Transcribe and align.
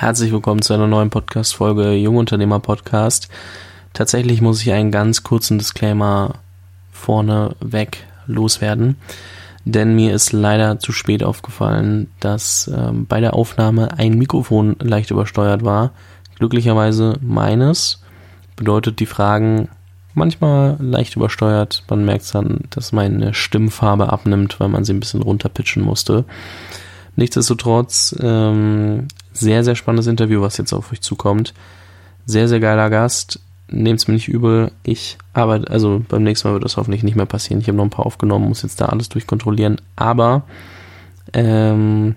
Herzlich 0.00 0.30
willkommen 0.30 0.62
zu 0.62 0.74
einer 0.74 0.86
neuen 0.86 1.10
Podcast-Folge 1.10 1.94
Jungunternehmer 1.94 2.60
Podcast. 2.60 3.28
Tatsächlich 3.94 4.40
muss 4.40 4.62
ich 4.62 4.70
einen 4.70 4.92
ganz 4.92 5.24
kurzen 5.24 5.58
Disclaimer 5.58 6.34
vorneweg 6.92 8.06
loswerden, 8.28 8.94
denn 9.64 9.96
mir 9.96 10.14
ist 10.14 10.30
leider 10.30 10.78
zu 10.78 10.92
spät 10.92 11.24
aufgefallen, 11.24 12.12
dass 12.20 12.70
ähm, 12.72 13.06
bei 13.06 13.18
der 13.18 13.34
Aufnahme 13.34 13.98
ein 13.98 14.16
Mikrofon 14.16 14.76
leicht 14.78 15.10
übersteuert 15.10 15.64
war. 15.64 15.90
Glücklicherweise 16.36 17.18
meines. 17.20 18.00
Bedeutet 18.54 19.00
die 19.00 19.06
Fragen 19.06 19.68
manchmal 20.14 20.76
leicht 20.78 21.16
übersteuert. 21.16 21.82
Man 21.90 22.04
merkt 22.04 22.32
dann, 22.36 22.60
dass 22.70 22.92
meine 22.92 23.34
Stimmfarbe 23.34 24.12
abnimmt, 24.12 24.60
weil 24.60 24.68
man 24.68 24.84
sie 24.84 24.92
ein 24.92 25.00
bisschen 25.00 25.22
runterpitchen 25.22 25.82
musste. 25.82 26.24
Nichtsdestotrotz, 27.16 28.14
ähm, 28.20 29.08
sehr, 29.38 29.64
sehr 29.64 29.76
spannendes 29.76 30.06
Interview, 30.06 30.40
was 30.40 30.56
jetzt 30.56 30.72
auf 30.72 30.92
euch 30.92 31.00
zukommt. 31.00 31.54
Sehr, 32.26 32.48
sehr 32.48 32.60
geiler 32.60 32.90
Gast. 32.90 33.40
Nehmt's 33.70 34.08
mir 34.08 34.14
nicht 34.14 34.28
übel. 34.28 34.72
Ich 34.82 35.18
arbeite, 35.32 35.70
also 35.70 36.02
beim 36.08 36.22
nächsten 36.22 36.48
Mal 36.48 36.54
wird 36.54 36.64
das 36.64 36.76
hoffentlich 36.76 37.02
nicht 37.02 37.16
mehr 37.16 37.26
passieren. 37.26 37.60
Ich 37.60 37.68
habe 37.68 37.76
noch 37.76 37.84
ein 37.84 37.90
paar 37.90 38.06
aufgenommen, 38.06 38.48
muss 38.48 38.62
jetzt 38.62 38.80
da 38.80 38.86
alles 38.86 39.08
durchkontrollieren. 39.08 39.80
Aber, 39.96 40.42
ähm, 41.32 42.16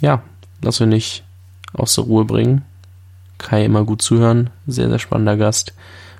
ja, 0.00 0.22
lass 0.62 0.80
euch 0.80 0.88
nicht 0.88 1.24
aus 1.72 1.94
der 1.94 2.04
Ruhe 2.04 2.24
bringen. 2.24 2.64
Kai 3.38 3.64
immer 3.64 3.84
gut 3.84 4.02
zuhören. 4.02 4.50
Sehr, 4.66 4.88
sehr 4.88 4.98
spannender 4.98 5.36
Gast. 5.36 5.72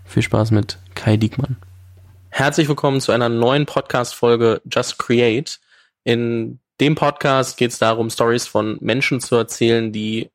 Viel 0.04 0.22
Spaß 0.22 0.52
mit 0.52 0.78
Kai 0.94 1.16
Diekmann. 1.16 1.56
Herzlich 2.30 2.68
willkommen 2.68 3.00
zu 3.00 3.10
einer 3.10 3.28
neuen 3.28 3.66
Podcast-Folge 3.66 4.62
Just 4.70 4.98
Create. 4.98 5.58
In 6.04 6.60
dem 6.80 6.94
Podcast 6.94 7.56
geht 7.56 7.72
es 7.72 7.78
darum, 7.78 8.10
Stories 8.10 8.46
von 8.46 8.78
Menschen 8.80 9.20
zu 9.20 9.34
erzählen, 9.34 9.92
die 9.92 10.30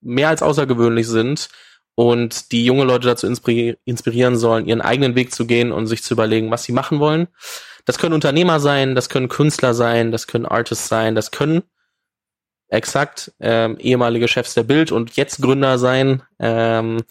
mehr 0.00 0.28
als 0.28 0.42
außergewöhnlich 0.42 1.06
sind 1.06 1.48
und 1.94 2.52
die 2.52 2.64
junge 2.64 2.84
Leute 2.84 3.08
dazu 3.08 3.26
inspirieren 3.26 4.36
sollen, 4.36 4.66
ihren 4.66 4.80
eigenen 4.80 5.16
Weg 5.16 5.34
zu 5.34 5.46
gehen 5.46 5.72
und 5.72 5.88
sich 5.88 6.02
zu 6.02 6.14
überlegen, 6.14 6.50
was 6.50 6.62
sie 6.62 6.72
machen 6.72 7.00
wollen. 7.00 7.28
Das 7.86 7.98
können 7.98 8.14
Unternehmer 8.14 8.60
sein, 8.60 8.94
das 8.94 9.08
können 9.08 9.28
Künstler 9.28 9.74
sein, 9.74 10.12
das 10.12 10.26
können 10.26 10.46
Artists 10.46 10.88
sein, 10.88 11.14
das 11.14 11.30
können 11.30 11.62
exakt 12.68 13.32
ähm, 13.40 13.78
ehemalige 13.80 14.28
Chefs 14.28 14.54
der 14.54 14.62
Bild 14.62 14.92
und 14.92 15.16
jetzt 15.16 15.40
Gründer 15.40 15.78
sein, 15.78 16.22
ähm, 16.38 17.02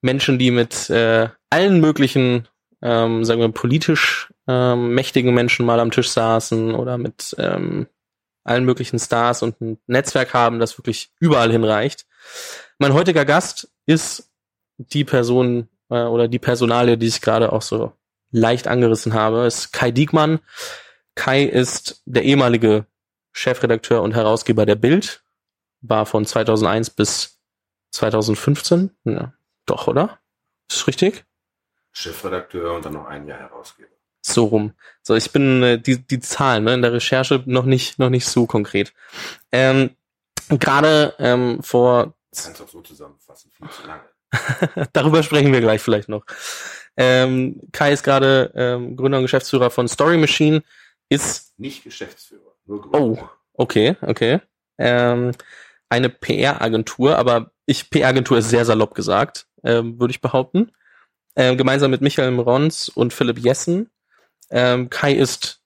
Menschen, 0.00 0.38
die 0.38 0.52
mit 0.52 0.88
äh, 0.90 1.28
allen 1.50 1.80
möglichen, 1.80 2.48
ähm, 2.80 3.24
sagen 3.24 3.40
wir, 3.40 3.48
politisch 3.50 4.32
ähm, 4.46 4.94
mächtigen 4.94 5.34
Menschen 5.34 5.66
mal 5.66 5.80
am 5.80 5.90
Tisch 5.90 6.10
saßen 6.10 6.74
oder 6.74 6.96
mit 6.96 7.34
ähm, 7.38 7.88
allen 8.48 8.64
möglichen 8.64 8.98
Stars 8.98 9.42
und 9.42 9.60
ein 9.60 9.78
Netzwerk 9.86 10.34
haben, 10.34 10.58
das 10.58 10.78
wirklich 10.78 11.10
überall 11.20 11.52
hinreicht. 11.52 12.06
Mein 12.78 12.94
heutiger 12.94 13.24
Gast 13.24 13.70
ist 13.86 14.30
die 14.78 15.04
Person 15.04 15.68
äh, 15.90 16.02
oder 16.02 16.28
die 16.28 16.38
Personalie, 16.38 16.98
die 16.98 17.06
ich 17.06 17.20
gerade 17.20 17.52
auch 17.52 17.62
so 17.62 17.92
leicht 18.30 18.68
angerissen 18.68 19.14
habe, 19.14 19.46
ist 19.46 19.72
Kai 19.72 19.90
Diekmann. 19.90 20.40
Kai 21.14 21.44
ist 21.44 22.02
der 22.04 22.22
ehemalige 22.24 22.86
Chefredakteur 23.32 24.02
und 24.02 24.14
Herausgeber 24.14 24.66
der 24.66 24.76
Bild, 24.76 25.22
war 25.80 26.06
von 26.06 26.26
2001 26.26 26.90
bis 26.90 27.40
2015. 27.90 28.90
Ja, 29.04 29.32
doch, 29.66 29.86
oder? 29.86 30.18
Ist 30.70 30.86
richtig? 30.86 31.24
Chefredakteur 31.92 32.74
und 32.74 32.84
dann 32.84 32.92
noch 32.94 33.06
ein 33.06 33.26
Jahr 33.26 33.38
Herausgeber. 33.38 33.97
So 34.28 34.44
rum. 34.44 34.72
So, 35.02 35.14
ich 35.14 35.32
bin 35.32 35.62
äh, 35.62 35.80
die, 35.80 35.98
die 35.98 36.20
Zahlen 36.20 36.64
ne, 36.64 36.74
in 36.74 36.82
der 36.82 36.92
Recherche 36.92 37.42
noch 37.46 37.64
nicht, 37.64 37.98
noch 37.98 38.10
nicht 38.10 38.26
so 38.26 38.46
konkret. 38.46 38.92
Ähm, 39.52 39.90
Gerade 40.48 41.14
ähm, 41.18 41.62
vor. 41.62 42.14
Das 42.30 42.44
kannst 42.44 42.60
du 42.60 42.64
auch 42.64 42.68
so 42.68 42.80
zusammenfassen, 42.80 43.50
viel 43.50 43.68
zu 43.68 43.86
lange. 43.86 44.02
Darüber 44.92 45.22
sprechen 45.22 45.52
wir 45.52 45.60
gleich 45.60 45.80
vielleicht 45.80 46.08
noch. 46.08 46.24
Ähm, 46.96 47.60
Kai 47.72 47.92
ist 47.92 48.02
gerade 48.02 48.52
ähm, 48.54 48.96
Gründer 48.96 49.18
und 49.18 49.24
Geschäftsführer 49.24 49.70
von 49.70 49.88
Story 49.88 50.18
Machine. 50.18 50.62
Ist 51.08 51.58
nicht 51.58 51.84
Geschäftsführer, 51.84 52.54
nur 52.66 52.82
Gründer. 52.82 53.00
Oh, 53.00 53.28
okay, 53.54 53.96
okay. 54.02 54.40
Ähm, 54.78 55.32
eine 55.88 56.10
PR-Agentur, 56.10 57.16
aber 57.16 57.52
ich 57.66 57.88
PR-Agentur 57.88 58.38
ist 58.38 58.50
sehr 58.50 58.64
salopp 58.64 58.94
gesagt, 58.94 59.46
ähm, 59.64 59.98
würde 59.98 60.10
ich 60.10 60.20
behaupten. 60.20 60.72
Ähm, 61.36 61.56
gemeinsam 61.56 61.90
mit 61.90 62.00
Michael 62.00 62.38
Rons 62.38 62.88
und 62.88 63.12
Philipp 63.12 63.38
Jessen 63.38 63.90
ähm, 64.50 64.90
Kai 64.90 65.12
ist 65.12 65.60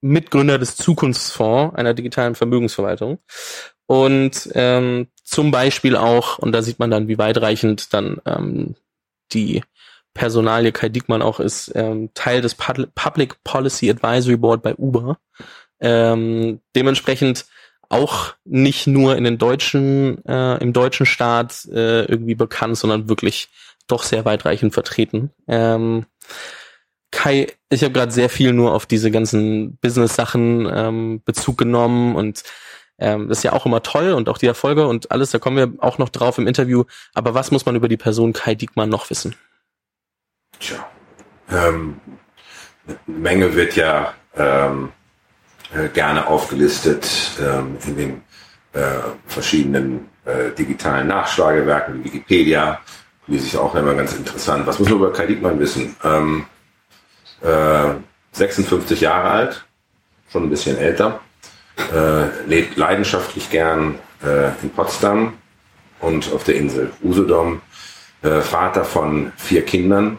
Mitgründer 0.00 0.58
des 0.58 0.76
Zukunftsfonds, 0.76 1.76
einer 1.76 1.94
digitalen 1.94 2.34
Vermögensverwaltung. 2.34 3.18
Und 3.86 4.50
ähm, 4.54 5.08
zum 5.24 5.50
Beispiel 5.50 5.96
auch, 5.96 6.38
und 6.38 6.52
da 6.52 6.62
sieht 6.62 6.78
man 6.78 6.90
dann, 6.90 7.08
wie 7.08 7.18
weitreichend 7.18 7.94
dann 7.94 8.20
ähm, 8.26 8.74
die 9.32 9.62
Personalie 10.14 10.72
Kai 10.72 10.88
Diekmann 10.88 11.22
auch 11.22 11.40
ist, 11.40 11.72
ähm, 11.74 12.10
Teil 12.14 12.40
des 12.40 12.54
Public 12.54 13.42
Policy 13.44 13.90
Advisory 13.90 14.36
Board 14.36 14.62
bei 14.62 14.74
Uber. 14.74 15.18
Ähm, 15.80 16.60
dementsprechend 16.74 17.46
auch 17.88 18.34
nicht 18.44 18.86
nur 18.86 19.16
in 19.16 19.24
den 19.24 19.38
deutschen, 19.38 20.24
äh, 20.26 20.56
im 20.58 20.72
deutschen 20.72 21.06
Staat 21.06 21.64
äh, 21.66 22.04
irgendwie 22.04 22.34
bekannt, 22.34 22.76
sondern 22.76 23.08
wirklich 23.08 23.48
doch 23.86 24.02
sehr 24.02 24.24
weitreichend 24.24 24.74
vertreten. 24.74 25.30
Ähm, 25.46 26.04
Kai, 27.10 27.46
ich 27.70 27.82
habe 27.82 27.92
gerade 27.92 28.12
sehr 28.12 28.28
viel 28.28 28.52
nur 28.52 28.74
auf 28.74 28.86
diese 28.86 29.10
ganzen 29.10 29.76
Business-Sachen 29.78 30.68
ähm, 30.72 31.22
Bezug 31.24 31.56
genommen 31.56 32.16
und 32.16 32.42
ähm, 32.98 33.28
das 33.28 33.38
ist 33.38 33.44
ja 33.44 33.52
auch 33.52 33.64
immer 33.64 33.82
toll 33.82 34.12
und 34.12 34.28
auch 34.28 34.38
die 34.38 34.46
Erfolge 34.46 34.86
und 34.86 35.10
alles, 35.10 35.30
da 35.30 35.38
kommen 35.38 35.56
wir 35.56 35.84
auch 35.84 35.98
noch 35.98 36.08
drauf 36.08 36.38
im 36.38 36.46
Interview. 36.46 36.84
Aber 37.14 37.34
was 37.34 37.50
muss 37.50 37.64
man 37.64 37.76
über 37.76 37.88
die 37.88 37.96
Person 37.96 38.32
Kai 38.32 38.54
Diekmann 38.54 38.90
noch 38.90 39.08
wissen? 39.10 39.36
Tja, 40.58 40.86
ähm, 41.50 42.00
eine 42.86 42.98
Menge 43.06 43.54
wird 43.54 43.76
ja 43.76 44.14
ähm, 44.36 44.90
äh, 45.74 45.88
gerne 45.88 46.26
aufgelistet 46.26 47.08
ähm, 47.40 47.78
in 47.86 47.96
den 47.96 48.22
äh, 48.72 49.00
verschiedenen 49.26 50.08
äh, 50.24 50.50
digitalen 50.58 51.06
Nachschlagewerken, 51.06 52.00
wie 52.00 52.04
Wikipedia, 52.04 52.80
lese 53.26 53.46
ich 53.46 53.56
auch 53.56 53.74
immer 53.74 53.94
ganz 53.94 54.14
interessant. 54.14 54.66
Was 54.66 54.78
muss 54.78 54.88
man 54.88 54.98
über 54.98 55.12
Kai 55.12 55.26
Diekmann 55.26 55.60
wissen? 55.60 55.94
Ähm, 56.02 56.46
56 57.42 59.00
äh, 59.00 59.04
Jahre 59.04 59.30
alt, 59.30 59.64
schon 60.30 60.44
ein 60.44 60.50
bisschen 60.50 60.76
älter, 60.76 61.20
äh, 61.92 62.44
lebt 62.46 62.76
leidenschaftlich 62.76 63.50
gern 63.50 63.98
äh, 64.22 64.48
in 64.62 64.70
Potsdam 64.70 65.34
und 66.00 66.32
auf 66.32 66.44
der 66.44 66.56
Insel 66.56 66.92
Usedom, 67.02 67.62
äh, 68.22 68.40
Vater 68.40 68.84
von 68.84 69.32
vier 69.36 69.64
Kindern 69.64 70.18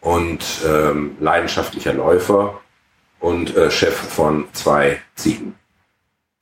und 0.00 0.44
ähm, 0.66 1.16
leidenschaftlicher 1.20 1.92
Läufer 1.92 2.60
und 3.20 3.56
äh, 3.56 3.70
Chef 3.70 3.94
von 3.94 4.46
zwei 4.52 5.00
Ziegen. 5.14 5.54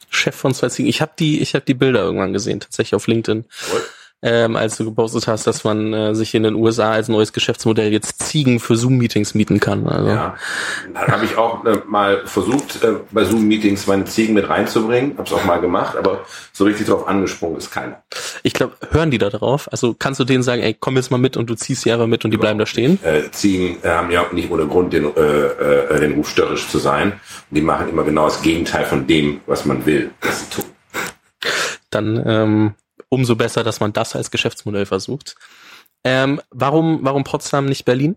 Chef 0.09 0.35
von 0.35 0.53
zwei 0.55 0.69
Ziegen. 0.69 0.89
Ich 0.89 1.01
habe 1.01 1.13
die, 1.19 1.41
ich 1.41 1.55
habe 1.55 1.65
die 1.65 1.75
Bilder 1.75 2.01
irgendwann 2.01 2.33
gesehen, 2.33 2.61
tatsächlich 2.61 2.95
auf 2.95 3.07
LinkedIn. 3.07 3.45
Cool 3.73 3.83
ähm, 4.23 4.55
als 4.55 4.77
du 4.77 4.85
gepostet 4.85 5.27
hast, 5.27 5.47
dass 5.47 5.65
man 5.65 5.93
äh, 5.93 6.15
sich 6.15 6.35
in 6.35 6.45
den 6.45 6.55
USA 6.55 6.93
als 6.93 7.09
neues 7.09 7.33
Geschäftsmodell 7.33 7.93
jetzt 7.93 8.23
Ziegen 8.23 8.61
für 8.61 8.77
Zoom-Meetings 8.77 9.35
mieten 9.35 9.59
kann. 9.59 9.89
Also. 9.89 10.09
Ja, 10.09 10.37
da 10.95 11.09
habe 11.09 11.25
ich 11.25 11.37
auch 11.37 11.65
äh, 11.65 11.79
mal 11.87 12.25
versucht, 12.25 12.85
äh, 12.85 12.95
bei 13.11 13.25
Zoom-Meetings 13.25 13.89
meine 13.89 14.05
Ziegen 14.05 14.35
mit 14.35 14.49
reinzubringen, 14.49 15.19
habe 15.19 15.27
es 15.27 15.33
auch 15.33 15.45
mal 15.45 15.61
gemacht, 15.61 15.97
aber 15.97 16.25
so 16.53 16.65
richtig 16.65 16.87
drauf 16.87 17.09
angesprungen 17.09 17.59
ist 17.59 17.73
keiner. 17.73 18.03
Ich 18.45 18.53
glaube, 18.53 18.75
hören 18.91 19.11
die 19.11 19.19
da 19.19 19.29
drauf? 19.29 19.69
Also 19.73 19.95
kannst 19.99 20.21
du 20.21 20.25
denen 20.25 20.45
sagen, 20.45 20.63
ey, 20.63 20.77
komm 20.79 20.97
jetzt 20.97 21.11
mal 21.11 21.19
mit 21.19 21.37
und 21.37 21.51
du 21.51 21.55
ziehst 21.55 21.83
sie 21.83 21.91
aber 21.91 22.07
mit 22.07 22.25
und 22.25 22.31
die 22.31 22.37
bleiben 22.37 22.59
da 22.59 22.67
stehen? 22.67 22.99
Äh, 23.03 23.31
Ziegen 23.33 23.79
äh, 23.83 23.89
haben 23.89 24.11
ja 24.13 24.25
nicht 24.33 24.51
ohne 24.51 24.67
Grund 24.67 24.93
den, 24.93 25.05
äh, 25.17 25.21
äh, 25.21 26.01
den 26.01 26.13
Ruf 26.15 26.29
störrisch 26.31 26.69
zu 26.69 26.79
sein. 26.79 27.13
Und 27.13 27.57
die 27.57 27.61
machen 27.61 27.89
immer 27.89 28.05
genau 28.05 28.27
das 28.27 28.41
Gegenteil 28.41 28.85
von 28.85 29.07
dem, 29.07 29.41
was 29.47 29.65
man 29.65 29.85
will, 29.85 30.13
dass 30.21 30.41
sie 30.41 30.51
tun. 30.51 30.65
Dann 31.91 32.23
ähm, 32.25 32.75
umso 33.13 33.37
besser, 33.37 33.63
dass 33.63 33.79
man 33.79 33.93
das 33.93 34.17
als 34.17 34.31
Geschäftsmodell 34.31 34.87
versucht. 34.87 35.37
Ähm, 36.03 36.41
warum, 36.51 37.01
warum 37.03 37.25
Potsdam 37.25 37.67
nicht 37.67 37.85
Berlin? 37.85 38.17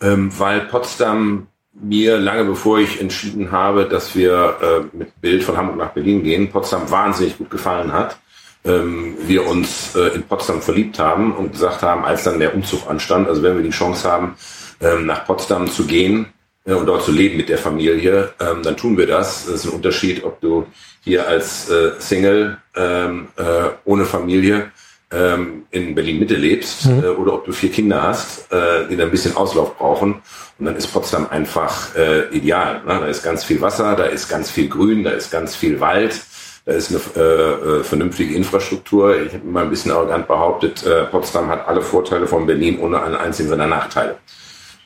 Ähm, 0.00 0.36
weil 0.36 0.62
Potsdam 0.62 1.46
mir 1.72 2.18
lange 2.18 2.44
bevor 2.44 2.80
ich 2.80 3.00
entschieden 3.00 3.52
habe, 3.52 3.84
dass 3.84 4.16
wir 4.16 4.90
äh, 4.92 4.96
mit 4.96 5.20
Bild 5.20 5.44
von 5.44 5.56
Hamburg 5.56 5.76
nach 5.76 5.92
Berlin 5.92 6.24
gehen, 6.24 6.50
Potsdam 6.50 6.90
wahnsinnig 6.90 7.38
gut 7.38 7.50
gefallen 7.50 7.92
hat. 7.92 8.18
Ähm, 8.64 9.16
wir 9.20 9.46
uns 9.46 9.94
äh, 9.94 10.08
in 10.08 10.24
Potsdam 10.24 10.60
verliebt 10.60 10.98
haben 10.98 11.32
und 11.36 11.52
gesagt 11.52 11.82
haben, 11.82 12.04
als 12.04 12.24
dann 12.24 12.40
der 12.40 12.56
Umzug 12.56 12.90
anstand, 12.90 13.28
also 13.28 13.44
wenn 13.44 13.56
wir 13.56 13.62
die 13.62 13.70
Chance 13.70 14.10
haben, 14.10 14.34
ähm, 14.80 15.06
nach 15.06 15.24
Potsdam 15.24 15.70
zu 15.70 15.86
gehen, 15.86 16.26
und 16.74 16.86
dort 16.86 17.02
zu 17.02 17.12
leben 17.12 17.36
mit 17.36 17.48
der 17.48 17.58
Familie, 17.58 18.32
ähm, 18.40 18.62
dann 18.62 18.76
tun 18.76 18.96
wir 18.98 19.06
das. 19.06 19.46
Das 19.46 19.54
ist 19.56 19.64
ein 19.66 19.70
Unterschied, 19.70 20.24
ob 20.24 20.40
du 20.40 20.66
hier 21.02 21.26
als 21.26 21.70
äh, 21.70 21.92
Single 21.98 22.58
ähm, 22.76 23.28
äh, 23.36 23.70
ohne 23.84 24.04
Familie 24.04 24.70
ähm, 25.10 25.64
in 25.70 25.94
Berlin-Mitte 25.94 26.34
lebst 26.34 26.86
mhm. 26.86 27.02
äh, 27.02 27.06
oder 27.06 27.34
ob 27.34 27.46
du 27.46 27.52
vier 27.52 27.70
Kinder 27.70 28.02
hast, 28.02 28.52
äh, 28.52 28.86
die 28.90 28.96
dann 28.96 29.08
ein 29.08 29.10
bisschen 29.10 29.36
Auslauf 29.36 29.78
brauchen. 29.78 30.20
Und 30.58 30.66
dann 30.66 30.76
ist 30.76 30.88
Potsdam 30.88 31.28
einfach 31.30 31.94
äh, 31.96 32.28
ideal. 32.28 32.82
Ne? 32.84 32.98
Da 33.00 33.06
ist 33.06 33.22
ganz 33.22 33.44
viel 33.44 33.60
Wasser, 33.60 33.96
da 33.96 34.04
ist 34.04 34.28
ganz 34.28 34.50
viel 34.50 34.68
Grün, 34.68 35.04
da 35.04 35.10
ist 35.10 35.30
ganz 35.30 35.56
viel 35.56 35.80
Wald, 35.80 36.20
Da 36.66 36.74
ist 36.74 36.90
eine 36.90 36.98
äh, 36.98 37.84
vernünftige 37.84 38.34
Infrastruktur. 38.34 39.16
Ich 39.18 39.32
habe 39.32 39.44
immer 39.44 39.60
ein 39.62 39.70
bisschen 39.70 39.92
arrogant 39.92 40.28
behauptet, 40.28 40.84
Potsdam 41.10 41.48
hat 41.48 41.66
alle 41.66 41.80
Vorteile 41.80 42.26
von 42.26 42.46
Berlin 42.46 42.78
ohne 42.78 43.00
einen 43.00 43.16
einzigen 43.16 43.48
seiner 43.48 43.66
Nachteile. 43.66 44.16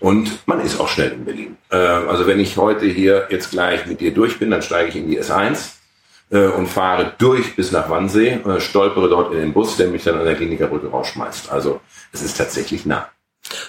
Und 0.02 0.48
man 0.48 0.60
ist 0.60 0.80
auch 0.80 0.88
schnell 0.88 1.12
in 1.12 1.24
Berlin. 1.24 1.56
Äh, 1.70 1.76
also 1.76 2.26
wenn 2.26 2.40
ich 2.40 2.56
heute 2.56 2.86
hier 2.86 3.28
jetzt 3.30 3.52
gleich 3.52 3.86
mit 3.86 4.00
dir 4.00 4.12
durch 4.12 4.40
bin, 4.40 4.50
dann 4.50 4.60
steige 4.60 4.88
ich 4.88 4.96
in 4.96 5.08
die 5.08 5.20
S1 5.20 5.74
äh, 6.32 6.48
und 6.48 6.66
fahre 6.66 7.12
durch 7.18 7.54
bis 7.54 7.70
nach 7.70 7.88
Wannsee, 7.88 8.40
äh, 8.44 8.58
stolpere 8.58 9.08
dort 9.08 9.32
in 9.32 9.38
den 9.38 9.52
Bus, 9.52 9.76
der 9.76 9.86
mich 9.86 10.02
dann 10.02 10.18
an 10.18 10.24
der 10.24 10.34
Klinikerbrücke 10.34 10.88
rausschmeißt. 10.88 11.52
Also 11.52 11.80
es 12.12 12.20
ist 12.20 12.36
tatsächlich 12.36 12.84
nah. 12.84 13.11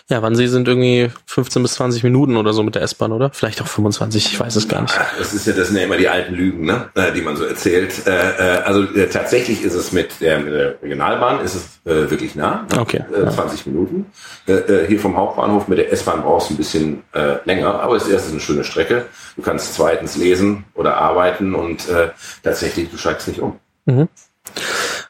Ja, 0.10 0.22
Wannsee 0.22 0.48
sind 0.48 0.68
irgendwie 0.68 1.12
15 1.26 1.62
bis 1.62 1.74
20 1.74 2.04
Minuten 2.04 2.38
oder 2.38 2.54
so 2.54 2.64
mit 2.64 2.76
der 2.76 2.82
S-Bahn, 2.82 3.12
oder? 3.12 3.32
Vielleicht 3.32 3.62
auch 3.62 3.68
25, 3.68 4.34
ich 4.34 4.40
weiß 4.40 4.56
es 4.56 4.68
gar 4.68 4.82
nicht. 4.82 4.98
Das 5.18 5.34
ist 5.34 5.48
ja, 5.48 5.54
das 5.54 5.68
sind 5.68 5.78
ja 5.78 5.84
immer 5.84 5.98
die 5.98 6.10
alten 6.10 6.34
Lügen, 6.34 6.66
ne? 6.66 6.90
Äh, 6.96 7.12
die 7.14 7.22
man 7.22 7.36
so 7.36 7.44
erzählt. 7.44 8.06
Äh, 8.06 8.12
äh, 8.12 8.62
also 8.64 8.86
tatsächlich 9.12 9.64
ist 9.64 9.74
es 9.74 9.92
mit 9.92 10.22
der, 10.22 10.40
mit 10.40 10.54
der 10.54 10.82
Regionalbahn 10.82 11.44
ist 11.44 11.56
es 11.56 11.80
wirklich 11.84 12.36
nah. 12.36 12.66
Ne? 12.72 12.80
Okay. 12.80 13.04
20 13.12 13.66
ja. 13.66 13.72
Minuten. 13.72 14.06
Hier 14.46 15.00
vom 15.00 15.18
Hauptbahnhof 15.18 15.68
mit 15.68 15.78
der 15.78 15.92
S-Bahn 15.92 16.22
brauchst 16.22 16.50
du 16.50 16.54
ein 16.54 16.58
bisschen 16.58 17.04
länger, 17.44 17.82
aber 17.82 17.98
es 17.98 18.04
ist 18.04 18.12
erstens 18.12 18.32
eine 18.32 18.42
schöne 18.42 18.64
Strecke. 18.64 19.06
Du 19.36 19.42
kannst 19.42 19.74
zweitens 19.74 20.16
lesen 20.16 20.64
oder 20.76 20.96
arbeiten 20.96 21.56
und 21.56 21.88
tatsächlich, 22.42 22.90
du 22.90 22.98
steigst 22.98 23.28
nicht 23.28 23.42
um. 23.42 23.60
Mhm. 23.86 24.08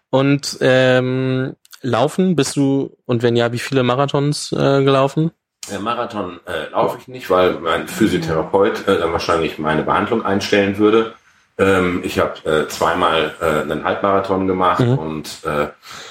Und 0.10 0.58
ähm, 0.62 1.56
Laufen 1.84 2.36
bist 2.36 2.56
du 2.56 2.96
und 3.06 3.22
wenn 3.22 3.36
ja, 3.36 3.52
wie 3.52 3.60
viele 3.60 3.84
Marathons 3.84 4.52
äh, 4.54 4.84
gelaufen? 4.84 5.32
Der 5.70 5.80
Marathon 5.80 6.40
äh, 6.46 6.72
laufe 6.72 6.98
ich 7.00 7.08
nicht, 7.08 7.30
weil 7.30 7.54
mein 7.60 7.88
Physiotherapeut 7.88 8.88
äh, 8.88 9.00
dann 9.00 9.12
wahrscheinlich 9.12 9.60
meine 9.60 9.84
Behandlung 9.84 10.26
einstellen 10.26 10.78
würde. 10.78 11.14
Ähm, 11.58 12.02
ich 12.04 12.20
habe 12.20 12.34
äh, 12.50 12.68
zweimal 12.68 13.36
äh, 13.42 13.62
einen 13.62 13.84
Halbmarathon 13.84 14.48
gemacht 14.48 14.80
mhm. 14.80 14.98
und 14.98 15.40
äh, 15.46 15.68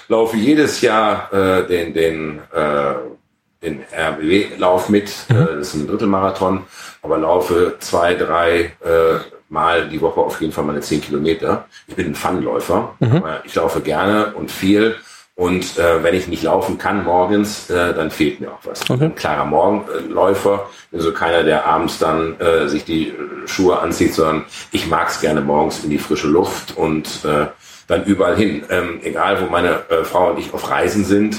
laufe 0.09 0.37
jedes 0.37 0.81
Jahr 0.83 1.33
äh, 1.33 1.67
den 1.67 1.95
den 1.95 2.39
äh, 2.53 2.95
den 3.63 3.83
RBW-Lauf 3.93 4.89
mit. 4.89 5.11
Mhm. 5.29 5.37
Äh, 5.37 5.47
das 5.57 5.69
ist 5.69 5.75
ein 5.75 5.87
Drittelmarathon, 5.87 6.65
aber 7.03 7.19
laufe 7.19 7.77
zwei, 7.81 8.15
drei 8.15 8.73
äh, 8.81 9.19
Mal 9.49 9.87
die 9.91 10.01
Woche 10.01 10.19
auf 10.19 10.41
jeden 10.41 10.51
Fall 10.51 10.65
meine 10.65 10.81
zehn 10.81 11.03
Kilometer. 11.03 11.67
Ich 11.87 11.95
bin 11.95 12.07
ein 12.07 12.15
Funläufer. 12.15 12.95
Mhm. 13.01 13.23
Ich 13.45 13.55
laufe 13.55 13.83
gerne 13.83 14.33
und 14.33 14.51
viel 14.51 14.97
und 15.35 15.79
äh, 15.79 16.03
wenn 16.03 16.15
ich 16.15 16.29
nicht 16.29 16.43
laufen 16.43 16.77
kann 16.77 17.05
morgens, 17.05 17.71
äh, 17.71 17.95
dann 17.95 18.11
fehlt 18.11 18.41
mir 18.41 18.53
auch 18.53 18.61
was. 18.65 18.89
Okay. 18.89 19.05
Ein 19.05 19.15
klarer 19.15 19.47
Morgenläufer, 19.47 20.69
also 20.93 21.13
keiner, 21.13 21.43
der 21.43 21.67
abends 21.67 21.99
dann 21.99 22.39
äh, 22.39 22.69
sich 22.69 22.85
die 22.85 23.15
Schuhe 23.47 23.79
anzieht, 23.79 24.15
sondern 24.15 24.45
ich 24.73 24.87
mag 24.87 25.09
es 25.09 25.21
gerne 25.21 25.41
morgens 25.41 25.85
in 25.85 25.91
die 25.91 25.99
frische 25.99 26.29
Luft 26.29 26.77
und 26.77 27.25
äh, 27.25 27.47
dann 27.87 28.05
überall 28.05 28.37
hin. 28.37 28.65
Ähm, 28.69 29.01
egal, 29.03 29.41
wo 29.41 29.47
meine 29.51 29.89
äh, 29.89 30.05
Frau 30.05 30.31
und 30.31 30.39
ich 30.39 30.53
auf 30.53 30.71
Reisen 30.71 31.05
sind, 31.05 31.37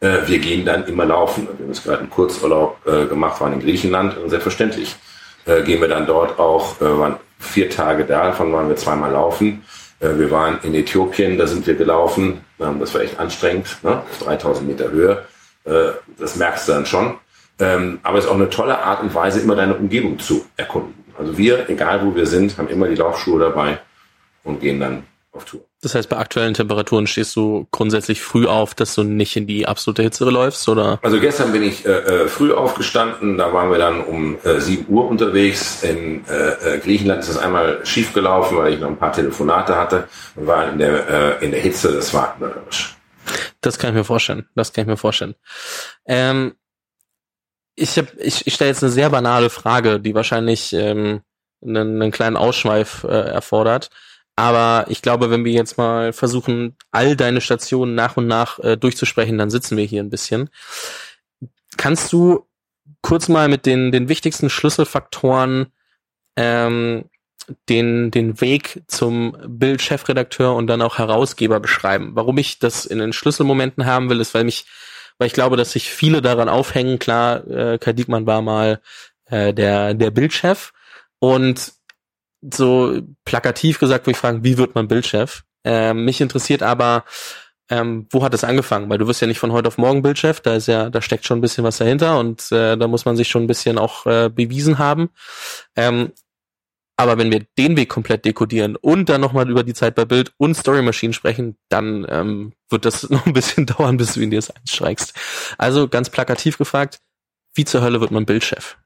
äh, 0.00 0.18
wir 0.26 0.40
gehen 0.40 0.64
dann 0.64 0.84
immer 0.86 1.04
laufen. 1.04 1.46
Wir 1.56 1.64
haben 1.64 1.72
jetzt 1.72 1.84
gerade 1.84 2.00
einen 2.00 2.10
Kurzurlaub 2.10 2.78
äh, 2.86 3.06
gemacht, 3.06 3.40
waren 3.40 3.52
in 3.52 3.60
Griechenland 3.60 4.16
und 4.18 4.28
selbstverständlich 4.28 4.96
äh, 5.46 5.62
gehen 5.62 5.80
wir 5.80 5.88
dann 5.88 6.06
dort 6.06 6.38
auch, 6.38 6.80
äh, 6.80 6.98
waren 6.98 7.16
vier 7.38 7.70
Tage 7.70 8.04
da, 8.04 8.26
davon 8.26 8.52
waren 8.52 8.68
wir 8.68 8.76
zweimal 8.76 9.12
laufen. 9.12 9.62
Äh, 10.00 10.18
wir 10.18 10.30
waren 10.30 10.58
in 10.62 10.74
Äthiopien, 10.74 11.38
da 11.38 11.46
sind 11.46 11.66
wir 11.66 11.74
gelaufen. 11.74 12.40
Ähm, 12.60 12.80
das 12.80 12.94
war 12.94 13.00
echt 13.00 13.18
anstrengend, 13.18 13.78
ne? 13.82 14.02
3000 14.20 14.68
Meter 14.68 14.90
Höhe. 14.90 15.24
Äh, 15.64 15.92
das 16.18 16.36
merkst 16.36 16.68
du 16.68 16.72
dann 16.72 16.86
schon. 16.86 17.18
Ähm, 17.58 18.00
aber 18.02 18.18
es 18.18 18.24
ist 18.24 18.30
auch 18.30 18.34
eine 18.34 18.50
tolle 18.50 18.78
Art 18.78 19.02
und 19.02 19.14
Weise, 19.14 19.40
immer 19.40 19.56
deine 19.56 19.74
Umgebung 19.74 20.18
zu 20.18 20.44
erkunden. 20.56 21.04
Also 21.18 21.38
wir, 21.38 21.70
egal 21.70 22.04
wo 22.04 22.14
wir 22.14 22.26
sind, 22.26 22.58
haben 22.58 22.68
immer 22.68 22.88
die 22.88 22.96
Laufschuhe 22.96 23.40
dabei 23.40 23.78
und 24.44 24.60
gehen 24.60 24.78
dann 24.78 25.04
auf 25.36 25.44
Tour. 25.44 25.60
Das 25.82 25.94
heißt, 25.94 26.08
bei 26.08 26.16
aktuellen 26.16 26.54
Temperaturen 26.54 27.06
stehst 27.06 27.36
du 27.36 27.66
grundsätzlich 27.70 28.20
früh 28.20 28.46
auf, 28.46 28.74
dass 28.74 28.94
du 28.94 29.04
nicht 29.04 29.36
in 29.36 29.46
die 29.46 29.66
absolute 29.66 30.02
Hitze 30.02 30.24
läufst, 30.24 30.68
oder? 30.68 30.98
Also 31.02 31.20
gestern 31.20 31.52
bin 31.52 31.62
ich 31.62 31.86
äh, 31.86 31.90
äh 31.90 32.28
früh 32.28 32.52
aufgestanden, 32.52 33.38
da 33.38 33.52
waren 33.52 33.70
wir 33.70 33.78
dann 33.78 34.02
um 34.02 34.38
äh, 34.42 34.60
7 34.60 34.86
Uhr 34.88 35.06
unterwegs. 35.06 35.82
In 35.82 36.24
äh, 36.26 36.76
äh, 36.76 36.78
Griechenland 36.80 37.20
ist 37.20 37.28
das 37.28 37.38
einmal 37.38 37.84
schief 37.86 38.12
gelaufen, 38.12 38.58
weil 38.58 38.74
ich 38.74 38.80
noch 38.80 38.88
ein 38.88 38.98
paar 38.98 39.12
Telefonate 39.12 39.76
hatte 39.76 40.08
und 40.34 40.46
war 40.46 40.70
in 40.72 40.78
der, 40.78 41.38
äh, 41.40 41.44
in 41.44 41.52
der 41.52 41.60
Hitze, 41.60 41.92
das 41.92 42.12
war 42.12 42.36
mörderlich. 42.38 42.94
Das 43.60 43.78
kann 43.78 43.90
ich 43.90 43.96
mir 43.96 44.04
vorstellen, 44.04 44.48
das 44.54 44.72
kann 44.72 44.82
ich 44.82 44.88
mir 44.88 44.96
vorstellen. 44.96 45.34
Ähm, 46.06 46.54
ich 47.74 47.98
hab, 47.98 48.06
ich, 48.18 48.46
ich 48.46 48.54
stelle 48.54 48.70
jetzt 48.70 48.82
eine 48.82 48.92
sehr 48.92 49.10
banale 49.10 49.50
Frage, 49.50 50.00
die 50.00 50.14
wahrscheinlich 50.14 50.72
ähm, 50.72 51.20
einen, 51.62 52.00
einen 52.00 52.10
kleinen 52.10 52.36
Ausschweif 52.36 53.04
äh, 53.04 53.08
erfordert. 53.08 53.90
Aber 54.36 54.84
ich 54.88 55.00
glaube, 55.00 55.30
wenn 55.30 55.46
wir 55.46 55.52
jetzt 55.52 55.78
mal 55.78 56.12
versuchen, 56.12 56.76
all 56.90 57.16
deine 57.16 57.40
Stationen 57.40 57.94
nach 57.94 58.18
und 58.18 58.26
nach 58.26 58.58
äh, 58.58 58.76
durchzusprechen, 58.76 59.38
dann 59.38 59.50
sitzen 59.50 59.78
wir 59.78 59.84
hier 59.84 60.02
ein 60.02 60.10
bisschen. 60.10 60.50
Kannst 61.78 62.12
du 62.12 62.46
kurz 63.00 63.28
mal 63.28 63.48
mit 63.48 63.64
den, 63.64 63.92
den 63.92 64.10
wichtigsten 64.10 64.50
Schlüsselfaktoren 64.50 65.68
ähm, 66.36 67.06
den, 67.68 68.10
den 68.10 68.40
Weg 68.40 68.82
zum 68.88 69.36
Bildchefredakteur 69.46 70.54
und 70.54 70.66
dann 70.66 70.82
auch 70.82 70.98
Herausgeber 70.98 71.58
beschreiben? 71.58 72.10
Warum 72.14 72.36
ich 72.36 72.58
das 72.58 72.84
in 72.84 72.98
den 72.98 73.14
Schlüsselmomenten 73.14 73.86
haben 73.86 74.10
will, 74.10 74.20
ist, 74.20 74.34
weil 74.34 74.44
mich, 74.44 74.66
weil 75.16 75.28
ich 75.28 75.32
glaube, 75.34 75.56
dass 75.56 75.72
sich 75.72 75.88
viele 75.90 76.20
daran 76.20 76.50
aufhängen. 76.50 76.98
Klar, 76.98 77.46
äh, 77.46 77.78
Kai 77.78 77.94
Diekmann 77.94 78.26
war 78.26 78.42
mal 78.42 78.82
äh, 79.26 79.54
der, 79.54 79.94
der 79.94 80.10
Bildchef 80.10 80.74
und 81.20 81.72
so 82.52 83.00
plakativ 83.24 83.78
gesagt, 83.78 84.06
wo 84.06 84.10
ich 84.10 84.16
fragen, 84.16 84.44
wie 84.44 84.58
wird 84.58 84.74
man 84.74 84.88
Bildchef? 84.88 85.44
Ähm, 85.64 86.04
mich 86.04 86.20
interessiert 86.20 86.62
aber, 86.62 87.04
ähm, 87.68 88.06
wo 88.10 88.22
hat 88.22 88.34
es 88.34 88.44
angefangen? 88.44 88.88
Weil 88.88 88.98
du 88.98 89.06
wirst 89.06 89.20
ja 89.20 89.26
nicht 89.26 89.40
von 89.40 89.52
heute 89.52 89.68
auf 89.68 89.78
morgen 89.78 90.02
Bildchef, 90.02 90.40
da 90.40 90.54
ist 90.54 90.68
ja, 90.68 90.90
da 90.90 91.02
steckt 91.02 91.26
schon 91.26 91.38
ein 91.38 91.42
bisschen 91.42 91.64
was 91.64 91.78
dahinter 91.78 92.18
und 92.18 92.52
äh, 92.52 92.76
da 92.76 92.86
muss 92.86 93.04
man 93.04 93.16
sich 93.16 93.28
schon 93.28 93.44
ein 93.44 93.48
bisschen 93.48 93.78
auch 93.78 94.06
äh, 94.06 94.28
bewiesen 94.28 94.78
haben. 94.78 95.10
Ähm, 95.74 96.12
aber 96.98 97.18
wenn 97.18 97.30
wir 97.30 97.44
den 97.58 97.76
Weg 97.76 97.90
komplett 97.90 98.24
dekodieren 98.24 98.76
und 98.76 99.08
dann 99.08 99.20
nochmal 99.20 99.50
über 99.50 99.64
die 99.64 99.74
Zeit 99.74 99.94
bei 99.94 100.06
Bild 100.06 100.32
und 100.38 100.54
Story 100.54 100.80
Machine 100.80 101.12
sprechen, 101.12 101.58
dann 101.68 102.06
ähm, 102.08 102.52
wird 102.70 102.84
das 102.84 103.10
noch 103.10 103.26
ein 103.26 103.32
bisschen 103.32 103.66
dauern, 103.66 103.96
bis 103.96 104.14
du 104.14 104.20
in 104.20 104.30
dir 104.30 104.38
das 104.38 104.50
einstreikst. 104.50 105.14
Also 105.58 105.88
ganz 105.88 106.08
plakativ 106.08 106.58
gefragt, 106.58 107.00
wie 107.54 107.64
zur 107.64 107.82
Hölle 107.82 108.00
wird 108.00 108.12
man 108.12 108.26
Bildchef? 108.26 108.78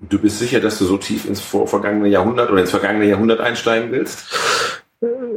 Du 0.00 0.18
bist 0.18 0.38
sicher, 0.38 0.60
dass 0.60 0.78
du 0.78 0.84
so 0.84 0.98
tief 0.98 1.26
ins 1.26 1.40
vor 1.40 1.66
vergangene 1.66 2.08
Jahrhundert 2.08 2.50
oder 2.50 2.60
ins 2.60 2.70
vergangene 2.70 3.06
Jahrhundert 3.06 3.40
einsteigen 3.40 3.92
willst? 3.92 4.24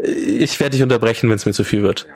Ich 0.03 0.59
werde 0.59 0.71
dich 0.71 0.83
unterbrechen, 0.83 1.29
wenn 1.29 1.37
es 1.37 1.45
mir 1.45 1.53
zu 1.53 1.63
viel 1.63 1.83
wird. 1.83 2.07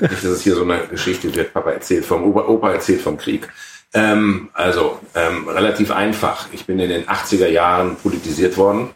Ja, 0.00 0.08
nicht, 0.08 0.24
dass 0.24 0.30
es 0.30 0.42
hier 0.42 0.54
so 0.54 0.62
eine 0.62 0.78
Geschichte 0.90 1.34
wird. 1.34 1.52
Papa 1.52 1.70
erzählt 1.70 2.04
vom 2.04 2.24
Opa, 2.24 2.46
Opa 2.48 2.72
erzählt 2.72 3.00
vom 3.00 3.16
Krieg. 3.16 3.48
Ähm, 3.94 4.50
also 4.52 4.98
ähm, 5.14 5.48
relativ 5.48 5.90
einfach. 5.90 6.48
Ich 6.52 6.66
bin 6.66 6.78
in 6.78 6.90
den 6.90 7.04
80er 7.04 7.48
Jahren 7.48 7.96
politisiert 7.96 8.56
worden. 8.56 8.90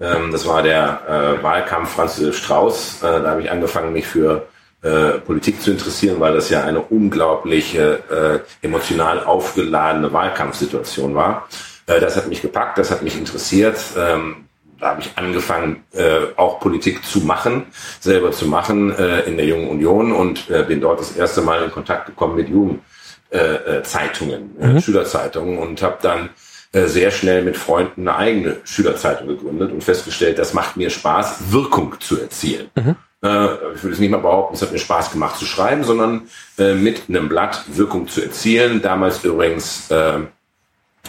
Ähm, 0.00 0.32
das 0.32 0.46
war 0.46 0.62
der 0.62 1.38
äh, 1.40 1.42
Wahlkampf 1.42 1.90
Franz 1.90 2.20
Strauß. 2.32 3.02
Äh, 3.02 3.22
da 3.22 3.30
habe 3.30 3.42
ich 3.42 3.50
angefangen, 3.50 3.92
mich 3.92 4.06
für 4.06 4.48
äh, 4.82 5.18
Politik 5.18 5.60
zu 5.60 5.70
interessieren, 5.70 6.20
weil 6.20 6.34
das 6.34 6.50
ja 6.50 6.64
eine 6.64 6.80
unglaubliche 6.80 8.42
äh, 8.62 8.66
emotional 8.66 9.22
aufgeladene 9.22 10.12
Wahlkampfsituation 10.12 11.14
war. 11.14 11.48
Äh, 11.90 12.00
das 12.00 12.16
hat 12.16 12.28
mich 12.28 12.42
gepackt, 12.42 12.78
das 12.78 12.90
hat 12.90 13.02
mich 13.02 13.16
interessiert. 13.16 13.78
Ähm, 13.96 14.48
da 14.80 14.90
habe 14.90 15.02
ich 15.02 15.10
angefangen, 15.16 15.84
äh, 15.92 16.20
auch 16.36 16.58
Politik 16.58 17.04
zu 17.04 17.20
machen, 17.20 17.66
selber 18.00 18.32
zu 18.32 18.46
machen 18.46 18.96
äh, 18.96 19.20
in 19.20 19.36
der 19.36 19.46
Jungen 19.46 19.68
Union 19.68 20.12
und 20.12 20.50
äh, 20.50 20.62
bin 20.62 20.80
dort 20.80 21.00
das 21.00 21.16
erste 21.16 21.42
Mal 21.42 21.62
in 21.62 21.70
Kontakt 21.70 22.06
gekommen 22.06 22.36
mit 22.36 22.48
Jugendzeitungen, 22.48 24.56
äh, 24.58 24.64
äh, 24.64 24.72
mhm. 24.72 24.80
Schülerzeitungen 24.80 25.58
und 25.58 25.82
habe 25.82 25.98
dann 26.00 26.30
äh, 26.72 26.86
sehr 26.86 27.10
schnell 27.10 27.42
mit 27.42 27.58
Freunden 27.58 28.08
eine 28.08 28.16
eigene 28.16 28.56
Schülerzeitung 28.64 29.28
gegründet 29.28 29.70
und 29.70 29.84
festgestellt, 29.84 30.38
das 30.38 30.54
macht 30.54 30.78
mir 30.78 30.88
Spaß, 30.88 31.52
Wirkung 31.52 31.96
zu 32.00 32.18
erzielen. 32.18 32.70
Mhm. 32.74 32.96
Ich 33.22 33.28
würde 33.28 33.92
es 33.92 33.98
nicht 33.98 34.08
mal 34.08 34.16
behaupten, 34.16 34.54
es 34.54 34.62
hat 34.62 34.72
mir 34.72 34.78
Spaß 34.78 35.12
gemacht 35.12 35.36
zu 35.36 35.44
schreiben, 35.44 35.84
sondern 35.84 36.22
äh, 36.56 36.72
mit 36.72 37.02
einem 37.10 37.28
Blatt 37.28 37.64
Wirkung 37.66 38.08
zu 38.08 38.22
erzielen. 38.22 38.80
Damals 38.80 39.22
übrigens 39.24 39.90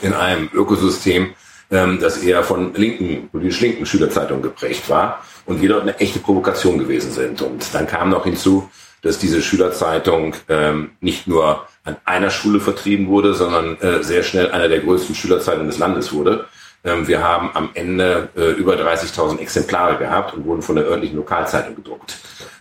in 0.02 0.14
einem 0.14 0.50
Ökosystem, 0.54 1.34
ähm, 1.72 2.00
das 2.00 2.18
eher 2.18 2.44
von 2.44 2.74
linken, 2.74 3.30
politisch 3.30 3.62
linken 3.62 3.86
Schülerzeitungen 3.86 4.44
geprägt 4.44 4.90
war 4.90 5.24
und 5.46 5.62
wir 5.62 5.70
dort 5.70 5.84
eine 5.84 6.00
echte 6.00 6.20
Provokation 6.20 6.78
gewesen 6.78 7.12
sind. 7.12 7.42
Und 7.42 7.74
dann 7.74 7.88
kam 7.88 8.10
noch 8.10 8.24
hinzu, 8.24 8.70
dass 9.02 9.18
diese 9.18 9.42
Schülerzeitung 9.42 10.36
ähm, 10.48 10.92
nicht 11.00 11.28
nur 11.28 11.66
an 11.84 11.98
einer 12.06 12.30
Schule 12.30 12.60
vertrieben 12.60 13.08
wurde, 13.08 13.34
sondern 13.34 13.80
äh, 13.80 14.04
sehr 14.04 14.24
schnell 14.24 14.52
einer 14.52 14.68
der 14.68 14.80
größten 14.80 15.16
Schülerzeitungen 15.16 15.68
des 15.68 15.80
Landes 15.80 16.14
wurde. 16.14 16.46
Ähm, 16.84 17.08
wir 17.08 17.24
haben 17.24 17.50
am 17.54 17.70
Ende 17.74 18.30
äh, 18.36 18.52
über 18.52 18.76
30.000 18.76 19.40
Exemplare 19.40 19.98
gehabt 19.98 20.34
und 20.34 20.46
wurden 20.46 20.62
von 20.62 20.76
der 20.76 20.86
örtlichen 20.86 21.18
Lokalzeitung 21.18 21.76
gedruckt. 21.76 22.18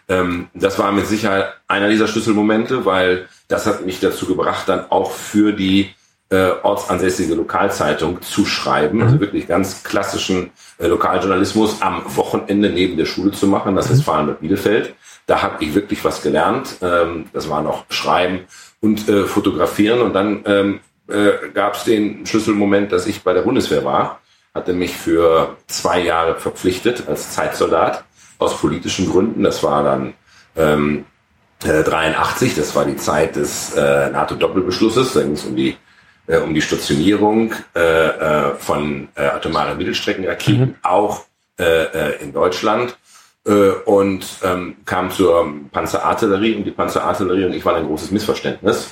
Ähm, 0.09 0.49
das 0.55 0.79
war 0.79 0.93
mit 0.93 1.07
Sicherheit 1.07 1.55
einer 1.69 1.89
dieser 1.89 2.09
Schlüsselmomente, 2.09 2.85
weil 2.85 3.29
das 3.49 3.67
hat 3.67 3.85
mich 3.85 4.01
dazu 4.01 4.27
gebracht, 4.27 4.69
dann 4.69 4.91
auch 4.91 5.13
für 5.13 5.53
die 5.53 5.95
äh, 6.31 6.53
ortsansässige 6.63 7.35
Lokalzeitung 7.35 8.23
zu 8.23 8.47
schreiben, 8.47 8.99
mhm. 8.99 9.05
also 9.05 9.21
wirklich 9.21 9.49
ganz 9.49 9.83
klassischen 9.83 10.51
äh, 10.79 10.87
Lokaljournalismus 10.87 11.83
am 11.83 12.05
Wochenende 12.17 12.71
neben 12.71 12.97
der 12.97 13.07
Schule 13.07 13.33
zu 13.33 13.47
machen. 13.47 13.75
Das 13.75 13.89
mhm. 13.89 13.95
ist 13.95 14.03
Fahren 14.03 14.27
mit 14.27 14.41
Bielefeld. 14.41 14.95
Da 15.27 15.43
habe 15.43 15.63
ich 15.63 15.75
wirklich 15.75 16.05
was 16.05 16.23
gelernt. 16.23 16.77
Ähm, 16.83 17.27
das 17.33 17.49
war 17.49 17.63
noch 17.63 17.85
Schreiben 17.91 18.41
und 18.81 19.09
äh, 19.09 19.25
Fotografieren. 19.25 20.01
Und 20.01 20.13
dann 20.13 20.43
ähm, 20.47 20.81
äh, 21.09 21.49
gab 21.53 21.75
es 21.75 21.85
den 21.85 22.25
Schlüsselmoment, 22.25 22.93
dass 22.93 23.07
ich 23.07 23.23
bei 23.23 23.33
der 23.33 23.43
Bundeswehr 23.43 23.85
war, 23.85 24.21
hatte 24.55 24.73
mich 24.73 24.97
für 24.97 25.57
zwei 25.67 26.01
Jahre 26.01 26.37
verpflichtet 26.37 27.05
als 27.09 27.33
Zeitsoldat 27.33 28.05
aus 28.39 28.57
politischen 28.59 29.11
Gründen. 29.11 29.43
Das 29.43 29.63
war 29.63 29.83
dann 29.83 30.15
ähm, 30.57 31.05
äh, 31.65 31.83
83, 31.83 32.55
das 32.55 32.75
war 32.75 32.85
die 32.85 32.97
Zeit 32.97 33.37
des 33.37 33.75
äh, 33.75 34.11
NATO-Doppelbeschlusses. 34.11 35.13
Da 35.13 35.23
ging 35.23 35.33
es 35.33 35.45
um 35.45 35.57
die 35.57 35.77
äh, 36.31 36.39
um 36.39 36.55
die 36.55 36.63
Stationierung 36.63 37.53
äh, 37.75 37.81
äh, 37.81 38.55
von 38.57 39.09
äh, 39.17 39.23
atomaren 39.23 39.77
Mittelstreckenraketen, 39.77 40.61
mhm. 40.61 40.75
auch 40.83 41.25
äh, 41.59 41.65
äh, 41.65 42.23
in 42.23 42.33
Deutschland. 42.33 42.97
Äh, 43.47 43.71
und 43.85 44.27
ähm, 44.45 44.77
kam 44.85 45.11
zur 45.11 45.53
Panzerartillerie 45.73 46.57
und 46.57 46.65
die 46.65 46.71
Panzerartillerie 46.71 47.47
und 47.47 47.55
ich 47.55 47.65
war 47.65 47.75
ein 47.75 47.87
großes 47.87 48.11
Missverständnis. 48.11 48.91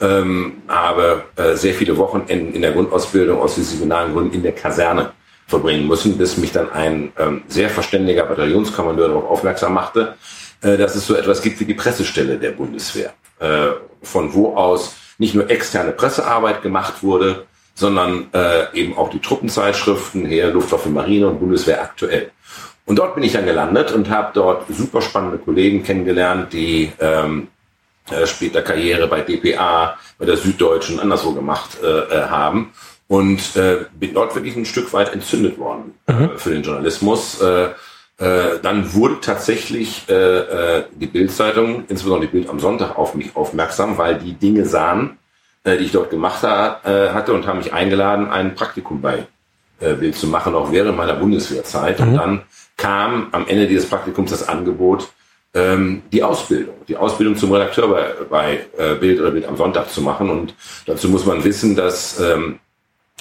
Ähm, 0.00 0.62
habe 0.68 1.24
äh, 1.36 1.54
sehr 1.56 1.74
viele 1.74 1.96
Wochenenden 1.98 2.54
in 2.54 2.62
der 2.62 2.72
Grundausbildung 2.72 3.38
aus 3.38 3.56
disziplinaren 3.56 4.14
Gründen 4.14 4.34
in 4.34 4.42
der 4.42 4.52
Kaserne 4.52 5.12
verbringen 5.46 5.86
müssen, 5.86 6.16
bis 6.16 6.38
mich 6.38 6.52
dann 6.52 6.70
ein 6.72 7.12
ähm, 7.18 7.42
sehr 7.48 7.68
verständiger 7.68 8.24
Bataillonskommandeur 8.24 9.08
darauf 9.08 9.24
aufmerksam 9.28 9.74
machte, 9.74 10.14
äh, 10.62 10.78
dass 10.78 10.94
es 10.94 11.06
so 11.06 11.14
etwas 11.14 11.42
gibt 11.42 11.60
wie 11.60 11.66
die 11.66 11.74
Pressestelle 11.74 12.38
der 12.38 12.52
Bundeswehr, 12.52 13.12
äh, 13.40 13.72
von 14.02 14.32
wo 14.32 14.54
aus 14.54 14.94
nicht 15.20 15.34
nur 15.34 15.48
externe 15.50 15.92
Pressearbeit 15.92 16.62
gemacht 16.62 17.02
wurde, 17.02 17.46
sondern 17.74 18.28
äh, 18.32 18.74
eben 18.74 18.96
auch 18.96 19.10
die 19.10 19.20
Truppenzeitschriften, 19.20 20.24
Heer, 20.24 20.50
Luftwaffe, 20.50 20.88
Marine 20.88 21.28
und 21.28 21.38
Bundeswehr 21.38 21.82
aktuell. 21.82 22.32
Und 22.86 22.98
dort 22.98 23.14
bin 23.14 23.22
ich 23.22 23.32
dann 23.32 23.44
gelandet 23.44 23.92
und 23.92 24.08
habe 24.08 24.30
dort 24.34 24.64
super 24.68 25.02
spannende 25.02 25.38
Kollegen 25.38 25.84
kennengelernt, 25.84 26.52
die 26.52 26.90
ähm, 26.98 27.48
äh, 28.10 28.26
später 28.26 28.62
Karriere 28.62 29.06
bei 29.06 29.20
DPA, 29.20 29.98
bei 30.18 30.24
der 30.24 30.38
Süddeutschen 30.38 30.98
anderswo 30.98 31.32
gemacht 31.32 31.78
äh, 31.82 31.86
äh, 31.86 32.22
haben. 32.28 32.72
Und 33.06 33.56
äh, 33.56 33.84
bin 33.92 34.14
dort 34.14 34.34
wirklich 34.34 34.56
ein 34.56 34.64
Stück 34.64 34.92
weit 34.92 35.12
entzündet 35.12 35.58
worden 35.58 35.94
äh, 36.06 36.12
mhm. 36.12 36.30
für 36.36 36.50
den 36.50 36.62
Journalismus. 36.62 37.40
Äh, 37.42 37.68
äh, 38.20 38.58
dann 38.60 38.92
wurde 38.92 39.18
tatsächlich 39.22 40.04
äh, 40.10 40.12
äh, 40.12 40.84
die 40.94 41.06
Bildzeitung, 41.06 41.84
insbesondere 41.88 42.28
die 42.28 42.36
Bild 42.36 42.50
am 42.50 42.60
Sonntag, 42.60 42.98
auf 42.98 43.14
mich 43.14 43.34
aufmerksam, 43.34 43.96
weil 43.96 44.18
die 44.18 44.34
Dinge 44.34 44.66
sahen, 44.66 45.16
äh, 45.64 45.78
die 45.78 45.84
ich 45.84 45.92
dort 45.92 46.10
gemacht 46.10 46.42
ha 46.42 46.80
äh, 46.84 47.14
hatte 47.14 47.32
und 47.32 47.46
haben 47.46 47.58
mich 47.58 47.72
eingeladen, 47.72 48.28
ein 48.28 48.54
Praktikum 48.54 49.00
bei 49.00 49.26
Bild 49.98 50.14
zu 50.14 50.26
machen, 50.26 50.54
auch 50.54 50.72
während 50.72 50.98
meiner 50.98 51.14
Bundeswehrzeit. 51.14 52.00
Mhm. 52.00 52.08
Und 52.08 52.14
dann 52.16 52.42
kam 52.76 53.28
am 53.32 53.48
Ende 53.48 53.66
dieses 53.66 53.88
Praktikums 53.88 54.30
das 54.30 54.46
Angebot, 54.46 55.08
ähm, 55.54 56.02
die 56.12 56.22
Ausbildung, 56.22 56.74
die 56.86 56.98
Ausbildung 56.98 57.34
zum 57.34 57.50
Redakteur 57.50 57.88
bei, 57.88 58.12
bei 58.28 58.96
Bild 58.96 59.18
oder 59.18 59.30
Bild 59.30 59.46
am 59.46 59.56
Sonntag 59.56 59.90
zu 59.90 60.02
machen. 60.02 60.28
Und 60.28 60.54
dazu 60.84 61.08
muss 61.08 61.24
man 61.24 61.42
wissen, 61.44 61.76
dass 61.76 62.20
ähm, 62.20 62.58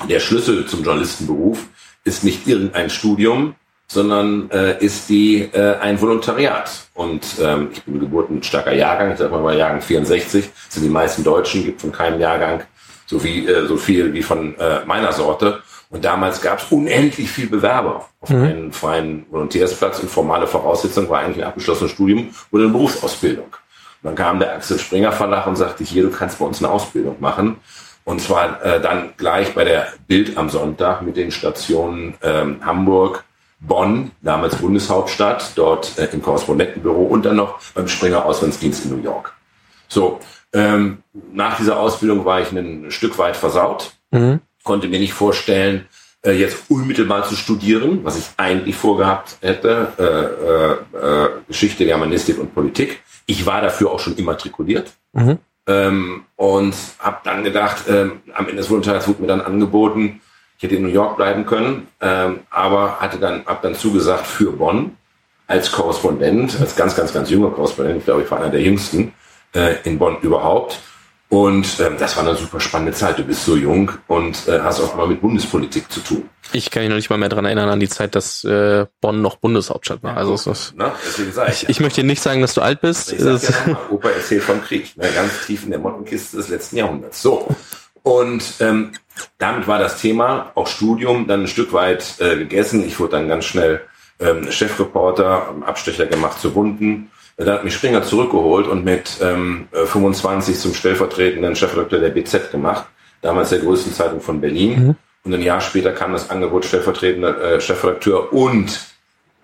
der 0.09 0.19
Schlüssel 0.19 0.65
zum 0.65 0.83
Journalistenberuf 0.83 1.65
ist 2.03 2.25
nicht 2.25 2.45
irgendein 2.45 2.89
Studium, 2.89 3.55
sondern 3.91 4.49
äh, 4.51 4.83
ist 4.83 5.09
die 5.09 5.41
äh, 5.51 5.77
ein 5.79 5.99
Volontariat. 5.99 6.69
Und 6.93 7.25
ähm, 7.41 7.69
ich 7.73 7.83
bin 7.83 7.99
geburtenstarker 7.99 8.73
Jahrgang, 8.73 9.11
ich 9.11 9.17
sag 9.17 9.31
mal 9.31 9.41
bei 9.41 9.55
Jahrgang 9.55 9.81
64, 9.81 10.49
sind 10.69 10.83
die 10.83 10.89
meisten 10.89 11.23
Deutschen, 11.23 11.65
gibt 11.65 11.81
von 11.81 11.91
keinem 11.91 12.19
Jahrgang 12.19 12.61
so, 13.07 13.23
wie, 13.23 13.47
äh, 13.47 13.65
so 13.65 13.77
viel 13.77 14.13
wie 14.13 14.21
von 14.21 14.55
äh, 14.59 14.85
meiner 14.85 15.11
Sorte. 15.11 15.61
Und 15.89 16.05
damals 16.05 16.39
gab 16.39 16.59
es 16.59 16.71
unendlich 16.71 17.31
viel 17.31 17.49
Bewerber 17.49 18.09
auf 18.21 18.29
mhm. 18.29 18.43
einen 18.43 18.71
freien 18.71 19.25
Volontärsplatz 19.31 19.99
und 19.99 20.09
formale 20.09 20.45
Voraussetzung 20.45 21.09
war 21.09 21.21
eigentlich 21.21 21.43
ein 21.43 21.49
abgeschlossenes 21.49 21.91
Studium 21.91 22.29
oder 22.51 22.65
eine 22.65 22.71
Berufsausbildung. 22.71 23.47
Und 23.47 24.03
dann 24.03 24.15
kam 24.15 24.37
der 24.37 24.53
Axel 24.53 24.77
Springer 24.77 25.11
Verlag 25.11 25.47
und 25.47 25.55
sagte, 25.55 25.83
hier, 25.83 26.03
du 26.03 26.11
kannst 26.11 26.37
bei 26.37 26.45
uns 26.45 26.63
eine 26.63 26.71
Ausbildung 26.71 27.15
machen. 27.19 27.57
Und 28.05 28.21
zwar 28.21 28.63
äh, 28.63 28.79
dann 28.79 29.13
gleich 29.17 29.55
bei 29.55 29.63
der 29.63 29.87
Bild 30.07 30.37
am 30.37 30.49
Sonntag 30.49 31.01
mit 31.01 31.17
den 31.17 31.31
Stationen 31.31 32.13
ähm, 32.21 32.63
Hamburg, 32.63 33.23
Bonn, 33.59 34.11
damals 34.21 34.55
Bundeshauptstadt, 34.55 35.51
dort 35.55 35.97
äh, 35.97 36.07
im 36.11 36.21
Korrespondentenbüro 36.21 37.03
und 37.03 37.25
dann 37.25 37.35
noch 37.35 37.59
beim 37.73 37.87
Springer 37.87 38.25
Auslandsdienst 38.25 38.85
in 38.85 38.91
New 38.91 39.03
York. 39.03 39.33
So, 39.87 40.19
ähm, 40.53 40.99
nach 41.33 41.57
dieser 41.57 41.79
Ausbildung 41.79 42.25
war 42.25 42.41
ich 42.41 42.51
ein 42.51 42.89
Stück 42.91 43.17
weit 43.17 43.35
versaut, 43.35 43.93
mhm. 44.11 44.39
konnte 44.63 44.87
mir 44.87 44.99
nicht 44.99 45.13
vorstellen, 45.13 45.87
äh, 46.21 46.31
jetzt 46.31 46.69
unmittelbar 46.69 47.27
zu 47.27 47.35
studieren, 47.35 48.03
was 48.03 48.17
ich 48.17 48.25
eigentlich 48.37 48.75
vorgehabt 48.75 49.37
hätte, 49.41 49.93
äh, 50.93 50.97
äh, 50.97 51.25
äh, 51.25 51.29
Geschichte, 51.47 51.85
Germanistik 51.85 52.39
und 52.39 52.53
Politik. 52.53 53.01
Ich 53.25 53.45
war 53.45 53.61
dafür 53.61 53.91
auch 53.91 53.99
schon 53.99 54.15
immatrikuliert. 54.15 54.91
Mhm. 55.13 55.39
Ähm, 55.67 56.23
und 56.35 56.73
habe 56.97 57.19
dann 57.23 57.43
gedacht, 57.43 57.83
ähm, 57.87 58.21
am 58.33 58.45
Ende 58.45 58.57
des 58.57 58.69
Volontariats 58.69 59.07
wurde 59.07 59.21
mir 59.21 59.27
dann 59.27 59.41
angeboten, 59.41 60.19
ich 60.59 60.63
hätte 60.63 60.75
in 60.75 60.83
New 60.83 60.89
York 60.89 61.15
bleiben 61.15 61.45
können, 61.45 61.87
ähm, 62.01 62.41
aber 62.49 62.99
hatte 62.99 63.17
dann, 63.17 63.45
hab 63.45 63.61
dann 63.61 63.75
zugesagt 63.75 64.27
für 64.27 64.51
Bonn 64.51 64.97
als 65.47 65.71
Korrespondent, 65.71 66.59
als 66.59 66.75
ganz, 66.75 66.97
ganz, 66.97 67.13
ganz 67.13 67.29
junger 67.29 67.49
Korrespondent. 67.51 67.99
Ich 67.99 68.03
glaube, 68.03 68.23
ich 68.23 68.29
war 68.29 68.39
einer 68.39 68.49
der 68.49 68.61
jüngsten 68.61 69.13
äh, 69.55 69.75
in 69.85 69.97
Bonn 69.97 70.17
überhaupt. 70.21 70.79
Und 71.29 71.79
ähm, 71.79 71.95
das 71.97 72.17
war 72.17 72.27
eine 72.27 72.35
super 72.35 72.59
spannende 72.59 72.91
Zeit. 72.91 73.17
Du 73.19 73.23
bist 73.23 73.45
so 73.45 73.55
jung 73.55 73.91
und 74.07 74.49
äh, 74.49 74.59
hast 74.59 74.81
auch 74.81 74.95
mal 74.95 75.07
mit 75.07 75.21
Bundespolitik 75.21 75.89
zu 75.89 76.01
tun. 76.01 76.29
Ich 76.51 76.71
kann 76.71 76.81
mich 76.81 76.89
noch 76.89 76.97
nicht 76.97 77.09
mal 77.09 77.17
mehr 77.17 77.29
dran 77.29 77.45
erinnern 77.45 77.69
an 77.69 77.79
die 77.79 77.87
Zeit, 77.87 78.15
dass 78.15 78.43
äh, 78.43 78.85
Bonn 78.99 79.21
noch 79.21 79.37
Bundeshauptstadt 79.37 80.03
war. 80.03 80.17
Also 80.17 80.35
das, 80.35 80.73
Na, 80.75 80.93
deswegen 81.05 81.31
sag 81.31 81.49
ich, 81.49 81.63
ich, 81.63 81.69
ich 81.69 81.79
möchte 81.79 82.01
dir 82.01 82.07
nicht 82.07 82.21
sagen, 82.21 82.41
dass 82.41 82.55
du 82.55 82.61
alt 82.61 82.81
bist. 82.81 83.13
Ich 83.13 83.21
sag 83.21 83.67
ja 83.67 83.73
mal, 83.73 83.79
Opa 83.91 84.09
erzählt 84.09 84.43
vom 84.43 84.61
Krieg, 84.61 84.97
ne, 84.97 85.09
ganz 85.15 85.45
tief 85.45 85.63
in 85.63 85.69
der 85.69 85.79
Mottenkiste 85.79 86.35
des 86.35 86.49
letzten 86.49 86.77
Jahrhunderts. 86.77 87.21
So, 87.21 87.47
und 88.03 88.53
ähm, 88.59 88.91
damit 89.37 89.67
war 89.67 89.79
das 89.79 89.99
Thema, 89.99 90.51
auch 90.55 90.67
Studium, 90.67 91.27
dann 91.27 91.41
ein 91.41 91.47
Stück 91.47 91.73
weit 91.73 92.15
äh, 92.19 92.37
gegessen. 92.37 92.85
Ich 92.85 92.99
wurde 92.99 93.11
dann 93.11 93.27
ganz 93.27 93.45
schnell 93.45 93.81
ähm, 94.19 94.51
Chefreporter, 94.51 95.55
Abstecher 95.65 96.05
gemacht 96.05 96.39
zu 96.39 96.55
Wunden. 96.55 97.11
Da 97.37 97.53
hat 97.53 97.63
mich 97.63 97.73
Springer 97.73 98.03
zurückgeholt 98.03 98.67
und 98.67 98.83
mit 98.83 99.17
ähm, 99.21 99.69
25 99.71 100.59
zum 100.59 100.73
stellvertretenden 100.73 101.55
Chefredakteur 101.55 102.01
der 102.01 102.09
BZ 102.09 102.51
gemacht, 102.51 102.85
damals 103.21 103.49
der 103.49 103.59
größten 103.59 103.93
Zeitung 103.93 104.19
von 104.19 104.41
Berlin. 104.41 104.87
Mhm. 104.87 104.95
Und 105.23 105.33
ein 105.33 105.41
Jahr 105.41 105.61
später 105.61 105.91
kam 105.91 106.11
das 106.11 106.29
Angebot, 106.29 106.65
stellvertretender 106.65 107.41
äh, 107.41 107.61
Chefredakteur 107.61 108.33
und 108.33 108.79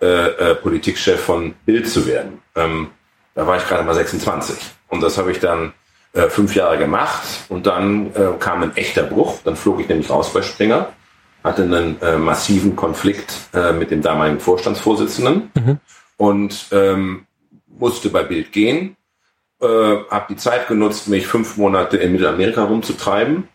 äh, 0.00 0.06
äh, 0.06 0.54
Politikchef 0.56 1.20
von 1.20 1.54
Bild 1.64 1.88
zu 1.88 2.06
werden. 2.06 2.42
Ähm, 2.54 2.88
da 3.34 3.46
war 3.46 3.56
ich 3.56 3.66
gerade 3.66 3.84
mal 3.84 3.94
26. 3.94 4.56
Und 4.88 5.02
das 5.02 5.16
habe 5.16 5.30
ich 5.30 5.40
dann 5.40 5.72
äh, 6.16 6.30
fünf 6.30 6.54
Jahre 6.54 6.78
gemacht 6.78 7.44
und 7.50 7.66
dann 7.66 8.06
äh, 8.14 8.38
kam 8.38 8.62
ein 8.62 8.74
echter 8.76 9.02
Bruch. 9.02 9.38
Dann 9.44 9.54
flog 9.54 9.80
ich 9.80 9.88
nämlich 9.88 10.08
raus 10.08 10.32
bei 10.32 10.40
Springer, 10.40 10.88
hatte 11.44 11.64
einen 11.64 12.00
äh, 12.00 12.16
massiven 12.16 12.74
Konflikt 12.74 13.34
äh, 13.52 13.72
mit 13.72 13.90
dem 13.90 14.00
damaligen 14.00 14.40
Vorstandsvorsitzenden 14.40 15.50
mhm. 15.54 15.78
und 16.16 16.68
ähm, 16.72 17.26
musste 17.66 18.08
bei 18.08 18.22
Bild 18.22 18.50
gehen. 18.50 18.96
Äh, 19.60 19.66
habe 19.66 20.26
die 20.30 20.36
Zeit 20.36 20.68
genutzt, 20.68 21.08
mich 21.08 21.26
fünf 21.26 21.58
Monate 21.58 21.98
in 21.98 22.12
Mittelamerika 22.12 22.64
rumzutreiben. 22.64 23.48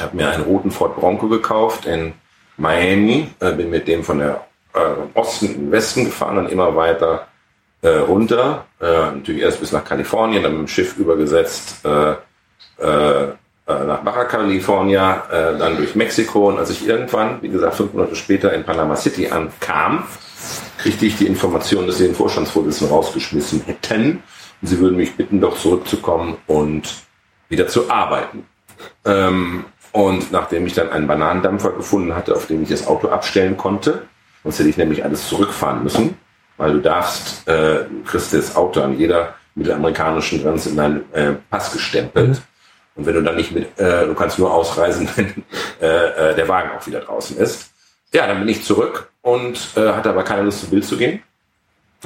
Habe 0.00 0.16
mir 0.16 0.30
einen 0.30 0.42
roten 0.42 0.72
Ford 0.72 0.96
Bronco 0.96 1.28
gekauft 1.28 1.86
in 1.86 2.14
Miami, 2.56 3.28
äh, 3.38 3.52
bin 3.52 3.70
mit 3.70 3.86
dem 3.86 4.02
von 4.02 4.18
der 4.18 4.44
Osten 5.12 5.46
in 5.46 5.52
den 5.52 5.70
Westen 5.70 6.06
gefahren 6.06 6.38
und 6.38 6.50
immer 6.50 6.74
weiter 6.74 7.28
äh, 7.82 7.88
runter, 7.88 8.66
äh, 8.80 8.86
natürlich 8.86 9.42
erst 9.42 9.60
bis 9.60 9.72
nach 9.72 9.84
Kalifornien, 9.84 10.42
dann 10.42 10.52
mit 10.52 10.60
dem 10.62 10.68
Schiff 10.68 10.96
übergesetzt 10.96 11.84
äh, 11.84 12.12
äh, 12.78 13.32
äh, 13.66 13.84
nach 13.84 14.00
Baja 14.00 14.24
California, 14.24 15.24
äh, 15.30 15.58
dann 15.58 15.76
durch 15.76 15.94
Mexiko 15.94 16.48
und 16.48 16.58
als 16.58 16.70
ich 16.70 16.86
irgendwann, 16.86 17.40
wie 17.42 17.48
gesagt, 17.48 17.76
fünf 17.76 17.92
Monate 17.92 18.16
später 18.16 18.52
in 18.52 18.64
Panama 18.64 18.96
City 18.96 19.28
ankam, 19.28 20.04
kriegte 20.78 21.06
ich 21.06 21.16
die 21.16 21.26
Information, 21.26 21.86
dass 21.86 21.98
sie 21.98 22.06
den 22.06 22.14
Vorstandsvorsitzenden 22.14 22.94
rausgeschmissen 22.94 23.62
hätten 23.66 24.22
und 24.60 24.68
sie 24.68 24.78
würden 24.78 24.96
mich 24.96 25.14
bitten, 25.16 25.40
doch 25.40 25.56
zurückzukommen 25.56 26.38
und 26.46 26.92
wieder 27.48 27.68
zu 27.68 27.90
arbeiten. 27.90 28.46
Ähm, 29.04 29.64
und 29.92 30.32
nachdem 30.32 30.66
ich 30.66 30.74
dann 30.74 30.90
einen 30.90 31.06
Bananendampfer 31.06 31.70
gefunden 31.70 32.14
hatte, 32.16 32.34
auf 32.34 32.46
dem 32.46 32.62
ich 32.62 32.70
das 32.70 32.86
Auto 32.86 33.08
abstellen 33.08 33.56
konnte, 33.56 34.02
sonst 34.42 34.58
hätte 34.58 34.70
ich 34.70 34.76
nämlich 34.76 35.04
alles 35.04 35.28
zurückfahren 35.28 35.84
müssen, 35.84 36.16
weil 36.62 36.74
du 36.74 36.78
darfst, 36.78 37.46
äh, 37.48 37.86
du 37.90 38.04
kriegst 38.06 38.32
das 38.32 38.54
Auto 38.54 38.80
an 38.82 38.96
jeder 38.96 39.34
mittelamerikanischen 39.56 40.40
Grenze 40.40 40.68
in 40.68 40.76
deinen 40.76 41.12
äh, 41.12 41.32
Pass 41.50 41.72
gestempelt. 41.72 42.28
Mhm. 42.28 42.42
Und 42.94 43.06
wenn 43.06 43.14
du 43.14 43.22
dann 43.22 43.34
nicht 43.34 43.50
mit, 43.50 43.78
äh, 43.80 44.06
du 44.06 44.14
kannst 44.14 44.38
nur 44.38 44.54
ausreisen, 44.54 45.08
wenn 45.16 45.42
äh, 45.80 46.30
äh, 46.30 46.36
der 46.36 46.46
Wagen 46.46 46.70
auch 46.70 46.86
wieder 46.86 47.00
draußen 47.00 47.36
ist. 47.36 47.72
Ja, 48.14 48.28
dann 48.28 48.38
bin 48.38 48.48
ich 48.48 48.62
zurück 48.62 49.10
und 49.22 49.58
äh, 49.74 49.92
hatte 49.92 50.10
aber 50.10 50.22
keine 50.22 50.42
Lust 50.42 50.60
zu 50.60 50.70
Bild 50.70 50.84
zu 50.84 50.96
gehen. 50.96 51.20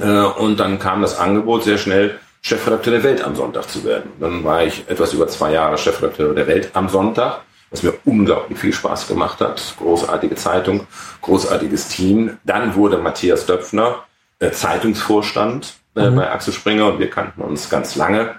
Äh, 0.00 0.04
und 0.04 0.58
dann 0.58 0.78
kam 0.78 1.02
das 1.02 1.18
Angebot 1.18 1.64
sehr 1.64 1.76
schnell, 1.76 2.18
Chefredakteur 2.40 2.94
der 2.94 3.02
Welt 3.02 3.22
am 3.22 3.36
Sonntag 3.36 3.68
zu 3.68 3.84
werden. 3.84 4.12
Dann 4.20 4.42
war 4.42 4.64
ich 4.64 4.88
etwas 4.88 5.12
über 5.12 5.28
zwei 5.28 5.52
Jahre 5.52 5.76
Chefredakteur 5.76 6.34
der 6.34 6.46
Welt 6.46 6.70
am 6.72 6.88
Sonntag 6.88 7.42
was 7.70 7.82
mir 7.82 7.94
unglaublich 8.04 8.58
viel 8.58 8.72
Spaß 8.72 9.08
gemacht 9.08 9.40
hat. 9.40 9.60
Großartige 9.78 10.36
Zeitung, 10.36 10.86
großartiges 11.20 11.88
Team. 11.88 12.38
Dann 12.44 12.76
wurde 12.76 12.98
Matthias 12.98 13.44
Döpfner 13.44 14.04
Zeitungsvorstand 14.40 15.75
äh, 15.97 16.11
mhm. 16.11 16.16
bei 16.16 16.31
Axel 16.31 16.52
Springer 16.52 16.87
und 16.88 16.99
wir 16.99 17.11
kannten 17.11 17.40
uns 17.40 17.71
ganz 17.71 17.97
lange 17.97 18.37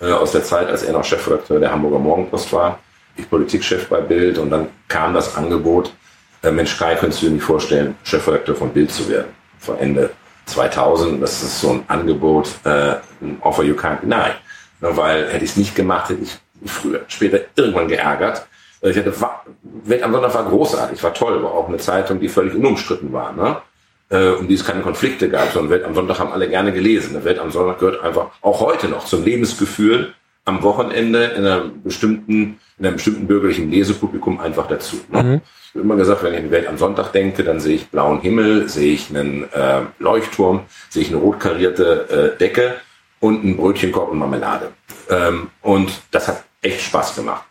äh, 0.00 0.12
aus 0.12 0.32
der 0.32 0.44
Zeit, 0.44 0.68
als 0.68 0.82
er 0.82 0.92
noch 0.92 1.04
Chefredakteur 1.04 1.60
der 1.60 1.72
Hamburger 1.72 1.98
Morgenpost 1.98 2.52
war. 2.52 2.78
Ich 3.16 3.28
Politikchef 3.28 3.88
bei 3.88 4.00
Bild 4.00 4.38
und 4.38 4.50
dann 4.50 4.68
kam 4.88 5.12
das 5.12 5.36
Angebot, 5.36 5.92
äh, 6.42 6.50
Mensch 6.50 6.78
Kai, 6.78 6.94
könntest 6.94 7.22
du 7.22 7.26
dir 7.26 7.32
nicht 7.32 7.44
vorstellen, 7.44 7.96
Chefredakteur 8.04 8.54
von 8.54 8.72
Bild 8.72 8.92
zu 8.92 9.08
werden? 9.08 9.28
Vor 9.58 9.78
Ende 9.78 10.10
2000, 10.46 11.22
das 11.22 11.42
ist 11.42 11.60
so 11.60 11.70
ein 11.70 11.84
Angebot, 11.88 12.50
äh, 12.64 12.94
ein 13.20 13.38
Offer 13.40 13.64
you 13.64 13.74
can't 13.74 14.00
deny. 14.00 14.30
Weil 14.80 15.28
hätte 15.30 15.44
ich 15.44 15.50
es 15.50 15.56
nicht 15.56 15.74
gemacht, 15.74 16.08
hätte 16.08 16.22
ich 16.22 16.38
früher, 16.64 17.02
später 17.08 17.40
irgendwann 17.56 17.88
geärgert. 17.88 18.46
Ich 18.82 18.96
hatte, 18.96 19.12
Welt 19.62 20.02
am 20.02 20.12
Sonntag 20.12 20.34
war 20.34 20.44
großartig, 20.44 21.02
war 21.02 21.12
toll, 21.12 21.42
war 21.42 21.52
auch 21.52 21.68
eine 21.68 21.76
Zeitung, 21.76 22.18
die 22.18 22.30
völlig 22.30 22.54
unumstritten 22.54 23.12
war, 23.12 23.32
ne? 23.32 23.60
Äh, 24.10 24.30
um 24.30 24.48
die 24.48 24.54
es 24.54 24.64
keine 24.64 24.82
Konflikte 24.82 25.28
gab, 25.28 25.52
sondern 25.52 25.70
Welt 25.70 25.84
am 25.84 25.94
Sonntag 25.94 26.18
haben 26.18 26.32
alle 26.32 26.48
gerne 26.48 26.72
gelesen. 26.72 27.12
Der 27.12 27.24
Welt 27.24 27.38
am 27.38 27.52
Sonntag 27.52 27.78
gehört 27.78 28.02
einfach 28.02 28.30
auch 28.40 28.60
heute 28.60 28.88
noch 28.88 29.04
zum 29.04 29.24
Lebensgefühl 29.24 30.14
am 30.44 30.62
Wochenende 30.64 31.24
in 31.26 31.46
einer 31.46 31.60
bestimmten, 31.60 32.58
in 32.78 32.86
einem 32.86 32.96
bestimmten 32.96 33.28
bürgerlichen 33.28 33.70
Lesepublikum 33.70 34.40
einfach 34.40 34.66
dazu. 34.66 34.96
Ne? 35.12 35.22
Mhm. 35.22 35.40
Ich 35.64 35.74
habe 35.74 35.84
immer 35.84 35.94
gesagt, 35.94 36.24
wenn 36.24 36.32
ich 36.32 36.38
an 36.40 36.44
die 36.46 36.50
Welt 36.50 36.66
am 36.66 36.76
Sonntag 36.76 37.12
denke, 37.12 37.44
dann 37.44 37.60
sehe 37.60 37.76
ich 37.76 37.88
blauen 37.88 38.20
Himmel, 38.20 38.68
sehe 38.68 38.92
ich 38.92 39.10
einen 39.10 39.44
äh, 39.52 39.82
Leuchtturm, 40.00 40.62
sehe 40.88 41.02
ich 41.02 41.10
eine 41.10 41.18
rot 41.18 41.38
karierte 41.38 42.34
äh, 42.34 42.38
Decke 42.38 42.74
und 43.20 43.44
ein 43.44 43.56
Brötchenkorb 43.56 44.10
und 44.10 44.18
Marmelade. 44.18 44.72
Ähm, 45.08 45.50
und 45.62 45.92
das 46.10 46.26
hat 46.26 46.42
echt 46.62 46.80
Spaß 46.80 47.14
gemacht. 47.14 47.44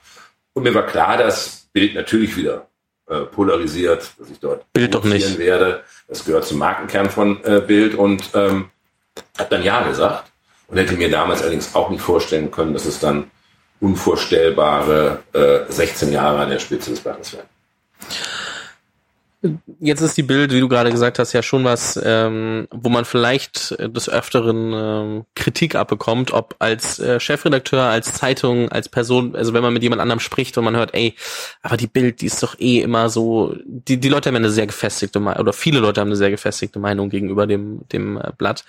Und 0.54 0.64
mir 0.64 0.74
war 0.74 0.86
klar, 0.86 1.18
dass 1.18 1.70
Bild 1.72 1.96
natürlich 1.96 2.36
wieder 2.36 2.68
äh, 3.10 3.22
polarisiert, 3.22 4.12
dass 4.18 4.30
ich 4.30 4.40
dort 4.40 4.72
Bild 4.74 4.94
doch 4.94 5.04
nicht. 5.04 5.38
werde. 5.38 5.84
Das 6.08 6.24
gehört 6.24 6.46
zum 6.46 6.60
Markenkern 6.60 7.10
von 7.10 7.44
äh, 7.44 7.62
Bild 7.62 7.96
und 7.96 8.30
ähm, 8.34 8.70
habe 9.38 9.50
dann 9.50 9.64
ja 9.64 9.88
gesagt 9.88 10.32
und 10.68 10.78
hätte 10.78 10.96
mir 10.96 11.10
damals 11.10 11.42
allerdings 11.42 11.76
auch 11.76 11.90
nicht 11.90 12.02
vorstellen 12.02 12.52
können, 12.52 12.74
dass 12.74 12.86
es 12.86 13.00
dann 13.00 13.32
unvorstellbare 13.80 15.24
äh, 15.34 15.72
16 15.72 16.12
Jahre 16.12 16.40
an 16.40 16.50
der 16.50 16.60
Spitze 16.60 16.92
des 16.92 17.00
Blattes 17.00 17.34
werden. 17.34 17.48
Jetzt 19.80 20.02
ist 20.02 20.18
die 20.18 20.24
Bild, 20.24 20.52
wie 20.52 20.60
du 20.60 20.68
gerade 20.68 20.92
gesagt 20.92 21.18
hast, 21.18 21.32
ja 21.32 21.42
schon 21.42 21.64
was, 21.64 21.98
ähm, 22.04 22.68
wo 22.72 22.90
man 22.90 23.06
vielleicht 23.06 23.72
des 23.80 24.10
Öfteren 24.10 24.74
ähm, 24.74 25.26
Kritik 25.34 25.76
abbekommt, 25.76 26.34
ob 26.34 26.58
als 26.60 27.00
äh, 27.00 27.22
Chefredakteur, 27.22 27.84
als 27.84 28.14
Zeitung, 28.14 28.70
als 28.70 28.90
Person, 28.90 29.38
also 29.38 29.54
wenn 29.54 29.62
man 29.62 29.72
mit 29.72 29.82
jemand 29.82 30.02
anderem 30.02 30.20
spricht 30.20 30.58
und 30.58 30.66
man 30.66 30.76
hört, 30.76 30.94
ey, 30.94 31.16
aber 31.62 31.78
die 31.78 31.88
Bild, 31.88 32.20
die 32.20 32.26
ist 32.26 32.44
doch 32.44 32.60
eh 32.60 32.82
immer 32.82 33.08
so, 33.08 33.56
die, 33.66 33.98
die 33.98 34.10
Leute 34.10 34.28
haben 34.28 34.36
eine 34.36 34.50
sehr 34.50 34.68
gefestigte 34.68 35.22
Meinung, 35.22 35.40
oder 35.40 35.54
viele 35.54 35.80
Leute 35.80 36.02
haben 36.02 36.10
eine 36.10 36.18
sehr 36.18 36.32
gefestigte 36.32 36.80
Meinung 36.80 37.10
gegenüber 37.10 37.48
dem, 37.48 37.88
dem 37.94 38.18
äh, 38.18 38.34
Blatt. 38.38 38.66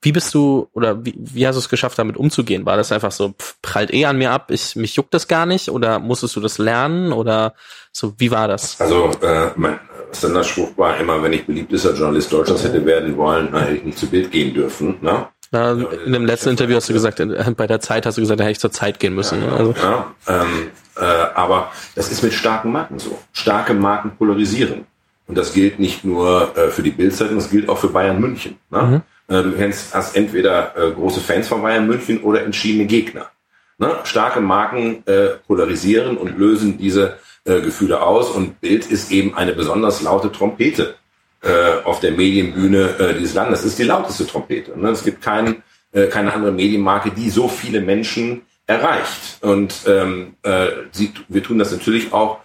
Wie 0.00 0.12
bist 0.12 0.32
du 0.32 0.68
oder 0.72 1.04
wie, 1.04 1.14
wie 1.18 1.46
hast 1.46 1.56
du 1.56 1.60
es 1.60 1.68
geschafft, 1.68 1.98
damit 1.98 2.16
umzugehen? 2.16 2.64
War 2.66 2.76
das 2.76 2.92
einfach 2.92 3.10
so, 3.10 3.30
pff, 3.30 3.56
prallt 3.62 3.92
eh 3.92 4.04
an 4.04 4.16
mir 4.16 4.30
ab, 4.30 4.50
ich 4.50 4.76
mich 4.76 4.94
juckt 4.94 5.12
das 5.12 5.26
gar 5.26 5.44
nicht 5.44 5.70
oder 5.70 5.98
musstest 5.98 6.36
du 6.36 6.40
das 6.40 6.58
lernen 6.58 7.12
oder 7.12 7.54
so, 7.92 8.14
wie 8.18 8.30
war 8.30 8.46
das? 8.46 8.80
Also 8.80 9.10
äh, 9.22 9.50
mein 9.56 9.80
Standardspruch 10.12 10.76
war 10.76 10.96
immer, 10.98 11.22
wenn 11.22 11.32
ich 11.32 11.46
beliebtester 11.46 11.94
Journalist 11.94 12.32
Deutschlands 12.32 12.64
hätte 12.64 12.84
werden 12.86 13.16
wollen, 13.16 13.50
dann 13.52 13.62
hätte 13.62 13.76
ich 13.76 13.84
nicht 13.84 13.98
zu 13.98 14.06
Bild 14.06 14.30
gehen 14.30 14.54
dürfen. 14.54 14.98
Ne? 15.00 15.26
Na, 15.50 15.72
in 15.72 16.12
dem 16.12 16.26
letzten 16.26 16.50
Interview 16.50 16.76
hast 16.76 16.88
du 16.88 16.92
gesagt, 16.92 17.22
bei 17.56 17.66
der 17.66 17.80
Zeit 17.80 18.06
hast 18.06 18.18
du 18.18 18.20
gesagt, 18.20 18.38
da 18.38 18.44
hätte 18.44 18.52
ich 18.52 18.60
zur 18.60 18.70
Zeit 18.70 19.00
gehen 19.00 19.14
müssen. 19.14 19.40
Ja, 19.42 19.46
ne? 19.46 19.56
also. 19.56 19.74
ja, 19.82 20.14
ähm, 20.28 20.70
äh, 20.96 21.04
aber 21.34 21.72
das 21.94 22.10
ist 22.12 22.22
mit 22.22 22.34
starken 22.34 22.72
Marken 22.72 22.98
so. 22.98 23.18
Starke 23.32 23.74
Marken 23.74 24.12
polarisieren. 24.16 24.86
Und 25.28 25.36
das 25.36 25.52
gilt 25.52 25.78
nicht 25.78 26.04
nur 26.04 26.56
äh, 26.56 26.70
für 26.70 26.82
die 26.82 26.90
Bildzeitung, 26.90 27.36
das 27.36 27.50
gilt 27.50 27.68
auch 27.68 27.78
für 27.78 27.90
Bayern 27.90 28.18
München. 28.18 28.56
Ne? 28.70 29.02
Mhm. 29.28 29.34
Äh, 29.34 29.42
du 29.42 29.52
kennst, 29.52 29.94
hast 29.94 30.16
entweder 30.16 30.74
äh, 30.74 30.90
große 30.90 31.20
Fans 31.20 31.46
von 31.46 31.62
Bayern 31.62 31.86
München 31.86 32.22
oder 32.22 32.42
entschiedene 32.42 32.86
Gegner. 32.86 33.30
Ne? 33.76 33.94
Starke 34.04 34.40
Marken 34.40 35.06
äh, 35.06 35.36
polarisieren 35.46 36.16
und 36.16 36.38
lösen 36.38 36.78
diese 36.78 37.18
äh, 37.44 37.60
Gefühle 37.60 38.00
aus 38.02 38.30
und 38.30 38.60
Bild 38.62 38.86
ist 38.86 39.12
eben 39.12 39.36
eine 39.36 39.52
besonders 39.52 40.00
laute 40.00 40.32
Trompete 40.32 40.94
äh, 41.42 41.84
auf 41.84 42.00
der 42.00 42.12
Medienbühne 42.12 43.14
dieses 43.20 43.34
Landes. 43.34 43.60
Das 43.60 43.72
ist 43.72 43.78
die 43.78 43.84
lauteste 43.84 44.26
Trompete. 44.26 44.78
Ne? 44.78 44.88
Es 44.88 45.04
gibt 45.04 45.22
kein, 45.22 45.62
keine 46.10 46.34
andere 46.34 46.52
Medienmarke, 46.52 47.10
die 47.10 47.30
so 47.30 47.48
viele 47.48 47.80
Menschen 47.80 48.42
erreicht. 48.66 49.38
Und 49.40 49.74
ähm, 49.86 50.34
äh, 50.42 50.68
sie, 50.90 51.12
wir 51.28 51.42
tun 51.42 51.58
das 51.58 51.72
natürlich 51.72 52.12
auch 52.12 52.40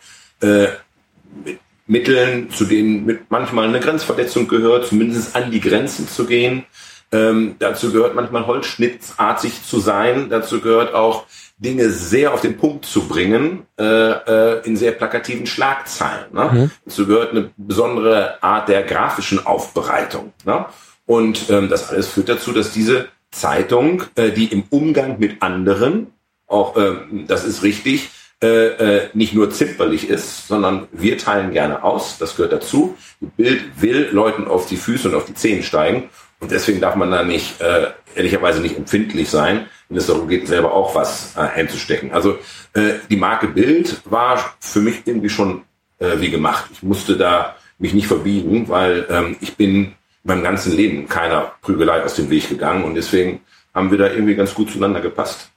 mit 1.45 1.59
Mitteln, 1.85 2.49
zu 2.49 2.65
denen 2.65 3.05
mit 3.05 3.29
manchmal 3.29 3.67
eine 3.67 3.79
Grenzverletzung 3.79 4.47
gehört, 4.47 4.87
zumindest 4.87 5.35
an 5.35 5.51
die 5.51 5.59
Grenzen 5.59 6.07
zu 6.07 6.25
gehen. 6.25 6.65
Ähm, 7.11 7.55
dazu 7.59 7.91
gehört 7.91 8.15
manchmal 8.15 8.47
holzschnittartig 8.47 9.63
zu 9.63 9.79
sein. 9.79 10.29
Dazu 10.29 10.61
gehört 10.61 10.93
auch 10.93 11.25
Dinge 11.57 11.89
sehr 11.89 12.33
auf 12.33 12.41
den 12.41 12.57
Punkt 12.57 12.85
zu 12.85 13.07
bringen 13.07 13.67
äh, 13.79 13.83
äh, 13.83 14.65
in 14.65 14.75
sehr 14.75 14.93
plakativen 14.93 15.45
Schlagzeilen. 15.45 16.33
Ne? 16.33 16.49
Mhm. 16.51 16.71
Dazu 16.85 17.05
gehört 17.05 17.31
eine 17.31 17.51
besondere 17.57 18.41
Art 18.41 18.69
der 18.69 18.83
grafischen 18.83 19.45
Aufbereitung. 19.45 20.33
Ne? 20.45 20.65
Und 21.05 21.49
ähm, 21.49 21.69
das 21.69 21.89
alles 21.89 22.07
führt 22.07 22.29
dazu, 22.29 22.51
dass 22.51 22.71
diese 22.71 23.09
Zeitung, 23.31 24.03
äh, 24.15 24.31
die 24.31 24.45
im 24.45 24.63
Umgang 24.69 25.19
mit 25.19 25.41
anderen, 25.41 26.07
auch 26.47 26.75
äh, 26.77 26.95
das 27.27 27.45
ist 27.45 27.63
richtig, 27.63 28.09
äh, 28.43 28.67
äh, 28.97 29.09
nicht 29.13 29.33
nur 29.33 29.51
zimperlich 29.51 30.09
ist, 30.09 30.49
sondern 30.49 30.87
wir 30.91 31.17
teilen 31.17 31.53
gerne 31.53 31.81
aus. 31.81 32.17
Das 32.17 32.35
gehört 32.35 32.51
dazu. 32.51 32.97
Die 33.21 33.25
Bild 33.25 33.81
will 33.81 34.09
Leuten 34.11 34.49
auf 34.49 34.65
die 34.65 34.75
Füße 34.75 35.07
und 35.07 35.15
auf 35.15 35.23
die 35.25 35.33
Zehen 35.33 35.63
steigen. 35.63 36.09
Und 36.41 36.51
deswegen 36.51 36.81
darf 36.81 36.95
man 36.95 37.09
da 37.09 37.23
nicht, 37.23 37.61
äh, 37.61 37.91
ehrlicherweise 38.15 38.61
nicht 38.61 38.75
empfindlich 38.75 39.29
sein, 39.29 39.67
wenn 39.87 39.97
es 39.97 40.07
darum 40.07 40.27
geht, 40.27 40.49
selber 40.49 40.73
auch 40.73 40.93
was 40.93 41.37
äh, 41.37 41.39
einzustecken. 41.39 42.11
Also 42.11 42.37
äh, 42.73 42.95
die 43.09 43.15
Marke 43.15 43.47
Bild 43.47 44.01
war 44.03 44.53
für 44.59 44.81
mich 44.81 45.03
irgendwie 45.05 45.29
schon 45.29 45.61
äh, 45.99 46.19
wie 46.19 46.29
gemacht. 46.29 46.65
Ich 46.73 46.83
musste 46.83 47.15
da 47.15 47.55
mich 47.79 47.93
nicht 47.93 48.07
verbiegen, 48.07 48.67
weil 48.67 49.07
ähm, 49.09 49.37
ich 49.39 49.55
bin 49.55 49.93
meinem 50.23 50.43
ganzen 50.43 50.75
Leben 50.75 51.07
keiner 51.07 51.53
Prügelei 51.61 52.03
aus 52.03 52.15
dem 52.15 52.29
Weg 52.29 52.49
gegangen 52.49 52.83
und 52.83 52.95
deswegen 52.95 53.39
haben 53.73 53.89
wir 53.89 53.97
da 53.97 54.07
irgendwie 54.07 54.35
ganz 54.35 54.53
gut 54.53 54.69
zueinander 54.69 54.99
gepasst. 54.99 55.49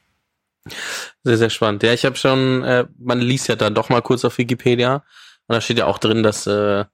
Sehr, 1.27 1.39
sehr 1.39 1.51
spannend. 1.51 1.83
Ja, 1.83 1.93
ich 1.93 2.05
habe 2.05 2.15
schon, 2.15 2.63
äh, 2.63 2.87
man 3.01 3.19
liest 3.19 3.49
ja 3.49 3.57
dann 3.57 3.75
doch 3.75 3.89
mal 3.89 4.01
kurz 4.01 4.25
auf 4.25 4.39
Wikipedia 4.39 5.03
und 5.49 5.55
da 5.55 5.61
steht 5.61 5.79
ja 5.79 5.87
auch 5.87 5.99
drin, 5.99 6.23
dass 6.23 6.47
äh, 6.47 6.85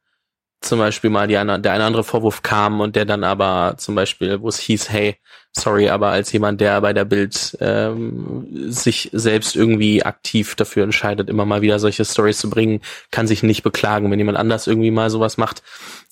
zum 0.62 0.78
Beispiel 0.78 1.10
mal 1.10 1.28
die 1.28 1.36
eine, 1.36 1.60
der 1.60 1.72
eine 1.72 1.84
andere 1.84 2.02
Vorwurf 2.02 2.40
kam 2.40 2.80
und 2.80 2.96
der 2.96 3.04
dann 3.04 3.24
aber 3.24 3.74
zum 3.76 3.94
Beispiel, 3.94 4.40
wo 4.40 4.48
es 4.48 4.58
hieß, 4.58 4.88
hey, 4.88 5.18
sorry, 5.54 5.90
aber 5.90 6.08
als 6.12 6.32
jemand, 6.32 6.62
der 6.62 6.80
bei 6.80 6.94
der 6.94 7.04
Bild 7.04 7.58
ähm, 7.60 8.46
sich 8.72 9.10
selbst 9.12 9.54
irgendwie 9.54 10.02
aktiv 10.02 10.54
dafür 10.54 10.84
entscheidet, 10.84 11.28
immer 11.28 11.44
mal 11.44 11.60
wieder 11.60 11.78
solche 11.78 12.06
Stories 12.06 12.38
zu 12.38 12.48
bringen, 12.48 12.80
kann 13.10 13.26
sich 13.26 13.42
nicht 13.42 13.62
beklagen, 13.62 14.10
wenn 14.10 14.18
jemand 14.18 14.38
anders 14.38 14.66
irgendwie 14.66 14.92
mal 14.92 15.10
sowas 15.10 15.36
macht. 15.36 15.62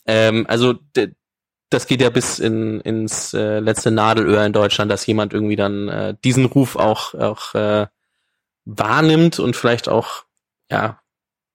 Ähm, 0.04 0.44
also 0.46 0.74
das 1.70 1.86
geht 1.86 2.02
ja 2.02 2.10
bis 2.10 2.38
in, 2.38 2.80
ins 2.80 3.32
äh, 3.32 3.60
letzte 3.60 3.90
Nadelöhr 3.90 4.44
in 4.44 4.52
Deutschland, 4.52 4.90
dass 4.90 5.06
jemand 5.06 5.32
irgendwie 5.32 5.56
dann 5.56 5.88
äh, 5.88 6.14
diesen 6.22 6.44
Ruf 6.44 6.76
auch, 6.76 7.14
auch 7.14 7.54
äh, 7.54 7.86
wahrnimmt 8.78 9.38
und 9.38 9.56
vielleicht 9.56 9.88
auch 9.88 10.24
ja 10.70 11.00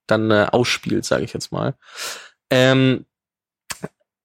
dann 0.07 0.31
äh, 0.31 0.47
ausspielt, 0.51 1.05
sage 1.05 1.23
ich 1.23 1.33
jetzt 1.33 1.51
mal. 1.51 1.75
Ähm, 2.49 3.05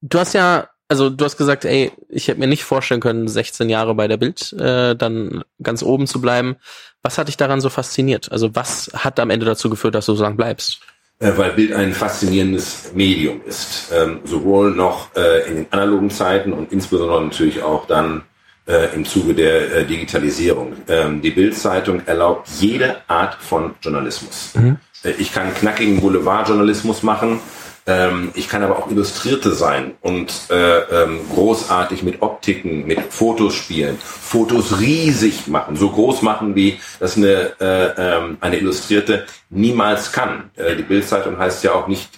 du 0.02 0.18
hast 0.18 0.34
ja, 0.34 0.68
also 0.88 1.08
du 1.08 1.24
hast 1.24 1.36
gesagt, 1.36 1.64
ey, 1.64 1.92
ich 2.08 2.28
hätte 2.28 2.40
mir 2.40 2.46
nicht 2.46 2.64
vorstellen 2.64 3.00
können, 3.00 3.28
16 3.28 3.68
Jahre 3.68 3.94
bei 3.94 4.08
der 4.08 4.16
Bild 4.16 4.52
äh, 4.54 4.94
dann 4.94 5.44
ganz 5.62 5.82
oben 5.82 6.06
zu 6.06 6.20
bleiben. 6.20 6.56
Was 7.02 7.16
hat 7.16 7.28
dich 7.28 7.36
daran 7.36 7.60
so 7.60 7.70
fasziniert? 7.70 8.30
Also 8.30 8.54
was 8.54 8.90
hat 8.94 9.18
am 9.20 9.30
Ende 9.30 9.46
dazu 9.46 9.70
geführt, 9.70 9.94
dass 9.94 10.06
du 10.06 10.14
so 10.14 10.22
lang 10.22 10.36
bleibst? 10.36 10.80
Äh, 11.20 11.32
weil 11.36 11.52
Bild 11.52 11.72
ein 11.72 11.92
faszinierendes 11.92 12.92
Medium 12.94 13.42
ist. 13.44 13.92
Ähm, 13.92 14.20
sowohl 14.24 14.72
noch 14.72 15.14
äh, 15.14 15.48
in 15.48 15.56
den 15.56 15.72
analogen 15.72 16.10
Zeiten 16.10 16.52
und 16.52 16.72
insbesondere 16.72 17.22
natürlich 17.22 17.62
auch 17.62 17.86
dann 17.86 18.24
äh, 18.66 18.94
im 18.94 19.04
Zuge 19.04 19.34
der 19.34 19.76
äh, 19.76 19.84
Digitalisierung. 19.84 20.74
Ähm, 20.88 21.22
die 21.22 21.30
Bild-Zeitung 21.30 22.02
erlaubt 22.06 22.48
jede 22.58 22.96
Art 23.08 23.34
von 23.34 23.74
Journalismus. 23.82 24.52
Mhm. 24.54 24.76
Äh, 25.02 25.12
ich 25.18 25.32
kann 25.32 25.54
knackigen 25.54 26.00
Boulevardjournalismus 26.00 27.02
machen. 27.02 27.40
Ähm, 27.86 28.30
ich 28.34 28.48
kann 28.48 28.62
aber 28.62 28.78
auch 28.78 28.90
Illustrierte 28.90 29.52
sein 29.52 29.94
und 30.02 30.32
äh, 30.50 30.78
ähm, 30.78 31.20
großartig 31.34 32.02
mit 32.02 32.20
Optiken, 32.20 32.86
mit 32.86 33.00
Fotos 33.12 33.54
spielen, 33.54 33.96
Fotos 33.98 34.80
riesig 34.80 35.48
machen, 35.48 35.76
so 35.76 35.90
groß 35.90 36.22
machen, 36.22 36.54
wie 36.54 36.78
das 37.00 37.16
eine, 37.16 37.52
äh, 37.58 37.92
ähm, 37.96 38.36
eine 38.40 38.58
Illustrierte 38.58 39.26
niemals 39.48 40.12
kann. 40.12 40.50
Äh, 40.56 40.76
die 40.76 40.82
Bildzeitung 40.82 41.38
heißt 41.38 41.64
ja 41.64 41.72
auch 41.72 41.88
nicht 41.88 42.10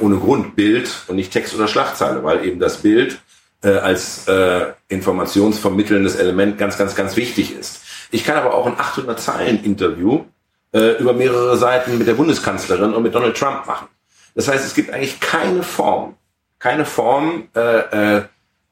ohne 0.00 0.16
Grund 0.16 0.56
Bild 0.56 0.90
und 1.06 1.16
nicht 1.16 1.32
Text 1.32 1.54
oder 1.54 1.66
Schlagzeile, 1.66 2.22
weil 2.22 2.44
eben 2.44 2.58
das 2.58 2.78
Bild 2.78 3.18
äh, 3.62 3.70
als 3.70 4.26
äh, 4.28 4.72
informationsvermittelndes 4.88 6.16
Element 6.16 6.58
ganz, 6.58 6.78
ganz, 6.78 6.94
ganz 6.94 7.16
wichtig 7.16 7.56
ist. 7.56 7.80
Ich 8.10 8.24
kann 8.24 8.36
aber 8.36 8.54
auch 8.54 8.66
ein 8.66 8.78
800 8.78 9.20
Zeilen 9.20 9.62
Interview 9.62 10.24
äh, 10.72 10.98
über 10.98 11.12
mehrere 11.12 11.56
Seiten 11.56 11.98
mit 11.98 12.06
der 12.06 12.14
Bundeskanzlerin 12.14 12.94
und 12.94 13.02
mit 13.02 13.14
Donald 13.14 13.36
Trump 13.36 13.66
machen. 13.66 13.88
Das 14.34 14.48
heißt, 14.48 14.64
es 14.64 14.74
gibt 14.74 14.92
eigentlich 14.92 15.20
keine 15.20 15.62
Form, 15.62 16.16
keine 16.58 16.84
Form 16.84 17.48
äh, 17.54 18.16
äh, 18.18 18.22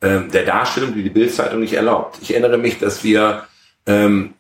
äh, 0.00 0.20
der 0.28 0.44
Darstellung, 0.44 0.94
die 0.94 1.02
die 1.02 1.10
Bildzeitung 1.10 1.60
nicht 1.60 1.72
erlaubt. 1.72 2.18
Ich 2.20 2.30
erinnere 2.30 2.58
mich, 2.58 2.78
dass 2.78 3.02
wir 3.02 3.44
ähm, 3.86 4.34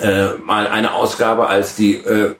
äh, 0.00 0.34
mal 0.44 0.66
eine 0.66 0.92
Ausgabe 0.94 1.48
als 1.48 1.74
die, 1.74 1.96
äh, 1.96 2.34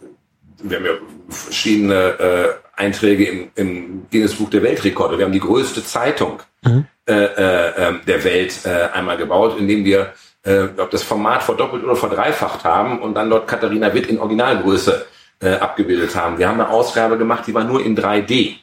wir 0.63 0.77
haben 0.77 0.85
ja 0.85 0.93
verschiedene 1.31 1.95
äh, 1.95 2.49
Einträge 2.81 3.27
im, 3.27 3.51
im 3.55 4.07
Guinness 4.11 4.35
Buch 4.35 4.51
der 4.51 4.63
Weltrekorde. 4.63 5.19
Wir 5.19 5.27
haben 5.27 5.33
die 5.33 5.41
größte 5.41 5.85
Zeitung 5.85 6.41
mhm. 6.63 6.87
äh, 7.07 7.13
äh, 7.13 7.73
ähm, 7.77 8.01
der 8.07 8.25
Welt 8.25 8.61
äh, 8.65 8.89
einmal 8.93 9.17
gebaut, 9.17 9.57
indem 9.59 9.85
wir 9.85 10.13
äh, 10.43 10.69
ob 10.79 10.91
das 10.91 11.03
Format 11.03 11.43
verdoppelt 11.43 11.85
oder 11.85 11.97
verdreifacht 11.97 12.65
haben 12.65 13.01
und 13.01 13.15
dann 13.15 13.31
dort 13.31 13.47
Katharina 13.47 13.93
Witt 13.93 14.07
in 14.07 14.19
Originalgröße 14.19 15.07
äh, 15.41 15.53
abgebildet 15.55 16.15
haben. 16.15 16.39
Wir 16.39 16.49
haben 16.49 16.61
eine 16.61 16.71
Ausgabe 16.71 17.19
gemacht, 17.19 17.45
die 17.47 17.55
war 17.55 17.65
nur 17.65 17.85
in 17.85 17.97
3D. 17.97 18.57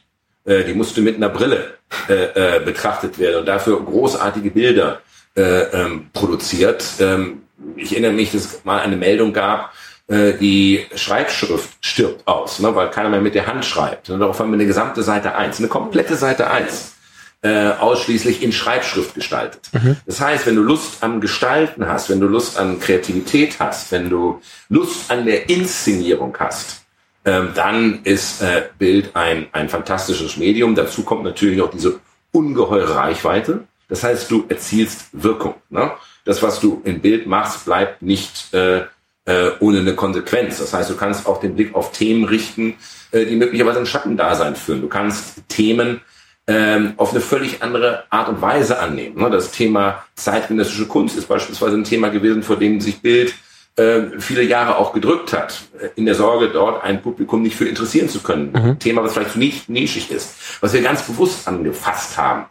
Äh, 0.44 0.64
die 0.64 0.74
musste 0.74 1.00
mit 1.00 1.16
einer 1.16 1.28
Brille 1.28 1.74
äh, 2.08 2.56
äh, 2.56 2.60
betrachtet 2.64 3.18
werden 3.18 3.40
und 3.40 3.46
dafür 3.46 3.80
großartige 3.80 4.50
Bilder 4.50 5.00
äh, 5.36 5.42
ähm, 5.42 6.10
produziert. 6.12 6.84
Ähm, 7.00 7.42
ich 7.76 7.92
erinnere 7.92 8.12
mich, 8.12 8.32
dass 8.32 8.44
es 8.44 8.64
mal 8.64 8.80
eine 8.80 8.96
Meldung 8.96 9.32
gab, 9.32 9.72
äh, 10.08 10.32
die 10.32 10.86
Schreibschrift 10.94 11.70
stirbt 11.80 12.26
aus, 12.26 12.58
ne, 12.58 12.74
weil 12.74 12.90
keiner 12.90 13.10
mehr 13.10 13.20
mit 13.20 13.34
der 13.34 13.46
Hand 13.46 13.64
schreibt. 13.64 14.10
Und 14.10 14.20
darauf 14.20 14.38
haben 14.40 14.50
wir 14.50 14.54
eine 14.54 14.66
gesamte 14.66 15.02
Seite 15.02 15.34
eins, 15.34 15.58
eine 15.58 15.68
komplette 15.68 16.16
Seite 16.16 16.50
eins 16.50 16.94
äh, 17.42 17.70
ausschließlich 17.72 18.42
in 18.42 18.52
Schreibschrift 18.52 19.14
gestaltet. 19.14 19.70
Mhm. 19.72 19.96
Das 20.06 20.20
heißt, 20.20 20.46
wenn 20.46 20.56
du 20.56 20.62
Lust 20.62 21.02
am 21.02 21.20
Gestalten 21.20 21.86
hast, 21.86 22.10
wenn 22.10 22.20
du 22.20 22.26
Lust 22.26 22.58
an 22.58 22.80
Kreativität 22.80 23.60
hast, 23.60 23.92
wenn 23.92 24.10
du 24.10 24.40
Lust 24.68 25.10
an 25.10 25.26
der 25.26 25.48
Inszenierung 25.48 26.34
hast, 26.38 26.84
ähm, 27.24 27.50
dann 27.54 28.00
ist 28.04 28.42
äh, 28.42 28.62
Bild 28.78 29.14
ein, 29.14 29.48
ein 29.52 29.68
fantastisches 29.68 30.36
Medium. 30.36 30.74
Dazu 30.74 31.02
kommt 31.02 31.24
natürlich 31.24 31.60
auch 31.60 31.70
diese 31.70 32.00
ungeheure 32.32 32.96
Reichweite. 32.96 33.64
Das 33.88 34.02
heißt, 34.02 34.30
du 34.30 34.46
erzielst 34.48 35.08
Wirkung. 35.12 35.54
Ne? 35.70 35.92
Das, 36.24 36.42
was 36.42 36.60
du 36.60 36.80
in 36.84 37.00
Bild 37.00 37.26
machst, 37.26 37.64
bleibt 37.64 38.02
nicht 38.02 38.52
äh, 38.52 38.82
äh, 39.28 39.50
ohne 39.60 39.80
eine 39.80 39.94
Konsequenz. 39.94 40.58
Das 40.58 40.72
heißt, 40.72 40.88
du 40.88 40.96
kannst 40.96 41.26
auch 41.26 41.38
den 41.38 41.54
Blick 41.54 41.74
auf 41.74 41.92
Themen 41.92 42.24
richten, 42.24 42.76
äh, 43.10 43.26
die 43.26 43.36
möglicherweise 43.36 43.78
ein 43.78 43.86
Schattendasein 43.86 44.56
führen. 44.56 44.80
Du 44.80 44.88
kannst 44.88 45.42
Themen 45.48 46.00
ähm, 46.46 46.94
auf 46.96 47.10
eine 47.10 47.20
völlig 47.20 47.62
andere 47.62 48.04
Art 48.08 48.30
und 48.30 48.40
Weise 48.40 48.80
annehmen. 48.80 49.22
Ne? 49.22 49.28
Das 49.28 49.50
Thema 49.50 50.02
zeitgenössische 50.14 50.86
Kunst 50.86 51.18
ist 51.18 51.28
beispielsweise 51.28 51.76
ein 51.76 51.84
Thema 51.84 52.08
gewesen, 52.08 52.42
vor 52.42 52.56
dem 52.56 52.80
sich 52.80 53.02
Bild 53.02 53.34
äh, 53.76 54.18
viele 54.18 54.42
Jahre 54.42 54.78
auch 54.78 54.94
gedrückt 54.94 55.34
hat, 55.34 55.60
in 55.94 56.06
der 56.06 56.14
Sorge, 56.14 56.48
dort 56.48 56.82
ein 56.82 57.02
Publikum 57.02 57.42
nicht 57.42 57.54
für 57.54 57.68
interessieren 57.68 58.08
zu 58.08 58.20
können. 58.20 58.52
Mhm. 58.52 58.78
Thema, 58.78 59.04
was 59.04 59.12
vielleicht 59.12 59.36
nicht 59.36 59.68
nischig 59.68 60.10
ist, 60.10 60.36
was 60.62 60.72
wir 60.72 60.80
ganz 60.80 61.02
bewusst 61.02 61.46
angefasst 61.46 62.16
haben, 62.16 62.46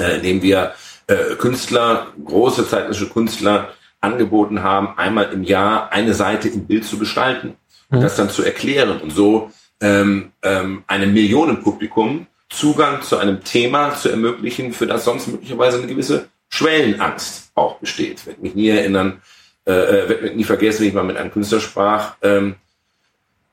äh, 0.00 0.16
indem 0.16 0.40
wir 0.40 0.72
äh, 1.06 1.36
Künstler, 1.36 2.06
große 2.24 2.66
zeitgenössische 2.66 3.10
Künstler 3.10 3.74
angeboten 4.00 4.62
haben, 4.62 4.96
einmal 4.96 5.32
im 5.32 5.42
Jahr 5.42 5.92
eine 5.92 6.14
Seite 6.14 6.48
im 6.48 6.66
Bild 6.66 6.84
zu 6.84 6.98
gestalten 6.98 7.56
und 7.90 7.98
mhm. 7.98 8.02
das 8.02 8.16
dann 8.16 8.30
zu 8.30 8.44
erklären 8.44 9.00
und 9.00 9.10
so 9.10 9.50
ähm, 9.80 10.32
ähm, 10.42 10.84
einem 10.86 11.12
Millionenpublikum 11.12 12.26
Zugang 12.48 13.02
zu 13.02 13.18
einem 13.18 13.44
Thema 13.44 13.94
zu 13.94 14.08
ermöglichen, 14.08 14.72
für 14.72 14.86
das 14.86 15.04
sonst 15.04 15.28
möglicherweise 15.28 15.78
eine 15.78 15.86
gewisse 15.86 16.28
Schwellenangst 16.48 17.50
auch 17.54 17.78
besteht. 17.78 18.20
Ich 18.20 18.26
werde 18.26 18.40
mich 18.40 18.54
nie 18.54 18.68
erinnern, 18.68 19.20
äh, 19.66 19.72
äh 19.72 20.08
werde 20.08 20.22
mich 20.22 20.34
nie 20.34 20.44
vergessen, 20.44 20.82
wie 20.82 20.88
ich 20.88 20.94
mal 20.94 21.04
mit 21.04 21.18
einem 21.18 21.30
Künstler 21.30 21.60
sprach, 21.60 22.14
ähm, 22.22 22.54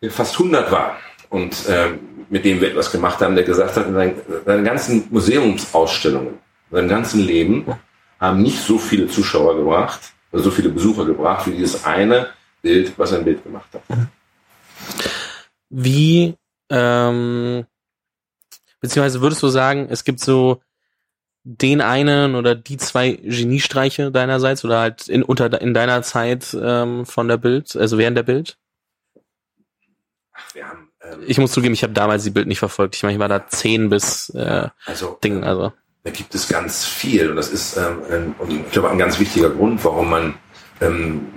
der 0.02 0.12
fast 0.12 0.34
100 0.36 0.72
war 0.72 0.98
und 1.30 1.56
ähm, 1.68 2.00
mit 2.30 2.46
dem 2.46 2.62
wir 2.62 2.70
etwas 2.70 2.92
gemacht 2.92 3.20
haben, 3.20 3.36
der 3.36 3.44
gesagt 3.44 3.76
hat, 3.76 3.88
in 3.88 3.94
seinen, 3.94 4.16
seinen 4.46 4.64
ganzen 4.64 5.08
Museumsausstellungen, 5.10 6.36
seinem 6.72 6.90
ganzen 6.90 7.22
Leben 7.22 7.66
haben 8.20 8.42
nicht 8.42 8.60
so 8.60 8.78
viele 8.78 9.08
Zuschauer 9.08 9.58
gebracht, 9.58 10.14
so 10.40 10.52
viele 10.52 10.70
Besucher 10.70 11.06
gebracht, 11.06 11.48
wie 11.48 11.52
dieses 11.52 11.84
eine 11.86 12.30
Bild, 12.62 12.98
was 12.98 13.14
ein 13.14 13.24
Bild 13.24 13.44
gemacht 13.44 13.70
hat. 13.74 13.84
Wie 15.70 16.36
ähm, 16.70 17.66
Beziehungsweise 18.86 19.22
würdest 19.22 19.42
du 19.42 19.48
sagen, 19.48 19.88
es 19.90 20.04
gibt 20.04 20.20
so 20.20 20.62
den 21.44 21.82
einen 21.82 22.36
oder 22.36 22.54
die 22.54 22.78
zwei 22.78 23.14
Geniestreiche 23.14 24.12
deinerseits 24.12 24.64
oder 24.64 24.80
halt 24.80 25.08
in, 25.08 25.24
unter, 25.24 25.60
in 25.60 25.74
deiner 25.74 26.04
Zeit 26.04 26.56
ähm, 26.60 27.08
von 27.08 27.28
der 27.28 27.38
Bild, 27.38 27.76
also 27.76 27.98
während 27.98 28.16
der 28.16 28.24
Bild? 28.24 28.60
Wir 30.54 30.68
haben, 30.68 30.92
ähm, 31.02 31.24
ich 31.26 31.40
muss 31.40 31.52
zugeben, 31.52 31.74
ich 31.74 31.82
habe 31.82 31.94
damals 31.94 32.26
die 32.26 32.30
Bild 32.30 32.48
nicht 32.48 32.60
verfolgt. 32.60 32.96
Ich 32.96 33.02
meine, 33.02 33.14
ich 33.14 33.20
war 33.20 33.28
da 33.28 33.48
zehn 33.48 33.90
bis 33.90 34.30
äh, 34.30 34.70
also, 34.86 35.18
Ding, 35.24 35.44
also. 35.44 35.74
Da 36.06 36.12
gibt 36.12 36.36
es 36.36 36.48
ganz 36.48 36.86
viel 36.86 37.32
und 37.32 37.36
das 37.36 37.50
ist 37.50 37.78
ähm, 37.78 38.04
ein, 38.12 38.36
ich 38.64 38.72
glaube 38.72 38.92
ein 38.92 39.00
ganz 39.00 39.20
wichtiger 39.20 39.50
Grund, 39.50 39.84
warum 39.84 40.12
man 40.12 40.36
ähm, 40.80 41.30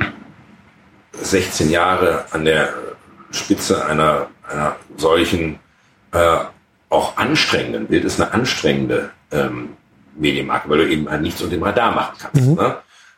16 1.12 1.70
Jahre 1.70 2.26
an 2.32 2.44
der 2.44 2.74
Spitze 3.30 3.86
einer, 3.86 4.28
einer 4.46 4.76
solchen 4.98 5.58
äh, 6.12 6.38
auch 6.90 7.16
anstrengenden, 7.16 7.86
Bild 7.86 8.04
ist 8.04 8.20
eine 8.20 8.30
anstrengende 8.32 9.08
ähm, 9.32 9.70
Medienmarke, 10.16 10.68
weil 10.68 10.78
du 10.78 10.88
eben 10.88 11.10
halt 11.10 11.22
nichts 11.22 11.40
unter 11.40 11.56
dem 11.56 11.62
Radar 11.62 11.94
machen 11.94 12.16
kannst. 12.18 12.46
Mhm. 12.46 12.54
Ne? 12.54 12.76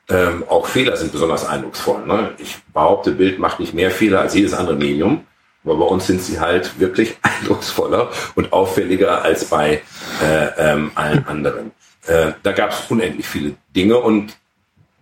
Ähm, 0.08 0.44
auch 0.48 0.66
Fehler 0.66 0.96
sind 0.96 1.10
besonders 1.10 1.44
eindrucksvoll. 1.44 2.06
Ne? 2.06 2.30
Ich 2.38 2.58
behaupte, 2.72 3.10
Bild 3.10 3.40
macht 3.40 3.58
nicht 3.58 3.74
mehr 3.74 3.90
Fehler 3.90 4.20
als 4.20 4.34
jedes 4.34 4.54
andere 4.54 4.76
Medium, 4.76 5.26
aber 5.64 5.76
bei 5.76 5.84
uns 5.84 6.06
sind 6.06 6.22
sie 6.22 6.40
halt 6.40 6.78
wirklich 6.80 7.16
eindrucksvoller 7.22 8.10
und 8.34 8.52
auffälliger 8.52 9.22
als 9.22 9.46
bei 9.46 9.82
äh, 10.22 10.46
ähm, 10.58 10.92
allen 10.94 11.26
anderen. 11.26 11.70
Äh, 12.06 12.32
da 12.42 12.52
gab 12.52 12.70
es 12.72 12.90
unendlich 12.90 13.26
viele 13.26 13.54
Dinge 13.74 13.98
und 13.98 14.36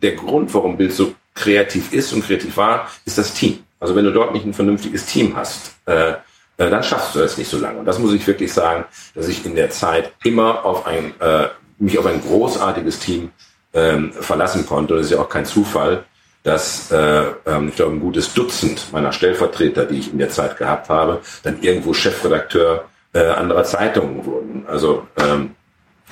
der 0.03 0.13
Grund, 0.13 0.53
warum 0.55 0.77
Bild 0.77 0.93
so 0.93 1.15
kreativ 1.35 1.93
ist 1.93 2.13
und 2.13 2.25
kreativ 2.25 2.57
war, 2.57 2.89
ist 3.05 3.19
das 3.19 3.35
Team. 3.35 3.61
Also 3.81 3.95
wenn 3.95 4.05
du 4.05 4.13
dort 4.13 4.33
nicht 4.33 4.45
ein 4.45 4.55
vernünftiges 4.55 5.07
Team 5.07 5.37
hast, 5.37 5.77
äh, 5.87 6.15
äh, 6.59 6.71
dann 6.71 6.83
schaffst 6.83 7.15
du 7.15 7.21
das 7.21 7.39
nicht 7.39 7.49
so 7.49 7.59
lange. 7.59 7.79
Und 7.79 7.85
das 7.87 7.99
muss 7.99 8.13
ich 8.13 8.27
wirklich 8.27 8.53
sagen, 8.53 8.85
dass 9.15 9.29
ich 9.29 9.47
in 9.47 9.55
der 9.55 9.71
Zeit 9.71 10.13
immer 10.25 10.65
auf 10.65 10.87
ein, 10.87 11.19
äh, 11.21 11.49
mich 11.79 11.99
auf 11.99 12.07
ein 12.07 12.21
großartiges 12.21 12.99
Team 12.99 13.31
ähm, 13.73 14.13
verlassen 14.13 14.67
konnte. 14.67 14.97
Es 14.97 15.07
ist 15.07 15.13
ja 15.13 15.21
auch 15.21 15.29
kein 15.29 15.47
Zufall, 15.47 16.05
dass 16.49 16.91
äh, 16.91 17.25
ähm, 17.47 17.69
ich 17.69 17.77
glaube 17.77 17.93
ein 17.93 18.01
gutes 18.01 18.33
Dutzend 18.35 18.93
meiner 18.93 19.13
Stellvertreter, 19.13 19.85
die 19.85 19.99
ich 19.99 20.13
in 20.13 20.19
der 20.19 20.31
Zeit 20.31 20.57
gehabt 20.57 20.89
habe, 20.89 21.21
dann 21.43 21.61
irgendwo 21.63 21.93
Chefredakteur 21.93 22.87
äh, 23.13 23.27
anderer 23.27 23.65
Zeitungen 23.65 24.25
wurden. 24.25 24.65
Also 24.67 25.07
ähm, 25.17 25.55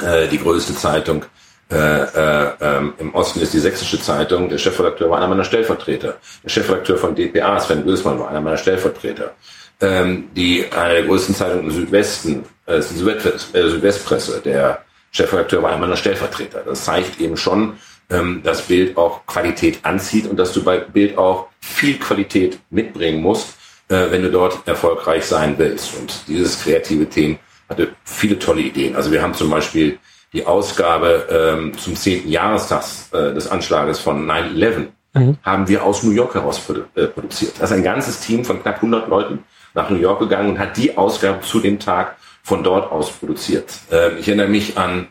äh, 0.03 0.29
die 0.29 0.39
größte 0.39 0.75
Zeitung 0.75 1.25
äh, 1.71 1.77
äh, 1.77 2.53
ähm, 2.61 2.95
im 2.99 3.15
Osten 3.15 3.41
ist 3.41 3.55
die 3.55 3.59
Sächsische 3.59 4.01
Zeitung. 4.01 4.49
Der 4.49 4.59
Chefredakteur 4.59 5.11
war 5.11 5.19
einer 5.19 5.29
meiner 5.29 5.45
Stellvertreter. 5.45 6.17
Der 6.45 6.51
Chefredakteur 6.51 6.99
von 6.99 7.15
DPA, 7.15 7.59
Sven 7.59 7.85
Bösmann, 7.85 8.21
war 8.21 8.29
einer 8.29 8.41
meiner 8.41 8.59
Stellvertreter 8.59 9.33
ähm, 9.81 10.29
die 10.35 10.65
eine 10.73 10.95
der 10.95 11.03
größten 11.05 11.35
Zeitungen 11.35 11.65
im 11.65 11.71
Südwesten, 11.71 12.45
äh, 12.67 12.79
ist 12.79 12.93
die 12.93 13.05
äh, 13.05 13.69
Südwestpresse, 13.69 14.41
der 14.45 14.83
Chefredakteur 15.11 15.63
war 15.63 15.73
einmal 15.73 15.89
der 15.89 15.97
Stellvertreter. 15.97 16.63
Das 16.65 16.85
zeigt 16.85 17.21
eben 17.21 17.37
schon, 17.37 17.79
ähm, 18.11 18.43
dass 18.43 18.63
Bild 18.63 18.97
auch 18.97 19.27
Qualität 19.27 19.81
anzieht 19.83 20.27
und 20.27 20.37
dass 20.37 20.53
du 20.53 20.63
bei 20.63 20.79
Bild 20.79 21.19
auch 21.19 21.49
viel 21.61 21.99
Qualität 21.99 22.59
mitbringen 22.71 23.23
musst, 23.23 23.57
äh, 23.89 24.11
wenn 24.11 24.23
du 24.23 24.31
dort 24.31 24.67
erfolgreich 24.67 25.25
sein 25.25 25.55
willst. 25.59 25.99
Und 25.99 26.29
dieses 26.29 26.63
kreative 26.63 27.09
Team 27.09 27.39
hatte 27.69 27.95
viele 28.05 28.39
tolle 28.39 28.63
Ideen. 28.63 28.95
Also 28.95 29.11
wir 29.11 29.23
haben 29.23 29.35
zum 29.35 29.51
Beispiel 29.51 29.99
die 30.33 30.45
Ausgabe 30.45 31.27
ähm, 31.31 31.77
zum 31.79 31.97
10. 31.97 32.29
Jahrestag 32.29 32.85
äh, 33.13 33.35
des 33.35 33.49
Anschlages 33.49 33.99
von 33.99 34.29
9-11 34.29 34.87
mhm. 35.15 35.39
haben 35.43 35.69
wir 35.69 35.85
aus 35.85 36.03
New 36.03 36.11
York 36.13 36.35
heraus 36.35 36.61
äh, 36.95 37.07
produziert. 37.07 37.55
Das 37.59 37.71
ist 37.71 37.77
ein 37.77 37.83
ganzes 37.83 38.21
Team 38.21 38.45
von 38.45 38.63
knapp 38.63 38.77
100 38.77 39.09
Leuten, 39.09 39.45
nach 39.75 39.91
New 39.91 39.99
York 39.99 40.21
gegangen 40.21 40.51
und 40.51 40.59
hat 40.59 40.77
die 40.77 40.97
Ausgabe 40.97 41.41
zu 41.43 41.61
dem 41.61 41.79
Tag 41.79 42.17
von 42.43 42.63
dort 42.63 42.91
aus 42.91 43.11
produziert. 43.11 43.73
Ähm, 43.91 44.19
ich 44.19 44.29
erinnere 44.29 44.49
mich 44.49 44.79
an 44.79 45.09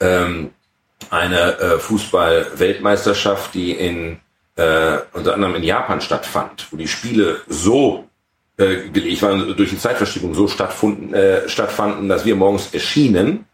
ähm, 0.00 0.50
eine 1.10 1.58
äh, 1.58 1.78
Fußball-Weltmeisterschaft, 1.78 3.54
die 3.54 3.72
in 3.72 4.20
äh, 4.56 4.98
unter 5.12 5.34
anderem 5.34 5.54
in 5.54 5.62
Japan 5.62 6.00
stattfand, 6.00 6.66
wo 6.70 6.76
die 6.76 6.88
Spiele 6.88 7.40
so 7.46 8.08
äh, 8.56 8.88
gelegt 8.88 9.22
waren, 9.22 9.56
durch 9.56 9.70
die 9.70 9.78
Zeitverschiebung 9.78 10.34
so 10.34 10.48
stattfanden, 10.48 11.14
äh, 11.14 11.48
stattfanden, 11.48 12.08
dass 12.08 12.24
wir 12.24 12.34
morgens 12.34 12.74
erschienen 12.74 13.46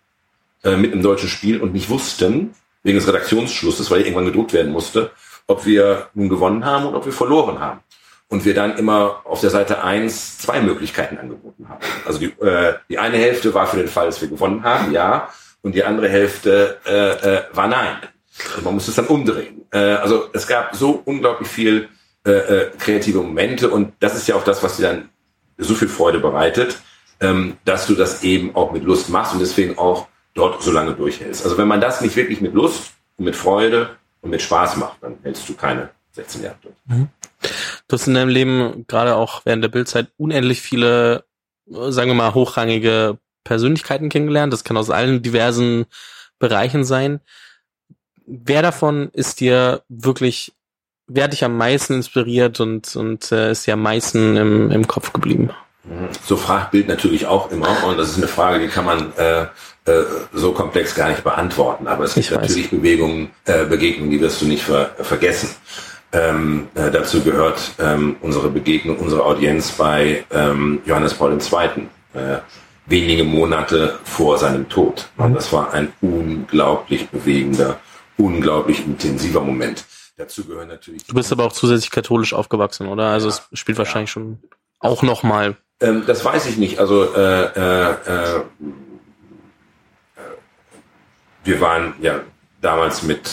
äh, 0.65 0.77
mit 0.77 0.93
einem 0.93 1.03
deutschen 1.03 1.29
Spiel 1.29 1.61
und 1.61 1.75
nicht 1.75 1.91
wussten, 1.91 2.55
wegen 2.83 2.99
des 2.99 3.07
Redaktionsschlusses, 3.07 3.91
weil 3.91 4.01
irgendwann 4.01 4.27
gedruckt 4.27 4.53
werden 4.53 4.73
musste, 4.73 5.11
ob 5.47 5.67
wir 5.67 6.09
nun 6.15 6.29
gewonnen 6.29 6.65
haben 6.65 6.87
und 6.87 6.95
ob 6.95 7.05
wir 7.05 7.13
verloren 7.13 7.61
haben 7.61 7.81
und 8.29 8.45
wir 8.45 8.55
dann 8.55 8.79
immer 8.79 9.23
auf 9.25 9.41
der 9.41 9.51
Seite 9.51 9.85
eins 9.85 10.39
zwei 10.39 10.61
Möglichkeiten 10.61 11.19
angeboten 11.19 11.69
haben. 11.69 11.81
Also 12.07 12.19
die, 12.19 12.27
äh, 12.41 12.75
die 12.89 12.99
eine 12.99 13.19
Hälfte 13.19 13.53
war 13.53 13.67
für 13.67 13.77
den 13.77 13.89
Fall, 13.89 14.07
dass 14.07 14.21
wir 14.21 14.29
gewonnen 14.29 14.65
haben, 14.65 14.93
ja, 14.93 15.29
und 15.65 15.75
die 15.75 15.83
andere 15.83 16.09
Hälfte 16.09 16.79
äh, 16.87 17.37
äh, 17.37 17.43
war 17.53 17.67
nein. 17.67 17.97
Und 18.57 18.65
man 18.65 18.75
muss 18.75 18.87
es 18.87 18.95
dann 18.95 19.07
umdrehen. 19.07 19.63
Äh, 19.73 19.79
also 19.79 20.29
es 20.33 20.47
gab 20.47 20.77
so 20.77 21.03
unglaublich 21.05 21.49
viel 21.49 21.89
äh, 22.27 22.31
äh, 22.31 22.71
kreative 22.79 23.19
Momente 23.19 23.71
und 23.71 23.95
das 23.99 24.15
ist 24.15 24.29
ja 24.29 24.37
auch 24.37 24.45
das, 24.45 24.63
was 24.63 24.77
dir 24.77 24.83
dann 24.83 25.09
so 25.57 25.75
viel 25.75 25.89
Freude 25.89 26.21
bereitet, 26.21 26.79
ähm, 27.21 27.57
dass 27.65 27.87
du 27.87 27.95
das 27.95 28.23
eben 28.23 28.55
auch 28.55 28.73
mit 28.73 28.85
Lust 28.85 29.09
machst 29.09 29.33
und 29.33 29.41
deswegen 29.41 29.79
auch 29.79 30.07
dort 30.35 30.63
so 30.63 30.71
lange 30.71 30.93
durchhältst. 30.93 31.45
Also 31.45 31.57
wenn 31.57 31.69
man 31.69 31.81
das 31.81 32.03
nicht 32.03 32.15
wirklich 32.15 32.41
mit 32.41 32.53
Lust 32.53 32.93
und 33.17 33.25
mit 33.25 33.37
Freude 33.37 33.97
und 34.21 34.31
mit 34.31 34.43
Spaß 34.43 34.77
macht, 34.77 34.99
dann 35.01 35.17
hältst 35.23 35.49
du 35.49 35.55
keine 35.55 35.91
16 36.13 36.43
Jahre 36.43 36.57
durch. 36.61 36.75
Mhm. 36.87 37.09
Du 37.89 37.95
hast 37.95 38.07
in 38.07 38.15
deinem 38.15 38.29
Leben 38.29 38.85
gerade 38.87 39.17
auch 39.17 39.43
während 39.47 39.65
der 39.65 39.69
Bildzeit 39.69 40.09
unendlich 40.17 40.61
viele, 40.61 41.25
sagen 41.67 42.11
wir 42.11 42.15
mal, 42.15 42.35
hochrangige 42.35 43.19
Persönlichkeiten 43.45 44.09
kennengelernt. 44.09 44.53
Das 44.53 44.65
kann 44.65 44.77
aus 44.77 44.91
allen 44.91 45.23
diversen 45.23 45.87
Bereichen 46.39 46.85
sein. 46.85 47.21
Wer 48.27 48.63
davon 48.63 49.11
ist 49.13 49.41
dir 49.41 49.83
wirklich, 49.89 50.53
wer 51.07 51.25
hat 51.25 51.33
dich 51.33 51.45
am 51.45 51.57
meisten 51.57 51.95
inspiriert 51.95 52.61
und, 52.61 52.97
und 52.97 53.31
äh, 53.33 53.53
ist 53.53 53.67
dir 53.67 53.75
am 53.75 53.83
meisten 53.83 54.37
im, 54.37 54.71
im 54.71 54.89
Kopf 54.89 55.13
geblieben? 55.13 55.51
So 56.25 56.37
fragt 56.37 56.71
Bild 56.71 56.89
natürlich 56.89 57.27
auch 57.27 57.51
immer 57.51 57.85
und 57.85 57.99
das 57.99 58.11
ist 58.11 58.17
eine 58.17 58.29
Frage, 58.29 58.59
die 58.61 58.69
kann 58.69 58.87
man 58.87 59.13
äh, 59.19 59.43
äh, 59.43 60.05
so 60.33 60.53
komplex 60.53 60.95
gar 60.95 61.11
nicht 61.11 61.23
beantworten. 61.23 61.87
Aber 61.87 62.05
es 62.05 62.15
gibt 62.15 62.31
natürlich 62.31 62.71
Bewegungen, 62.71 63.31
äh, 63.45 63.67
Begegnungen, 63.67 64.11
die 64.11 64.21
wirst 64.21 64.41
du 64.41 64.47
nicht 64.47 64.65
ver 64.65 64.93
vergessen. 65.01 65.51
Ähm, 66.13 66.69
äh, 66.75 66.91
dazu 66.91 67.23
gehört 67.23 67.73
ähm, 67.79 68.17
unsere 68.23 68.49
Begegnung, 68.49 68.97
unsere 68.99 69.25
Audienz 69.25 69.73
bei 69.73 70.25
ähm, 70.31 70.81
Johannes 70.87 71.13
Paul 71.13 71.33
II. 71.33 71.89
Äh, 72.15 72.39
wenige 72.87 73.25
Monate 73.25 73.99
vor 74.05 74.39
seinem 74.39 74.69
Tod. 74.69 75.09
Und 75.17 75.35
das 75.35 75.53
war 75.53 75.73
ein 75.73 75.93
unglaublich 76.01 77.09
bewegender, 77.09 77.81
unglaublich 78.19 78.85
intensiver 78.85 79.41
Moment. 79.41 79.85
Dazu 80.17 80.45
gehören 80.45 80.69
natürlich. 80.69 81.05
Du 81.07 81.15
bist 81.15 81.33
aber 81.33 81.45
auch 81.45 81.53
zusätzlich 81.53 81.91
katholisch 81.91 82.35
aufgewachsen, 82.35 82.87
oder? 82.87 83.07
Also 83.07 83.29
ja, 83.29 83.35
es 83.51 83.59
spielt 83.59 83.79
wahrscheinlich 83.79 84.11
ja. 84.11 84.15
schon 84.15 84.39
auch 84.79 85.03
nochmal. 85.03 85.57
Ähm, 85.81 86.05
das 86.07 86.25
weiß 86.25 86.47
ich 86.47 86.57
nicht. 86.57 86.79
Also 86.79 87.13
äh, 87.15 87.45
äh, 87.47 87.91
äh, 87.91 88.41
wir 91.43 91.61
waren 91.61 91.95
ja 92.01 92.21
damals 92.61 93.03
mit 93.03 93.31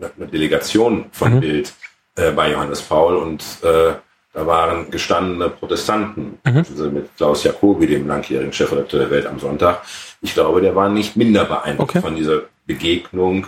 einer 0.00 0.26
Delegation 0.26 1.06
von 1.12 1.36
mhm. 1.36 1.40
Bild 1.40 1.72
äh, 2.16 2.32
bei 2.32 2.50
Johannes 2.50 2.82
Paul 2.82 3.16
und 3.16 3.44
äh, 3.62 3.94
da 4.34 4.46
waren 4.46 4.90
gestandene 4.90 5.48
Protestanten, 5.48 6.38
mhm. 6.44 6.56
also 6.56 6.90
mit 6.90 7.16
Klaus 7.16 7.44
Jacobi, 7.44 7.86
dem 7.86 8.08
langjährigen 8.08 8.52
Chefredakteur 8.52 9.00
der 9.00 9.10
Welt 9.10 9.26
am 9.26 9.38
Sonntag. 9.38 9.82
Ich 10.20 10.34
glaube, 10.34 10.60
der 10.60 10.74
war 10.74 10.88
nicht 10.88 11.16
minder 11.16 11.44
beeindruckt 11.44 11.90
okay. 11.90 12.00
von 12.00 12.16
dieser 12.16 12.42
Begegnung 12.66 13.46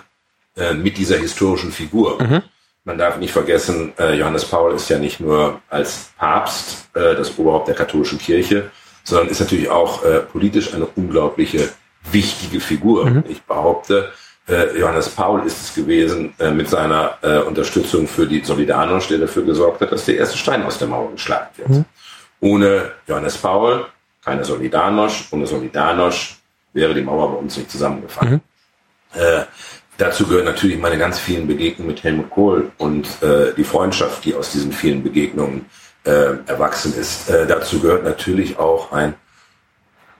äh, 0.56 0.74
mit 0.74 0.96
dieser 0.96 1.18
historischen 1.18 1.72
Figur. 1.72 2.22
Mhm. 2.22 2.42
Man 2.84 2.98
darf 2.98 3.18
nicht 3.18 3.32
vergessen, 3.32 3.92
äh, 3.98 4.14
Johannes 4.14 4.44
Paul 4.44 4.74
ist 4.74 4.88
ja 4.88 4.98
nicht 5.00 5.18
nur 5.18 5.60
als 5.68 6.10
Papst 6.16 6.88
äh, 6.94 7.16
das 7.16 7.36
Oberhaupt 7.36 7.66
der 7.66 7.74
katholischen 7.74 8.18
Kirche, 8.18 8.70
sondern 9.02 9.28
ist 9.28 9.40
natürlich 9.40 9.68
auch 9.68 10.04
äh, 10.04 10.20
politisch 10.20 10.72
eine 10.72 10.86
unglaubliche 10.86 11.68
wichtige 12.12 12.60
Figur. 12.60 13.06
Mhm. 13.06 13.24
Ich 13.28 13.42
behaupte, 13.42 14.12
Johannes 14.48 15.08
Paul 15.08 15.44
ist 15.44 15.60
es 15.60 15.74
gewesen 15.74 16.32
äh, 16.38 16.52
mit 16.52 16.68
seiner 16.68 17.18
äh, 17.22 17.38
Unterstützung 17.40 18.06
für 18.06 18.26
die 18.26 18.42
Solidarność, 18.44 19.08
der 19.08 19.18
dafür 19.18 19.44
gesorgt 19.44 19.80
hat, 19.80 19.90
dass 19.90 20.04
der 20.04 20.18
erste 20.18 20.38
Stein 20.38 20.62
aus 20.62 20.78
der 20.78 20.86
Mauer 20.86 21.10
geschlagen 21.10 21.48
wird. 21.56 21.68
Mhm. 21.68 21.84
Ohne 22.40 22.92
Johannes 23.08 23.36
Paul 23.38 23.86
keine 24.24 24.44
Solidarność, 24.44 25.32
ohne 25.32 25.46
Solidarność 25.46 26.36
wäre 26.72 26.94
die 26.94 27.02
Mauer 27.02 27.32
bei 27.32 27.38
uns 27.38 27.56
nicht 27.56 27.70
zusammengefallen. 27.70 28.40
Mhm. 29.14 29.20
Äh, 29.20 29.44
dazu 29.98 30.26
gehören 30.26 30.44
natürlich 30.44 30.78
meine 30.78 30.98
ganz 30.98 31.18
vielen 31.18 31.46
Begegnungen 31.46 31.94
mit 31.94 32.04
Helmut 32.04 32.30
Kohl 32.30 32.70
und 32.78 33.06
äh, 33.22 33.52
die 33.56 33.64
Freundschaft, 33.64 34.24
die 34.24 34.34
aus 34.34 34.50
diesen 34.50 34.72
vielen 34.72 35.02
Begegnungen 35.02 35.66
äh, 36.04 36.36
erwachsen 36.46 36.94
ist. 36.94 37.30
Äh, 37.30 37.46
dazu 37.46 37.80
gehört 37.80 38.04
natürlich 38.04 38.58
auch 38.58 38.92
ein, 38.92 39.14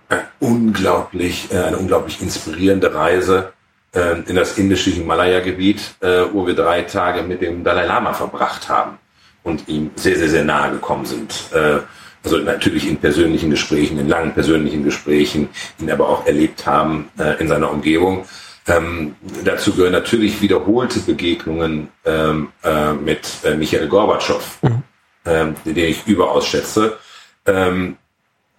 ein 0.09 0.21
unglaublich, 0.39 1.53
äh, 1.53 1.59
eine 1.59 1.79
unglaublich 1.79 2.23
inspirierende 2.23 2.95
Reise 2.95 3.53
äh, 3.92 4.20
in 4.27 4.37
das 4.37 4.59
indische 4.59 4.90
Himalaya-Gebiet, 4.90 5.96
äh, 6.01 6.25
wo 6.33 6.46
wir 6.46 6.55
drei 6.55 6.83
Tage 6.83 7.22
mit 7.22 7.40
dem 7.42 7.64
Dalai 7.64 7.87
Lama 7.87 8.12
verbracht 8.12 8.68
haben 8.68 8.99
und 9.42 9.68
ihm 9.68 9.90
sehr, 9.96 10.16
sehr, 10.16 10.29
sehr 10.29 10.44
nahe 10.44 10.72
gekommen 10.72 11.07
sind. 11.07 11.35
Äh, 11.53 11.79
also 12.25 12.38
natürlich 12.38 12.88
in 12.88 12.96
persönlichen 12.96 13.51
Gesprächen, 13.51 13.99
in 14.01 14.09
langen 14.09 14.35
persönlichen 14.35 14.83
Gesprächen, 14.85 15.49
ihn 15.79 15.90
aber 15.90 16.09
auch 16.09 16.27
erlebt 16.27 16.66
haben 16.66 17.09
äh, 17.18 17.40
in 17.40 17.46
seiner 17.46 17.70
Umgebung. 17.70 18.27
Ähm, 18.66 19.14
dazu 19.44 19.72
gehören 19.72 19.92
natürlich 19.92 20.42
wiederholte 20.42 20.99
Begegnungen 20.99 21.88
ähm, 22.05 22.49
äh, 22.64 22.92
mit 22.94 23.29
äh, 23.44 23.55
Michael 23.55 23.87
Gorbatschow, 23.87 24.59
mhm. 24.62 24.83
ähm, 25.25 25.55
den 25.64 25.77
ich 25.77 26.05
überaus 26.07 26.49
schätze. 26.49 26.99
Ähm, 27.46 27.96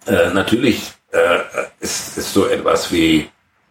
äh, 0.06 0.30
natürlich 0.32 0.92
äh, 1.12 1.40
ist, 1.80 2.16
ist 2.16 2.32
so 2.32 2.46
etwas 2.46 2.90
wie 2.90 3.28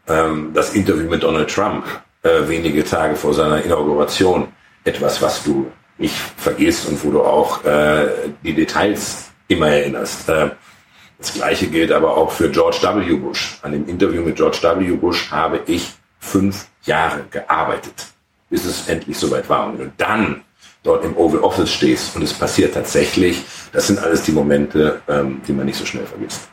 ähm, 0.08 0.52
das 0.54 0.74
Interview 0.74 1.10
mit 1.10 1.24
Donald 1.24 1.50
Trump 1.50 1.86
äh, 2.24 2.48
wenige 2.48 2.84
Tage 2.84 3.16
vor 3.16 3.34
seiner 3.34 3.64
Inauguration 3.64 4.48
etwas, 4.84 5.22
was 5.22 5.44
du 5.44 5.72
nicht 5.98 6.16
vergisst 6.38 6.88
und 6.88 7.04
wo 7.04 7.12
du 7.12 7.22
auch 7.22 7.64
äh, 7.66 8.08
die 8.44 8.54
Details 8.54 9.32
immer 9.48 9.68
erinnerst. 9.68 10.30
Äh, 10.30 10.52
das 11.18 11.34
gleiche 11.34 11.68
gilt 11.68 11.92
aber 11.92 12.16
auch 12.16 12.32
für 12.32 12.50
George 12.50 12.78
W. 12.82 13.16
Bush. 13.16 13.58
An 13.64 13.72
dem 13.72 13.88
Interview 13.88 14.22
mit 14.22 14.36
George 14.36 14.60
W. 14.62 14.92
Bush 14.96 15.32
habe 15.32 15.62
ich 15.66 15.94
fünf 16.20 16.68
Jahre 16.84 17.26
gearbeitet, 17.32 18.08
bis 18.50 18.66
es 18.66 18.88
endlich 18.88 19.18
soweit 19.18 19.50
war. 19.50 19.68
Und 19.68 19.80
wenn 19.80 19.86
du 19.88 19.94
dann 19.98 20.44
dort 20.84 21.04
im 21.04 21.18
Oval 21.18 21.40
Office 21.40 21.72
stehst 21.72 22.16
und 22.16 22.22
es 22.22 22.34
passiert 22.34 22.76
tatsächlich, 22.76 23.44
das 23.72 23.88
sind 23.88 24.00
alles 24.00 24.24
die 24.24 24.32
Momente, 24.32 25.02
ähm, 25.08 25.42
die 25.48 25.54
man 25.54 25.66
nicht 25.66 25.78
so 25.78 25.86
schnell 25.86 26.06
vergisst. 26.06 26.48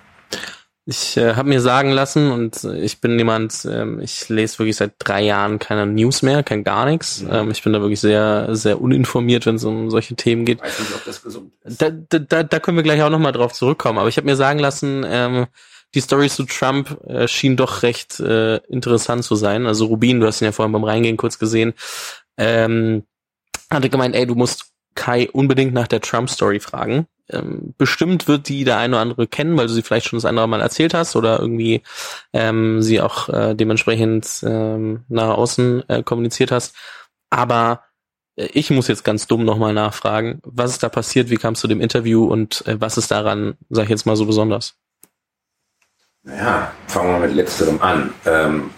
Ich 0.87 1.17
äh, 1.17 1.35
habe 1.35 1.49
mir 1.49 1.63
sagen 1.63 1.93
lassen 1.93 2.31
und 2.31 2.63
ich 2.65 3.01
bin 3.01 3.17
jemand, 3.17 3.65
ähm, 3.65 4.01
ich 4.01 4.29
lese 4.29 4.59
wirklich 4.59 4.77
seit 4.77 4.93
drei 4.99 5.23
Jahren 5.23 5.59
keine 5.59 5.87
News 5.87 6.21
mehr, 6.21 6.43
kein 6.43 6.63
gar 6.63 6.85
nichts. 6.85 7.23
Mhm. 7.23 7.33
Ähm, 7.33 7.51
ich 7.51 7.63
bin 7.63 7.73
da 7.73 7.81
wirklich 7.81 8.01
sehr, 8.01 8.55
sehr 8.55 8.83
uninformiert, 8.83 9.47
wenn 9.47 9.55
es 9.55 9.65
um 9.65 9.91
solche 9.91 10.15
Themen 10.15 10.45
geht. 10.45 10.61
Weiß 10.61 10.79
nicht, 10.79 10.95
ob 10.95 11.05
das 11.07 11.23
gesund 11.23 11.53
ist. 11.65 11.81
Da, 11.81 11.91
da, 11.91 12.43
da 12.43 12.61
können 12.61 12.77
wir 12.77 12.83
gleich 12.83 13.03
auch 13.03 13.09
nochmal 13.09 13.33
drauf 13.33 13.55
zurückkommen. 13.55 13.99
Aber 13.99 14.11
ich 14.11 14.19
habe 14.19 14.27
mir 14.27 14.37
sagen 14.37 14.59
lassen, 14.59 15.07
ähm, 15.09 15.47
die 15.95 16.01
Story 16.01 16.29
zu 16.29 16.45
Trump 16.45 16.99
äh, 17.07 17.29
schien 17.29 17.57
doch 17.57 17.83
recht 17.83 18.21
äh, 18.21 18.57
interessant 18.69 19.25
zu 19.25 19.37
sein. 19.37 19.67
Also 19.67 19.87
Rubin, 19.87 20.21
du 20.21 20.27
hast 20.27 20.43
ihn 20.43 20.47
ja 20.47 20.53
vorhin 20.53 20.73
beim 20.73 20.85
Reingehen 20.85 21.17
kurz 21.17 21.39
gesehen, 21.39 21.73
ähm, 22.37 23.05
hatte 23.71 23.89
gemeint, 23.89 24.15
ey, 24.15 24.27
du 24.27 24.35
musst 24.35 24.67
Kai 24.95 25.31
unbedingt 25.33 25.73
nach 25.73 25.89
der 25.89 26.03
Trump-Story 26.03 26.61
fragen 26.61 27.07
ähm, 27.31 27.75
bestimmt 27.79 28.29
wird 28.29 28.49
die 28.49 28.65
der 28.65 28.79
eine 28.79 28.97
oder 28.97 29.03
andere 29.03 29.27
kennen, 29.27 29.57
weil 29.57 29.67
du 29.67 29.73
sie 29.73 29.83
vielleicht 29.83 30.07
schon 30.07 30.19
das 30.19 30.25
andere 30.25 30.49
Mal 30.49 30.61
erzählt 30.61 30.95
hast 30.95 31.17
oder 31.17 31.41
irgendwie 31.41 31.83
ähm, 32.33 32.83
sie 32.83 33.01
auch 33.01 33.29
äh, 33.29 33.55
dementsprechend 33.55 34.43
ähm, 34.45 35.05
nach 35.09 35.31
außen 35.31 35.89
äh, 35.89 36.03
kommuniziert 36.03 36.53
hast. 36.53 36.75
Aber 37.31 37.85
äh, 38.37 38.49
ich 38.53 38.71
muss 38.71 38.89
jetzt 38.89 39.05
ganz 39.05 39.27
dumm 39.27 39.45
nochmal 39.45 39.73
nachfragen, 39.73 40.41
was 40.45 40.73
ist 40.73 40.83
da 40.83 40.89
passiert, 40.89 41.31
wie 41.31 41.37
kamst 41.37 41.65
du 41.65 41.69
dem 41.69 41.81
Interview 41.81 42.25
und 42.27 42.67
äh, 42.67 42.81
was 42.81 42.99
ist 42.99 43.11
daran, 43.11 43.57
sag 43.71 43.85
ich 43.85 43.91
jetzt 43.91 44.07
mal 44.07 44.17
so 44.17 44.27
besonders? 44.27 44.75
Naja, 46.23 46.73
fangen 46.87 47.13
wir 47.13 47.27
mit 47.27 47.37
letzterem 47.37 47.81
an. 47.83 48.13
Ähm, 48.25 48.71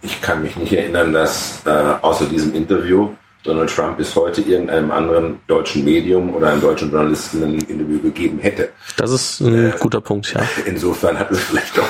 ich 0.00 0.20
kann 0.20 0.42
mich 0.42 0.56
nicht 0.56 0.72
erinnern, 0.72 1.12
dass 1.12 1.64
äh, 1.66 1.70
außer 1.70 2.26
diesem 2.26 2.54
Interview 2.54 3.10
Donald 3.44 3.70
Trump 3.70 3.98
bis 3.98 4.16
heute 4.16 4.40
irgendeinem 4.40 4.90
anderen 4.90 5.38
deutschen 5.46 5.84
Medium 5.84 6.34
oder 6.34 6.50
einem 6.50 6.62
deutschen 6.62 6.90
Journalisten 6.90 7.42
ein 7.44 7.58
Interview 7.60 8.00
gegeben 8.00 8.38
hätte. 8.38 8.70
Das 8.96 9.10
ist 9.10 9.40
ein 9.40 9.70
äh, 9.70 9.72
guter 9.78 10.00
Punkt, 10.00 10.32
ja. 10.32 10.42
Insofern 10.64 11.18
hat 11.18 11.30
es 11.30 11.40
vielleicht 11.40 11.76
doch 11.76 11.88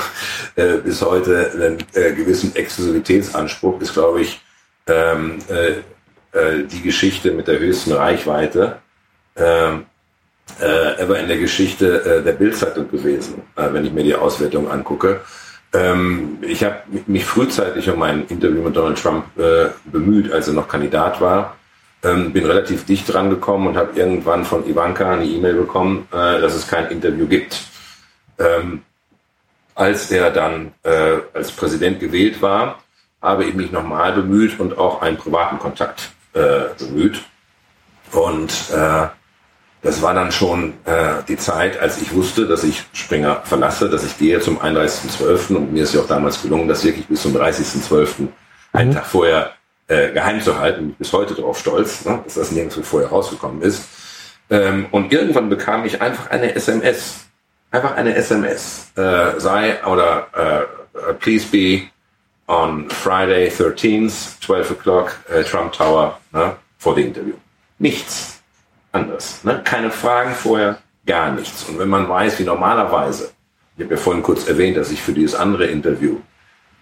äh, 0.56 0.78
bis 0.78 1.00
heute 1.00 1.52
einen 1.54 1.78
äh, 1.94 2.12
gewissen 2.12 2.54
Exklusivitätsanspruch, 2.56 3.80
ist, 3.80 3.94
glaube 3.94 4.22
ich, 4.22 4.40
ähm, 4.88 5.38
äh, 5.48 6.38
äh, 6.38 6.64
die 6.64 6.82
Geschichte 6.82 7.30
mit 7.30 7.46
der 7.46 7.60
höchsten 7.60 7.92
Reichweite 7.92 8.78
ähm, 9.36 9.86
äh, 10.60 11.00
ever 11.00 11.18
in 11.20 11.28
der 11.28 11.38
Geschichte 11.38 12.22
der 12.24 12.32
Bildzeitung 12.32 12.90
gewesen, 12.90 13.42
wenn 13.56 13.84
ich 13.84 13.92
mir 13.92 14.04
die 14.04 14.14
Auswertung 14.14 14.70
angucke. 14.70 15.20
Ähm, 15.74 16.38
ich 16.42 16.62
habe 16.62 16.76
mich 17.06 17.24
frühzeitig 17.24 17.90
um 17.90 18.00
ein 18.02 18.26
Interview 18.28 18.62
mit 18.62 18.76
Donald 18.76 19.00
Trump 19.00 19.24
äh, 19.36 19.70
bemüht, 19.84 20.32
als 20.32 20.46
er 20.48 20.54
noch 20.54 20.68
Kandidat 20.68 21.20
war. 21.20 21.56
Ähm, 22.04 22.32
bin 22.32 22.46
relativ 22.46 22.86
dicht 22.86 23.12
dran 23.12 23.28
gekommen 23.28 23.66
und 23.66 23.76
habe 23.76 23.98
irgendwann 23.98 24.44
von 24.44 24.68
Ivanka 24.68 25.10
eine 25.10 25.24
E-Mail 25.24 25.54
bekommen, 25.54 26.06
äh, 26.12 26.40
dass 26.40 26.54
es 26.54 26.66
kein 26.68 26.86
Interview 26.90 27.26
gibt. 27.26 27.60
Ähm, 28.38 28.82
als 29.74 30.10
er 30.12 30.30
dann 30.30 30.72
äh, 30.84 31.16
als 31.32 31.50
Präsident 31.50 31.98
gewählt 31.98 32.40
war, 32.40 32.78
habe 33.20 33.44
ich 33.44 33.54
mich 33.54 33.72
nochmal 33.72 34.12
bemüht 34.12 34.60
und 34.60 34.78
auch 34.78 35.02
einen 35.02 35.16
privaten 35.16 35.58
Kontakt 35.58 36.12
äh, 36.34 36.66
bemüht. 36.78 37.24
Und 38.12 38.52
äh, 38.70 39.06
das 39.84 40.00
war 40.00 40.14
dann 40.14 40.32
schon 40.32 40.72
äh, 40.86 41.22
die 41.28 41.36
Zeit, 41.36 41.78
als 41.78 42.00
ich 42.00 42.14
wusste, 42.14 42.46
dass 42.46 42.64
ich 42.64 42.84
Springer 42.94 43.42
verlasse, 43.44 43.90
dass 43.90 44.02
ich 44.02 44.16
gehe 44.18 44.40
zum 44.40 44.58
31.12. 44.58 45.54
Und 45.54 45.72
mir 45.74 45.82
ist 45.82 45.94
ja 45.94 46.00
auch 46.00 46.08
damals 46.08 46.40
gelungen, 46.40 46.66
das 46.68 46.84
wirklich 46.84 47.06
bis 47.06 47.20
zum 47.20 47.36
30.12. 47.36 48.08
Mhm. 48.16 48.28
einen 48.72 48.94
Tag 48.94 49.04
vorher 49.04 49.52
äh, 49.86 50.10
geheim 50.10 50.40
zu 50.40 50.58
halten. 50.58 50.80
Ich 50.80 50.86
bin 50.86 50.94
bis 50.96 51.12
heute 51.12 51.34
darauf 51.34 51.58
stolz, 51.58 52.06
ne, 52.06 52.18
dass 52.24 52.34
das 52.34 52.50
nirgendwo 52.50 52.80
vorher 52.82 53.10
rausgekommen 53.10 53.60
ist. 53.60 53.84
Ähm, 54.48 54.86
und 54.90 55.12
irgendwann 55.12 55.50
bekam 55.50 55.84
ich 55.84 56.00
einfach 56.00 56.30
eine 56.30 56.54
SMS. 56.54 57.26
Einfach 57.70 57.94
eine 57.94 58.14
SMS. 58.14 58.90
Äh, 58.96 59.38
sei 59.38 59.84
oder 59.84 60.28
äh, 60.32 61.12
please 61.12 61.46
be 61.46 61.82
on 62.46 62.88
Friday 62.88 63.48
13th, 63.50 64.40
12 64.40 64.70
o'clock, 64.70 65.10
äh, 65.30 65.44
Trump 65.44 65.72
Tower, 65.72 66.18
ne, 66.32 66.56
for 66.78 66.94
the 66.94 67.02
interview. 67.02 67.34
Nichts 67.78 68.34
anderes. 68.94 69.42
Ne? 69.44 69.60
Keine 69.64 69.90
Fragen 69.90 70.34
vorher, 70.34 70.78
gar 71.06 71.32
nichts. 71.32 71.64
Und 71.68 71.78
wenn 71.78 71.88
man 71.88 72.08
weiß, 72.08 72.38
wie 72.38 72.44
normalerweise, 72.44 73.30
ich 73.76 73.84
habe 73.84 73.94
ja 73.94 74.00
vorhin 74.00 74.22
kurz 74.22 74.48
erwähnt, 74.48 74.76
dass 74.76 74.90
ich 74.90 75.02
für 75.02 75.12
dieses 75.12 75.34
andere 75.34 75.66
Interview 75.66 76.18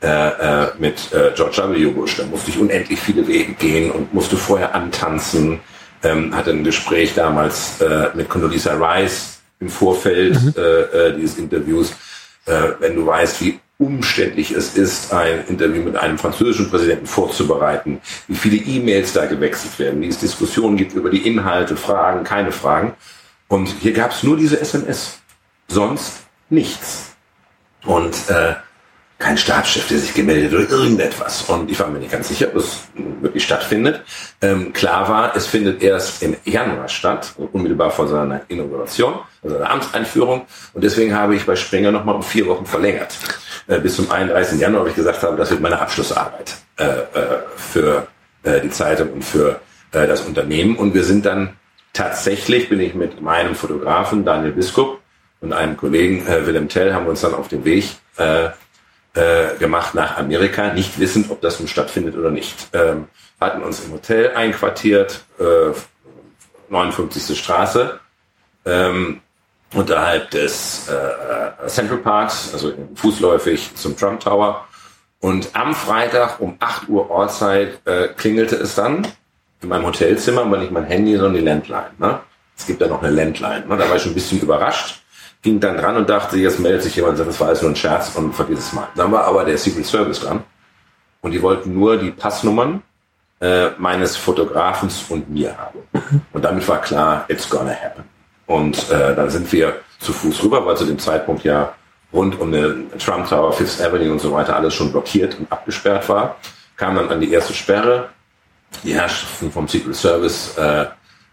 äh, 0.02 0.06
äh, 0.08 0.66
mit 0.78 1.12
äh, 1.12 1.32
George 1.34 1.62
W. 1.70 1.86
Bush, 1.86 2.16
da 2.16 2.24
musste 2.24 2.50
ich 2.50 2.58
unendlich 2.58 2.98
viele 2.98 3.26
Wege 3.26 3.52
gehen 3.52 3.90
und 3.90 4.12
musste 4.12 4.36
vorher 4.36 4.74
antanzen, 4.74 5.60
ähm, 6.02 6.34
hatte 6.34 6.50
ein 6.50 6.64
Gespräch 6.64 7.14
damals 7.14 7.80
äh, 7.80 8.08
mit 8.14 8.28
Condoleezza 8.28 8.74
Rice 8.74 9.40
im 9.60 9.68
Vorfeld 9.68 10.42
mhm. 10.42 10.54
äh, 10.56 10.60
äh, 10.60 11.16
dieses 11.16 11.38
Interviews. 11.38 11.94
Äh, 12.46 12.72
wenn 12.80 12.96
du 12.96 13.06
weißt, 13.06 13.40
wie 13.42 13.60
umständlich 13.82 14.52
es 14.52 14.76
ist, 14.76 15.12
ein 15.12 15.44
Interview 15.48 15.82
mit 15.82 15.96
einem 15.96 16.16
französischen 16.16 16.70
Präsidenten 16.70 17.06
vorzubereiten, 17.06 18.00
wie 18.28 18.36
viele 18.36 18.56
E-Mails 18.56 19.12
da 19.12 19.26
gewechselt 19.26 19.78
werden, 19.78 20.00
wie 20.00 20.08
es 20.08 20.18
Diskussionen 20.18 20.76
gibt 20.76 20.94
über 20.94 21.10
die 21.10 21.26
Inhalte, 21.26 21.76
Fragen, 21.76 22.22
keine 22.22 22.52
Fragen. 22.52 22.94
Und 23.48 23.66
hier 23.80 23.92
gab 23.92 24.12
es 24.12 24.22
nur 24.22 24.36
diese 24.36 24.60
SMS, 24.60 25.18
sonst 25.66 26.22
nichts. 26.48 27.14
Und 27.84 28.14
äh, 28.28 28.54
kein 29.22 29.38
Stabschef, 29.38 29.86
der 29.86 29.98
sich 29.98 30.14
gemeldet 30.14 30.52
oder 30.52 30.68
irgendetwas. 30.68 31.42
Und 31.42 31.70
ich 31.70 31.78
war 31.78 31.86
mir 31.86 32.00
nicht 32.00 32.10
ganz 32.10 32.28
sicher, 32.28 32.48
ob 32.48 32.56
es 32.56 32.88
wirklich 33.20 33.44
stattfindet. 33.44 34.02
Ähm, 34.40 34.72
klar 34.72 35.08
war, 35.08 35.36
es 35.36 35.46
findet 35.46 35.80
erst 35.80 36.24
im 36.24 36.36
Januar 36.44 36.88
statt, 36.88 37.32
unmittelbar 37.52 37.92
vor 37.92 38.08
seiner 38.08 38.40
Inauguration, 38.48 39.20
also 39.42 39.56
seiner 39.56 39.70
Amtseinführung. 39.70 40.46
Und 40.74 40.82
deswegen 40.82 41.14
habe 41.14 41.36
ich 41.36 41.46
bei 41.46 41.54
Springer 41.54 41.92
nochmal 41.92 42.16
um 42.16 42.22
vier 42.24 42.46
Wochen 42.48 42.66
verlängert. 42.66 43.16
Äh, 43.66 43.78
bis 43.80 43.96
zum 43.96 44.10
31. 44.10 44.60
Januar, 44.60 44.82
weil 44.82 44.90
ich 44.90 44.96
gesagt 44.96 45.22
habe, 45.22 45.36
das 45.36 45.50
wird 45.50 45.60
meine 45.60 45.80
Abschlussarbeit 45.80 46.56
äh, 46.78 46.84
äh, 46.84 47.02
für 47.56 48.06
die 48.44 48.70
Zeitung 48.70 49.12
und 49.12 49.24
für 49.24 49.60
das 49.92 50.22
Unternehmen. 50.22 50.74
Und 50.74 50.94
wir 50.94 51.04
sind 51.04 51.24
dann 51.26 51.50
tatsächlich, 51.92 52.68
bin 52.68 52.80
ich 52.80 52.92
mit 52.92 53.22
meinem 53.22 53.54
Fotografen 53.54 54.24
Daniel 54.24 54.50
Biskup 54.50 54.98
und 55.40 55.52
einem 55.52 55.76
Kollegen 55.76 56.26
Willem 56.26 56.68
Tell, 56.68 56.92
haben 56.92 57.04
wir 57.04 57.10
uns 57.10 57.20
dann 57.20 57.34
auf 57.34 57.46
den 57.46 57.64
Weg 57.64 57.84
gemacht 59.60 59.94
nach 59.94 60.16
Amerika, 60.16 60.72
nicht 60.74 60.98
wissend, 60.98 61.30
ob 61.30 61.40
das 61.40 61.60
nun 61.60 61.68
stattfindet 61.68 62.16
oder 62.16 62.32
nicht. 62.32 62.68
Ähm, 62.72 63.06
hatten 63.40 63.62
uns 63.62 63.84
im 63.84 63.92
Hotel 63.92 64.32
einquartiert, 64.34 65.22
äh, 65.38 65.72
59. 66.68 67.38
Straße, 67.38 68.00
ähm, 68.64 69.20
unterhalb 69.72 70.30
des 70.30 70.88
äh, 70.88 71.68
Central 71.68 71.98
Parks, 71.98 72.50
also 72.52 72.72
fußläufig 72.94 73.74
zum 73.74 73.96
Trump 73.96 74.20
Tower. 74.20 74.66
Und 75.20 75.50
am 75.54 75.74
Freitag 75.74 76.40
um 76.40 76.56
8 76.58 76.88
Uhr 76.88 77.10
Ortszeit 77.10 77.80
äh, 77.86 78.08
klingelte 78.08 78.56
es 78.56 78.74
dann 78.74 79.06
in 79.62 79.68
meinem 79.68 79.86
Hotelzimmer, 79.86 80.42
aber 80.42 80.58
nicht 80.58 80.72
mein 80.72 80.84
Handy, 80.84 81.14
sondern 81.16 81.34
die 81.34 81.40
Landline. 81.40 81.90
Ne? 81.98 82.20
Es 82.56 82.66
gibt 82.66 82.82
da 82.82 82.88
noch 82.88 83.02
eine 83.02 83.12
Landline. 83.12 83.66
Ne? 83.66 83.76
Da 83.76 83.88
war 83.88 83.96
ich 83.96 84.02
schon 84.02 84.12
ein 84.12 84.14
bisschen 84.14 84.40
überrascht 84.40 85.02
ging 85.42 85.58
dann 85.58 85.76
dran 85.76 85.96
und 85.96 86.08
dachte, 86.08 86.36
jetzt 86.38 86.60
meldet 86.60 86.82
sich 86.82 86.96
jemand 86.96 87.18
sagt, 87.18 87.28
das 87.28 87.40
war 87.40 87.48
alles 87.48 87.62
nur 87.62 87.72
ein 87.72 87.76
Scherz 87.76 88.14
und 88.14 88.32
vergiss 88.32 88.60
es 88.60 88.72
mal. 88.72 88.88
Dann 88.94 89.10
war 89.10 89.24
aber 89.24 89.44
der 89.44 89.58
Secret 89.58 89.84
Service 89.84 90.20
dran 90.20 90.44
und 91.20 91.32
die 91.32 91.42
wollten 91.42 91.74
nur 91.74 91.96
die 91.96 92.12
Passnummern 92.12 92.82
äh, 93.40 93.70
meines 93.76 94.16
Fotografens 94.16 95.04
und 95.08 95.28
mir 95.28 95.56
haben. 95.58 95.80
Und 96.32 96.44
damit 96.44 96.66
war 96.68 96.80
klar, 96.80 97.24
it's 97.26 97.50
gonna 97.50 97.72
happen. 97.72 98.04
Und 98.46 98.90
äh, 98.90 99.14
dann 99.14 99.30
sind 99.30 99.50
wir 99.52 99.76
zu 100.00 100.12
Fuß 100.12 100.42
rüber, 100.42 100.64
weil 100.66 100.76
zu 100.76 100.84
dem 100.84 100.98
Zeitpunkt 100.98 101.44
ja 101.44 101.74
rund 102.12 102.38
um 102.40 102.52
den 102.52 102.90
Trump 102.98 103.28
Tower, 103.28 103.52
Fifth 103.52 103.80
Avenue 103.80 104.12
und 104.12 104.20
so 104.20 104.32
weiter 104.32 104.56
alles 104.56 104.74
schon 104.74 104.92
blockiert 104.92 105.38
und 105.38 105.50
abgesperrt 105.50 106.08
war. 106.08 106.36
Kam 106.76 106.96
dann 106.96 107.08
an 107.08 107.20
die 107.20 107.32
erste 107.32 107.54
Sperre. 107.54 108.10
Die 108.84 108.94
Herrschaften 108.94 109.52
vom 109.52 109.68
Secret 109.68 109.94
Service 109.94 110.56
äh, 110.56 110.86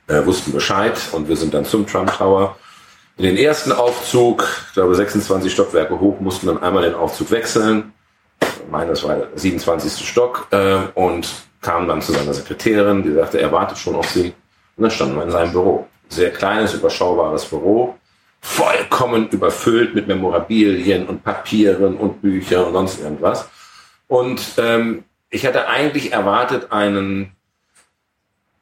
äh, 0.07 0.25
wussten 0.25 0.51
Bescheid 0.51 0.97
und 1.13 1.27
wir 1.29 1.35
sind 1.35 1.53
dann 1.53 1.65
zum 1.65 1.87
Trump 1.87 2.15
Tower 2.17 2.57
in 3.19 3.25
den 3.25 3.35
ersten 3.35 3.73
Aufzug, 3.73 4.47
ich 4.69 4.73
glaube 4.75 4.95
26 4.95 5.51
Stockwerke 5.51 5.99
hoch, 5.99 6.21
mussten 6.21 6.47
dann 6.47 6.63
einmal 6.63 6.83
den 6.83 6.95
Aufzug 6.95 7.31
wechseln. 7.31 7.91
Ich 8.41 8.71
meine, 8.71 8.91
das 8.91 9.03
war 9.03 9.15
der 9.15 9.27
27. 9.35 10.07
Stock 10.07 10.47
äh, 10.51 10.77
und 10.95 11.29
kam 11.59 11.85
dann 11.89 12.01
zu 12.01 12.13
seiner 12.13 12.33
Sekretärin, 12.33 13.03
die 13.03 13.11
sagte, 13.11 13.41
er 13.41 13.51
wartet 13.51 13.77
schon 13.77 13.95
auf 13.95 14.09
sie. 14.09 14.33
Und 14.77 14.83
dann 14.83 14.91
standen 14.91 15.17
wir 15.17 15.23
in 15.23 15.31
seinem 15.31 15.51
Büro. 15.51 15.88
Sehr 16.09 16.31
kleines, 16.31 16.73
überschaubares 16.73 17.45
Büro, 17.45 17.95
vollkommen 18.41 19.29
überfüllt 19.29 19.95
mit 19.95 20.07
Memorabilien 20.07 21.07
und 21.07 21.23
Papieren 21.23 21.95
und 21.95 22.21
Büchern 22.21 22.65
und 22.65 22.73
sonst 22.73 23.01
irgendwas. 23.01 23.47
Und 24.07 24.41
ähm, 24.57 25.03
ich 25.29 25.45
hatte 25.45 25.67
eigentlich 25.67 26.11
erwartet, 26.11 26.71
einen 26.71 27.35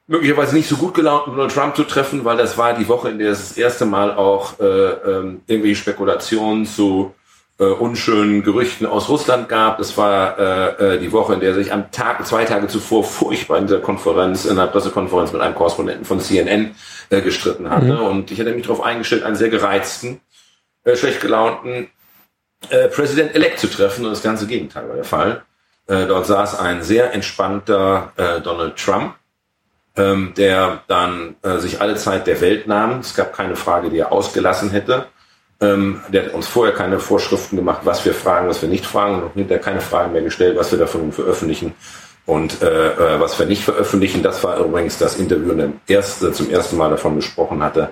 möglicherweise 0.08 0.56
nicht 0.56 0.68
so 0.68 0.78
gut 0.78 0.94
gelaunten 0.94 1.32
Donald 1.32 1.54
Trump 1.54 1.76
zu 1.76 1.84
treffen, 1.84 2.26
weil 2.26 2.38
das 2.38 2.58
war 2.58 2.74
die 2.74 2.88
Woche, 2.88 3.10
in 3.10 3.20
der 3.20 3.32
es 3.32 3.50
das 3.50 3.58
erste 3.58 3.86
Mal 3.86 4.14
auch 4.16 4.60
äh, 4.60 4.64
ähm, 4.64 5.42
irgendwelche 5.48 5.76
Spekulationen 5.76 6.66
zu 6.66 7.14
äh, 7.60 7.66
unschönen 7.66 8.44
Gerüchten 8.44 8.86
aus 8.86 9.10
Russland 9.10 9.50
gab. 9.50 9.78
Das 9.80 9.98
war 9.98 10.38
äh, 10.38 10.96
äh, 10.96 11.00
die 11.00 11.12
Woche, 11.12 11.34
in 11.34 11.40
der 11.40 11.54
sich 11.54 11.74
am 11.74 11.92
Tag, 11.92 12.26
zwei 12.26 12.46
Tage 12.46 12.68
zuvor 12.68 13.04
furchtbar 13.04 13.58
in 13.58 13.68
der 13.68 13.82
Konferenz, 13.82 14.46
in 14.46 14.52
einer 14.52 14.68
Pressekonferenz 14.68 15.34
mit 15.34 15.42
einem 15.42 15.56
Korrespondenten 15.56 16.06
von 16.06 16.20
CNN 16.20 16.76
äh, 17.10 17.22
gestritten 17.22 17.70
hatte. 17.70 17.94
Mhm. 17.94 18.00
Und 18.00 18.32
ich 18.32 18.40
hatte 18.40 18.52
mich 18.52 18.64
darauf 18.64 18.84
eingestellt, 18.84 19.24
einen 19.24 19.36
sehr 19.36 19.50
gereizten, 19.50 20.22
äh, 20.84 20.96
schlecht 20.96 21.22
gelaunten 21.22 21.90
äh, 22.70 22.88
Präsident-elect 22.88 23.60
zu 23.60 23.68
treffen. 23.68 24.06
Und 24.06 24.12
das 24.12 24.24
ganze 24.24 24.48
Gegenteil 24.48 24.88
war 24.88 24.96
der 24.96 25.04
Fall. 25.04 25.44
Äh, 25.88 26.06
dort 26.06 26.26
saß 26.26 26.60
ein 26.60 26.84
sehr 26.84 27.14
entspannter 27.14 28.12
äh, 28.18 28.42
Donald 28.42 28.78
Trump, 28.78 29.16
ähm, 29.96 30.34
der 30.36 30.84
dann 30.88 31.36
äh, 31.44 31.58
sich 31.60 31.80
alle 31.82 31.96
Zeit 31.96 32.28
der 32.28 32.42
Welt 32.42 32.68
nahm. 32.68 33.00
Es 33.00 33.16
gab 33.16 33.34
keine 33.34 33.56
Frage, 33.56 33.90
die 33.90 34.00
er 34.00 34.12
ausgelassen 34.12 34.72
hätte. 34.72 35.08
Ähm, 35.60 36.02
der 36.10 36.26
hat 36.26 36.34
uns 36.34 36.48
vorher 36.48 36.76
keine 36.76 37.00
Vorschriften 37.00 37.56
gemacht, 37.56 37.82
was 37.84 38.06
wir 38.06 38.14
fragen, 38.14 38.48
was 38.48 38.62
wir 38.62 38.70
nicht 38.70 38.86
fragen 38.86 39.24
und 39.24 39.34
hinterher 39.34 39.64
keine 39.64 39.82
Fragen 39.82 40.14
mehr 40.14 40.22
gestellt, 40.22 40.58
was 40.58 40.72
wir 40.72 40.78
davon 40.78 41.12
veröffentlichen 41.12 41.74
und 42.28 42.62
äh, 42.62 43.16
äh, 43.16 43.20
was 43.20 43.40
wir 43.40 43.48
nicht 43.48 43.64
veröffentlichen. 43.64 44.22
Das 44.22 44.44
war 44.44 44.60
übrigens 44.60 45.00
das 45.00 45.16
Interview, 45.16 45.54
in 45.54 45.58
dem 45.58 45.74
erste, 45.88 46.32
zum 46.32 46.52
ersten 46.52 46.78
Mal 46.78 46.90
davon 46.90 47.16
gesprochen 47.16 47.64
hatte, 47.64 47.90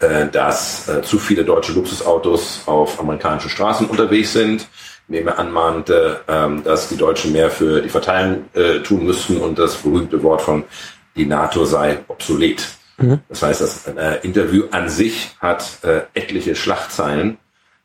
äh, 0.00 0.26
dass 0.26 0.88
äh, 0.88 1.00
zu 1.02 1.18
viele 1.18 1.44
deutsche 1.44 1.72
Luxusautos 1.72 2.62
auf 2.66 3.00
amerikanischen 3.00 3.48
Straßen 3.48 3.86
unterwegs 3.86 4.32
sind, 4.32 4.66
indem 5.08 5.28
er 5.28 5.38
anmahnte, 5.38 6.20
äh, 6.26 6.62
dass 6.64 6.88
die 6.88 6.96
Deutschen 6.96 7.32
mehr 7.32 7.48
für 7.48 7.80
die 7.80 7.88
Verteilung 7.88 8.44
äh, 8.54 8.80
tun 8.80 9.06
müssten 9.06 9.38
und 9.38 9.58
das 9.58 9.76
berühmte 9.76 10.22
Wort 10.22 10.42
von 10.42 10.64
die 11.14 11.26
NATO 11.26 11.64
sei 11.64 11.98
obsolet. 12.08 12.66
Mhm. 12.98 13.20
Das 13.28 13.42
heißt, 13.42 13.60
das 13.60 13.86
äh, 13.86 14.18
Interview 14.22 14.64
an 14.72 14.88
sich 14.88 15.30
hat 15.40 15.78
äh, 15.82 16.02
etliche 16.14 16.56
Schlagzeilen 16.56 17.38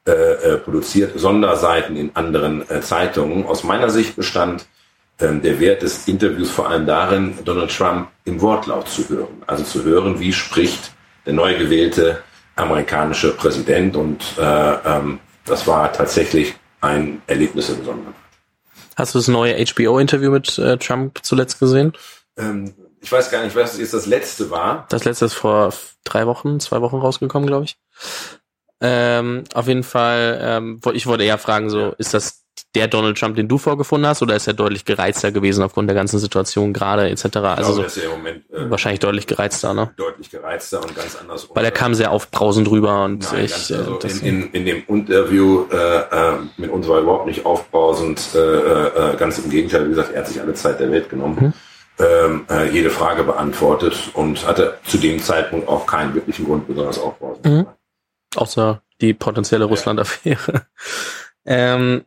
äh, 0.07 0.11
äh, 0.11 0.57
produziert, 0.57 1.19
Sonderseiten 1.19 1.95
in 1.95 2.11
anderen 2.15 2.67
äh, 2.69 2.81
Zeitungen. 2.81 3.45
Aus 3.45 3.63
meiner 3.63 3.91
Sicht 3.91 4.15
bestand 4.15 4.65
der 5.19 5.59
Wert 5.59 5.81
des 5.81 6.07
Interviews 6.07 6.51
vor 6.51 6.69
allem 6.69 6.85
darin, 6.85 7.37
Donald 7.45 7.75
Trump 7.75 8.09
im 8.25 8.41
Wortlaut 8.41 8.87
zu 8.87 9.07
hören. 9.07 9.43
Also 9.47 9.63
zu 9.63 9.83
hören, 9.83 10.19
wie 10.19 10.33
spricht 10.33 10.91
der 11.25 11.33
neu 11.33 11.57
gewählte 11.57 12.21
amerikanische 12.55 13.35
Präsident. 13.35 13.95
Und 13.95 14.23
äh, 14.37 14.41
ähm, 14.41 15.19
das 15.45 15.67
war 15.67 15.91
tatsächlich 15.91 16.55
ein 16.81 17.21
Erlebnis 17.27 17.69
im 17.69 17.79
Besonderen. 17.79 18.13
Hast 18.95 19.13
du 19.13 19.19
das 19.19 19.27
neue 19.27 19.55
HBO-Interview 19.65 20.31
mit 20.31 20.57
äh, 20.57 20.77
Trump 20.77 21.19
zuletzt 21.23 21.59
gesehen? 21.59 21.93
Ähm, 22.37 22.73
ich 23.01 23.11
weiß 23.11 23.29
gar 23.29 23.43
nicht, 23.43 23.55
was 23.55 23.77
jetzt 23.77 23.93
das 23.93 24.05
letzte 24.05 24.49
war. 24.49 24.85
Das 24.89 25.03
letzte 25.05 25.25
ist 25.25 25.33
vor 25.33 25.73
drei 26.03 26.25
Wochen, 26.25 26.59
zwei 26.59 26.81
Wochen 26.81 26.97
rausgekommen, 26.97 27.47
glaube 27.47 27.65
ich. 27.65 27.77
Ähm, 28.81 29.43
auf 29.53 29.67
jeden 29.67 29.83
Fall, 29.83 30.39
ähm, 30.41 30.81
ich 30.93 31.07
wollte 31.07 31.23
eher 31.23 31.37
fragen, 31.37 31.69
so, 31.69 31.93
ist 31.97 32.13
das 32.13 32.44
der 32.75 32.87
Donald 32.87 33.17
Trump, 33.17 33.35
den 33.35 33.47
du 33.47 33.57
vorgefunden 33.57 34.07
hast, 34.07 34.21
oder 34.21 34.35
ist 34.35 34.47
er 34.47 34.53
deutlich 34.53 34.85
gereizter 34.85 35.31
gewesen 35.31 35.63
aufgrund 35.63 35.89
der 35.89 35.95
ganzen 35.95 36.19
Situation 36.19 36.73
gerade 36.73 37.09
etc.? 37.09 37.37
Also 37.37 37.73
glaube, 37.73 37.89
so, 37.89 38.01
Moment, 38.11 38.49
äh, 38.51 38.69
wahrscheinlich 38.69 38.99
deutlich 38.99 39.27
gereizter, 39.27 39.73
ne? 39.73 39.91
Deutlich 39.97 40.29
gereizter 40.29 40.81
und 40.81 40.95
ganz 40.95 41.17
anders. 41.19 41.49
Weil 41.53 41.65
er 41.65 41.71
kam 41.71 41.93
sehr 41.93 42.11
aufbrausend 42.11 42.69
rüber 42.69 43.03
und 43.05 43.31
Nein, 43.31 43.45
ich. 43.45 43.71
Äh, 43.71 43.75
also 43.75 43.99
in, 43.99 44.21
in, 44.21 44.51
in, 44.51 44.65
dem 44.65 44.83
Interview 44.87 45.65
äh, 45.71 45.75
äh, 45.75 46.33
mit 46.57 46.69
uns 46.71 46.87
war 46.87 46.99
überhaupt 46.99 47.27
nicht 47.27 47.45
aufbrausend, 47.45 48.29
äh, 48.35 48.39
äh, 48.39 49.15
ganz 49.17 49.37
im 49.39 49.49
Gegenteil, 49.49 49.85
wie 49.85 49.89
gesagt, 49.89 50.11
er 50.11 50.19
hat 50.19 50.27
sich 50.27 50.41
alle 50.41 50.53
Zeit 50.53 50.79
der 50.79 50.91
Welt 50.91 51.09
genommen. 51.09 51.37
Mhm 51.39 51.53
ähm, 51.99 52.45
äh, 52.49 52.69
jede 52.71 52.89
Frage 52.89 53.23
beantwortet 53.23 54.11
und 54.13 54.45
hatte 54.45 54.77
zu 54.85 54.97
dem 54.97 55.19
Zeitpunkt 55.19 55.67
auch 55.67 55.85
keinen 55.85 56.13
wirklichen 56.13 56.45
Grund, 56.45 56.67
besonders 56.67 56.99
aufbauen. 56.99 57.37
Mhm. 57.43 57.67
Außer 58.35 58.81
die 59.01 59.13
potenzielle 59.13 59.65
Russland-Affäre. 59.65 60.67
ähm, 61.45 62.03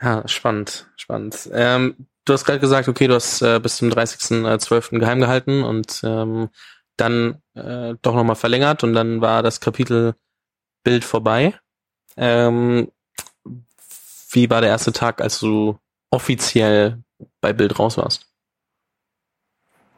ja, 0.00 0.26
spannend, 0.28 0.88
spannend. 0.96 1.48
Ähm, 1.52 2.06
du 2.24 2.32
hast 2.32 2.44
gerade 2.44 2.60
gesagt, 2.60 2.88
okay, 2.88 3.08
du 3.08 3.14
hast 3.14 3.42
äh, 3.42 3.58
bis 3.60 3.76
zum 3.76 3.88
30.12. 3.88 4.98
geheim 4.98 5.20
gehalten 5.20 5.62
und 5.62 6.00
ähm, 6.04 6.50
dann 6.96 7.42
äh, 7.54 7.94
doch 8.02 8.14
nochmal 8.14 8.36
verlängert 8.36 8.84
und 8.84 8.92
dann 8.92 9.20
war 9.20 9.42
das 9.42 9.60
Kapitel 9.60 10.14
Bild 10.84 11.04
vorbei. 11.04 11.54
Ähm, 12.16 12.90
wie 14.30 14.50
war 14.50 14.60
der 14.60 14.70
erste 14.70 14.92
Tag, 14.92 15.20
als 15.20 15.38
du 15.38 15.78
offiziell 16.10 17.02
bei 17.40 17.52
Bild 17.52 17.78
raus 17.78 17.96
warst? 17.96 18.26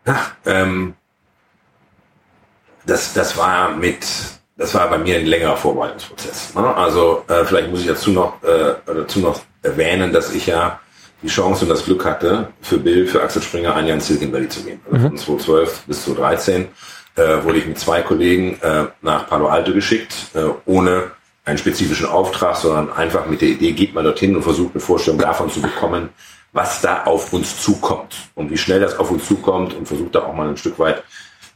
Ach, 0.05 0.33
ähm, 0.47 0.95
das, 2.87 3.13
das 3.13 3.37
war 3.37 3.71
mit, 3.77 4.07
das 4.57 4.75
war 4.75 4.89
bei 4.89 4.99
mir 4.99 5.19
ein 5.19 5.27
längerer 5.27 5.57
Vorbereitungsprozess. 5.57 6.55
Ne? 6.55 6.75
Also 6.75 7.25
äh, 7.29 7.45
vielleicht 7.45 7.71
muss 7.71 7.81
ich 7.81 7.87
dazu 7.87 8.11
noch, 8.11 8.43
äh, 8.43 8.77
dazu 8.87 9.21
noch 9.21 9.41
erwähnen, 9.63 10.13
dass 10.13 10.35
ich 10.35 10.47
ja 10.47 10.81
die 11.23 11.29
Chance 11.29 11.65
und 11.65 11.69
das 11.69 11.85
Glück 11.85 12.05
hatte, 12.05 12.49
für 12.63 12.79
Bill, 12.79 13.07
für 13.07 13.23
Axel 13.23 13.43
Springer 13.43 13.75
ein 13.75 13.87
Jahr 13.87 13.97
in 13.97 14.01
Silicon 14.01 14.33
Valley 14.33 14.49
zu 14.49 14.63
gehen. 14.63 14.81
Also 14.91 15.09
mhm. 15.09 15.19
von 15.19 15.19
2012 15.19 15.83
bis 15.87 16.05
2013 16.05 16.69
äh, 17.17 17.45
wurde 17.45 17.59
ich 17.59 17.67
mit 17.67 17.79
zwei 17.79 18.03
Kollegen 18.03 18.59
äh, 18.63 18.87
nach 19.03 19.29
Palo 19.29 19.49
Alto 19.49 19.73
geschickt, 19.73 20.15
äh, 20.35 20.45
ohne 20.65 21.11
einen 21.45 21.59
spezifischen 21.59 22.07
Auftrag, 22.07 22.57
sondern 22.57 22.93
einfach 22.93 23.27
mit 23.27 23.41
der 23.41 23.49
Idee, 23.49 23.73
geht 23.73 23.95
man 23.95 24.05
dorthin 24.05 24.37
und 24.37 24.43
versucht 24.43 24.75
eine 24.75 24.81
Vorstellung 24.81 25.19
davon 25.19 25.51
zu 25.51 25.61
bekommen, 25.61 26.11
was 26.53 26.81
da 26.81 27.05
auf 27.05 27.33
uns 27.33 27.61
zukommt 27.63 28.15
und 28.35 28.51
wie 28.51 28.59
schnell 28.59 28.81
das 28.81 28.99
auf 28.99 29.11
uns 29.11 29.27
zukommt 29.27 29.75
und 29.75 29.87
versucht 29.87 30.15
da 30.15 30.21
auch 30.21 30.35
mal 30.35 30.49
ein 30.49 30.57
Stück 30.57 30.79
weit 30.79 31.03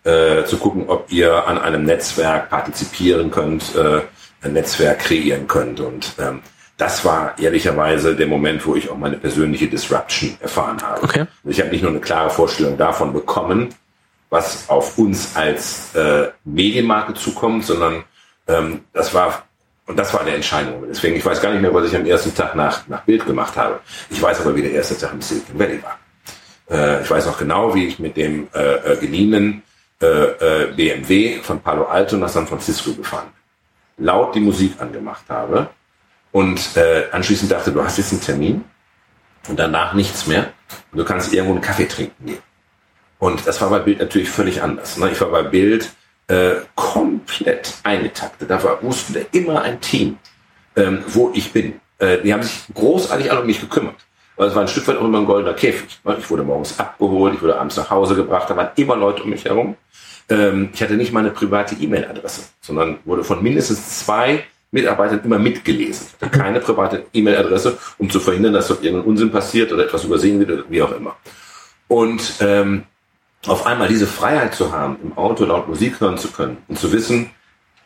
äh, 0.04 0.44
zu 0.44 0.58
gucken, 0.58 0.84
ob 0.88 1.10
ihr 1.10 1.46
an 1.46 1.58
einem 1.58 1.84
Netzwerk 1.84 2.50
partizipieren 2.50 3.30
könnt, 3.30 3.74
äh, 3.74 4.02
ein 4.42 4.52
Netzwerk 4.52 5.00
kreieren 5.00 5.46
könnt. 5.46 5.80
Und 5.80 6.12
ähm, 6.18 6.42
das 6.76 7.04
war 7.04 7.38
ehrlicherweise 7.38 8.16
der 8.16 8.26
Moment, 8.26 8.66
wo 8.66 8.74
ich 8.74 8.90
auch 8.90 8.96
meine 8.96 9.16
persönliche 9.16 9.68
Disruption 9.68 10.36
erfahren 10.40 10.82
habe. 10.82 11.02
Okay. 11.04 11.20
Also 11.20 11.50
ich 11.50 11.60
habe 11.60 11.70
nicht 11.70 11.82
nur 11.82 11.92
eine 11.92 12.00
klare 12.00 12.30
Vorstellung 12.30 12.76
davon 12.76 13.12
bekommen, 13.12 13.68
was 14.30 14.68
auf 14.68 14.98
uns 14.98 15.36
als 15.36 15.94
äh, 15.94 16.30
Medienmarke 16.44 17.14
zukommt, 17.14 17.64
sondern 17.64 18.04
ähm, 18.48 18.80
das 18.92 19.14
war 19.14 19.44
und 19.86 19.98
das 19.98 20.14
war 20.14 20.22
eine 20.22 20.30
Entscheidung. 20.30 20.82
Deswegen, 20.88 21.16
ich 21.16 21.24
weiß 21.24 21.42
gar 21.42 21.52
nicht 21.52 21.60
mehr, 21.60 21.74
was 21.74 21.86
ich 21.86 21.94
am 21.94 22.06
ersten 22.06 22.34
Tag 22.34 22.54
nach, 22.54 22.88
nach 22.88 23.02
Bild 23.02 23.26
gemacht 23.26 23.54
habe. 23.56 23.80
Ich 24.08 24.20
weiß 24.20 24.40
aber, 24.40 24.56
wie 24.56 24.62
der 24.62 24.72
erste 24.72 24.96
Tag 24.96 25.12
im 25.12 25.20
Silicon 25.20 25.58
Valley 25.58 25.80
war. 25.82 25.98
Äh, 26.70 27.02
ich 27.02 27.10
weiß 27.10 27.26
noch 27.26 27.38
genau, 27.38 27.74
wie 27.74 27.88
ich 27.88 27.98
mit 27.98 28.16
dem 28.16 28.48
äh, 28.54 28.76
äh, 28.76 28.96
geliehenen 28.96 29.62
äh, 30.00 30.06
äh, 30.06 30.72
BMW 30.74 31.40
von 31.42 31.60
Palo 31.60 31.84
Alto 31.84 32.16
nach 32.16 32.30
San 32.30 32.46
Francisco 32.46 32.94
gefahren 32.94 33.26
bin. 33.96 34.06
Laut 34.06 34.34
die 34.34 34.40
Musik 34.40 34.72
angemacht 34.80 35.24
habe 35.28 35.68
und 36.34 36.76
äh, 36.76 37.04
anschließend 37.12 37.52
dachte, 37.52 37.70
du 37.70 37.84
hast 37.84 37.96
jetzt 37.96 38.10
einen 38.10 38.20
Termin 38.20 38.64
und 39.48 39.56
danach 39.56 39.94
nichts 39.94 40.26
mehr 40.26 40.52
und 40.90 40.98
du 40.98 41.04
kannst 41.04 41.32
irgendwo 41.32 41.52
einen 41.52 41.62
Kaffee 41.62 41.86
trinken 41.86 42.26
gehen. 42.26 42.42
Und 43.20 43.46
das 43.46 43.60
war 43.60 43.70
bei 43.70 43.78
Bild 43.78 44.00
natürlich 44.00 44.28
völlig 44.28 44.60
anders. 44.60 44.96
Ne? 44.96 45.10
Ich 45.12 45.20
war 45.20 45.28
bei 45.28 45.44
Bild 45.44 45.92
äh, 46.26 46.56
komplett 46.74 47.74
eingetaktet. 47.84 48.50
Da 48.50 48.60
war, 48.64 48.82
wusste 48.82 49.24
immer 49.30 49.62
ein 49.62 49.80
Team, 49.80 50.18
ähm, 50.74 51.04
wo 51.06 51.30
ich 51.34 51.52
bin. 51.52 51.80
Äh, 51.98 52.18
die 52.22 52.32
haben 52.32 52.42
sich 52.42 52.64
großartig 52.74 53.30
alle 53.30 53.42
um 53.42 53.46
mich 53.46 53.60
gekümmert. 53.60 53.94
Weil 54.34 54.48
es 54.48 54.56
war 54.56 54.62
ein 54.62 54.68
Stück 54.68 54.88
weit 54.88 54.96
auch 54.96 55.04
immer 55.04 55.18
ein 55.18 55.26
goldener 55.26 55.54
Käfig. 55.54 56.00
Ne? 56.02 56.16
Ich 56.18 56.28
wurde 56.28 56.42
morgens 56.42 56.80
abgeholt, 56.80 57.34
ich 57.34 57.42
wurde 57.42 57.60
abends 57.60 57.76
nach 57.76 57.90
Hause 57.90 58.16
gebracht, 58.16 58.50
da 58.50 58.56
waren 58.56 58.70
immer 58.74 58.96
Leute 58.96 59.22
um 59.22 59.30
mich 59.30 59.44
herum. 59.44 59.76
Ähm, 60.28 60.70
ich 60.74 60.82
hatte 60.82 60.94
nicht 60.94 61.12
meine 61.12 61.30
private 61.30 61.76
E-Mail-Adresse, 61.76 62.48
sondern 62.60 62.98
wurde 63.04 63.22
von 63.22 63.40
mindestens 63.40 64.00
zwei 64.00 64.42
Mitarbeitern 64.74 65.20
immer 65.24 65.38
mitgelesen. 65.38 66.08
Keine 66.30 66.60
private 66.60 67.06
E-Mail-Adresse, 67.12 67.78
um 67.98 68.10
zu 68.10 68.20
verhindern, 68.20 68.52
dass 68.52 68.68
dort 68.68 68.82
irgendein 68.82 69.08
Unsinn 69.08 69.30
passiert 69.30 69.72
oder 69.72 69.84
etwas 69.84 70.04
übersehen 70.04 70.38
wird 70.40 70.50
oder 70.50 70.64
wie 70.68 70.82
auch 70.82 70.92
immer. 70.92 71.16
Und 71.88 72.34
ähm, 72.40 72.84
auf 73.46 73.66
einmal 73.66 73.88
diese 73.88 74.06
Freiheit 74.06 74.54
zu 74.54 74.72
haben, 74.72 74.96
im 75.02 75.16
Auto 75.16 75.44
laut 75.44 75.68
Musik 75.68 76.00
hören 76.00 76.18
zu 76.18 76.28
können 76.28 76.58
und 76.68 76.78
zu 76.78 76.92
wissen, 76.92 77.30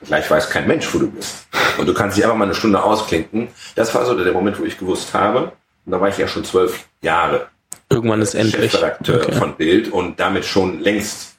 gleich 0.05 0.31
weiß 0.31 0.51
kein 0.51 0.67
Mensch, 0.67 0.93
wo 0.93 0.99
du 0.99 1.11
bist. 1.11 1.47
Und 1.77 1.87
du 1.87 1.95
kannst 1.95 2.17
dich 2.17 2.25
einfach 2.25 2.37
mal 2.37 2.45
eine 2.45 2.55
Stunde 2.55 2.83
ausklinken. 2.83 3.49
Das 3.75 3.95
war 3.95 4.05
so 4.05 4.17
der 4.17 4.33
Moment, 4.33 4.59
wo 4.59 4.65
ich 4.65 4.79
gewusst 4.79 5.15
habe, 5.15 5.53
und 5.85 5.93
da 5.93 6.01
war 6.01 6.09
ich 6.09 6.19
ja 6.19 6.27
schon 6.29 6.45
zwölf 6.45 6.87
Jahre 7.03 7.49
Irgendwann 7.91 8.21
ist 8.21 8.35
endlich 8.35 8.73
Chefredakteur 8.73 9.23
okay. 9.23 9.33
von 9.33 9.57
Bild 9.57 9.89
und 9.91 10.21
damit 10.21 10.45
schon 10.45 10.81
längst 10.81 11.37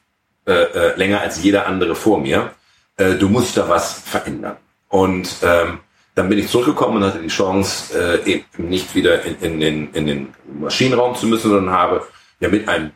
äh, 0.48 0.54
äh, 0.54 0.96
länger 0.96 1.22
als 1.22 1.44
jeder 1.44 1.68
andere 1.68 1.94
vor 1.96 2.20
mir. 2.20 2.52
Äh, 2.98 3.16
du 3.16 3.30
musst 3.30 3.56
da 3.56 3.70
was 3.70 3.94
verändern. 3.94 4.58
Und 4.90 5.38
ähm, 5.44 5.80
dann 6.16 6.30
bin 6.30 6.40
ich 6.40 6.50
zurückgekommen 6.50 6.98
und 6.98 7.06
hatte 7.06 7.22
die 7.22 7.28
Chance, 7.28 7.98
äh, 8.26 8.30
eben 8.30 8.46
nicht 8.58 8.94
wieder 8.94 9.24
in, 9.24 9.40
in, 9.40 9.62
in, 9.62 9.94
in 9.94 10.08
den 10.08 10.28
Maschinenraum 10.60 11.16
zu 11.16 11.28
müssen, 11.28 11.50
sondern 11.50 11.74
habe 11.74 12.06
ja 12.40 12.50
mit 12.50 12.68
einem 12.68 12.92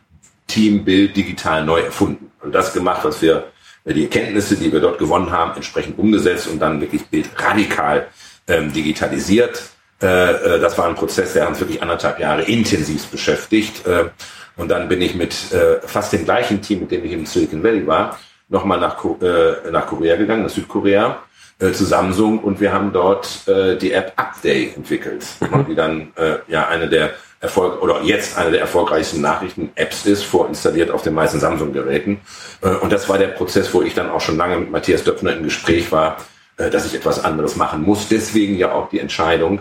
Teambild 0.46 1.16
digital 1.16 1.64
neu 1.64 1.80
erfunden 1.80 2.30
und 2.42 2.54
das 2.54 2.74
gemacht, 2.74 3.00
was 3.04 3.22
wir 3.22 3.50
die 3.86 4.04
Erkenntnisse, 4.04 4.56
die 4.56 4.72
wir 4.72 4.80
dort 4.80 4.98
gewonnen 4.98 5.30
haben, 5.30 5.54
entsprechend 5.56 5.98
umgesetzt 5.98 6.48
und 6.48 6.58
dann 6.58 6.80
wirklich 6.80 7.06
Bild 7.06 7.28
radikal 7.36 8.08
ähm, 8.48 8.72
digitalisiert. 8.72 9.62
Äh, 10.02 10.06
äh, 10.06 10.60
das 10.60 10.76
war 10.78 10.88
ein 10.88 10.94
Prozess, 10.94 11.34
der 11.34 11.48
uns 11.48 11.60
wirklich 11.60 11.82
anderthalb 11.82 12.18
Jahre 12.18 12.42
intensiv 12.42 13.06
beschäftigt. 13.06 13.86
Äh, 13.86 14.10
und 14.56 14.68
dann 14.68 14.88
bin 14.88 15.02
ich 15.02 15.14
mit 15.14 15.52
äh, 15.52 15.80
fast 15.86 16.12
dem 16.12 16.24
gleichen 16.24 16.62
Team, 16.62 16.80
mit 16.80 16.90
dem 16.90 17.04
ich 17.04 17.12
im 17.12 17.26
Silicon 17.26 17.62
Valley 17.62 17.86
war, 17.86 18.18
nochmal 18.48 18.80
nach, 18.80 19.02
äh, 19.04 19.70
nach 19.70 19.86
Korea 19.86 20.16
gegangen, 20.16 20.44
nach 20.44 20.50
Südkorea, 20.50 21.22
äh, 21.64 21.72
zu 21.72 21.84
Samsung 21.84 22.40
und 22.40 22.60
wir 22.60 22.72
haben 22.72 22.92
dort 22.92 23.48
äh, 23.48 23.76
die 23.76 23.92
App 23.92 24.12
Update 24.16 24.76
entwickelt, 24.76 25.24
die 25.68 25.74
dann 25.74 26.12
äh, 26.16 26.36
ja 26.48 26.68
eine 26.68 26.88
der 26.88 27.10
Erfolg 27.40 27.82
oder 27.82 28.02
jetzt 28.02 28.36
eine 28.36 28.50
der 28.50 28.60
erfolgreichsten 28.60 29.20
Nachrichten-Apps 29.20 30.06
ist, 30.06 30.24
vorinstalliert 30.24 30.90
auf 30.90 31.02
den 31.02 31.14
meisten 31.14 31.38
Samsung-Geräten. 31.38 32.20
Äh, 32.62 32.70
und 32.76 32.92
das 32.92 33.08
war 33.08 33.18
der 33.18 33.28
Prozess, 33.28 33.72
wo 33.72 33.82
ich 33.82 33.94
dann 33.94 34.10
auch 34.10 34.20
schon 34.20 34.36
lange 34.36 34.58
mit 34.58 34.70
Matthias 34.70 35.04
Döpfner 35.04 35.34
im 35.36 35.42
Gespräch 35.42 35.92
war, 35.92 36.18
äh, 36.56 36.70
dass 36.70 36.86
ich 36.86 36.94
etwas 36.94 37.24
anderes 37.24 37.56
machen 37.56 37.82
muss. 37.82 38.08
Deswegen 38.08 38.56
ja 38.56 38.72
auch 38.72 38.88
die 38.88 39.00
Entscheidung, 39.00 39.60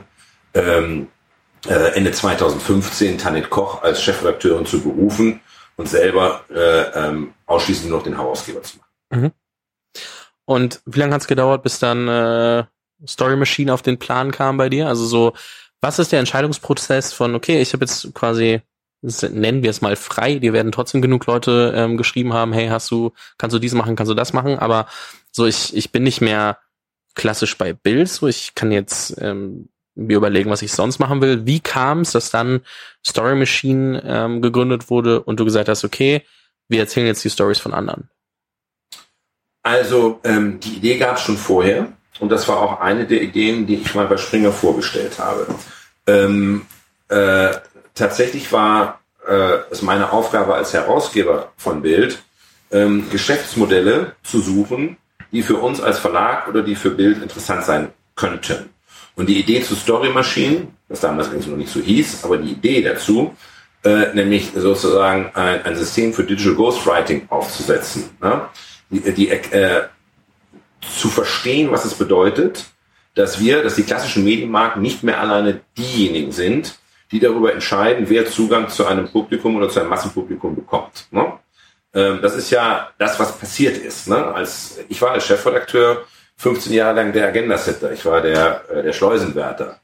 ähm, 0.53 1.07
äh, 1.67 1.95
Ende 1.95 2.11
2015 2.11 3.17
Tanit 3.17 3.49
Koch 3.49 3.83
als 3.83 4.01
Chefredakteurin 4.01 4.65
zu 4.65 4.81
berufen 4.81 5.41
und 5.75 5.89
selber 5.89 6.41
ähm, 6.95 7.33
ausschließlich 7.47 7.89
nur 7.89 7.97
noch 7.97 8.03
den 8.03 8.15
Herausgeber 8.15 8.61
zu 8.61 8.77
machen. 8.77 9.21
Mhm. 9.21 9.31
Und 10.45 10.81
wie 10.85 10.99
lange 10.99 11.13
hat 11.13 11.21
es 11.21 11.27
gedauert, 11.27 11.63
bis 11.63 11.79
dann 11.79 12.07
äh, 12.07 12.63
Story 13.07 13.35
Machine 13.35 13.73
auf 13.73 13.81
den 13.81 13.99
Plan 13.99 14.31
kam 14.31 14.57
bei 14.57 14.69
dir? 14.69 14.87
Also 14.87 15.05
so 15.05 15.33
was 15.83 15.99
ist 15.99 16.13
der 16.13 16.19
Entscheidungsprozess 16.19 17.11
von, 17.11 17.35
okay, 17.35 17.61
ich 17.61 17.73
habe 17.73 17.83
jetzt 17.83 18.13
quasi, 18.13 18.61
nennen 19.01 19.63
wir 19.63 19.69
es 19.69 19.81
mal 19.81 19.97
frei, 19.97 20.35
dir 20.35 20.53
werden 20.53 20.71
trotzdem 20.71 21.01
genug 21.01 21.25
Leute 21.25 21.73
ähm, 21.75 21.97
geschrieben 21.97 22.31
haben, 22.31 22.53
hey, 22.53 22.69
hast 22.69 22.89
du, 22.89 23.11
kannst 23.37 23.53
du 23.53 23.59
dies 23.59 23.73
machen, 23.73 23.97
kannst 23.97 24.09
du 24.09 24.15
das 24.15 24.31
machen, 24.31 24.57
aber 24.57 24.87
so, 25.33 25.45
ich, 25.45 25.75
ich 25.75 25.91
bin 25.91 26.03
nicht 26.03 26.21
mehr 26.21 26.57
klassisch 27.15 27.57
bei 27.57 27.73
Bild, 27.73 28.07
so 28.07 28.27
ich 28.29 28.55
kann 28.55 28.71
jetzt 28.71 29.21
ähm, 29.21 29.67
mir 29.93 30.15
überlegen, 30.15 30.49
was 30.49 30.61
ich 30.61 30.71
sonst 30.71 30.99
machen 30.99 31.21
will. 31.21 31.45
Wie 31.45 31.59
kam 31.59 31.99
es, 31.99 32.13
dass 32.13 32.31
dann 32.31 32.61
Story 33.05 33.35
Machine 33.35 34.01
ähm, 34.05 34.41
gegründet 34.41 34.89
wurde 34.89 35.21
und 35.21 35.39
du 35.41 35.45
gesagt 35.45 35.67
hast, 35.67 35.83
okay, 35.83 36.23
wir 36.69 36.79
erzählen 36.79 37.07
jetzt 37.07 37.25
die 37.25 37.29
Stories 37.29 37.59
von 37.59 37.73
anderen? 37.73 38.09
Also 39.63 40.19
ähm, 40.23 40.59
die 40.59 40.75
Idee 40.75 40.97
gab 40.97 41.15
es 41.15 41.23
schon 41.23 41.37
vorher. 41.37 41.87
Und 42.19 42.29
das 42.29 42.47
war 42.47 42.61
auch 42.61 42.79
eine 42.79 43.05
der 43.05 43.21
Ideen, 43.21 43.65
die 43.65 43.75
ich 43.75 43.95
mal 43.95 44.05
bei 44.05 44.17
Springer 44.17 44.51
vorgestellt 44.51 45.17
habe. 45.17 45.47
Ähm, 46.05 46.65
äh, 47.09 47.49
tatsächlich 47.95 48.51
war 48.51 48.99
äh, 49.27 49.57
es 49.71 49.81
meine 49.81 50.11
Aufgabe 50.11 50.53
als 50.53 50.73
Herausgeber 50.73 51.51
von 51.57 51.81
Bild, 51.81 52.21
ähm, 52.71 53.09
Geschäftsmodelle 53.09 54.13
zu 54.23 54.41
suchen, 54.41 54.97
die 55.31 55.41
für 55.41 55.55
uns 55.55 55.81
als 55.81 55.99
Verlag 55.99 56.47
oder 56.47 56.61
die 56.61 56.75
für 56.75 56.91
Bild 56.91 57.21
interessant 57.21 57.63
sein 57.63 57.89
könnten. 58.15 58.69
Und 59.15 59.27
die 59.27 59.39
Idee 59.39 59.61
zu 59.61 59.75
Story 59.75 60.09
Machine, 60.09 60.67
das 60.89 60.99
damals 60.99 61.29
eigentlich 61.29 61.47
noch 61.47 61.57
nicht 61.57 61.71
so 61.71 61.79
hieß, 61.79 62.23
aber 62.23 62.37
die 62.37 62.51
Idee 62.51 62.81
dazu, 62.81 63.35
äh, 63.83 64.13
nämlich 64.13 64.51
sozusagen 64.55 65.31
ein, 65.33 65.65
ein 65.65 65.75
System 65.75 66.13
für 66.13 66.23
Digital 66.23 66.55
Ghostwriting 66.55 67.27
aufzusetzen, 67.29 68.09
ne? 68.21 68.41
Die, 69.01 69.29
äh, 69.29 69.83
zu 70.81 71.09
verstehen, 71.09 71.71
was 71.71 71.85
es 71.85 71.93
bedeutet, 71.93 72.65
dass 73.15 73.39
wir, 73.39 73.63
dass 73.63 73.75
die 73.75 73.83
klassischen 73.83 74.23
Medienmarken 74.23 74.81
nicht 74.81 75.03
mehr 75.03 75.19
alleine 75.19 75.61
diejenigen 75.77 76.31
sind, 76.31 76.79
die 77.11 77.19
darüber 77.19 77.53
entscheiden, 77.53 78.09
wer 78.09 78.27
Zugang 78.27 78.69
zu 78.69 78.85
einem 78.85 79.07
Publikum 79.07 79.55
oder 79.55 79.69
zu 79.69 79.79
einem 79.79 79.89
Massenpublikum 79.89 80.55
bekommt. 80.55 81.07
Ne? 81.11 81.33
Ähm, 81.93 82.19
das 82.21 82.35
ist 82.35 82.49
ja 82.49 82.89
das, 82.97 83.19
was 83.19 83.37
passiert 83.37 83.77
ist. 83.77 84.07
Ne? 84.07 84.17
Als 84.17 84.79
ich 84.89 85.01
war 85.01 85.11
als 85.11 85.27
Chefredakteur 85.27 86.05
15 86.37 86.73
Jahre 86.73 86.95
lang 86.95 87.13
der 87.13 87.27
Agenda-Setter, 87.27 87.91
ich 87.91 88.03
war 88.05 88.21
der, 88.21 88.63
äh, 88.69 88.83
der 88.83 88.93
Schleusenwärter. 88.93 89.79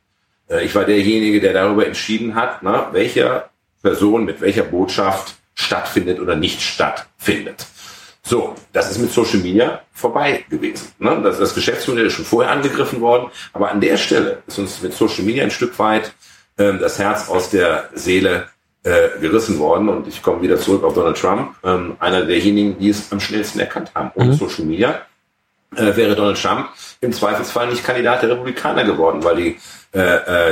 Äh, 0.50 0.66
ich 0.66 0.74
war 0.74 0.86
derjenige, 0.86 1.40
der 1.40 1.54
darüber 1.54 1.86
entschieden 1.86 2.34
hat, 2.34 2.64
ne, 2.64 2.88
welcher 2.92 3.50
Person 3.82 4.26
mit 4.26 4.42
welcher 4.42 4.64
Botschaft 4.64 5.36
stattfindet 5.54 6.20
oder 6.20 6.36
nicht 6.36 6.62
stattfindet. 6.62 7.66
So, 8.30 8.54
das 8.74 8.92
ist 8.92 9.00
mit 9.00 9.12
Social 9.12 9.40
Media 9.40 9.82
vorbei 9.92 10.46
gewesen. 10.52 10.90
Ne? 11.00 11.20
Das, 11.24 11.40
das 11.40 11.56
Geschäftsmodell 11.56 12.06
ist 12.06 12.14
schon 12.14 12.26
vorher 12.26 12.52
angegriffen 12.52 13.02
worden, 13.02 13.32
aber 13.54 13.72
an 13.72 13.82
der 13.82 13.98
Stelle 13.98 14.44
ist 14.46 14.60
uns 14.60 14.84
mit 14.84 14.94
Social 14.94 15.24
Media 15.24 15.44
ein 15.44 15.50
Stück 15.50 15.80
weit 15.80 16.14
ähm, 16.60 16.78
das 16.80 17.00
Herz 17.00 17.28
aus 17.28 17.50
der 17.50 17.90
Seele 17.96 18.48
äh, 18.84 19.20
gerissen 19.20 19.58
worden. 19.58 19.90
Und 19.90 20.08
ich 20.08 20.22
komme 20.22 20.44
wieder 20.44 20.60
zurück 20.60 20.84
auf 20.84 20.94
Donald 20.94 21.18
Trump, 21.18 21.56
ähm, 21.64 21.96
einer 22.00 22.24
derjenigen, 22.24 22.78
die 22.78 22.90
es 22.90 23.12
am 23.12 23.20
schnellsten 23.20 23.62
erkannt 23.62 23.90
haben. 23.96 24.12
Und 24.14 24.28
mhm. 24.28 24.34
Social 24.34 24.66
Media 24.66 25.02
äh, 25.76 25.96
wäre 25.96 26.16
Donald 26.16 26.40
Trump 26.40 26.70
im 27.02 27.12
Zweifelsfall 27.12 27.70
nicht 27.70 27.84
Kandidat 27.84 28.22
der 28.22 28.30
Republikaner 28.30 28.84
geworden, 28.84 29.24
weil 29.24 29.38
die 29.38 29.58
äh, 29.92 30.02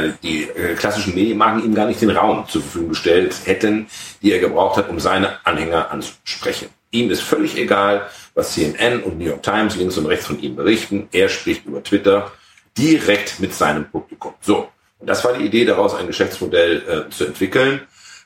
äh, 0.07 0.13
die 0.23 0.45
äh, 0.45 0.73
klassischen 0.73 1.13
Medienmarken 1.13 1.63
ihm 1.63 1.75
gar 1.75 1.85
nicht 1.85 2.01
den 2.01 2.09
Raum 2.09 2.47
zur 2.47 2.63
Verfügung 2.63 2.89
gestellt 2.89 3.35
hätten, 3.45 3.85
die 4.23 4.31
er 4.31 4.39
gebraucht 4.39 4.77
hat, 4.77 4.89
um 4.89 4.99
seine 4.99 5.45
Anhänger 5.45 5.91
anzusprechen. 5.91 6.69
Ihm 6.91 7.11
ist 7.11 7.21
völlig 7.21 7.57
egal, 7.57 8.09
was 8.33 8.53
CNN 8.53 9.03
und 9.03 9.17
New 9.17 9.25
York 9.25 9.43
Times 9.43 9.75
links 9.75 9.97
und 9.97 10.05
rechts 10.05 10.27
von 10.27 10.39
ihm 10.41 10.55
berichten. 10.55 11.09
Er 11.11 11.27
spricht 11.29 11.65
über 11.65 11.83
Twitter 11.83 12.31
direkt 12.77 13.39
mit 13.39 13.53
seinem 13.53 13.89
Publikum. 13.89 14.33
So, 14.41 14.69
und 14.99 15.09
das 15.09 15.23
war 15.25 15.33
die 15.33 15.45
Idee 15.45 15.65
daraus, 15.65 15.95
ein 15.95 16.07
Geschäftsmodell 16.07 17.07
äh, 17.07 17.09
zu 17.09 17.25
entwickeln. 17.25 17.81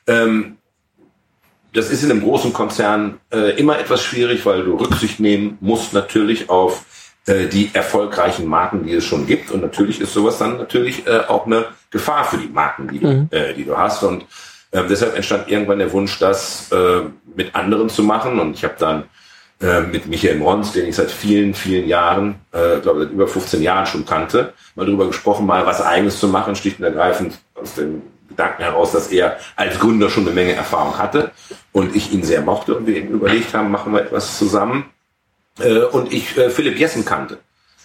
Ähm, 0.06 0.58
das 1.72 1.90
ist 1.90 2.02
in 2.02 2.10
einem 2.10 2.22
großen 2.22 2.52
Konzern 2.52 3.18
äh, 3.32 3.58
immer 3.58 3.78
etwas 3.78 4.02
schwierig, 4.02 4.44
weil 4.44 4.62
du 4.64 4.76
Rücksicht 4.76 5.20
nehmen 5.20 5.56
musst 5.60 5.92
natürlich 5.94 6.50
auf 6.50 6.84
äh, 7.26 7.46
die 7.46 7.70
erfolgreichen 7.72 8.46
Marken, 8.46 8.84
die 8.84 8.92
es 8.92 9.04
schon 9.04 9.26
gibt. 9.26 9.50
Und 9.50 9.62
natürlich 9.62 10.00
ist 10.00 10.12
sowas 10.12 10.38
dann 10.38 10.58
natürlich 10.58 11.06
äh, 11.06 11.20
auch 11.28 11.46
eine 11.46 11.66
Gefahr 11.90 12.24
für 12.24 12.36
die 12.36 12.48
Marken, 12.48 12.88
die, 12.88 13.04
mhm. 13.04 13.28
äh, 13.30 13.54
die 13.54 13.64
du 13.64 13.76
hast. 13.76 14.02
Und 14.02 14.26
äh, 14.72 14.82
deshalb 14.88 15.14
entstand 15.14 15.48
irgendwann 15.48 15.78
der 15.78 15.92
Wunsch, 15.92 16.18
das 16.18 16.70
äh, 16.72 17.02
mit 17.36 17.54
anderen 17.54 17.88
zu 17.88 18.02
machen. 18.02 18.40
Und 18.40 18.54
ich 18.54 18.64
habe 18.64 18.74
dann 18.78 19.04
äh, 19.60 19.82
mit 19.82 20.06
Michael 20.06 20.38
Mons, 20.38 20.72
den 20.72 20.88
ich 20.88 20.96
seit 20.96 21.10
vielen, 21.10 21.54
vielen 21.54 21.86
Jahren, 21.86 22.36
äh, 22.52 22.80
glaube 22.80 23.04
seit 23.04 23.12
über 23.12 23.28
15 23.28 23.62
Jahren 23.62 23.86
schon 23.86 24.04
kannte, 24.04 24.54
mal 24.74 24.86
darüber 24.86 25.06
gesprochen, 25.06 25.46
mal 25.46 25.64
was 25.66 25.80
eigenes 25.80 26.18
zu 26.18 26.26
machen, 26.26 26.56
schlicht 26.56 26.80
und 26.80 26.86
ergreifend 26.86 27.38
aus 27.54 27.74
dem 27.74 28.02
Gedanken 28.30 28.62
heraus, 28.62 28.92
dass 28.92 29.08
er 29.08 29.36
als 29.56 29.78
Gründer 29.78 30.08
schon 30.08 30.24
eine 30.26 30.34
Menge 30.34 30.54
Erfahrung 30.54 30.98
hatte 30.98 31.30
und 31.72 31.94
ich 31.94 32.12
ihn 32.12 32.22
sehr 32.22 32.40
mochte 32.40 32.74
und 32.74 32.86
wir 32.86 32.96
eben 32.96 33.10
überlegt 33.10 33.52
haben, 33.54 33.70
machen 33.70 33.92
wir 33.92 34.00
etwas 34.00 34.38
zusammen. 34.38 34.86
Äh, 35.60 35.80
und 35.80 36.12
ich 36.12 36.36
äh, 36.38 36.48
Philipp 36.48 36.78
Jessen 36.78 37.04
kannte, 37.04 37.38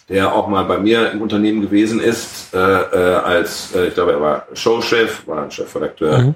der 0.07 0.33
auch 0.33 0.47
mal 0.47 0.63
bei 0.63 0.77
mir 0.77 1.11
im 1.11 1.21
Unternehmen 1.21 1.61
gewesen 1.61 1.99
ist, 1.99 2.53
äh, 2.53 2.57
äh, 2.57 3.15
als, 3.17 3.75
äh, 3.75 3.87
ich 3.87 3.93
glaube, 3.93 4.13
er 4.13 4.21
war 4.21 4.47
Showchef, 4.53 5.27
war 5.27 5.51
Chefredakteur 5.51 6.19
mhm. 6.19 6.35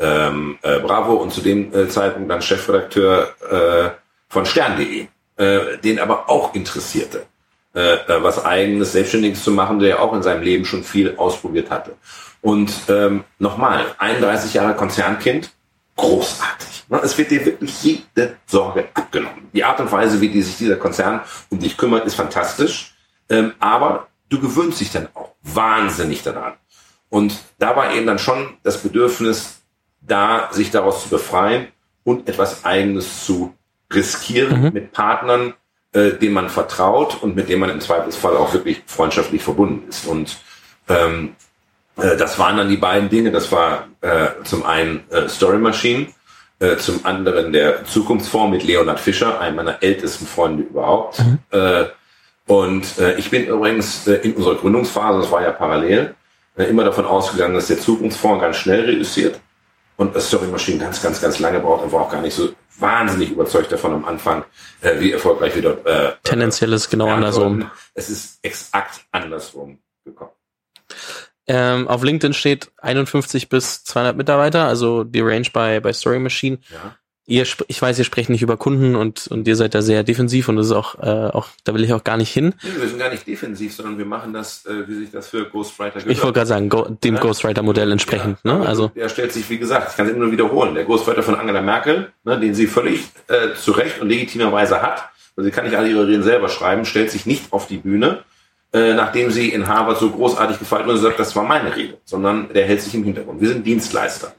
Ähm, 0.00 0.58
äh, 0.62 0.80
Bravo 0.80 1.14
und 1.14 1.32
zu 1.32 1.42
dem 1.42 1.72
äh, 1.74 1.88
Zeitpunkt 1.88 2.30
dann 2.30 2.42
Chefredakteur 2.42 3.34
äh, 3.50 3.90
von 4.28 4.46
stern.de, 4.46 5.06
äh, 5.36 5.78
den 5.78 5.98
aber 6.00 6.28
auch 6.30 6.54
interessierte, 6.54 7.26
äh, 7.74 7.94
äh, 7.94 8.22
was 8.22 8.44
eigenes, 8.44 8.92
Selbstständiges 8.92 9.44
zu 9.44 9.52
machen, 9.52 9.78
der 9.78 10.02
auch 10.02 10.14
in 10.14 10.22
seinem 10.22 10.42
Leben 10.42 10.64
schon 10.64 10.82
viel 10.82 11.16
ausprobiert 11.16 11.70
hatte. 11.70 11.94
Und 12.40 12.72
ähm, 12.88 13.24
nochmal, 13.38 13.84
31 13.98 14.54
Jahre 14.54 14.74
Konzernkind, 14.74 15.50
großartig. 15.96 16.84
Ne? 16.88 17.00
Es 17.02 17.18
wird 17.18 17.30
dir 17.30 17.44
wirklich 17.44 17.82
jede 17.82 18.36
Sorge 18.46 18.88
abgenommen. 18.94 19.48
Die 19.52 19.64
Art 19.64 19.80
und 19.80 19.92
Weise, 19.92 20.20
wie 20.22 20.30
die 20.30 20.40
sich 20.40 20.56
dieser 20.56 20.76
Konzern 20.76 21.20
um 21.50 21.58
dich 21.58 21.76
kümmert, 21.76 22.06
ist 22.06 22.14
fantastisch. 22.14 22.94
Ähm, 23.28 23.52
aber 23.60 24.08
du 24.30 24.40
gewöhnst 24.40 24.80
dich 24.80 24.90
dann 24.90 25.08
auch 25.14 25.32
wahnsinnig 25.42 26.22
daran. 26.22 26.54
Und 27.10 27.38
da 27.58 27.76
war 27.76 27.92
eben 27.92 28.06
dann 28.06 28.18
schon 28.18 28.56
das 28.62 28.78
Bedürfnis, 28.78 29.59
da 30.00 30.48
sich 30.52 30.70
daraus 30.70 31.04
zu 31.04 31.08
befreien 31.10 31.68
und 32.04 32.28
etwas 32.28 32.64
Eigenes 32.64 33.24
zu 33.24 33.54
riskieren 33.92 34.62
mhm. 34.62 34.72
mit 34.72 34.92
Partnern, 34.92 35.54
äh, 35.92 36.12
denen 36.12 36.34
man 36.34 36.48
vertraut 36.48 37.22
und 37.22 37.36
mit 37.36 37.48
denen 37.48 37.60
man 37.60 37.70
im 37.70 37.80
Zweifelsfall 37.80 38.36
auch 38.36 38.52
wirklich 38.52 38.82
freundschaftlich 38.86 39.42
verbunden 39.42 39.88
ist. 39.88 40.06
Und 40.06 40.38
ähm, 40.88 41.34
äh, 41.96 42.16
das 42.16 42.38
waren 42.38 42.56
dann 42.56 42.68
die 42.68 42.76
beiden 42.76 43.08
Dinge. 43.08 43.30
Das 43.30 43.50
war 43.52 43.88
äh, 44.00 44.28
zum 44.44 44.64
einen 44.64 45.08
äh, 45.10 45.28
Story 45.28 45.58
Machine, 45.58 46.08
äh, 46.60 46.76
zum 46.76 47.04
anderen 47.04 47.52
der 47.52 47.84
Zukunftsfonds 47.84 48.56
mit 48.56 48.64
Leonard 48.64 49.00
Fischer, 49.00 49.40
einem 49.40 49.56
meiner 49.56 49.82
ältesten 49.82 50.26
Freunde 50.26 50.62
überhaupt. 50.62 51.18
Mhm. 51.18 51.38
Äh, 51.50 51.84
und 52.46 52.98
äh, 52.98 53.14
ich 53.16 53.30
bin 53.30 53.46
übrigens 53.46 54.06
äh, 54.06 54.14
in 54.14 54.34
unserer 54.34 54.56
Gründungsphase, 54.56 55.20
das 55.20 55.30
war 55.30 55.42
ja 55.42 55.52
parallel, 55.52 56.14
äh, 56.56 56.64
immer 56.64 56.84
davon 56.84 57.04
ausgegangen, 57.04 57.54
dass 57.54 57.68
der 57.68 57.78
Zukunftsfonds 57.78 58.42
ganz 58.42 58.56
schnell 58.56 58.84
reüssiert 58.84 59.40
und 60.00 60.18
Story 60.18 60.46
Machine 60.46 60.78
ganz, 60.78 61.02
ganz, 61.02 61.20
ganz 61.20 61.38
lange 61.40 61.60
braucht 61.60 61.84
und 61.84 61.92
war 61.92 62.00
auch 62.02 62.10
gar 62.10 62.22
nicht 62.22 62.34
so 62.34 62.54
wahnsinnig 62.78 63.32
überzeugt 63.32 63.70
davon 63.70 63.92
am 63.92 64.04
Anfang, 64.06 64.44
äh, 64.80 64.98
wie 64.98 65.12
erfolgreich 65.12 65.54
wir 65.54 65.60
dort. 65.60 65.86
Äh, 65.86 66.12
Tendenziell 66.22 66.72
ist 66.72 66.88
genau 66.88 67.08
andersrum. 67.08 67.70
Es 67.92 68.08
ist 68.08 68.38
exakt 68.40 69.02
andersrum 69.12 69.78
gekommen. 70.06 70.30
Ähm, 71.46 71.86
auf 71.86 72.02
LinkedIn 72.02 72.32
steht 72.32 72.72
51 72.78 73.50
bis 73.50 73.84
200 73.84 74.16
Mitarbeiter, 74.16 74.66
also 74.66 75.04
die 75.04 75.20
Range 75.20 75.46
bei, 75.52 75.80
bei 75.80 75.92
Story 75.92 76.18
Machine. 76.18 76.60
Ja. 76.70 76.96
Ihr, 77.26 77.46
ich 77.68 77.80
weiß, 77.80 77.98
ihr 77.98 78.04
sprecht 78.04 78.28
nicht 78.28 78.42
über 78.42 78.56
Kunden 78.56 78.96
und, 78.96 79.28
und 79.28 79.46
ihr 79.46 79.54
seid 79.54 79.74
da 79.74 79.82
sehr 79.82 80.02
defensiv 80.02 80.48
und 80.48 80.56
das 80.56 80.66
ist 80.66 80.72
auch, 80.72 80.98
äh, 80.98 81.30
auch, 81.30 81.48
da 81.62 81.74
will 81.74 81.84
ich 81.84 81.92
auch 81.92 82.02
gar 82.02 82.16
nicht 82.16 82.32
hin. 82.32 82.54
Nee, 82.62 82.70
wir 82.80 82.88
sind 82.88 82.98
gar 82.98 83.10
nicht 83.10 83.26
defensiv, 83.26 83.72
sondern 83.74 83.98
wir 83.98 84.04
machen 84.04 84.32
das, 84.32 84.66
äh, 84.66 84.88
wie 84.88 84.94
sich 84.94 85.10
das 85.12 85.28
für 85.28 85.48
Ghostwriter 85.48 86.00
gehört. 86.00 86.10
Ich 86.10 86.22
wollte 86.22 86.38
gerade 86.38 86.48
sagen, 86.48 86.68
go, 86.68 86.88
dem 86.88 87.14
ja? 87.14 87.20
Ghostwriter-Modell 87.20 87.92
entsprechend, 87.92 88.38
ja, 88.42 88.58
ne? 88.58 88.66
Also. 88.66 88.88
Der 88.96 89.08
stellt 89.08 89.32
sich, 89.32 89.48
wie 89.48 89.58
gesagt, 89.58 89.90
ich 89.90 89.96
kann 89.96 90.06
es 90.06 90.12
immer 90.12 90.24
nur 90.24 90.32
wiederholen, 90.32 90.74
der 90.74 90.84
Ghostwriter 90.84 91.22
von 91.22 91.36
Angela 91.36 91.62
Merkel, 91.62 92.12
ne, 92.24 92.40
den 92.40 92.54
sie 92.54 92.66
völlig 92.66 93.04
äh, 93.28 93.54
zu 93.54 93.72
Recht 93.72 94.00
und 94.00 94.08
legitimerweise 94.08 94.82
hat, 94.82 95.10
also 95.36 95.48
sie 95.48 95.52
kann 95.52 95.64
nicht 95.64 95.76
alle 95.76 95.88
ihre 95.88 96.06
Reden 96.06 96.22
selber 96.22 96.48
schreiben, 96.48 96.84
stellt 96.84 97.10
sich 97.10 97.26
nicht 97.26 97.52
auf 97.52 97.66
die 97.66 97.78
Bühne, 97.78 98.24
äh, 98.72 98.94
nachdem 98.94 99.30
sie 99.30 99.48
in 99.48 99.68
Harvard 99.68 99.98
so 99.98 100.10
großartig 100.10 100.58
gefallen 100.58 100.88
und 100.88 100.96
sagt, 100.98 101.18
das 101.18 101.34
war 101.34 101.44
meine 101.44 101.74
Rede, 101.74 101.98
sondern 102.04 102.52
der 102.52 102.66
hält 102.66 102.82
sich 102.82 102.94
im 102.94 103.04
Hintergrund. 103.04 103.40
Wir 103.40 103.48
sind 103.48 103.66
Dienstleister. 103.66 104.34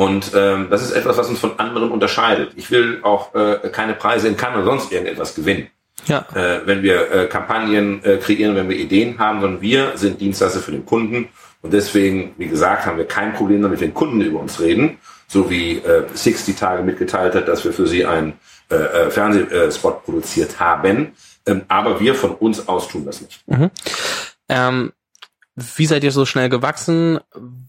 Und 0.00 0.32
ähm, 0.34 0.68
das 0.70 0.80
ist 0.80 0.92
etwas, 0.92 1.18
was 1.18 1.28
uns 1.28 1.40
von 1.40 1.58
anderen 1.58 1.90
unterscheidet. 1.90 2.52
Ich 2.56 2.70
will 2.70 3.00
auch 3.02 3.34
äh, 3.34 3.68
keine 3.70 3.92
Preise 3.92 4.28
in 4.28 4.36
Cannes 4.38 4.56
oder 4.56 4.64
sonst 4.64 4.90
irgendetwas 4.90 5.34
gewinnen. 5.34 5.68
Ja. 6.06 6.24
Äh, 6.34 6.62
wenn 6.64 6.82
wir 6.82 7.12
äh, 7.12 7.26
Kampagnen 7.26 8.02
äh, 8.02 8.16
kreieren, 8.16 8.56
wenn 8.56 8.70
wir 8.70 8.78
Ideen 8.78 9.18
haben, 9.18 9.42
sondern 9.42 9.60
wir 9.60 9.98
sind 9.98 10.18
Dienstleister 10.18 10.60
für 10.60 10.70
den 10.70 10.86
Kunden. 10.86 11.28
Und 11.60 11.74
deswegen, 11.74 12.32
wie 12.38 12.48
gesagt, 12.48 12.86
haben 12.86 12.96
wir 12.96 13.04
kein 13.04 13.34
Problem 13.34 13.60
damit, 13.60 13.82
wenn 13.82 13.92
Kunden 13.92 14.22
über 14.22 14.40
uns 14.40 14.58
reden. 14.58 14.96
So 15.28 15.50
wie 15.50 15.76
äh, 15.76 16.06
60 16.14 16.56
Tage 16.56 16.82
mitgeteilt 16.82 17.34
hat, 17.34 17.46
dass 17.46 17.62
wir 17.66 17.74
für 17.74 17.86
sie 17.86 18.06
einen 18.06 18.32
äh, 18.70 18.76
äh, 18.76 19.10
Fernsehspot 19.10 20.06
produziert 20.06 20.58
haben. 20.60 21.12
Ähm, 21.44 21.66
aber 21.68 22.00
wir 22.00 22.14
von 22.14 22.30
uns 22.36 22.68
aus 22.68 22.88
tun 22.88 23.04
das 23.04 23.20
nicht. 23.20 23.46
Mhm. 23.46 23.70
Ähm, 24.48 24.92
wie 25.56 25.84
seid 25.84 26.04
ihr 26.04 26.12
so 26.12 26.24
schnell 26.24 26.48
gewachsen? 26.48 27.20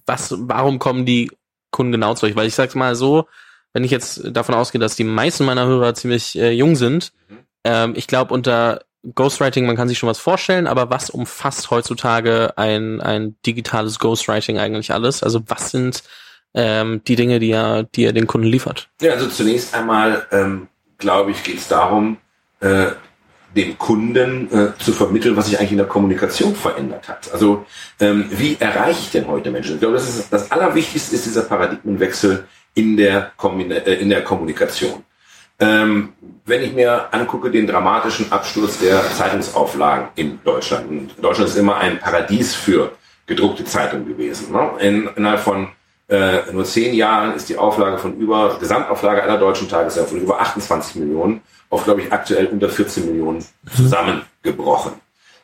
Was, 0.06 0.34
warum 0.38 0.80
kommen 0.80 1.06
die 1.06 1.30
Kunden 1.72 1.92
genau 1.92 2.14
zu 2.14 2.26
euch? 2.26 2.36
Weil 2.36 2.48
ich 2.48 2.56
sag's 2.56 2.76
mal 2.76 2.96
so, 2.96 3.28
wenn 3.74 3.84
ich 3.84 3.92
jetzt 3.92 4.22
davon 4.36 4.56
ausgehe, 4.56 4.80
dass 4.80 4.96
die 4.96 5.04
meisten 5.04 5.46
meiner 5.46 5.66
Hörer 5.66 5.94
ziemlich 5.94 6.38
äh, 6.38 6.52
jung 6.52 6.76
sind, 6.76 7.14
mhm. 7.30 7.38
ähm, 7.64 7.94
ich 7.96 8.08
glaube 8.08 8.34
unter 8.34 8.82
Ghostwriting, 9.16 9.66
man 9.66 9.76
kann 9.76 9.88
sich 9.88 9.98
schon 9.98 10.10
was 10.10 10.20
vorstellen, 10.20 10.68
aber 10.68 10.90
was 10.90 11.10
umfasst 11.10 11.72
heutzutage 11.72 12.54
ein, 12.58 13.02
ein 13.02 13.36
digitales 13.46 13.98
Ghostwriting 13.98 14.60
eigentlich 14.60 14.94
alles? 14.94 15.24
Also 15.24 15.42
was 15.48 15.72
sind 15.72 16.04
ähm, 16.54 17.02
die 17.08 17.16
Dinge, 17.16 17.40
die 17.40 17.52
er, 17.52 17.84
die 17.84 18.06
er 18.06 18.14
den 18.14 18.28
Kunden 18.28 18.48
liefert? 18.48 18.90
Ja, 19.02 19.14
also 19.14 19.28
zunächst 19.28 19.74
einmal, 19.74 20.28
ähm, 20.32 20.68
glaube 21.00 21.32
ich, 21.32 21.44
geht 21.44 21.58
es 21.58 21.68
darum, 21.68 22.18
äh, 22.60 22.92
dem 23.56 23.78
Kunden 23.78 24.50
äh, 24.52 24.78
zu 24.78 24.94
vermitteln, 24.94 25.36
was 25.36 25.48
sich 25.48 25.60
eigentlich 25.60 25.72
in 25.72 25.78
der 25.78 25.88
Kommunikation 25.88 26.56
verändert 26.56 27.08
hat. 27.10 27.32
Also 27.34 27.66
ähm, 28.00 28.26
wie 28.30 28.58
erreiche 28.60 29.00
ich 29.02 29.12
denn 29.12 29.28
heute 29.28 29.52
Menschen? 29.52 29.76
Ich 29.76 29.82
glaube, 29.82 29.96
das, 29.96 30.08
ist, 30.08 30.32
das 30.32 30.52
Allerwichtigste 30.52 31.16
ist 31.16 31.26
dieser 31.26 31.44
Paradigmenwechsel 31.44 32.46
in 32.74 32.96
der, 32.96 33.32
äh, 33.86 33.94
in 33.96 34.10
der 34.10 34.24
Kommunikation. 34.24 35.04
Ähm, 35.60 36.14
wenn 36.46 36.64
ich 36.64 36.74
mir 36.74 37.14
angucke 37.14 37.52
den 37.52 37.68
dramatischen 37.68 38.32
Absturz 38.32 38.80
der 38.80 39.02
Zeitungsauflagen 39.12 40.08
in 40.16 40.40
Deutschland. 40.44 40.90
Und 40.90 41.12
Deutschland 41.22 41.50
ist 41.50 41.58
immer 41.58 41.78
ein 41.78 42.00
Paradies 42.00 42.56
für 42.56 42.94
gedruckte 43.28 43.64
Zeitungen 43.66 44.08
gewesen. 44.08 44.52
Ne? 44.52 44.72
In, 44.80 45.10
innerhalb 45.16 45.42
von 45.42 45.68
äh, 46.10 46.52
nur 46.52 46.66
zehn 46.66 46.94
Jahren 46.94 47.36
ist 47.36 47.48
die 47.48 47.58
Auflage 47.58 47.98
von 47.98 48.18
über, 48.18 48.58
Gesamtauflage 48.60 49.24
aller 49.24 49.38
deutschen 49.38 49.70
Tageszeitungen 49.70 50.18
von 50.18 50.22
über 50.22 50.42
28 50.42 50.96
Millionen 50.96 51.42
auf, 51.72 51.86
glaube 51.86 52.02
ich, 52.02 52.14
aktuell 52.14 52.46
unter 52.48 52.70
14 52.70 53.08
Millionen 53.08 53.44
zusammengebrochen. 53.76 54.94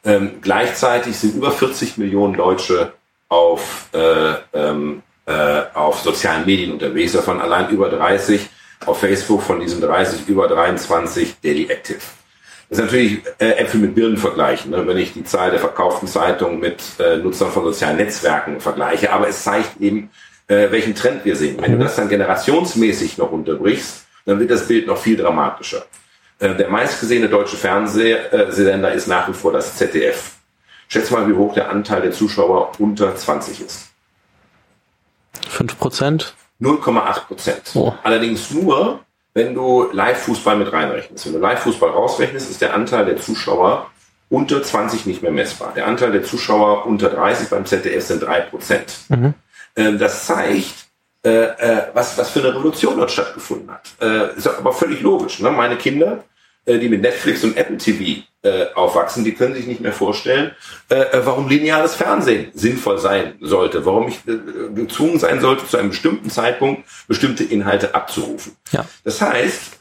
Ähm, 0.05 0.35
gleichzeitig 0.41 1.17
sind 1.17 1.35
über 1.35 1.51
40 1.51 1.97
Millionen 1.97 2.35
Deutsche 2.35 2.93
auf, 3.29 3.87
äh, 3.93 4.33
ähm, 4.53 5.01
äh, 5.25 5.63
auf 5.73 6.01
sozialen 6.01 6.45
Medien 6.45 6.73
unterwegs, 6.73 7.13
davon 7.13 7.41
allein 7.41 7.69
über 7.69 7.89
30 7.89 8.47
auf 8.85 8.99
Facebook, 8.99 9.41
von 9.41 9.59
diesen 9.59 9.81
30 9.81 10.27
über 10.27 10.47
23 10.47 11.39
Daily 11.41 11.65
Active. 11.69 11.99
Das 12.69 12.79
ist 12.79 12.85
natürlich 12.85 13.21
äh, 13.39 13.51
Äpfel 13.51 13.79
mit 13.79 13.95
Birnen 13.95 14.17
vergleichen, 14.17 14.71
ne? 14.71 14.85
wenn 14.85 14.97
ich 14.97 15.13
die 15.13 15.23
Zahl 15.23 15.51
der 15.51 15.59
verkauften 15.59 16.07
Zeitungen 16.07 16.59
mit 16.59 16.81
äh, 16.99 17.17
Nutzern 17.17 17.49
von 17.49 17.63
sozialen 17.63 17.95
Netzwerken 17.95 18.59
vergleiche. 18.59 19.13
Aber 19.13 19.29
es 19.29 19.43
zeigt 19.43 19.79
eben, 19.79 20.09
äh, 20.47 20.69
welchen 20.69 20.93
Trend 20.93 21.23
wir 21.23 21.37
sehen. 21.37 21.57
Wenn 21.61 21.71
du 21.71 21.79
das 21.79 21.95
dann 21.95 22.09
generationsmäßig 22.09 23.17
noch 23.17 23.31
unterbrichst, 23.31 24.05
dann 24.25 24.39
wird 24.39 24.51
das 24.51 24.67
Bild 24.67 24.85
noch 24.85 24.97
viel 24.97 25.15
dramatischer. 25.15 25.85
Äh, 26.39 26.55
der 26.55 26.69
meistgesehene 26.69 27.29
deutsche 27.29 27.57
Fernsehsender 27.57 28.91
ist 28.91 29.07
nach 29.07 29.27
wie 29.27 29.33
vor 29.33 29.51
das 29.51 29.75
ZDF. 29.75 30.33
Schätze 30.87 31.13
mal, 31.13 31.27
wie 31.27 31.33
hoch 31.33 31.53
der 31.53 31.69
Anteil 31.69 32.01
der 32.01 32.11
Zuschauer 32.11 32.71
unter 32.79 33.15
20 33.15 33.61
ist. 33.61 33.89
5 35.49 35.77
Prozent? 35.77 36.33
0,8 36.61 37.19
Prozent. 37.27 37.71
Oh. 37.75 37.93
Allerdings 38.03 38.51
nur, 38.51 39.01
wenn 39.33 39.53
du 39.53 39.89
Live-Fußball 39.91 40.55
mit 40.57 40.71
reinrechnest. 40.71 41.25
Wenn 41.25 41.33
du 41.33 41.39
Live-Fußball 41.39 41.89
rausrechnest, 41.89 42.49
ist 42.49 42.61
der 42.61 42.73
Anteil 42.73 43.05
der 43.05 43.17
Zuschauer 43.17 43.89
unter 44.29 44.61
20 44.61 45.05
nicht 45.05 45.21
mehr 45.21 45.31
messbar. 45.31 45.73
Der 45.75 45.87
Anteil 45.87 46.11
der 46.11 46.23
Zuschauer 46.23 46.85
unter 46.85 47.09
30 47.09 47.49
beim 47.49 47.65
ZDF 47.65 48.05
sind 48.05 48.23
3 48.23 48.41
Prozent. 48.41 48.93
Mhm. 49.09 49.33
Ähm, 49.75 49.99
das 49.99 50.25
zeigt, 50.25 50.86
äh, 51.27 51.43
äh, 51.57 51.87
was, 51.93 52.17
was 52.17 52.29
für 52.29 52.39
eine 52.39 52.49
Revolution 52.49 52.95
dort 52.95 53.11
stattgefunden 53.11 53.69
hat. 53.69 53.89
Äh, 53.99 54.37
ist 54.37 54.47
aber 54.47 54.71
völlig 54.71 55.01
logisch. 55.01 55.39
Ne? 55.39 55.51
Meine 55.51 55.75
Kinder, 55.75 56.23
die 56.65 56.89
mit 56.89 57.01
Netflix 57.01 57.45
und 57.45 57.55
Apple 57.55 57.77
TV 57.77 58.23
aufwachsen, 58.75 59.23
die 59.23 59.33
können 59.33 59.55
sich 59.55 59.67
nicht 59.67 59.79
mehr 59.79 59.93
vorstellen, 59.93 60.51
warum 60.89 61.47
lineares 61.47 61.95
Fernsehen 61.95 62.51
sinnvoll 62.55 62.97
sein 62.97 63.35
sollte, 63.39 63.85
warum 63.85 64.09
ich 64.09 64.19
gezwungen 64.75 65.17
sein 65.17 65.39
sollte, 65.39 65.65
zu 65.65 65.77
einem 65.77 65.91
bestimmten 65.91 66.29
Zeitpunkt 66.29 66.83
bestimmte 67.07 67.45
Inhalte 67.45 67.95
abzurufen. 67.95 68.57
Ja. 68.73 68.85
Das 69.05 69.21
heißt, 69.21 69.77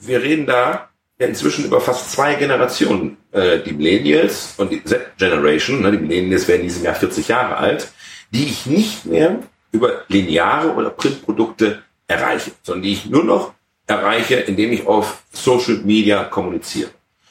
wir 0.00 0.22
reden 0.22 0.46
da 0.46 0.88
ja 1.18 1.26
inzwischen 1.26 1.66
über 1.66 1.78
fast 1.78 2.10
zwei 2.10 2.34
Generationen. 2.36 3.18
die 3.34 3.72
Millennials 3.72 4.54
und 4.56 4.72
die 4.72 4.82
Z-Generation, 4.82 5.82
ne, 5.82 5.92
die 5.92 5.98
Millennials 5.98 6.48
werden 6.48 6.62
in 6.62 6.68
diesem 6.68 6.84
Jahr 6.84 6.94
40 6.94 7.28
Jahre 7.28 7.58
alt, 7.58 7.88
die 8.30 8.44
ich 8.44 8.64
nicht 8.64 9.04
mehr 9.04 9.40
über 9.72 10.02
lineare 10.08 10.74
oder 10.74 10.90
Printprodukte 10.90 11.82
erreiche, 12.06 12.52
sondern 12.62 12.82
die 12.82 12.92
ich 12.92 13.06
nur 13.06 13.24
noch 13.24 13.54
erreiche, 13.86 14.36
indem 14.36 14.72
ich 14.72 14.86
auf 14.86 15.22
Social 15.32 15.76
Media 15.84 16.24
kommuniziere. 16.24 16.90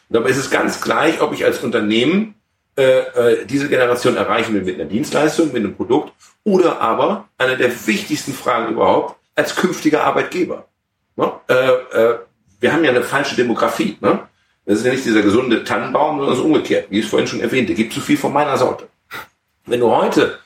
Und 0.09 0.15
dabei 0.15 0.29
ist 0.29 0.37
es 0.37 0.49
ganz 0.49 0.81
gleich, 0.81 1.21
ob 1.21 1.33
ich 1.33 1.45
als 1.45 1.59
Unternehmen 1.59 2.35
äh, 2.77 2.99
äh, 2.99 3.45
diese 3.45 3.69
Generation 3.69 4.15
erreichen 4.15 4.53
will 4.53 4.63
mit 4.63 4.75
einer 4.75 4.89
Dienstleistung, 4.89 5.47
mit 5.47 5.57
einem 5.57 5.75
Produkt 5.75 6.13
oder 6.43 6.79
aber 6.81 7.27
eine 7.37 7.57
der 7.57 7.71
wichtigsten 7.87 8.33
Fragen 8.33 8.73
überhaupt 8.73 9.19
als 9.35 9.55
künftiger 9.55 10.03
Arbeitgeber. 10.03 10.65
Ne? 11.15 11.31
Äh, 11.47 11.53
äh, 11.53 12.19
wir 12.59 12.73
haben 12.73 12.83
ja 12.83 12.91
eine 12.91 13.03
falsche 13.03 13.35
Demografie. 13.35 13.97
Ne? 14.01 14.19
Das 14.65 14.79
ist 14.79 14.85
ja 14.85 14.91
nicht 14.91 15.05
dieser 15.05 15.21
gesunde 15.21 15.63
Tannenbaum, 15.63 16.19
sondern 16.19 16.35
es 16.35 16.41
umgekehrt, 16.41 16.87
wie 16.89 16.99
ich 16.99 17.05
es 17.05 17.09
vorhin 17.09 17.27
schon 17.27 17.41
erwähnte. 17.41 17.73
Gibt 17.73 17.93
zu 17.93 18.01
viel 18.01 18.17
von 18.17 18.33
meiner 18.33 18.57
Sorte. 18.57 18.87
Wenn 19.65 19.79
du 19.79 19.89
heute 19.89 20.39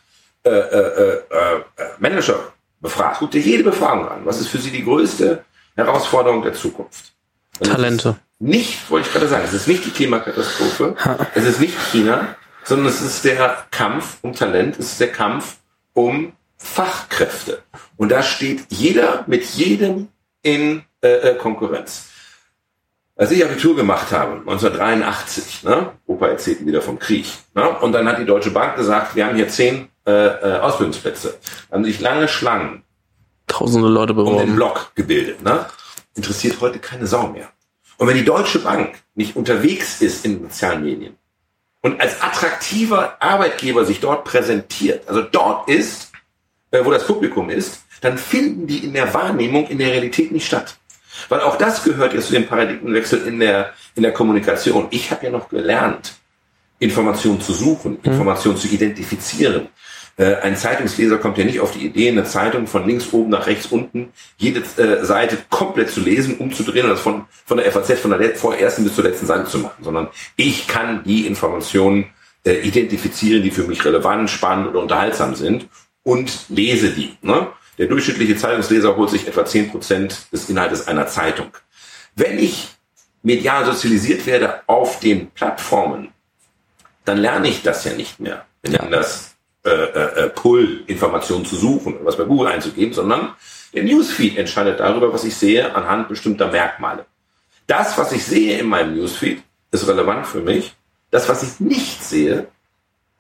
äh, 0.46 0.50
äh, 0.50 1.14
äh, 1.30 1.64
Manager 2.00 2.54
befragt, 2.82 3.18
guck 3.20 3.32
dir 3.32 3.42
jede 3.42 3.64
Befragung 3.64 4.10
an. 4.10 4.26
Was 4.26 4.42
ist 4.42 4.50
für 4.50 4.58
sie 4.58 4.72
die 4.72 4.84
größte 4.84 5.44
Herausforderung 5.76 6.44
der 6.44 6.54
Zukunft? 6.54 7.14
Und 7.60 7.68
Talente. 7.70 8.18
Nicht, 8.40 8.90
wollte 8.90 9.08
ich 9.08 9.14
gerade 9.14 9.28
sagen, 9.28 9.44
es 9.46 9.54
ist 9.54 9.68
nicht 9.68 9.86
die 9.86 9.92
Klimakatastrophe, 9.92 10.96
es 11.34 11.46
ist 11.46 11.62
nicht 11.62 11.80
China, 11.92 12.36
sondern 12.66 12.88
es 12.88 13.02
ist 13.02 13.24
der 13.24 13.66
Kampf 13.72 14.18
um 14.22 14.34
Talent, 14.34 14.78
es 14.80 14.94
ist 14.94 15.00
der 15.00 15.12
Kampf 15.12 15.58
um 15.94 16.34
Fachkräfte. 16.58 17.62
Und 17.96 18.10
da 18.10 18.22
steht 18.22 18.66
jeder 18.70 19.24
mit 19.28 19.46
jedem 19.46 20.10
in 20.42 20.84
äh, 21.00 21.36
Konkurrenz. 21.36 22.10
Als 23.16 23.32
ich 23.32 23.46
Abitur 23.46 23.76
gemacht 23.76 24.12
habe, 24.12 24.40
1983, 24.40 25.64
ne, 25.64 25.92
Opa 26.08 26.28
erzählt 26.28 26.66
wieder 26.66 26.82
vom 26.82 27.00
Krieg, 27.00 27.28
ne, 27.54 27.70
und 27.80 27.92
dann 27.94 28.08
hat 28.08 28.18
die 28.20 28.26
Deutsche 28.26 28.52
Bank 28.52 28.76
gesagt, 28.76 29.16
wir 29.16 29.26
haben 29.26 29.36
hier 29.36 29.48
zehn 29.48 29.88
äh, 30.06 30.12
äh, 30.12 30.60
Ausbildungsplätze. 30.60 31.38
Da 31.70 31.76
haben 31.76 31.86
sich 31.86 32.00
lange 32.00 32.28
Schlangen 32.28 32.84
Tausende 33.48 33.88
Leute 33.88 34.14
beworben. 34.14 34.38
um 34.38 34.46
den 34.46 34.56
Block 34.56 34.92
gebildet. 34.96 35.44
Ne? 35.44 35.66
Interessiert 36.16 36.62
heute 36.62 36.80
keine 36.80 37.08
Sau 37.08 37.28
mehr. 37.28 37.50
Und 37.98 38.08
wenn 38.08 38.16
die 38.18 38.26
Deutsche 38.26 38.60
Bank 38.60 38.96
nicht 39.16 39.36
unterwegs 39.36 40.02
ist 40.02 40.26
in 40.26 40.42
sozialen 40.42 40.84
Medien 40.84 41.16
und 41.82 42.02
als 42.02 42.22
attraktiver 42.22 43.22
Arbeitgeber 43.22 43.86
sich 43.86 44.00
dort 44.00 44.24
präsentiert, 44.24 45.08
also 45.08 45.22
dort 45.22 45.70
ist, 45.70 46.12
äh, 46.72 46.84
wo 46.84 46.92
das 46.92 47.06
Publikum 47.06 47.50
ist, 47.50 47.84
dann 48.02 48.18
finden 48.18 48.68
die 48.68 48.80
in 48.80 48.94
der 48.94 49.14
Wahrnehmung 49.14 49.68
in 49.68 49.78
der 49.78 49.92
Realität 49.92 50.32
nicht 50.32 50.46
statt. 50.46 50.78
Weil 51.30 51.42
auch 51.42 51.58
das 51.58 51.84
gehört 51.84 52.14
jetzt 52.14 52.28
zu 52.28 52.34
dem 52.34 52.48
Paradigmenwechsel 52.48 53.26
in 53.28 53.40
der, 53.40 53.74
in 53.96 54.04
der 54.04 54.12
Kommunikation. 54.12 54.88
Ich 54.90 55.12
habe 55.12 55.26
ja 55.26 55.32
noch 55.32 55.50
gelernt, 55.50 56.14
Informationen 56.80 57.40
zu 57.40 57.54
suchen, 57.54 57.94
mhm. 57.94 58.12
Informationen 58.12 58.58
zu 58.58 58.68
identifizieren, 58.68 59.70
äh, 60.18 60.36
ein 60.36 60.56
Zeitungsleser 60.56 61.18
kommt 61.18 61.38
ja 61.38 61.46
nicht 61.46 61.60
auf 61.60 61.72
die 61.72 61.86
Idee, 61.86 62.10
eine 62.10 62.24
Zeitung 62.24 62.68
von 62.68 62.88
links 62.88 63.12
oben 63.14 63.32
nach 63.32 63.48
rechts 63.48 63.68
unten, 63.68 64.14
jede 64.38 64.60
äh, 64.78 65.04
Seite 65.04 65.38
komplett 65.50 65.90
zu 65.90 66.02
lesen, 66.02 66.38
umzudrehen 66.38 66.86
und 66.86 66.92
das 66.92 67.00
von, 67.00 67.26
von 67.46 67.58
der 67.58 67.72
FAZ 67.72 68.00
von 68.00 68.12
der 68.12 68.36
vorersten 68.36 68.84
bis 68.84 68.96
zur 68.96 69.04
letzten 69.04 69.26
Seite 69.26 69.46
zu 69.46 69.60
machen, 69.60 69.84
sondern 69.84 70.10
ich 70.36 70.68
kann 70.68 71.04
die 71.04 71.26
Informationen 71.26 72.06
äh, 72.46 72.54
identifizieren, 72.60 73.42
die 73.42 73.52
für 73.52 73.64
mich 73.64 73.84
relevant, 73.84 74.30
spannend 74.30 74.68
oder 74.68 74.82
unterhaltsam 74.82 75.34
sind 75.34 75.68
und 76.04 76.46
lese 76.50 76.92
die. 76.92 77.18
Ne? 77.22 77.48
Der 77.80 77.88
durchschnittliche 77.88 78.38
Zeitungsleser 78.38 78.96
holt 78.96 79.10
sich 79.10 79.28
etwa 79.28 79.46
zehn 79.46 79.72
Prozent 79.72 80.28
des 80.32 80.48
Inhaltes 80.48 80.88
einer 80.88 81.08
Zeitung. 81.08 81.48
Wenn 82.16 82.38
ich 82.38 82.68
medial 83.24 83.66
sozialisiert 83.66 84.28
werde 84.28 84.62
auf 84.68 85.00
den 85.00 85.32
Plattformen, 85.32 86.10
dann 87.06 87.18
lerne 87.18 87.48
ich 87.48 87.64
das 87.64 87.84
ja 87.86 87.94
nicht 87.94 88.20
mehr. 88.20 88.46
Wenn 88.62 88.74
ja. 88.74 88.86
das 88.86 89.33
äh, 89.66 89.70
äh, 89.70 90.26
äh, 90.26 90.30
Pull-Informationen 90.30 91.46
zu 91.46 91.56
suchen, 91.56 92.00
was 92.04 92.18
bei 92.18 92.26
Google 92.26 92.48
einzugeben, 92.48 92.94
sondern 92.94 93.34
der 93.74 93.84
Newsfeed 93.84 94.38
entscheidet 94.38 94.82
darüber, 94.82 95.14
was 95.14 95.24
ich 95.24 95.36
sehe 95.36 95.74
anhand 95.74 96.10
bestimmter 96.10 96.52
Merkmale. 96.52 97.06
Das, 97.66 97.98
was 97.98 98.12
ich 98.12 98.26
sehe 98.26 98.60
in 98.60 98.68
meinem 98.68 98.94
Newsfeed, 98.94 99.42
ist 99.72 99.88
relevant 99.88 100.28
für 100.28 100.42
mich. 100.42 100.76
Das, 101.12 101.30
was 101.30 101.44
ich 101.44 101.62
nicht 101.62 102.04
sehe, 102.04 102.48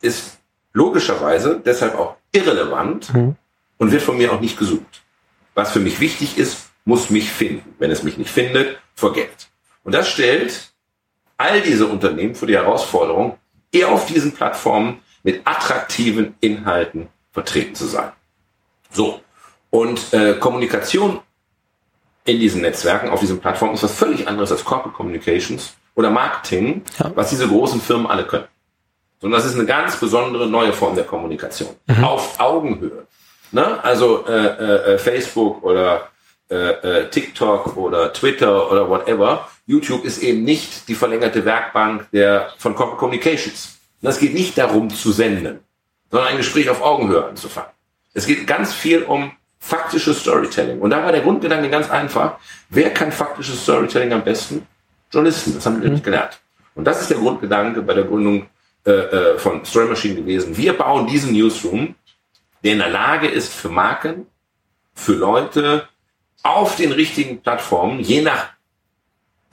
ist 0.01 0.37
logischerweise 0.73 1.61
deshalb 1.63 1.95
auch 1.95 2.17
irrelevant 2.33 3.13
mhm. 3.13 3.37
und 3.77 3.91
wird 3.93 4.01
von 4.01 4.17
mir 4.17 4.33
auch 4.33 4.41
nicht 4.41 4.59
gesucht. 4.59 5.01
Was 5.53 5.71
für 5.71 5.79
mich 5.79 6.01
wichtig 6.01 6.37
ist, 6.37 6.71
muss 6.83 7.09
mich 7.09 7.31
finden. 7.31 7.73
Wenn 7.79 7.89
es 7.89 8.03
mich 8.03 8.17
nicht 8.17 8.31
findet, 8.31 8.79
forget. 8.95 9.47
Und 9.85 9.93
das 9.93 10.09
stellt 10.09 10.73
all 11.37 11.61
diese 11.61 11.87
Unternehmen 11.87 12.35
vor 12.35 12.49
die 12.49 12.55
Herausforderung, 12.55 13.37
eher 13.71 13.89
auf 13.89 14.05
diesen 14.05 14.33
Plattformen 14.33 14.99
mit 15.23 15.41
attraktiven 15.45 16.35
Inhalten 16.41 17.09
vertreten 17.31 17.75
zu 17.75 17.85
sein. 17.85 18.11
So. 18.91 19.21
Und 19.69 20.13
äh, 20.13 20.35
Kommunikation 20.35 21.19
in 22.25 22.39
diesen 22.39 22.61
Netzwerken, 22.61 23.09
auf 23.09 23.19
diesen 23.19 23.39
Plattformen 23.39 23.73
ist 23.73 23.83
was 23.83 23.95
völlig 23.95 24.27
anderes 24.27 24.51
als 24.51 24.63
Corporate 24.63 24.95
Communications 24.95 25.73
oder 25.95 26.09
Marketing, 26.09 26.83
ja. 26.99 27.11
was 27.15 27.29
diese 27.29 27.47
großen 27.47 27.81
Firmen 27.81 28.07
alle 28.07 28.25
können. 28.25 28.47
Sondern 29.19 29.41
das 29.41 29.49
ist 29.49 29.55
eine 29.57 29.65
ganz 29.65 29.95
besondere 29.97 30.47
neue 30.47 30.73
Form 30.73 30.95
der 30.95 31.05
Kommunikation. 31.05 31.69
Mhm. 31.87 32.03
Auf 32.03 32.39
Augenhöhe. 32.39 33.07
Ne? 33.51 33.83
Also 33.83 34.25
äh, 34.27 34.93
äh, 34.93 34.97
Facebook 34.97 35.63
oder 35.63 36.09
äh, 36.49 36.55
äh, 36.55 37.09
TikTok 37.09 37.77
oder 37.77 38.11
Twitter 38.13 38.71
oder 38.71 38.89
whatever. 38.89 39.47
YouTube 39.65 40.03
ist 40.03 40.21
eben 40.21 40.43
nicht 40.43 40.87
die 40.87 40.95
verlängerte 40.95 41.45
Werkbank 41.45 42.09
der 42.11 42.51
von 42.57 42.75
Corporate 42.75 42.99
Communications. 42.99 43.79
Und 44.03 44.09
es 44.09 44.19
geht 44.19 44.33
nicht 44.33 44.57
darum 44.57 44.89
zu 44.89 45.13
senden, 45.13 45.61
sondern 46.11 46.29
ein 46.29 46.37
Gespräch 46.37 46.69
auf 46.69 46.81
Augenhöhe 46.81 47.25
anzufangen. 47.25 47.71
Es 48.13 48.27
geht 48.27 48.45
ganz 48.45 48.73
viel 48.73 49.03
um 49.03 49.31
faktisches 49.59 50.19
Storytelling. 50.19 50.79
Und 50.81 50.89
da 50.89 51.03
war 51.05 51.13
der 51.13 51.21
Grundgedanke 51.21 51.69
ganz 51.69 51.89
einfach. 51.89 52.37
Wer 52.69 52.93
kann 52.93 53.13
faktisches 53.13 53.63
Storytelling 53.63 54.11
am 54.11 54.23
besten? 54.23 54.67
Journalisten. 55.09 55.55
Das 55.55 55.65
haben 55.65 55.81
wir 55.81 55.87
mhm. 55.87 55.93
nicht 55.93 56.03
gelernt. 56.03 56.41
Und 56.75 56.83
das 56.83 57.01
ist 57.01 57.11
der 57.11 57.17
Grundgedanke 57.17 57.81
bei 57.81 57.93
der 57.93 58.03
Gründung 58.03 58.47
äh, 58.85 58.91
äh, 58.91 59.39
von 59.39 59.63
Story 59.63 59.87
Machine 59.87 60.15
gewesen. 60.15 60.57
Wir 60.57 60.73
bauen 60.73 61.07
diesen 61.07 61.31
Newsroom, 61.31 61.95
der 62.61 62.73
in 62.73 62.79
der 62.79 62.89
Lage 62.89 63.27
ist, 63.27 63.53
für 63.53 63.69
Marken, 63.69 64.27
für 64.93 65.13
Leute 65.13 65.87
auf 66.43 66.75
den 66.75 66.91
richtigen 66.91 67.41
Plattformen, 67.41 68.01
je 68.01 68.21
nach 68.21 68.49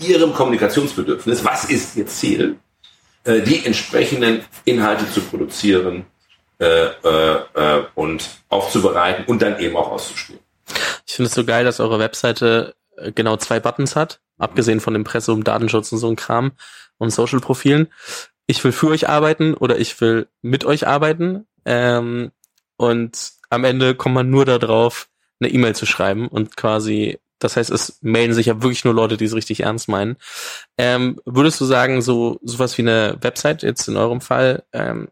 ihrem 0.00 0.34
Kommunikationsbedürfnis, 0.34 1.44
was 1.44 1.66
ist 1.66 1.96
ihr 1.96 2.08
Ziel, 2.08 2.58
äh, 3.24 3.40
die 3.40 3.64
entsprechenden 3.64 4.42
Inhalte 4.64 5.10
zu 5.10 5.20
produzieren 5.20 6.06
äh, 6.58 6.86
äh, 6.86 7.36
äh, 7.54 7.84
und 7.94 8.28
aufzubereiten 8.48 9.24
und 9.26 9.40
dann 9.42 9.58
eben 9.58 9.76
auch 9.76 9.90
auszuspielen. 9.90 10.40
Ich 11.06 11.14
finde 11.14 11.28
es 11.28 11.34
so 11.34 11.44
geil, 11.44 11.64
dass 11.64 11.80
eure 11.80 11.98
Webseite 11.98 12.74
äh, 12.96 13.12
genau 13.12 13.36
zwei 13.36 13.60
Buttons 13.60 13.96
hat, 13.96 14.20
abgesehen 14.38 14.80
von 14.80 14.94
und 14.94 15.48
Datenschutz 15.48 15.92
und 15.92 15.98
so 15.98 16.08
ein 16.08 16.16
Kram 16.16 16.52
und 16.98 17.10
Social-Profilen. 17.10 17.88
Ich 18.46 18.62
will 18.62 18.72
für 18.72 18.88
euch 18.88 19.08
arbeiten 19.08 19.54
oder 19.54 19.78
ich 19.78 20.00
will 20.00 20.28
mit 20.42 20.64
euch 20.64 20.86
arbeiten. 20.86 21.46
Ähm, 21.64 22.30
und 22.76 23.32
am 23.48 23.64
Ende 23.64 23.94
kommt 23.94 24.14
man 24.14 24.30
nur 24.30 24.44
darauf, 24.44 25.08
eine 25.40 25.50
E-Mail 25.50 25.74
zu 25.74 25.86
schreiben 25.86 26.28
und 26.28 26.56
quasi 26.56 27.18
das 27.40 27.56
heißt, 27.56 27.70
es 27.70 27.98
melden 28.02 28.34
sich 28.34 28.46
ja 28.46 28.62
wirklich 28.62 28.84
nur 28.84 28.94
Leute, 28.94 29.16
die 29.16 29.24
es 29.24 29.34
richtig 29.34 29.60
ernst 29.60 29.88
meinen. 29.88 30.16
Ähm, 30.78 31.18
würdest 31.24 31.60
du 31.60 31.64
sagen, 31.64 32.02
so 32.02 32.38
sowas 32.42 32.78
wie 32.78 32.82
eine 32.82 33.18
Website 33.20 33.62
jetzt 33.62 33.88
in 33.88 33.96
eurem 33.96 34.20
Fall, 34.20 34.64
ähm, 34.72 35.08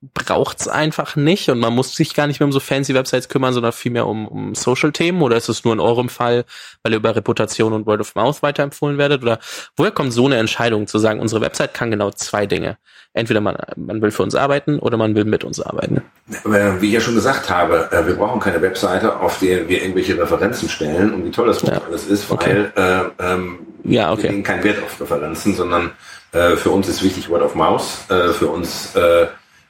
braucht's 0.00 0.68
einfach 0.68 1.16
nicht 1.16 1.48
und 1.48 1.58
man 1.58 1.74
muss 1.74 1.96
sich 1.96 2.14
gar 2.14 2.28
nicht 2.28 2.38
mehr 2.38 2.46
um 2.46 2.52
so 2.52 2.60
fancy 2.60 2.94
Websites 2.94 3.28
kümmern, 3.28 3.52
sondern 3.52 3.72
vielmehr 3.72 4.06
um, 4.06 4.28
um 4.28 4.54
Social-Themen? 4.54 5.20
Oder 5.22 5.36
ist 5.36 5.48
es 5.48 5.64
nur 5.64 5.74
in 5.74 5.80
eurem 5.80 6.08
Fall, 6.08 6.44
weil 6.82 6.92
ihr 6.92 6.98
über 6.98 7.16
Reputation 7.16 7.72
und 7.72 7.86
Word 7.86 8.00
of 8.00 8.14
Mouth 8.14 8.42
weiterempfohlen 8.42 8.96
werdet? 8.96 9.22
Oder 9.22 9.40
woher 9.76 9.90
kommt 9.90 10.12
so 10.12 10.26
eine 10.26 10.36
Entscheidung 10.36 10.86
zu 10.86 10.98
sagen, 10.98 11.18
unsere 11.18 11.40
Website 11.40 11.74
kann 11.74 11.90
genau 11.90 12.12
zwei 12.12 12.46
Dinge? 12.46 12.78
Entweder 13.12 13.40
man, 13.40 13.56
man 13.74 14.00
will 14.00 14.12
für 14.12 14.22
uns 14.22 14.36
arbeiten 14.36 14.78
oder 14.78 14.96
man 14.96 15.16
will 15.16 15.24
mit 15.24 15.42
uns 15.42 15.60
arbeiten. 15.60 16.02
Wie 16.44 16.86
ich 16.86 16.92
ja 16.92 17.00
schon 17.00 17.16
gesagt 17.16 17.50
habe, 17.50 17.88
äh, 17.90 18.06
wir 18.06 18.14
brauchen 18.14 18.38
keine 18.38 18.62
Webseite, 18.62 19.18
auf 19.18 19.40
der 19.40 19.68
wir 19.68 19.80
irgendwelche 19.82 20.16
Referenzen 20.16 20.68
stellen 20.68 21.12
und 21.12 21.24
wie 21.24 21.30
toll 21.32 21.48
das 21.48 21.62
ja. 21.62 21.80
alles 21.88 22.06
ist, 22.06 22.30
weil 22.30 22.70
okay. 22.76 23.08
äh, 23.18 23.32
ähm, 23.32 23.58
ja, 23.82 24.12
okay. 24.12 24.24
wir 24.24 24.30
legen 24.30 24.42
keinen 24.44 24.62
Wert 24.62 24.82
auf 24.84 25.00
Referenzen, 25.00 25.56
sondern 25.56 25.90
äh, 26.32 26.54
für 26.54 26.70
uns 26.70 26.88
ist 26.88 27.02
wichtig 27.02 27.28
Word 27.28 27.42
of 27.42 27.56
Mouse. 27.56 28.04
Äh, 28.10 28.28
für 28.28 28.48
uns 28.48 28.94
äh, 28.94 29.26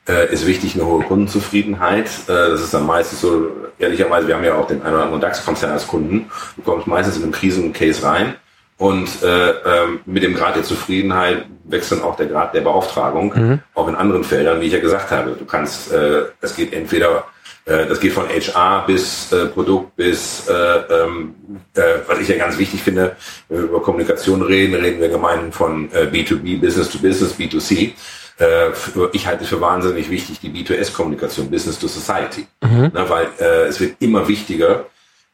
äh, 0.09 0.33
ist 0.33 0.47
wichtig 0.47 0.75
eine 0.75 0.87
hohe 0.87 1.05
Kundenzufriedenheit. 1.05 2.07
Äh, 2.27 2.51
das 2.51 2.63
ist 2.63 2.75
dann 2.75 2.87
meistens 2.87 3.21
so, 3.21 3.51
ehrlicherweise, 3.79 4.27
wir 4.27 4.35
haben 4.35 4.45
ja 4.45 4.55
auch 4.55 4.67
den 4.67 4.83
einen 4.83 4.95
oder 4.95 5.05
anderen 5.05 5.21
DAX-Konzern 5.21 5.73
als 5.73 5.87
Kunden. 5.87 6.31
Du 6.57 6.63
kommst 6.63 6.87
meistens 6.87 7.17
in 7.17 7.23
einem 7.23 7.33
Krisen-Case 7.33 8.03
rein. 8.03 8.35
Und 8.79 9.23
äh, 9.25 9.51
ähm, 9.51 10.01
mit 10.07 10.23
dem 10.23 10.35
Grad 10.35 10.55
der 10.55 10.63
Zufriedenheit 10.63 11.47
wächst 11.65 11.91
dann 11.91 12.03
auch 12.03 12.17
der 12.17 12.27
Grad 12.27 12.55
der 12.55 12.61
Beauftragung, 12.61 13.35
mhm. 13.35 13.59
auch 13.75 13.89
in 13.89 13.97
anderen 13.97 14.23
Feldern, 14.23 14.61
wie 14.61 14.67
ich 14.67 14.73
ja 14.73 14.79
gesagt 14.79 15.11
habe. 15.11 15.33
Du 15.33 15.45
kannst, 15.45 15.93
äh, 15.93 16.23
es 16.41 16.55
geht 16.55 16.73
entweder 16.73 17.25
äh, 17.69 17.87
das 17.87 18.01
geht 18.01 18.13
von 18.13 18.27
HR 18.29 18.85
bis 18.87 19.31
äh, 19.31 19.47
Produkt 19.47 19.95
bis, 19.97 20.49
äh, 20.49 20.53
ähm, 20.53 21.35
äh, 21.75 21.83
was 22.07 22.19
ich 22.19 22.29
ja 22.29 22.37
ganz 22.37 22.57
wichtig 22.57 22.83
finde, 22.83 23.17
wenn 23.49 23.59
wir 23.59 23.69
über 23.69 23.83
Kommunikation 23.83 24.43
reden, 24.43 24.75
reden 24.75 25.01
wir 25.01 25.09
gemeinhin 25.09 25.53
von 25.53 25.93
äh, 25.93 26.05
B2B, 26.05 26.61
Business 26.61 26.89
to 26.89 26.99
Business, 26.99 27.35
B2C. 27.35 27.93
Äh, 28.39 28.71
ich 29.13 29.27
halte 29.27 29.45
es 29.45 29.51
für 29.51 29.61
wahnsinnig 29.61 30.11
wichtig, 30.11 30.41
die 30.41 30.51
B2S-Kommunikation, 30.51 31.51
Business 31.51 31.79
to 31.79 31.89
Society. 31.89 32.47
Mhm. 32.63 32.91
Na, 32.93 33.09
weil 33.09 33.29
äh, 33.39 33.67
es 33.67 33.81
wird 33.81 33.97
immer 34.01 34.29
wichtiger, 34.29 34.87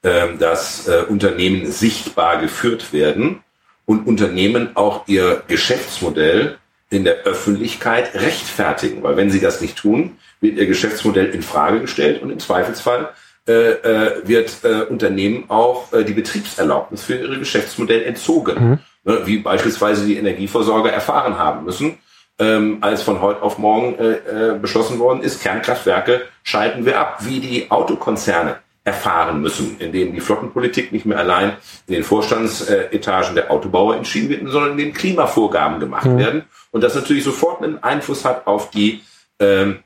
äh, 0.02 0.28
dass 0.38 0.88
Unternehmen 1.08 1.70
sichtbar 1.70 2.38
geführt 2.38 2.92
werden 2.92 3.40
und 3.86 4.06
Unternehmen 4.06 4.76
auch 4.76 5.06
ihr 5.06 5.42
Geschäftsmodell 5.48 6.58
in 6.90 7.04
der 7.04 7.22
Öffentlichkeit 7.24 8.14
rechtfertigen. 8.14 9.02
Weil 9.02 9.16
wenn 9.16 9.30
sie 9.30 9.40
das 9.40 9.60
nicht 9.60 9.76
tun, 9.76 10.18
wird 10.40 10.56
ihr 10.56 10.66
Geschäftsmodell 10.66 11.26
in 11.26 11.42
Frage 11.42 11.80
gestellt 11.80 12.22
und 12.22 12.30
im 12.30 12.38
Zweifelsfall 12.38 13.10
äh, 13.46 13.52
äh, 13.52 14.26
wird 14.26 14.64
äh, 14.64 14.84
Unternehmen 14.84 15.44
auch 15.48 15.92
äh, 15.92 16.04
die 16.04 16.14
Betriebserlaubnis 16.14 17.02
für 17.02 17.16
ihre 17.16 17.38
Geschäftsmodell 17.38 18.02
entzogen. 18.04 18.68
Mhm. 18.68 18.78
Ne, 19.06 19.20
wie 19.26 19.36
beispielsweise 19.36 20.06
die 20.06 20.16
Energieversorger 20.16 20.90
erfahren 20.90 21.36
haben 21.36 21.66
müssen, 21.66 21.98
ähm, 22.38 22.78
als 22.80 23.02
von 23.02 23.20
heute 23.20 23.42
auf 23.42 23.58
morgen 23.58 23.98
äh, 23.98 24.12
äh, 24.54 24.58
beschlossen 24.58 24.98
worden 24.98 25.22
ist, 25.22 25.42
Kernkraftwerke 25.42 26.22
schalten 26.42 26.84
wir 26.84 26.98
ab, 26.98 27.18
wie 27.20 27.40
die 27.40 27.70
Autokonzerne 27.70 28.56
erfahren 28.82 29.40
müssen, 29.40 29.76
indem 29.78 30.12
die 30.12 30.20
Flottenpolitik 30.20 30.92
nicht 30.92 31.06
mehr 31.06 31.18
allein 31.18 31.56
in 31.86 31.94
den 31.94 32.04
Vorstandsetagen 32.04 33.34
der 33.34 33.50
Autobauer 33.50 33.96
entschieden 33.96 34.28
wird, 34.28 34.42
sondern 34.50 34.72
in 34.72 34.78
den 34.78 34.92
Klimavorgaben 34.92 35.80
gemacht 35.80 36.06
mhm. 36.06 36.18
werden 36.18 36.44
und 36.70 36.82
das 36.82 36.94
natürlich 36.94 37.24
sofort 37.24 37.62
einen 37.62 37.82
Einfluss 37.82 38.24
hat 38.24 38.46
auf 38.46 38.70
die 38.70 39.02
ähm, 39.38 39.78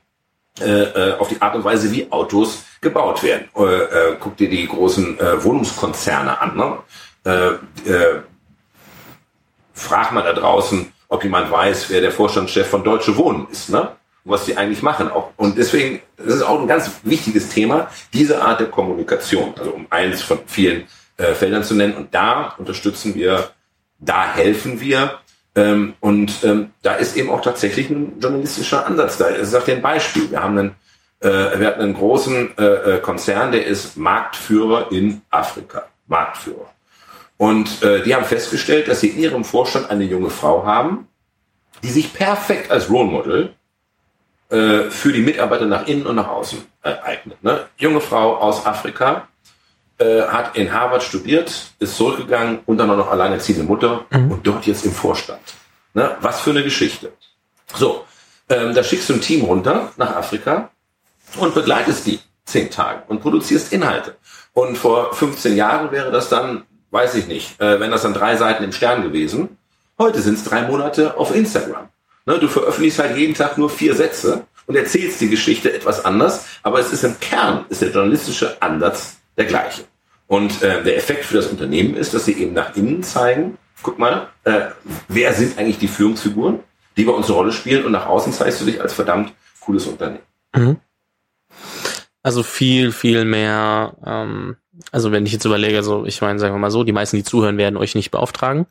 äh, 0.61 1.11
äh, 1.11 1.13
auf 1.17 1.29
die 1.29 1.41
Art 1.41 1.55
und 1.55 1.63
Weise, 1.63 1.91
wie 1.91 2.11
Autos 2.11 2.65
gebaut 2.81 3.23
werden. 3.23 3.47
Äh, 3.55 3.63
äh, 3.63 4.17
guck 4.19 4.35
dir 4.35 4.49
die 4.49 4.67
großen 4.67 5.17
äh, 5.17 5.43
Wohnungskonzerne 5.43 6.41
an. 6.41 6.57
Ne? 6.57 6.77
Äh, 7.23 7.89
äh, 7.89 8.21
frag 9.73 10.11
mal 10.11 10.23
da 10.23 10.33
draußen, 10.33 10.91
ob 11.09 11.23
jemand 11.23 11.51
weiß, 11.51 11.89
wer 11.89 12.01
der 12.01 12.11
Vorstandschef 12.11 12.67
von 12.67 12.83
Deutsche 12.83 13.17
Wohnen 13.17 13.47
ist, 13.51 13.69
ne? 13.69 13.89
was 14.23 14.45
sie 14.45 14.55
eigentlich 14.55 14.81
machen. 14.81 15.11
Auch, 15.11 15.31
und 15.35 15.57
deswegen, 15.57 16.01
das 16.17 16.35
ist 16.35 16.43
auch 16.43 16.61
ein 16.61 16.67
ganz 16.67 16.91
wichtiges 17.03 17.49
Thema, 17.49 17.89
diese 18.13 18.41
Art 18.41 18.59
der 18.59 18.67
Kommunikation, 18.67 19.53
also 19.57 19.71
um 19.71 19.87
eins 19.89 20.21
von 20.21 20.39
vielen 20.45 20.87
äh, 21.17 21.33
Feldern 21.33 21.63
zu 21.63 21.75
nennen. 21.75 21.95
Und 21.95 22.13
da 22.13 22.55
unterstützen 22.57 23.15
wir, 23.15 23.49
da 23.99 24.33
helfen 24.33 24.79
wir, 24.79 25.19
ähm, 25.55 25.95
und 25.99 26.43
ähm, 26.43 26.71
da 26.83 26.93
ist 26.93 27.17
eben 27.17 27.29
auch 27.29 27.41
tatsächlich 27.41 27.89
ein 27.89 28.19
journalistischer 28.19 28.85
Ansatz 28.85 29.17
da. 29.17 29.29
Ich 29.29 29.47
sage 29.47 29.65
dir 29.65 29.75
ein 29.77 29.81
Beispiel. 29.81 30.29
Wir 30.29 30.43
haben 30.43 30.57
einen, 30.57 30.75
äh, 31.21 31.59
wir 31.59 31.67
hatten 31.67 31.81
einen 31.81 31.95
großen 31.95 32.57
äh, 32.57 32.63
äh, 32.63 32.99
Konzern, 32.99 33.51
der 33.51 33.65
ist 33.65 33.97
Marktführer 33.97 34.91
in 34.91 35.21
Afrika. 35.31 35.87
Marktführer. 36.07 36.69
Und 37.39 37.81
äh, 37.83 38.03
die 38.03 38.13
haben 38.13 38.25
festgestellt, 38.25 38.89
dass 38.89 38.99
sie 38.99 39.07
in 39.07 39.19
ihrem 39.19 39.43
Vorstand 39.45 39.89
eine 39.89 40.03
junge 40.03 40.29
Frau 40.29 40.65
haben, 40.65 41.07
die 41.81 41.89
sich 41.89 42.13
perfekt 42.13 42.69
als 42.69 42.89
Role 42.89 43.09
Model 43.09 43.53
äh, 44.49 44.89
für 44.89 45.13
die 45.13 45.21
Mitarbeiter 45.21 45.65
nach 45.65 45.87
innen 45.87 46.05
und 46.05 46.17
nach 46.17 46.27
außen 46.27 46.59
äh, 46.83 46.95
eignet. 47.01 47.41
Ne? 47.41 47.65
Junge 47.77 48.01
Frau 48.01 48.35
aus 48.35 48.65
Afrika, 48.65 49.29
äh, 49.99 50.23
hat 50.23 50.57
in 50.57 50.73
Harvard 50.73 51.01
studiert, 51.01 51.71
ist 51.79 51.95
zurückgegangen 51.95 52.59
und 52.65 52.77
dann 52.77 52.91
auch 52.91 52.97
noch 52.97 53.09
alleinerziehende 53.09 53.63
Mutter 53.63 54.05
mhm. 54.09 54.31
und 54.31 54.45
dort 54.45 54.65
jetzt 54.65 54.85
im 54.85 54.91
Vorstand. 54.91 55.41
Ne? 55.93 56.17
Was 56.19 56.41
für 56.41 56.49
eine 56.49 56.63
Geschichte. 56.63 57.13
So, 57.73 58.05
ähm, 58.49 58.73
da 58.73 58.83
schickst 58.83 59.09
du 59.09 59.13
ein 59.13 59.21
Team 59.21 59.45
runter 59.45 59.93
nach 59.95 60.13
Afrika 60.13 60.71
und 61.37 61.53
begleitest 61.53 62.05
die 62.05 62.19
zehn 62.43 62.69
Tage 62.69 63.03
und 63.07 63.21
produzierst 63.21 63.71
Inhalte. 63.71 64.17
Und 64.53 64.77
vor 64.77 65.13
15 65.13 65.55
Jahren 65.55 65.91
wäre 65.91 66.11
das 66.11 66.29
dann, 66.29 66.63
weiß 66.91 67.15
ich 67.15 67.27
nicht, 67.27 67.59
äh, 67.59 67.79
wenn 67.79 67.91
das 67.91 68.03
dann 68.03 68.13
drei 68.13 68.35
Seiten 68.35 68.63
im 68.63 68.71
Stern 68.71 69.03
gewesen. 69.03 69.57
Heute 69.97 70.21
sind 70.21 70.35
es 70.35 70.43
drei 70.43 70.63
Monate 70.63 71.17
auf 71.17 71.35
Instagram. 71.35 71.89
Ne? 72.25 72.39
Du 72.39 72.47
veröffentlichst 72.47 72.99
halt 72.99 73.17
jeden 73.17 73.33
Tag 73.33 73.57
nur 73.57 73.69
vier 73.69 73.95
Sätze 73.95 74.45
und 74.65 74.75
erzählst 74.75 75.19
die 75.19 75.29
Geschichte 75.29 75.73
etwas 75.73 76.05
anders, 76.05 76.45
aber 76.63 76.79
es 76.79 76.93
ist 76.93 77.03
im 77.03 77.19
Kern, 77.19 77.65
ist 77.69 77.81
der 77.81 77.89
journalistische 77.89 78.61
Ansatz 78.61 79.17
der 79.37 79.45
gleiche. 79.45 79.83
Und 80.27 80.61
äh, 80.61 80.83
der 80.83 80.95
Effekt 80.95 81.25
für 81.25 81.37
das 81.37 81.47
Unternehmen 81.47 81.95
ist, 81.95 82.13
dass 82.13 82.25
sie 82.25 82.33
eben 82.33 82.53
nach 82.53 82.75
innen 82.75 83.01
zeigen, 83.01 83.57
guck 83.81 83.97
mal, 83.97 84.27
äh, 84.43 84.67
wer 85.07 85.33
sind 85.33 85.57
eigentlich 85.57 85.79
die 85.79 85.87
Führungsfiguren, 85.87 86.59
die 86.97 87.03
bei 87.03 87.11
uns 87.11 87.27
eine 87.27 87.35
Rolle 87.35 87.51
spielen 87.51 87.85
und 87.85 87.93
nach 87.93 88.05
außen 88.05 88.31
zeigst 88.31 88.61
du 88.61 88.65
dich 88.65 88.79
als 88.79 88.93
verdammt 88.93 89.33
cooles 89.59 89.87
Unternehmen. 89.87 90.23
Mhm. 90.55 90.77
Also 92.21 92.43
viel, 92.43 92.91
viel 92.91 93.25
mehr, 93.25 93.95
ähm, 94.05 94.57
also 94.91 95.11
wenn 95.11 95.25
ich 95.25 95.33
jetzt 95.33 95.45
überlege, 95.45 95.83
so 95.83 96.05
ich 96.05 96.21
meine, 96.21 96.39
sagen 96.39 96.53
wir 96.53 96.59
mal 96.59 96.71
so, 96.71 96.83
die 96.83 96.91
meisten, 96.91 97.17
die 97.17 97.23
zuhören, 97.23 97.57
werden 97.57 97.77
euch 97.77 97.95
nicht 97.95 98.11
beauftragen, 98.11 98.65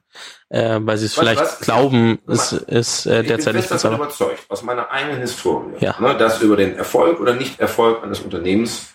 äh, 0.48 0.78
weil 0.80 0.98
sie 0.98 1.06
es 1.06 1.14
vielleicht 1.14 1.40
was? 1.40 1.61
glauben, 1.61 2.18
es 2.26 2.52
ist 2.52 3.06
äh, 3.06 3.22
derzeit 3.22 3.54
nicht 3.54 3.68
besser. 3.68 3.90
Ich 3.90 3.96
bin 3.96 4.06
überzeugt, 4.06 4.44
aus 4.48 4.62
meiner 4.62 4.90
eigenen 4.90 5.20
Historie, 5.20 5.74
ja. 5.80 5.96
ne, 6.00 6.16
dass 6.16 6.40
über 6.40 6.56
den 6.56 6.76
Erfolg 6.76 7.20
oder 7.20 7.34
Nicht-Erfolg 7.34 8.02
eines 8.02 8.20
Unternehmens 8.20 8.88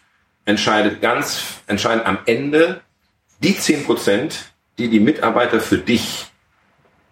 entscheidet 0.45 1.01
ganz 1.01 1.43
entscheidend 1.68 2.05
am 2.05 2.20
Ende 2.26 2.82
die 3.39 3.57
zehn 3.57 3.84
Prozent, 3.86 4.53
die 4.78 4.89
die 4.89 4.99
Mitarbeiter 4.99 5.59
für 5.59 5.78
dich, 5.78 6.26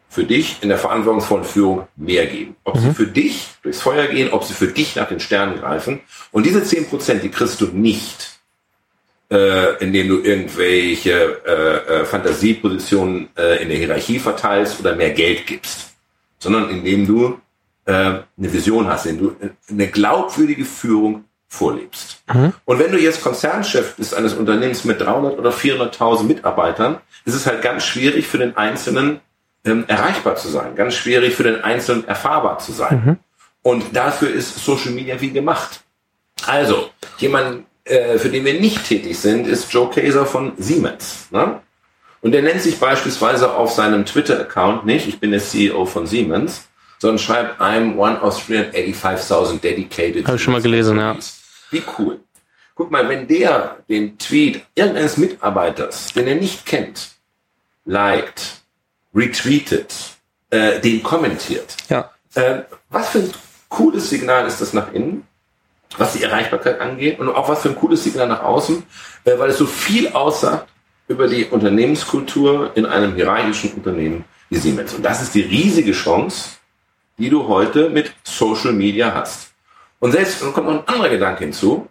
für 0.10 0.24
dich 0.24 0.58
in 0.62 0.70
der 0.70 0.78
verantwortungsvollen 0.78 1.46
Führung 1.46 1.88
mehr 1.96 2.26
geben. 2.26 2.56
Ob 2.64 2.76
mhm. 2.76 2.80
sie 2.80 2.94
für 2.94 3.08
dich 3.08 3.48
durchs 3.64 3.82
Feuer 3.82 4.08
gehen, 4.08 4.32
ob 4.32 4.44
sie 4.44 4.54
für 4.54 4.68
dich 4.68 4.96
nach 4.96 5.08
den 5.08 5.20
Sternen 5.20 5.60
greifen. 5.60 6.02
Und 6.32 6.46
diese 6.46 6.64
zehn 6.64 6.88
Prozent, 6.88 7.24
die 7.24 7.30
kriegst 7.30 7.62
du 7.62 7.68
nicht, 7.68 8.31
äh, 9.32 9.78
indem 9.84 10.10
du 10.10 10.20
irgendwelche 10.20 11.42
äh, 11.46 12.02
äh, 12.02 12.06
Fantasiepositionen 12.06 13.30
äh, 13.38 13.64
in 13.64 13.70
der 13.70 13.78
Hierarchie 13.78 14.20
verteilst 14.20 14.80
oder 14.80 14.96
mehr 14.96 15.12
Geld 15.12 15.48
gibst, 15.48 15.94
sondern 16.38 16.70
indem 16.70 17.08
du 17.08 17.40
äh, 17.86 17.94
eine 17.94 18.24
Vision 18.38 18.88
hast, 18.88 19.06
indem 19.06 19.38
du 19.40 19.50
eine 19.70 19.88
glaubwürdige 19.88 20.66
Führung 20.66 21.24
vorlebst. 21.48 22.24
Mhm. 22.34 22.54
Und 22.66 22.80
wenn 22.80 22.92
du 22.92 23.00
jetzt 23.00 23.22
Konzernchef 23.22 23.96
bist 23.96 24.14
eines 24.14 24.34
Unternehmens 24.34 24.84
mit 24.84 25.00
300 25.00 25.40
oder 25.40 25.52
400.000 25.52 26.24
Mitarbeitern, 26.24 26.98
ist 27.26 27.36
es 27.36 27.46
halt 27.46 27.62
ganz 27.62 27.86
schwierig 27.86 28.28
für 28.28 28.38
den 28.38 28.58
Einzelnen 28.58 29.22
ähm, 29.64 29.86
erreichbar 29.88 30.36
zu 30.36 30.50
sein, 30.50 30.76
ganz 30.76 30.96
schwierig 30.96 31.36
für 31.36 31.44
den 31.44 31.64
Einzelnen 31.64 32.08
erfahrbar 32.08 32.60
zu 32.60 32.72
sein. 32.72 33.04
Mhm. 33.06 33.18
Und 33.64 33.96
dafür 33.96 34.30
ist 34.30 34.64
Social 34.64 34.92
Media 34.92 35.22
wie 35.22 35.32
gemacht. 35.32 35.82
Also, 36.48 36.90
jemand, 37.18 37.66
äh, 37.92 38.18
für 38.18 38.30
den 38.30 38.46
wir 38.46 38.60
nicht 38.60 38.86
tätig 38.86 39.20
sind, 39.20 39.48
ist 39.48 39.72
Joe 39.72 39.90
Kaser 39.90 40.26
von 40.26 40.54
Siemens. 40.58 41.28
Ne? 41.30 41.60
Und 42.22 42.32
der 42.32 42.42
nennt 42.42 42.62
sich 42.62 42.80
beispielsweise 42.80 43.54
auf 43.54 43.72
seinem 43.72 44.06
Twitter-Account 44.06 44.86
nicht, 44.86 45.08
ich 45.08 45.20
bin 45.20 45.32
der 45.32 45.42
CEO 45.42 45.86
von 45.86 46.08
Siemens, 46.08 46.70
sondern 47.00 47.20
schreibt, 47.20 47.60
I'm 47.60 47.98
one 47.98 48.22
of 48.22 48.38
385.000 48.48 49.60
dedicated. 49.60 50.26
Habe 50.26 50.38
ich 50.38 50.44
schon 50.44 50.54
mal 50.54 50.62
gelesen, 50.62 50.98
ja. 50.98 51.18
Wie 51.72 51.84
cool. 51.98 52.20
Guck 52.76 52.92
mal, 52.92 53.10
wenn 53.10 53.28
der 53.28 53.78
den 53.90 54.18
Tweet 54.18 54.64
irgendeines 54.76 55.18
Mitarbeiters, 55.18 56.14
den 56.14 56.28
er 56.28 56.36
nicht 56.36 56.66
kennt, 56.66 57.10
liked, 57.86 58.62
retweetet, 59.14 59.94
äh, 60.50 60.80
den 60.80 61.04
kommentiert. 61.04 61.76
Ja. 61.90 62.12
Äh, 62.36 62.62
was 62.90 63.10
für 63.10 63.20
ein 63.20 63.32
cooles 63.68 64.10
Signal 64.10 64.48
ist 64.48 64.62
das 64.62 64.74
nach 64.74 64.94
innen, 64.94 65.28
was 65.98 66.14
die 66.14 66.24
Erreichbarkeit 66.24 66.80
angeht 66.80 67.20
und 67.20 67.30
auch 67.30 67.50
was 67.50 67.62
für 67.62 67.70
ein 67.70 67.76
cooles 67.76 68.04
Signal 68.04 68.28
nach 68.28 68.44
außen, 68.44 68.84
äh, 69.26 69.38
weil 69.38 69.50
es 69.50 69.58
so 69.58 69.66
viel 69.66 70.10
aussagt 70.10 70.68
über 71.08 71.28
die 71.28 71.46
Unternehmenskultur 71.46 72.72
in 72.76 72.86
einem 72.86 73.16
hierarchischen 73.16 73.74
Unternehmen 73.74 74.24
wie 74.50 74.58
Siemens. 74.58 74.94
Und 74.94 75.04
das 75.04 75.22
ist 75.22 75.36
die 75.36 75.42
riesige 75.42 75.92
Chance, 75.92 76.52
die 77.18 77.30
du 77.30 77.48
heute 77.48 77.90
mit 77.90 78.14
Social 78.24 78.74
Media 78.74 79.14
hast. 79.14 79.52
Und 80.00 80.14
selbst, 80.14 80.42
und 80.42 80.54
kommt 80.54 80.68
noch 80.68 80.74
ein 80.74 80.88
anderer 80.88 81.10
Gedanke 81.10 81.44
hinzu, 81.44 81.88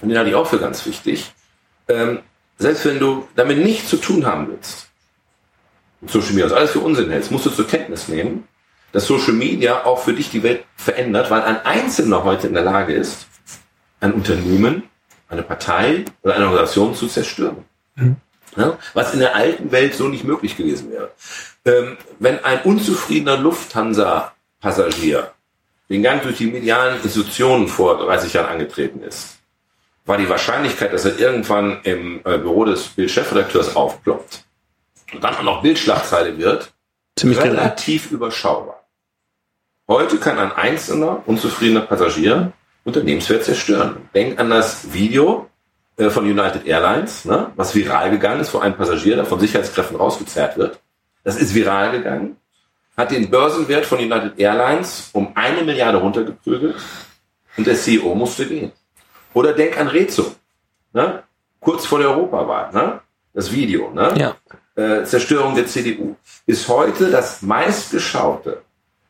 und 0.00 0.08
den 0.08 0.18
halte 0.18 0.30
ich 0.30 0.36
auch 0.36 0.46
für 0.46 0.58
ganz 0.58 0.84
wichtig, 0.86 1.32
ähm, 1.88 2.20
selbst 2.58 2.84
wenn 2.84 2.98
du 2.98 3.26
damit 3.36 3.58
nichts 3.58 3.88
zu 3.88 3.96
tun 3.96 4.26
haben 4.26 4.48
willst, 4.48 4.88
Social 6.06 6.32
Media, 6.32 6.48
das 6.48 6.56
alles 6.56 6.70
für 6.72 6.80
Unsinn 6.80 7.10
hältst, 7.10 7.30
musst 7.30 7.46
du 7.46 7.50
zur 7.50 7.66
Kenntnis 7.66 8.08
nehmen, 8.08 8.46
dass 8.92 9.06
Social 9.06 9.32
Media 9.32 9.84
auch 9.84 10.00
für 10.02 10.12
dich 10.12 10.30
die 10.30 10.42
Welt 10.42 10.64
verändert, 10.76 11.30
weil 11.30 11.42
ein 11.42 11.64
Einzelner 11.64 12.24
heute 12.24 12.46
in 12.46 12.54
der 12.54 12.62
Lage 12.62 12.94
ist, 12.94 13.27
ein 14.00 14.12
Unternehmen, 14.12 14.84
eine 15.28 15.42
Partei 15.42 16.04
oder 16.22 16.36
eine 16.36 16.46
Organisation 16.46 16.94
zu 16.94 17.06
zerstören. 17.08 17.64
Mhm. 17.96 18.16
Ja, 18.56 18.78
was 18.94 19.12
in 19.12 19.20
der 19.20 19.36
alten 19.36 19.70
Welt 19.72 19.94
so 19.94 20.08
nicht 20.08 20.24
möglich 20.24 20.56
gewesen 20.56 20.90
wäre. 20.90 21.10
Ähm, 21.64 21.98
wenn 22.18 22.42
ein 22.44 22.62
unzufriedener 22.62 23.36
Lufthansa-Passagier 23.36 25.32
den 25.90 26.02
Gang 26.02 26.22
durch 26.22 26.38
die 26.38 26.46
medialen 26.46 26.96
Institutionen 26.96 27.68
vor 27.68 27.98
30 27.98 28.32
Jahren 28.32 28.46
angetreten 28.48 29.02
ist, 29.02 29.38
war 30.06 30.16
die 30.16 30.28
Wahrscheinlichkeit, 30.28 30.92
dass 30.92 31.04
er 31.04 31.18
irgendwann 31.18 31.80
im 31.82 32.20
äh, 32.24 32.38
Büro 32.38 32.64
des 32.64 32.88
Bildchefredakteurs 32.88 33.76
aufploppt 33.76 34.44
und 35.12 35.22
dann 35.22 35.36
auch 35.36 35.42
noch 35.42 35.62
Bildschlagzeile 35.62 36.38
wird, 36.38 36.72
Ziemlich 37.16 37.40
relativ 37.40 38.04
gering. 38.04 38.16
überschaubar. 38.16 38.86
Heute 39.86 40.18
kann 40.18 40.38
ein 40.38 40.52
einzelner 40.52 41.22
unzufriedener 41.26 41.82
Passagier 41.82 42.52
Unternehmenswert 42.88 43.44
zerstören. 43.44 44.08
Denk 44.14 44.40
an 44.40 44.50
das 44.50 44.92
Video 44.92 45.48
äh, 45.98 46.10
von 46.10 46.24
United 46.24 46.66
Airlines, 46.66 47.24
ne, 47.26 47.52
was 47.54 47.74
viral 47.74 48.10
gegangen 48.10 48.40
ist, 48.40 48.54
wo 48.54 48.58
ein 48.58 48.76
Passagier 48.76 49.16
der 49.16 49.26
von 49.26 49.38
Sicherheitskräften 49.38 49.96
rausgezerrt 49.96 50.56
wird. 50.56 50.80
Das 51.22 51.36
ist 51.36 51.54
viral 51.54 51.92
gegangen, 51.92 52.36
hat 52.96 53.10
den 53.10 53.28
Börsenwert 53.28 53.84
von 53.84 53.98
United 53.98 54.38
Airlines 54.38 55.10
um 55.12 55.32
eine 55.34 55.62
Milliarde 55.62 55.98
runtergeprügelt 55.98 56.76
und 57.56 57.66
der 57.66 57.76
CEO 57.76 58.14
musste 58.14 58.46
gehen. 58.46 58.72
Oder 59.34 59.52
denk 59.52 59.78
an 59.78 59.88
Rezo, 59.88 60.34
ne, 60.94 61.22
kurz 61.60 61.84
vor 61.84 61.98
der 61.98 62.08
Europawahl, 62.08 62.72
ne, 62.72 63.00
das 63.34 63.52
Video, 63.52 63.90
ne, 63.90 64.14
ja. 64.16 64.36
äh, 64.82 65.04
Zerstörung 65.04 65.54
der 65.54 65.66
CDU, 65.66 66.16
ist 66.46 66.66
heute 66.68 67.10
das 67.10 67.42
meistgeschaute 67.42 68.62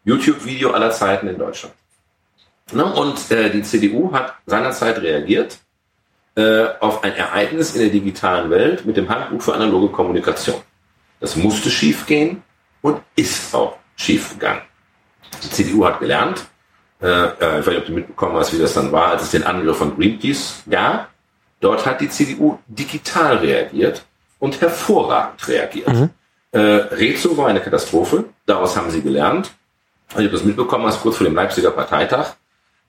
YouTube-Video 0.05 0.73
aller 0.73 0.91
Zeiten 0.91 1.29
in 1.29 1.39
Deutschland. 1.39 1.75
Ne? 2.73 2.85
Und 2.85 3.31
äh, 3.31 3.51
die 3.51 3.63
CDU 3.63 4.13
hat 4.13 4.35
seinerzeit 4.47 5.01
reagiert 5.01 5.59
äh, 6.35 6.67
auf 6.81 7.03
ein 7.03 7.15
Ereignis 7.15 7.75
in 7.75 7.81
der 7.81 7.91
digitalen 7.91 8.51
Welt 8.51 8.85
mit 8.87 8.97
dem 8.97 9.09
Handbuch 9.09 9.43
für 9.43 9.55
analoge 9.55 9.89
Kommunikation. 9.89 10.61
Das 11.21 11.37
musste 11.37 11.71
schiefgehen 11.71 12.43
und 12.81 13.01
ist 13.17 13.55
auch 13.55 13.79
schiefgegangen. 13.97 14.63
Die 15.43 15.51
CDU 15.51 15.85
hat 15.85 15.99
gelernt, 16.01 16.47
äh, 17.01 17.07
äh, 17.07 17.61
ich 17.61 17.67
weiß 17.67 17.67
nicht, 17.67 17.79
ob 17.79 17.87
du 17.87 17.93
mitbekommen 17.93 18.37
hast, 18.37 18.53
wie 18.53 18.59
das 18.59 18.75
dann 18.75 18.93
war, 18.93 19.09
als 19.09 19.23
es 19.23 19.31
den 19.31 19.45
Angriff 19.45 19.79
von 19.79 19.97
Greenpeace 19.97 20.63
gab. 20.69 21.09
Dort 21.61 21.87
hat 21.87 22.01
die 22.01 22.09
CDU 22.09 22.59
digital 22.69 23.39
reagiert 23.39 24.05
und 24.39 24.61
hervorragend 24.61 25.49
reagiert. 25.49 25.89
Mhm. 25.89 26.11
Äh, 26.53 26.61
Rezo 26.61 27.37
war 27.37 27.49
eine 27.49 27.61
Katastrophe, 27.61 28.27
daraus 28.47 28.77
haben 28.77 28.91
sie 28.91 29.03
gelernt. 29.03 29.51
Ich 30.11 30.17
habe 30.17 30.31
das 30.31 30.45
mitbekommen 30.45 30.87
hast, 30.87 31.03
kurz 31.03 31.17
vor 31.17 31.27
dem 31.27 31.35
Leipziger 31.35 31.71
Parteitag 31.71 32.37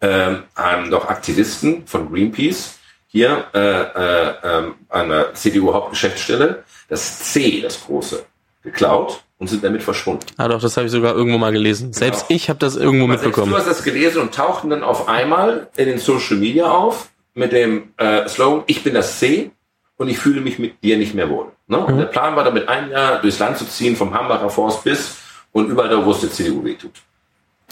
ähm, 0.01 0.43
haben 0.55 0.89
doch 0.89 1.09
Aktivisten 1.09 1.85
von 1.85 2.11
Greenpeace 2.11 2.79
hier 3.07 3.45
äh, 3.53 3.59
äh, 3.59 4.29
äh, 4.43 4.71
an 4.89 5.09
der 5.09 5.33
CDU-Hauptgeschäftsstelle 5.33 6.63
das 6.87 7.19
C, 7.31 7.61
das 7.61 7.83
große, 7.85 8.23
geklaut 8.63 9.23
und 9.37 9.47
sind 9.47 9.63
damit 9.63 9.83
verschwunden. 9.83 10.25
Ah 10.37 10.47
doch, 10.47 10.61
das 10.61 10.75
habe 10.77 10.87
ich 10.87 10.91
sogar 10.91 11.15
irgendwo 11.15 11.37
mal 11.37 11.51
gelesen. 11.51 11.91
Genau. 11.91 11.97
Selbst 11.97 12.25
ich 12.29 12.49
habe 12.49 12.59
das 12.59 12.75
irgendwo 12.75 13.05
Aber 13.05 13.13
mitbekommen. 13.13 13.51
du 13.51 13.57
hast 13.57 13.67
das 13.67 13.83
gelesen 13.83 14.21
und 14.21 14.33
tauchten 14.33 14.69
dann 14.69 14.83
auf 14.83 15.07
einmal 15.07 15.69
in 15.77 15.85
den 15.85 15.97
Social 15.97 16.37
Media 16.37 16.69
auf 16.69 17.09
mit 17.33 17.51
dem 17.51 17.93
äh, 17.97 18.27
Slogan, 18.27 18.63
ich 18.67 18.83
bin 18.83 18.93
das 18.93 19.19
C 19.19 19.51
und 19.97 20.09
ich 20.09 20.17
fühle 20.17 20.41
mich 20.41 20.59
mit 20.59 20.83
dir 20.83 20.97
nicht 20.97 21.13
mehr 21.13 21.29
wohl. 21.29 21.47
Ne? 21.67 21.77
Mhm. 21.77 21.97
Der 21.97 22.05
Plan 22.05 22.35
war 22.35 22.43
damit 22.43 22.67
ein 22.67 22.91
Jahr 22.91 23.21
durchs 23.21 23.39
Land 23.39 23.57
zu 23.57 23.65
ziehen, 23.65 23.95
vom 23.95 24.13
Hambacher 24.13 24.49
Forst 24.49 24.83
bis 24.83 25.17
und 25.51 25.69
überall 25.69 25.89
da, 25.89 26.05
wo 26.05 26.11
es 26.11 26.21
der 26.21 26.31
CDU 26.31 26.63
wehtut. 26.63 26.91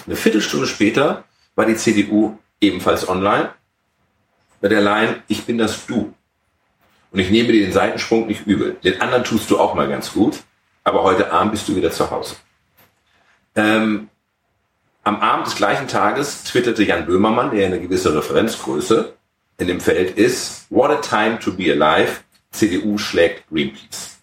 Eine 0.05 0.15
Viertelstunde 0.15 0.67
später 0.67 1.23
war 1.57 1.65
die 1.65 1.75
CDU 1.75 2.37
ebenfalls 2.61 3.09
online 3.09 3.49
bei 4.61 4.69
der 4.69 4.81
Line, 4.81 5.23
ich 5.27 5.45
bin 5.45 5.57
das 5.57 5.85
Du. 5.85 6.13
Und 7.11 7.19
ich 7.19 7.29
nehme 7.29 7.51
dir 7.51 7.65
den 7.65 7.73
Seitensprung 7.73 8.27
nicht 8.27 8.45
übel. 8.45 8.77
Den 8.83 9.01
anderen 9.01 9.23
tust 9.23 9.49
du 9.49 9.59
auch 9.59 9.73
mal 9.73 9.87
ganz 9.87 10.13
gut, 10.13 10.39
aber 10.83 11.03
heute 11.03 11.31
Abend 11.31 11.51
bist 11.51 11.67
du 11.67 11.75
wieder 11.75 11.91
zu 11.91 12.09
Hause. 12.09 12.35
Ähm, 13.55 14.09
am 15.03 15.19
Abend 15.21 15.47
des 15.47 15.55
gleichen 15.55 15.87
Tages 15.87 16.43
twitterte 16.43 16.83
Jan 16.83 17.05
Böhmermann, 17.05 17.51
der 17.51 17.65
eine 17.67 17.79
gewisse 17.79 18.13
Referenzgröße 18.15 19.13
in 19.57 19.67
dem 19.67 19.79
Feld 19.79 20.17
ist, 20.17 20.67
What 20.69 20.91
a 20.91 20.95
time 20.95 21.39
to 21.39 21.53
be 21.53 21.71
alive, 21.71 22.21
CDU 22.51 22.97
schlägt 22.97 23.47
Greenpeace. 23.49 24.16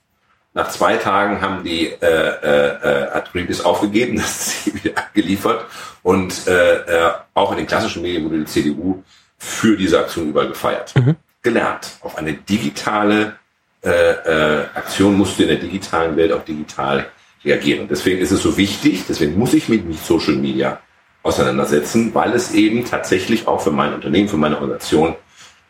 Nach 0.54 0.70
zwei 0.70 0.96
Tagen 0.96 1.40
haben 1.40 1.64
die, 1.64 1.88
äh, 1.88 1.98
äh, 2.00 3.18
äh 3.18 3.22
Greenpeace 3.32 3.62
aufgegeben, 3.62 4.16
das 4.16 4.64
sie 4.64 4.74
wieder 4.74 4.96
abgeliefert 4.96 5.66
und 6.02 6.46
äh, 6.46 6.76
äh, 6.76 7.12
auch 7.34 7.50
in 7.50 7.58
den 7.58 7.66
klassischen 7.66 8.02
Medien 8.02 8.24
wurde 8.24 8.38
die 8.38 8.44
CDU 8.46 9.02
für 9.36 9.76
diese 9.76 9.98
Aktion 9.98 10.30
überall 10.30 10.48
gefeiert. 10.48 10.94
Mhm. 10.96 11.16
Gelernt. 11.42 11.98
Auf 12.00 12.16
eine 12.16 12.32
digitale 12.34 13.36
äh, 13.82 13.90
äh, 13.90 14.66
Aktion 14.74 15.18
musst 15.18 15.38
du 15.38 15.42
in 15.42 15.48
der 15.48 15.58
digitalen 15.58 16.16
Welt 16.16 16.32
auch 16.32 16.44
digital 16.44 17.06
reagieren. 17.44 17.88
Deswegen 17.88 18.20
ist 18.20 18.30
es 18.30 18.42
so 18.42 18.56
wichtig, 18.56 19.04
deswegen 19.08 19.36
muss 19.38 19.52
ich 19.52 19.68
mich 19.68 19.84
mit 19.84 19.98
Social 19.98 20.36
Media 20.36 20.80
auseinandersetzen, 21.22 22.14
weil 22.14 22.32
es 22.32 22.52
eben 22.52 22.84
tatsächlich 22.84 23.46
auch 23.46 23.60
für 23.60 23.70
mein 23.70 23.92
Unternehmen, 23.92 24.28
für 24.28 24.36
meine 24.36 24.56
Organisation 24.56 25.16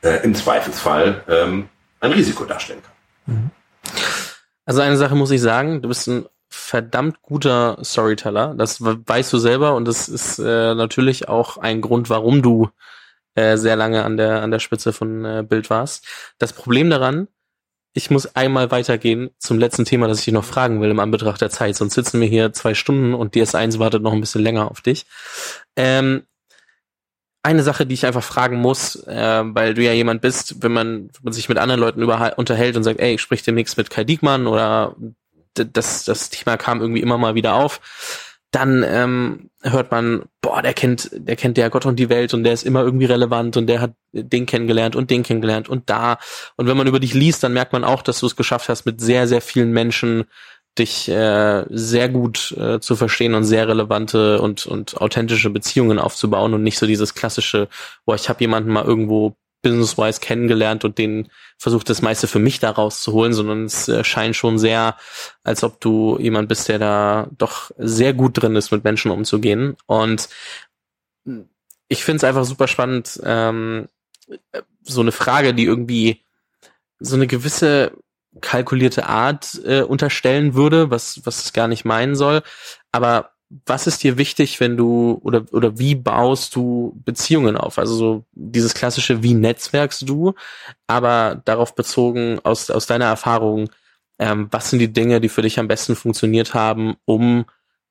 äh, 0.03 0.23
im 0.25 0.35
Zweifelsfall 0.35 1.25
ähm, 1.29 1.69
ein 2.01 2.13
Risiko 2.13 2.45
darstellen 2.45 2.83
kann. 2.83 3.35
Mhm. 3.35 3.51
Also 4.65 4.81
eine 4.81 4.97
Sache 4.97 5.15
muss 5.15 5.31
ich 5.31 5.41
sagen, 5.41 5.83
du 5.83 5.89
bist 5.89 6.09
ein 6.09 6.27
verdammt 6.49 7.21
guter 7.23 7.79
Storyteller. 7.83 8.55
Das 8.55 8.81
weißt 8.81 9.33
du 9.33 9.39
selber 9.39 9.75
und 9.75 9.87
das 9.87 10.09
ist 10.09 10.39
äh, 10.39 10.75
natürlich 10.75 11.29
auch 11.29 11.59
ein 11.59 11.81
Grund, 11.81 12.11
warum 12.11 12.43
du 12.43 12.71
äh, 13.35 13.57
sehr 13.57 13.77
lange 13.77 14.05
an 14.05 14.17
der 14.17 14.43
an 14.43 14.51
der 14.51 14.61
Spitze 14.61 14.93
von 14.93 15.25
äh, 15.25 15.45
Bild 15.47 15.69
warst. 15.71 16.07
Das 16.39 16.53
Problem 16.53 16.91
daran, 16.91 17.29
ich 17.93 18.11
muss 18.11 18.35
einmal 18.37 18.71
weitergehen 18.71 19.31
zum 19.39 19.59
letzten 19.59 19.85
Thema, 19.85 20.09
das 20.09 20.21
ich 20.21 20.25
dich 20.27 20.35
noch 20.35 20.45
fragen 20.45 20.81
will 20.81 20.91
im 20.91 21.01
Anbetracht 21.01 21.41
der 21.41 21.51
Zeit. 21.51 21.77
Sonst 21.77 21.95
sitzen 21.95 22.21
wir 22.21 22.29
hier 22.29 22.53
zwei 22.53 22.75
Stunden 22.75 23.15
und 23.15 23.35
DS1 23.35 23.79
wartet 23.79 24.03
noch 24.03 24.13
ein 24.13 24.21
bisschen 24.21 24.43
länger 24.43 24.71
auf 24.71 24.81
dich. 24.81 25.07
Ähm, 25.77 26.25
eine 27.45 27.63
Sache, 27.63 27.87
die 27.87 27.95
ich 27.95 28.07
einfach 28.07 28.25
fragen 28.25 28.57
muss, 28.57 28.97
äh, 29.07 29.43
weil 29.45 29.75
du 29.75 29.83
ja 29.83 29.93
jemand 29.93 30.23
bist, 30.23 30.63
wenn 30.63 30.73
man, 30.73 31.11
wenn 31.13 31.23
man 31.23 31.33
sich 31.33 31.49
mit 31.49 31.59
anderen 31.59 31.81
Leuten 31.81 32.03
unterhält 32.03 32.77
und 32.77 32.85
sagt, 32.85 33.01
ey, 33.01 33.15
ich 33.15 33.21
sprich 33.21 33.43
demnächst 33.43 33.77
mit 33.77 33.91
Kai 33.91 34.05
Diekmann 34.05 34.47
oder 34.47 34.97
das, 35.55 36.05
das 36.05 36.31
Thema 36.31 36.57
kam 36.57 36.81
irgendwie 36.81 37.03
immer 37.03 37.19
mal 37.19 37.35
wieder 37.35 37.55
auf, 37.55 37.81
dann 38.51 38.85
ähm, 38.87 39.51
hört 39.63 39.91
man, 39.91 40.23
boah, 40.41 40.63
der 40.63 40.75
kennt, 40.75 41.11
der 41.13 41.37
kennt 41.37 41.57
der 41.57 41.71
Gott 41.71 41.87
und 41.87 41.99
die 41.99 42.09
Welt 42.09 42.35
und 42.35 42.45
der 42.45 42.53
ist 42.53 42.63
immer 42.63 42.83
irgendwie 42.83 43.07
relevant 43.07 43.57
und 43.57 43.67
der 43.67 43.81
hat 43.81 43.95
den 44.13 44.47
kennengelernt 44.47 44.95
und 44.97 45.11
den 45.11 45.23
kennengelernt 45.25 45.69
und 45.69 45.91
da. 45.91 46.19
Und 46.57 46.67
wenn 46.67 46.77
man 46.77 46.87
über 46.87 47.01
dich 47.01 47.15
liest, 47.15 47.43
dann 47.43 47.53
merkt 47.53 47.73
man 47.73 47.85
auch, 47.85 48.03
dass 48.03 48.21
du 48.21 48.27
es 48.27 48.37
geschafft 48.37 48.69
hast, 48.69 48.87
mit 48.87 49.01
sehr, 49.01 49.27
sehr 49.27 49.41
vielen 49.41 49.73
Menschen 49.73 50.25
dich 50.79 51.09
äh, 51.09 51.65
sehr 51.71 52.09
gut 52.09 52.53
äh, 52.53 52.81
zu 52.81 52.97
verstehen 52.97 53.35
und 53.35 53.45
sehr 53.45 53.69
relevante 53.69 54.41
und, 54.41 54.67
und 54.67 55.01
authentische 55.01 55.51
Beziehungen 55.51 55.99
aufzubauen 55.99 56.55
und 56.55 56.63
nicht 56.63 56.79
so 56.79 56.87
dieses 56.87 57.15
klassische, 57.15 57.69
boah, 58.05 58.17
ich 58.17 58.29
habe 58.29 58.41
jemanden 58.41 58.73
mal 58.73 58.85
irgendwo 58.85 59.37
business-wise 59.63 60.21
kennengelernt 60.21 60.85
und 60.85 60.99
den 60.99 61.31
versucht 61.59 61.89
das 61.89 62.03
meiste 62.03 62.27
für 62.27 62.39
mich 62.39 62.61
da 62.61 62.71
rauszuholen, 62.71 63.33
sondern 63.33 63.65
es 63.65 63.89
äh, 63.89 64.05
scheint 64.05 64.37
schon 64.37 64.59
sehr, 64.59 64.97
als 65.43 65.65
ob 65.65 65.81
du 65.81 66.19
jemand 66.21 66.49
bist, 66.49 66.69
der 66.69 66.79
da 66.79 67.29
doch 67.39 67.71
sehr 67.79 68.13
gut 68.13 68.41
drin 68.41 68.57
ist, 68.57 68.71
mit 68.71 68.85
Menschen 68.85 69.11
umzugehen. 69.11 69.77
Und 69.87 70.29
ich 71.89 72.05
finde 72.05 72.19
es 72.19 72.25
einfach 72.25 72.45
super 72.45 72.69
spannend, 72.69 73.21
ähm, 73.25 73.89
so 74.83 75.01
eine 75.01 75.13
Frage, 75.13 75.55
die 75.55 75.65
irgendwie 75.65 76.21
so 76.99 77.17
eine 77.17 77.27
gewisse 77.27 77.93
kalkulierte 78.41 79.07
Art 79.07 79.61
äh, 79.65 79.83
unterstellen 79.83 80.55
würde, 80.55 80.91
was, 80.91 81.21
was 81.25 81.45
es 81.45 81.53
gar 81.53 81.69
nicht 81.69 81.85
meinen 81.85 82.17
soll. 82.17 82.43
Aber 82.93 83.31
was 83.67 83.87
ist 83.87 84.03
dir 84.03 84.19
wichtig, 84.19 84.59
wenn 84.61 84.77
du 84.77 85.21
oder 85.23 85.45
oder 85.53 85.79
wie 85.79 85.95
baust 85.95 86.57
du 86.57 87.01
Beziehungen 87.05 87.57
auf? 87.57 87.79
Also 87.79 87.95
so 87.95 88.25
dieses 88.33 88.75
klassische, 88.75 89.23
wie 89.23 89.35
netzwerkst 89.35 90.09
du, 90.09 90.35
aber 90.87 91.41
darauf 91.45 91.75
bezogen 91.75 92.41
aus 92.43 92.71
aus 92.71 92.87
deiner 92.87 93.05
Erfahrung, 93.07 93.71
ähm, 94.19 94.49
was 94.51 94.71
sind 94.71 94.79
die 94.81 94.93
Dinge, 94.93 95.21
die 95.21 95.29
für 95.29 95.43
dich 95.43 95.59
am 95.59 95.69
besten 95.69 95.95
funktioniert 95.95 96.55
haben, 96.55 96.97
um 97.05 97.45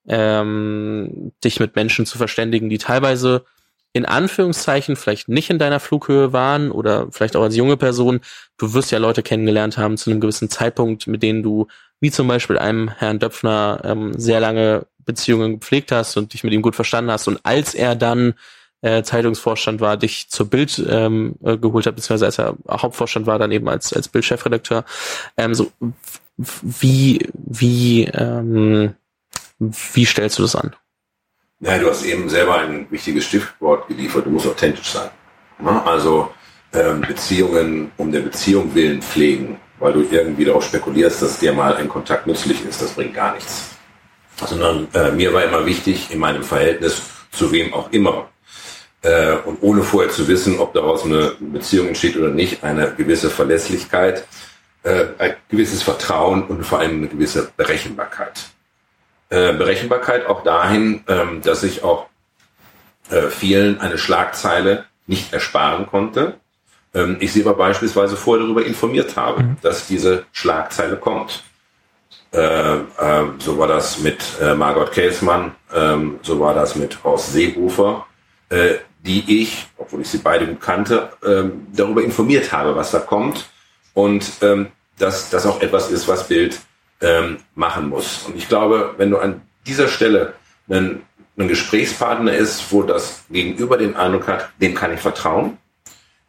ähm, 0.08 1.32
dich 1.44 1.60
mit 1.60 1.76
Menschen 1.76 2.06
zu 2.06 2.18
verständigen, 2.18 2.70
die 2.70 2.78
teilweise 2.78 3.46
in 3.94 4.06
Anführungszeichen 4.06 4.96
vielleicht 4.96 5.30
nicht 5.30 5.52
in 5.52 5.60
deiner 5.60 5.80
Flughöhe 5.80 6.34
waren 6.34 6.72
oder 6.72 7.08
vielleicht 7.12 7.36
auch 7.36 7.44
als 7.44 7.56
junge 7.56 7.78
Person, 7.78 8.22
du 8.58 8.74
wirst 8.74 8.92
ja 8.92 8.98
Leute 8.98 9.22
kennengelernt 9.22 9.78
haben 9.78 9.98
zu 9.98 10.10
einem 10.10 10.20
gewissen 10.20 10.50
Zeitpunkt, 10.50 11.06
mit 11.06 11.22
denen 11.22 11.44
du, 11.44 11.68
wie 12.00 12.12
zum 12.12 12.28
Beispiel 12.28 12.58
einem 12.58 12.90
Herrn 12.90 13.20
Döpfner, 13.20 13.82
ähm, 13.84 14.20
sehr 14.20 14.40
lange 14.40 14.88
Beziehungen 15.06 15.60
gepflegt 15.60 15.92
hast 15.92 16.18
und 16.18 16.34
dich 16.34 16.44
mit 16.44 16.54
ihm 16.54 16.64
gut 16.64 16.76
verstanden 16.76 17.12
hast. 17.12 17.28
Und 17.28 17.40
als 17.44 17.76
er 17.76 17.96
dann 17.96 18.34
äh, 18.82 19.04
Zeitungsvorstand 19.04 19.80
war, 19.80 19.96
dich 19.96 20.30
zur 20.30 20.50
Bild 20.50 20.84
ähm, 20.90 21.36
äh, 21.44 21.58
geholt 21.58 21.86
hat, 21.86 21.96
beziehungsweise 21.96 22.26
als 22.26 22.40
er 22.40 22.58
Hauptvorstand 22.70 23.28
war, 23.28 23.40
dann 23.40 23.52
eben 23.52 23.70
als, 23.70 23.94
als 23.94 24.08
Bildchefredakteur. 24.08 24.86
Ähm, 25.38 25.54
so, 25.54 25.72
wie, 26.38 27.30
wie, 27.34 28.06
ähm, 28.06 28.96
wie 29.60 30.06
stellst 30.06 30.40
du 30.40 30.42
das 30.42 30.56
an? 30.56 30.76
Ja, 31.64 31.78
du 31.78 31.90
hast 31.90 32.04
eben 32.04 32.28
selber 32.28 32.60
ein 32.60 32.88
wichtiges 32.90 33.24
Stichwort 33.24 33.88
geliefert, 33.88 34.26
du 34.26 34.32
musst 34.32 34.46
authentisch 34.46 34.90
sein. 34.90 35.10
Also 35.86 36.30
ähm, 36.74 37.00
Beziehungen 37.02 37.90
um 37.96 38.12
der 38.12 38.20
Beziehung 38.20 38.76
willen 38.76 39.02
pflegen, 39.02 39.58
weil 39.80 39.94
du 39.94 40.06
irgendwie 40.12 40.44
darauf 40.44 40.66
spekulierst, 40.66 41.22
dass 41.22 41.40
dir 41.40 41.54
mal 41.54 41.78
ein 41.78 41.88
Kontakt 41.88 42.28
nützlich 42.28 42.66
ist, 42.66 42.82
das 42.82 42.92
bringt 42.92 43.14
gar 43.14 43.34
nichts. 43.34 43.70
Sondern 44.46 44.90
äh, 44.94 45.12
mir 45.12 45.34
war 45.34 45.46
immer 45.46 45.66
wichtig, 45.66 46.12
in 46.12 46.20
meinem 46.20 46.44
Verhältnis 46.44 47.02
zu 47.32 47.50
wem 47.54 47.74
auch 47.74 47.90
immer, 47.94 48.30
äh, 49.02 49.38
und 49.46 49.62
ohne 49.62 49.84
vorher 49.84 50.12
zu 50.12 50.28
wissen, 50.28 50.60
ob 50.60 50.74
daraus 50.74 51.06
eine 51.06 51.36
Beziehung 51.40 51.88
entsteht 51.88 52.18
oder 52.18 52.30
nicht, 52.30 52.62
eine 52.64 52.94
gewisse 52.94 53.30
Verlässlichkeit, 53.30 54.28
äh, 54.84 55.06
ein 55.18 55.36
gewisses 55.48 55.82
Vertrauen 55.82 56.44
und 56.44 56.66
vor 56.66 56.80
allem 56.80 56.98
eine 56.98 57.08
gewisse 57.08 57.52
Berechenbarkeit. 57.56 58.50
Äh, 59.34 59.54
Berechenbarkeit 59.54 60.28
auch 60.28 60.44
dahin, 60.44 61.04
ähm, 61.08 61.42
dass 61.42 61.64
ich 61.64 61.84
auch 61.84 62.06
äh, 63.10 63.30
vielen 63.30 63.82
eine 63.82 63.98
Schlagzeile 63.98 64.86
nicht 65.08 65.34
ersparen 65.34 65.88
konnte. 65.88 66.36
Ähm, 66.94 67.18
ich 67.20 67.34
sie 67.34 67.42
aber 67.42 67.56
beispielsweise 67.56 68.16
vorher 68.16 68.44
darüber 68.44 68.64
informiert 68.64 69.18
habe, 69.18 69.42
mhm. 69.42 69.58
dass 69.64 69.88
diese 69.88 70.28
Schlagzeile 70.34 70.98
kommt. 70.98 71.42
Äh, 72.32 72.76
äh, 72.76 72.82
so 73.40 73.58
war 73.58 73.68
das 73.68 74.02
mit 74.02 74.24
äh, 74.40 74.54
Margot 74.54 74.92
Käsmann, 74.92 75.56
ähm, 75.74 76.20
so 76.22 76.40
war 76.40 76.54
das 76.54 76.76
mit 76.76 77.04
Horst 77.04 77.34
Seehofer, 77.34 78.06
äh, 78.50 78.76
die 79.04 79.42
ich, 79.42 79.66
obwohl 79.80 80.02
ich 80.02 80.10
sie 80.10 80.20
beide 80.20 80.46
gut 80.46 80.62
kannte, 80.62 81.10
ähm, 81.26 81.66
darüber 81.76 82.04
informiert 82.04 82.52
habe, 82.52 82.76
was 82.76 82.92
da 82.92 83.00
kommt 83.00 83.50
und 83.96 84.32
ähm, 84.44 84.68
dass 85.00 85.32
das 85.32 85.48
auch 85.48 85.60
etwas 85.60 85.90
ist, 85.90 86.08
was 86.08 86.28
Bild 86.28 86.60
ähm, 87.04 87.38
machen 87.54 87.90
muss. 87.90 88.24
Und 88.24 88.36
ich 88.36 88.48
glaube, 88.48 88.96
wenn 88.98 89.12
du 89.12 89.18
an 89.20 89.42
dieser 89.68 89.88
Stelle 89.88 90.34
einen, 90.70 91.04
ein 91.38 91.48
Gesprächspartner 91.48 92.34
ist, 92.34 92.72
wo 92.72 92.84
das 92.84 93.24
Gegenüber 93.30 93.78
den 93.78 93.96
Eindruck 93.96 94.28
hat, 94.28 94.50
dem 94.62 94.74
kann 94.74 94.94
ich 94.94 95.00
vertrauen, 95.00 95.58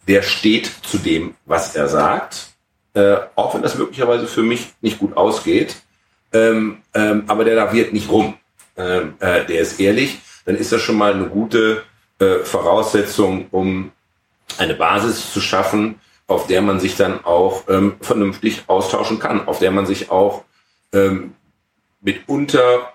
der 0.08 0.22
steht 0.22 0.70
zu 0.82 0.98
dem, 0.98 1.34
was 1.46 1.76
er 1.76 1.88
sagt, 1.88 2.48
äh, 2.94 3.16
auch 3.34 3.54
wenn 3.54 3.62
das 3.62 3.76
möglicherweise 3.76 4.26
für 4.26 4.42
mich 4.42 4.72
nicht 4.80 4.98
gut 4.98 5.16
ausgeht, 5.16 5.76
ähm, 6.32 6.78
ähm, 6.94 7.24
aber 7.26 7.44
der 7.44 7.54
da 7.54 7.72
wird 7.72 7.92
nicht 7.92 8.10
rum. 8.10 8.34
Ähm, 8.76 9.14
äh, 9.20 9.44
der 9.44 9.60
ist 9.60 9.80
ehrlich, 9.80 10.18
dann 10.44 10.56
ist 10.56 10.72
das 10.72 10.80
schon 10.80 10.96
mal 10.96 11.14
eine 11.14 11.26
gute 11.26 11.84
äh, 12.18 12.38
Voraussetzung, 12.38 13.46
um 13.50 13.92
eine 14.58 14.74
Basis 14.74 15.32
zu 15.32 15.40
schaffen, 15.40 16.00
auf 16.26 16.46
der 16.46 16.62
man 16.62 16.80
sich 16.80 16.96
dann 16.96 17.24
auch 17.24 17.64
ähm, 17.68 17.96
vernünftig 18.00 18.64
austauschen 18.66 19.18
kann, 19.18 19.46
auf 19.46 19.58
der 19.58 19.70
man 19.70 19.86
sich 19.86 20.10
auch 20.10 20.44
ähm, 20.94 21.34
mitunter 22.00 22.92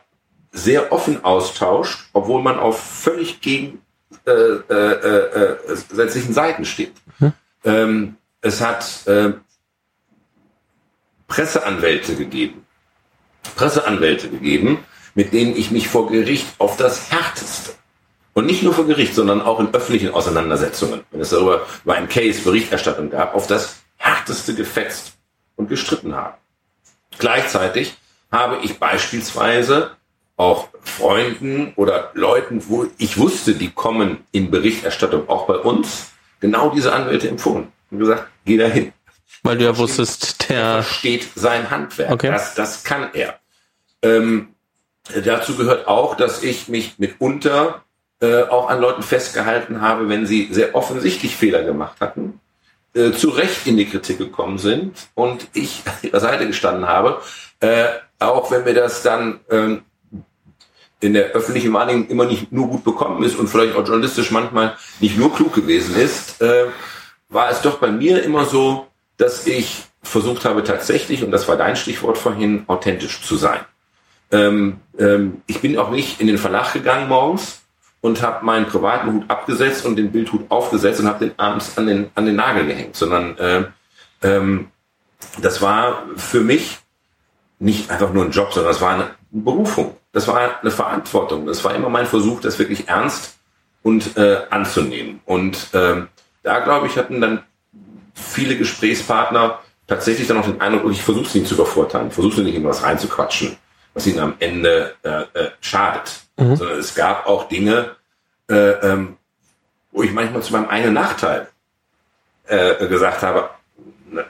sehr 0.52 0.91
offen 0.91 1.24
austauscht, 1.24 2.10
obwohl 2.14 2.41
man 2.41 2.58
auf 2.58 2.80
völlig 2.80 3.41
gegen 3.41 3.82
äh, 4.26 4.32
äh, 4.32 5.56
äh, 5.68 5.78
Seiten 6.08 6.66
steht. 6.66 6.93
Hm. 7.20 7.34
Ähm, 7.64 8.16
es 8.41 8.62
hat 8.62 9.06
äh, 9.08 9.34
Presseanwälte 11.28 12.16
gegeben, 12.16 12.66
Presseanwälte 13.56 14.30
gegeben, 14.30 14.80
mit 15.14 15.34
denen 15.34 15.56
ich 15.56 15.72
mich 15.72 15.88
vor 15.88 16.10
Gericht 16.10 16.47
auf 16.58 16.78
das 16.78 17.12
Härteste 17.12 17.74
und 18.34 18.45
nicht 18.45 18.64
nur 18.64 18.74
vor 18.74 18.88
Gericht, 18.88 19.14
sondern 19.14 19.41
auch 19.41 19.60
in 19.60 19.74
öffentlichen 19.74 20.14
Auseinandersetzungen, 20.14 21.02
wenn 21.12 21.22
es 21.22 21.30
darüber 21.30 21.66
über 21.84 21.95
einen 21.95 22.08
Case 22.10 22.41
Berichterstattung 22.41 23.10
gab, 23.10 23.36
auf 23.36 23.47
das 23.47 23.78
Härteste 23.97 24.56
gefetzt 24.56 25.14
und 25.56 25.70
gestritten 25.70 26.16
haben. 26.16 26.38
Gleichzeitig 27.20 27.95
habe 28.32 28.57
ich 28.63 28.80
beispielsweise 28.80 29.91
auch 30.38 30.70
Freunden 30.82 31.74
oder 31.76 32.11
Leuten, 32.13 32.63
wo 32.67 32.88
ich 32.97 33.17
wusste, 33.17 33.53
die 33.53 33.72
kommen 33.72 34.26
in 34.32 34.49
Berichterstattung 34.49 35.28
auch 35.28 35.45
bei 35.45 35.55
uns, 35.55 36.11
genau 36.39 36.70
diese 36.70 36.93
Anwälte 36.93 37.28
empfohlen 37.28 37.67
und 37.91 37.99
gesagt, 37.99 38.28
geh 38.45 38.57
dahin. 38.57 38.93
Weil 39.43 39.57
du 39.57 39.65
ja 39.65 39.78
wusstest, 39.78 40.49
der 40.49 40.84
steht 40.84 41.28
sein 41.36 41.70
Handwerk. 41.70 42.11
Okay. 42.11 42.30
Das, 42.32 42.55
das 42.55 42.84
kann 42.84 43.09
er. 43.13 43.39
Ähm, 44.01 44.55
dazu 45.24 45.55
gehört 45.55 45.88
auch, 45.88 46.15
dass 46.15 46.41
ich 46.41 46.70
mich 46.70 46.99
mitunter 46.99 47.84
äh, 48.22 48.43
auch 48.43 48.70
an 48.70 48.80
Leuten 48.80 49.03
festgehalten 49.03 49.82
habe, 49.82 50.07
wenn 50.09 50.26
sie 50.26 50.49
sehr 50.51 50.76
offensichtlich 50.76 51.36
Fehler 51.36 51.63
gemacht 51.63 51.97
hatten, 51.99 52.39
äh, 53.00 53.14
zu 53.14 53.30
Recht 53.30 53.66
in 53.66 53.78
die 53.78 53.86
Kritik 53.86 54.18
gekommen 54.18 54.58
sind 54.58 55.08
und 55.16 55.47
ich 55.54 55.84
an 55.86 55.93
ihrer 56.02 56.20
Seite 56.20 56.47
gestanden 56.47 56.88
habe, 56.88 57.22
äh, 57.62 57.86
auch 58.20 58.52
wenn 58.52 58.66
mir 58.66 58.74
das 58.74 59.04
dann 59.04 59.39
ähm, 59.50 59.84
in 61.00 61.14
der 61.14 61.28
öffentlichen 61.28 61.72
Wahrnehmung 61.72 62.08
immer 62.10 62.26
nicht 62.26 62.52
nur 62.52 62.68
gut 62.68 62.84
bekommen 62.84 63.24
ist 63.24 63.38
und 63.38 63.47
vielleicht 63.47 63.76
auch 63.76 63.86
journalistisch 63.86 64.32
manchmal 64.32 64.76
nicht 65.00 65.18
nur 65.18 65.34
klug 65.34 65.54
gewesen 65.54 65.95
ist, 65.95 66.41
äh, 66.41 66.66
war 67.30 67.50
es 67.50 67.62
doch 67.62 67.78
bei 67.78 67.89
mir 67.89 68.22
immer 68.24 68.45
so, 68.45 68.88
dass 69.18 69.47
ich 69.47 69.84
versucht 70.04 70.43
habe 70.45 70.64
tatsächlich, 70.64 71.24
und 71.24 71.32
das 71.32 71.47
war 71.47 71.56
dein 71.56 71.76
Stichwort 71.76 72.18
vorhin, 72.18 72.64
authentisch 72.68 73.22
zu 73.22 73.38
sein. 73.38 73.62
Ähm, 74.32 74.82
ähm, 74.97 75.41
ich 75.47 75.62
bin 75.62 75.78
auch 75.78 75.89
nicht 75.89 76.20
in 76.20 76.28
den 76.28 76.38
Verlag 76.38 76.74
gegangen 76.74 77.08
morgens 77.08 77.62
und 78.02 78.22
habe 78.22 78.45
meinen 78.45 78.66
privaten 78.66 79.14
Hut 79.14 79.24
abgesetzt 79.30 79.86
und 79.86 79.95
den 79.95 80.12
Bildhut 80.12 80.50
aufgesetzt 80.50 81.00
und 81.00 81.08
habe 81.08 81.26
den 81.26 81.38
abends 81.38 81.78
an 81.78 81.88
den, 81.88 82.10
an 82.16 82.26
den 82.26 82.36
Nagel 82.36 82.66
gehängt, 82.66 82.95
sondern 82.95 83.38
äh, 83.38 83.64
ähm, 84.24 84.68
das 85.41 85.62
war 85.62 86.04
für 86.16 86.41
mich 86.41 86.80
nicht 87.60 87.89
einfach 87.89 88.14
nur 88.14 88.24
ein 88.24 88.32
Job, 88.32 88.54
sondern 88.54 88.72
das 88.72 88.82
war 88.82 88.93
eine 88.93 89.12
Berufung, 89.32 89.97
das 90.14 90.28
war 90.28 90.60
eine 90.62 90.72
Verantwortung, 90.72 91.45
das 91.45 91.64
war 91.64 91.76
immer 91.76 91.89
mein 91.89 92.06
Versuch, 92.06 92.39
das 92.39 92.58
wirklich 92.58 92.88
ernst 92.88 93.38
und 93.84 94.18
äh, 94.18 94.41
anzunehmen. 94.50 95.20
Und 95.26 95.74
äh, 95.74 96.04
da, 96.43 96.60
glaube 96.60 96.88
ich, 96.88 96.97
hatten 96.97 97.20
dann 97.20 97.43
viele 98.14 98.58
Gesprächspartner 98.58 99.60
tatsächlich 99.88 100.28
dann 100.28 100.38
auch 100.38 100.45
den 100.45 100.62
Eindruck, 100.62 100.91
ich 100.91 101.02
versuche 101.02 101.28
sie 101.28 101.39
nicht 101.39 101.50
zu 101.50 101.56
übervorteilen, 101.56 102.12
versuche 102.12 102.41
nicht 102.41 102.56
in 102.56 102.64
was 102.64 102.84
reinzuquatschen, 102.84 103.58
was 104.00 104.08
ihnen 104.08 104.20
am 104.20 104.36
Ende 104.39 104.95
äh, 105.04 105.10
äh, 105.10 105.52
schadet. 105.60 106.22
Mhm. 106.38 106.56
Sondern 106.56 106.80
es 106.80 106.95
gab 106.95 107.28
auch 107.28 107.50
Dinge, 107.50 107.97
äh, 108.50 108.56
ähm, 108.56 109.18
wo 109.91 110.04
ich 110.04 110.14
manchmal 110.14 110.41
zu 110.41 110.54
meinem 110.54 110.70
eigenen 110.70 110.93
Nachteil 110.93 111.50
äh, 112.47 112.88
gesagt 112.88 113.24
habe, 113.24 113.50
ne, 114.10 114.26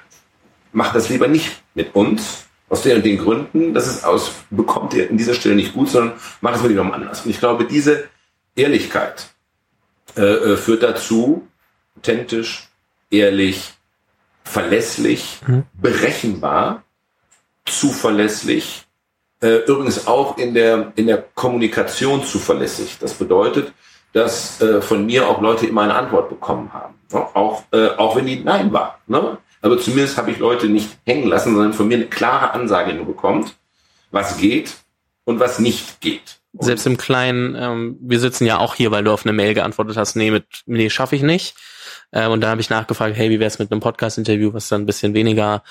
mach 0.72 0.92
das 0.92 1.10
lieber 1.10 1.28
nicht 1.28 1.62
mit 1.76 1.94
uns, 1.94 2.46
aus 2.68 2.82
den 2.82 2.98
und 2.98 3.06
den 3.06 3.18
Gründen, 3.18 3.74
das 3.74 3.88
ist 3.88 4.04
aus, 4.04 4.32
bekommt 4.50 4.94
ihr 4.94 5.10
in 5.10 5.18
dieser 5.18 5.34
Stelle 5.34 5.56
nicht 5.56 5.74
gut, 5.74 5.90
sondern 5.90 6.20
mach 6.42 6.56
es 6.56 6.64
lieber 6.64 6.84
mal 6.84 6.96
anders. 6.96 7.26
Und 7.26 7.32
ich 7.32 7.40
glaube, 7.40 7.66
diese 7.66 8.10
Ehrlichkeit 8.56 9.30
äh, 10.16 10.22
äh, 10.22 10.58
führt 10.58 10.84
dazu, 10.84 11.48
authentisch, 11.98 12.70
ehrlich, 13.12 13.74
verlässlich, 14.44 15.42
mhm. 15.46 15.64
berechenbar, 15.74 16.84
zuverlässig, 17.66 18.88
äh, 19.42 19.58
übrigens 19.66 20.08
auch 20.08 20.38
in 20.38 20.54
der, 20.54 20.92
in 20.96 21.08
der 21.08 21.24
Kommunikation 21.36 22.24
zuverlässig. 22.24 22.98
Das 23.00 23.14
bedeutet, 23.14 23.74
dass 24.14 24.62
äh, 24.62 24.82
von 24.82 25.06
mir 25.06 25.28
auch 25.28 25.42
Leute 25.42 25.68
immer 25.68 25.84
eine 25.84 25.96
Antwort 25.96 26.30
bekommen 26.30 26.74
haben. 26.74 26.96
Ne? 27.12 27.20
Auch, 27.36 27.64
äh, 27.72 27.90
auch 27.90 28.16
wenn 28.16 28.26
die 28.26 28.40
Nein 28.40 28.74
war. 28.74 29.00
Ne? 29.08 29.38
Aber 29.62 29.78
zumindest 29.78 30.18
habe 30.18 30.32
ich 30.32 30.40
Leute 30.40 30.68
nicht 30.68 30.90
hängen 31.06 31.28
lassen, 31.28 31.54
sondern 31.54 31.74
von 31.74 31.88
mir 31.88 31.98
eine 31.98 32.08
klare 32.08 32.52
Ansage 32.54 32.94
nur 32.94 33.06
bekommt, 33.06 33.56
was 34.12 34.38
geht 34.38 34.78
und 35.26 35.40
was 35.40 35.60
nicht 35.60 36.02
geht. 36.02 36.40
Und 36.54 36.66
Selbst 36.66 36.88
im 36.88 36.98
Kleinen, 36.98 37.56
ähm, 37.56 37.98
wir 38.02 38.20
sitzen 38.20 38.46
ja 38.46 38.58
auch 38.58 38.74
hier, 38.74 38.90
weil 38.90 39.04
du 39.04 39.12
auf 39.12 39.26
eine 39.26 39.34
Mail 39.34 39.54
geantwortet 39.54 39.98
hast, 39.98 40.16
nee, 40.16 40.32
mit, 40.32 40.46
nee, 40.66 40.90
schaffe 40.90 41.16
ich 41.16 41.22
nicht. 41.22 41.56
Ähm, 42.12 42.32
und 42.32 42.42
da 42.42 42.50
habe 42.50 42.62
ich 42.62 42.72
nachgefragt, 42.72 43.16
hey, 43.16 43.30
wie 43.30 43.40
wär's 43.40 43.60
mit 43.60 43.72
einem 43.72 43.82
Podcast-Interview, 43.82 44.54
was 44.54 44.68
dann 44.68 44.82
ein 44.82 44.86
bisschen 44.88 45.14
weniger 45.14 45.64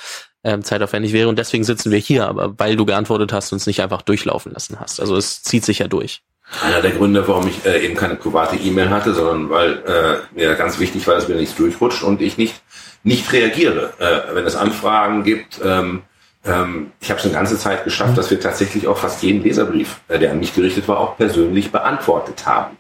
ähm, 0.45 0.63
zeitaufwendig 0.63 1.13
wäre. 1.13 1.29
Und 1.29 1.39
deswegen 1.39 1.65
sitzen 1.65 1.91
wir 1.91 1.99
hier, 1.99 2.29
aber 2.29 2.59
weil 2.59 2.77
du 2.77 2.87
geantwortet 2.87 3.33
hast 3.33 3.53
und 3.53 3.57
es 3.59 3.67
nicht 3.67 3.83
einfach 3.83 4.03
durchlaufen 4.03 4.53
lassen 4.53 4.79
hast. 4.81 5.01
Also 5.01 5.17
es 5.17 5.43
zieht 5.43 5.65
sich 5.65 5.81
ja 5.81 5.89
durch. 5.89 6.23
Einer 6.63 6.81
der 6.81 6.93
Gründe, 6.93 7.27
warum 7.29 7.47
ich 7.47 7.67
äh, 7.67 7.85
eben 7.85 7.95
keine 7.95 8.17
private 8.17 8.57
E-Mail 8.57 8.89
hatte, 8.89 9.13
sondern 9.13 9.51
weil 9.51 9.83
äh, 9.87 10.39
mir 10.39 10.55
ganz 10.55 10.79
wichtig 10.79 11.07
war, 11.07 11.15
dass 11.15 11.29
mir 11.29 11.35
nichts 11.35 11.57
durchrutscht 11.57 12.03
und 12.03 12.23
ich 12.23 12.39
nicht 12.39 12.55
nicht 13.03 13.33
reagiere, 13.33 13.93
äh, 13.99 14.35
wenn 14.35 14.45
es 14.45 14.57
Anfragen 14.57 15.25
gibt. 15.25 15.61
Ähm, 15.65 16.03
ähm, 16.45 16.93
ich 17.01 17.11
habe 17.11 17.19
es 17.19 17.27
eine 17.27 17.35
ganze 17.35 17.59
Zeit 17.59 17.85
geschafft, 17.85 18.17
dass 18.17 18.31
wir 18.31 18.41
tatsächlich 18.41 18.87
auch 18.87 18.99
fast 18.99 19.23
jeden 19.23 19.43
Leserbrief, 19.43 20.01
äh, 20.09 20.19
der 20.19 20.33
an 20.33 20.39
mich 20.39 20.55
gerichtet 20.55 20.89
war, 20.89 20.99
auch 20.99 21.17
persönlich 21.17 21.71
beantwortet 21.71 22.47
haben. 22.47 22.77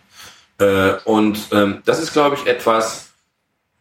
Äh, 0.58 0.94
und 1.04 1.48
ähm, 1.52 1.82
das 1.84 2.00
ist, 2.00 2.12
glaube 2.12 2.36
ich, 2.36 2.46
etwas, 2.46 3.10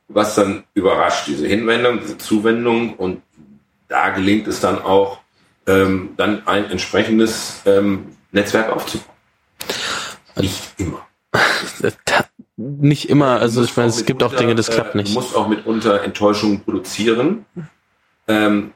was 0.08 0.36
dann 0.36 0.64
überrascht, 0.74 1.28
diese 1.28 1.48
Hinwendung, 1.48 2.00
diese 2.00 2.18
Zuwendung 2.18 2.94
und 2.96 3.22
da 3.88 4.10
gelingt 4.10 4.48
es 4.48 4.60
dann 4.60 4.82
auch, 4.82 5.20
ähm, 5.66 6.12
dann 6.18 6.48
ein 6.48 6.70
entsprechendes 6.70 7.62
ähm, 7.66 8.18
Netzwerk 8.32 8.72
aufzubauen. 8.72 9.16
Nicht 10.36 10.62
immer. 10.78 11.06
nicht 12.58 13.10
immer, 13.10 13.40
also 13.40 13.64
ich 13.64 13.76
meine, 13.76 13.90
es 13.90 14.06
gibt 14.06 14.24
auch 14.24 14.34
Dinge, 14.34 14.56
das 14.56 14.70
klappt 14.70 14.96
nicht. 14.96 15.10
Du 15.10 15.20
musst 15.20 15.36
auch 15.36 15.48
mitunter 15.48 16.04
Enttäuschungen 16.04 16.62
produzieren, 16.64 17.46
ähm, 18.28 18.74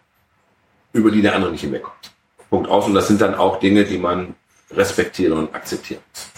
über 0.93 1.11
die 1.11 1.21
der 1.21 1.35
andere 1.35 1.51
nicht 1.51 1.61
hinwegkommt. 1.61 2.11
Punkt 2.49 2.69
aus. 2.69 2.85
Und 2.85 2.93
das 2.93 3.07
sind 3.07 3.21
dann 3.21 3.35
auch 3.35 3.59
Dinge, 3.59 3.85
die 3.85 3.97
man 3.97 4.35
respektieren 4.71 5.37
und 5.37 5.55
akzeptieren 5.55 6.01
muss. 6.11 6.29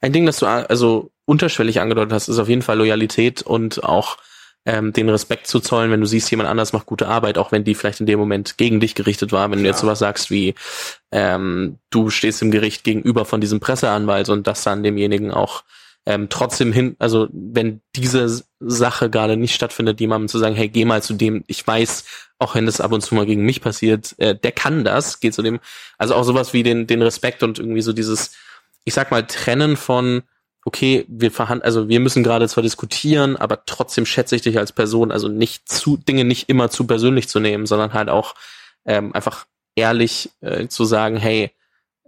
Ein 0.00 0.12
Ding, 0.12 0.26
das 0.26 0.38
du 0.38 0.46
also 0.46 1.10
unterschwellig 1.24 1.80
angedeutet 1.80 2.12
hast, 2.12 2.28
ist 2.28 2.38
auf 2.38 2.48
jeden 2.48 2.62
Fall 2.62 2.76
Loyalität 2.76 3.42
und 3.42 3.82
auch 3.84 4.18
ähm, 4.66 4.92
den 4.92 5.08
Respekt 5.08 5.46
zu 5.46 5.60
zollen, 5.60 5.90
wenn 5.90 6.00
du 6.00 6.06
siehst, 6.06 6.30
jemand 6.30 6.48
anders 6.48 6.72
macht 6.72 6.86
gute 6.86 7.08
Arbeit, 7.08 7.38
auch 7.38 7.52
wenn 7.52 7.64
die 7.64 7.74
vielleicht 7.74 8.00
in 8.00 8.06
dem 8.06 8.18
Moment 8.18 8.56
gegen 8.56 8.80
dich 8.80 8.94
gerichtet 8.94 9.32
war. 9.32 9.50
Wenn 9.50 9.58
ja. 9.58 9.64
du 9.64 9.68
jetzt 9.70 9.80
sowas 9.80 9.98
sagst 9.98 10.30
wie, 10.30 10.54
ähm, 11.12 11.78
du 11.90 12.10
stehst 12.10 12.42
im 12.42 12.50
Gericht 12.50 12.84
gegenüber 12.84 13.24
von 13.24 13.40
diesem 13.40 13.60
Presseanwalt 13.60 14.28
und 14.28 14.46
das 14.46 14.62
dann 14.62 14.82
demjenigen 14.82 15.30
auch 15.32 15.64
ähm, 16.06 16.28
trotzdem 16.28 16.72
hin, 16.72 16.96
also 16.98 17.28
wenn 17.32 17.80
diese 17.96 18.44
Sache 18.60 19.08
gerade 19.08 19.36
nicht 19.36 19.54
stattfindet, 19.54 20.00
jemandem 20.00 20.28
zu 20.28 20.38
sagen, 20.38 20.54
hey, 20.54 20.68
geh 20.68 20.84
mal 20.84 21.02
zu 21.02 21.14
dem, 21.14 21.44
ich 21.46 21.66
weiß, 21.66 22.04
auch 22.38 22.54
wenn 22.54 22.66
das 22.66 22.80
ab 22.80 22.92
und 22.92 23.00
zu 23.00 23.14
mal 23.14 23.26
gegen 23.26 23.44
mich 23.44 23.62
passiert, 23.62 24.14
äh, 24.18 24.34
der 24.34 24.52
kann 24.52 24.84
das, 24.84 25.20
geht 25.20 25.34
zu 25.34 25.42
dem, 25.42 25.60
also 25.96 26.14
auch 26.14 26.24
sowas 26.24 26.52
wie 26.52 26.62
den, 26.62 26.86
den 26.86 27.00
Respekt 27.00 27.42
und 27.42 27.58
irgendwie 27.58 27.80
so 27.80 27.94
dieses, 27.94 28.32
ich 28.84 28.92
sag 28.92 29.10
mal, 29.10 29.26
Trennen 29.26 29.76
von, 29.78 30.22
okay, 30.64 31.04
wir 31.08 31.30
verhandeln, 31.30 31.64
also 31.64 31.88
wir 31.88 32.00
müssen 32.00 32.22
gerade 32.22 32.48
zwar 32.48 32.62
diskutieren, 32.62 33.36
aber 33.36 33.64
trotzdem 33.66 34.06
schätze 34.06 34.36
ich 34.36 34.42
dich 34.42 34.58
als 34.58 34.72
Person, 34.72 35.12
also 35.12 35.28
nicht 35.28 35.68
zu, 35.68 35.96
Dinge 35.96 36.24
nicht 36.24 36.48
immer 36.48 36.70
zu 36.70 36.86
persönlich 36.86 37.28
zu 37.28 37.40
nehmen, 37.40 37.66
sondern 37.66 37.92
halt 37.92 38.08
auch 38.08 38.34
ähm, 38.86 39.14
einfach 39.14 39.46
ehrlich 39.76 40.30
äh, 40.40 40.68
zu 40.68 40.84
sagen, 40.84 41.16
hey, 41.16 41.50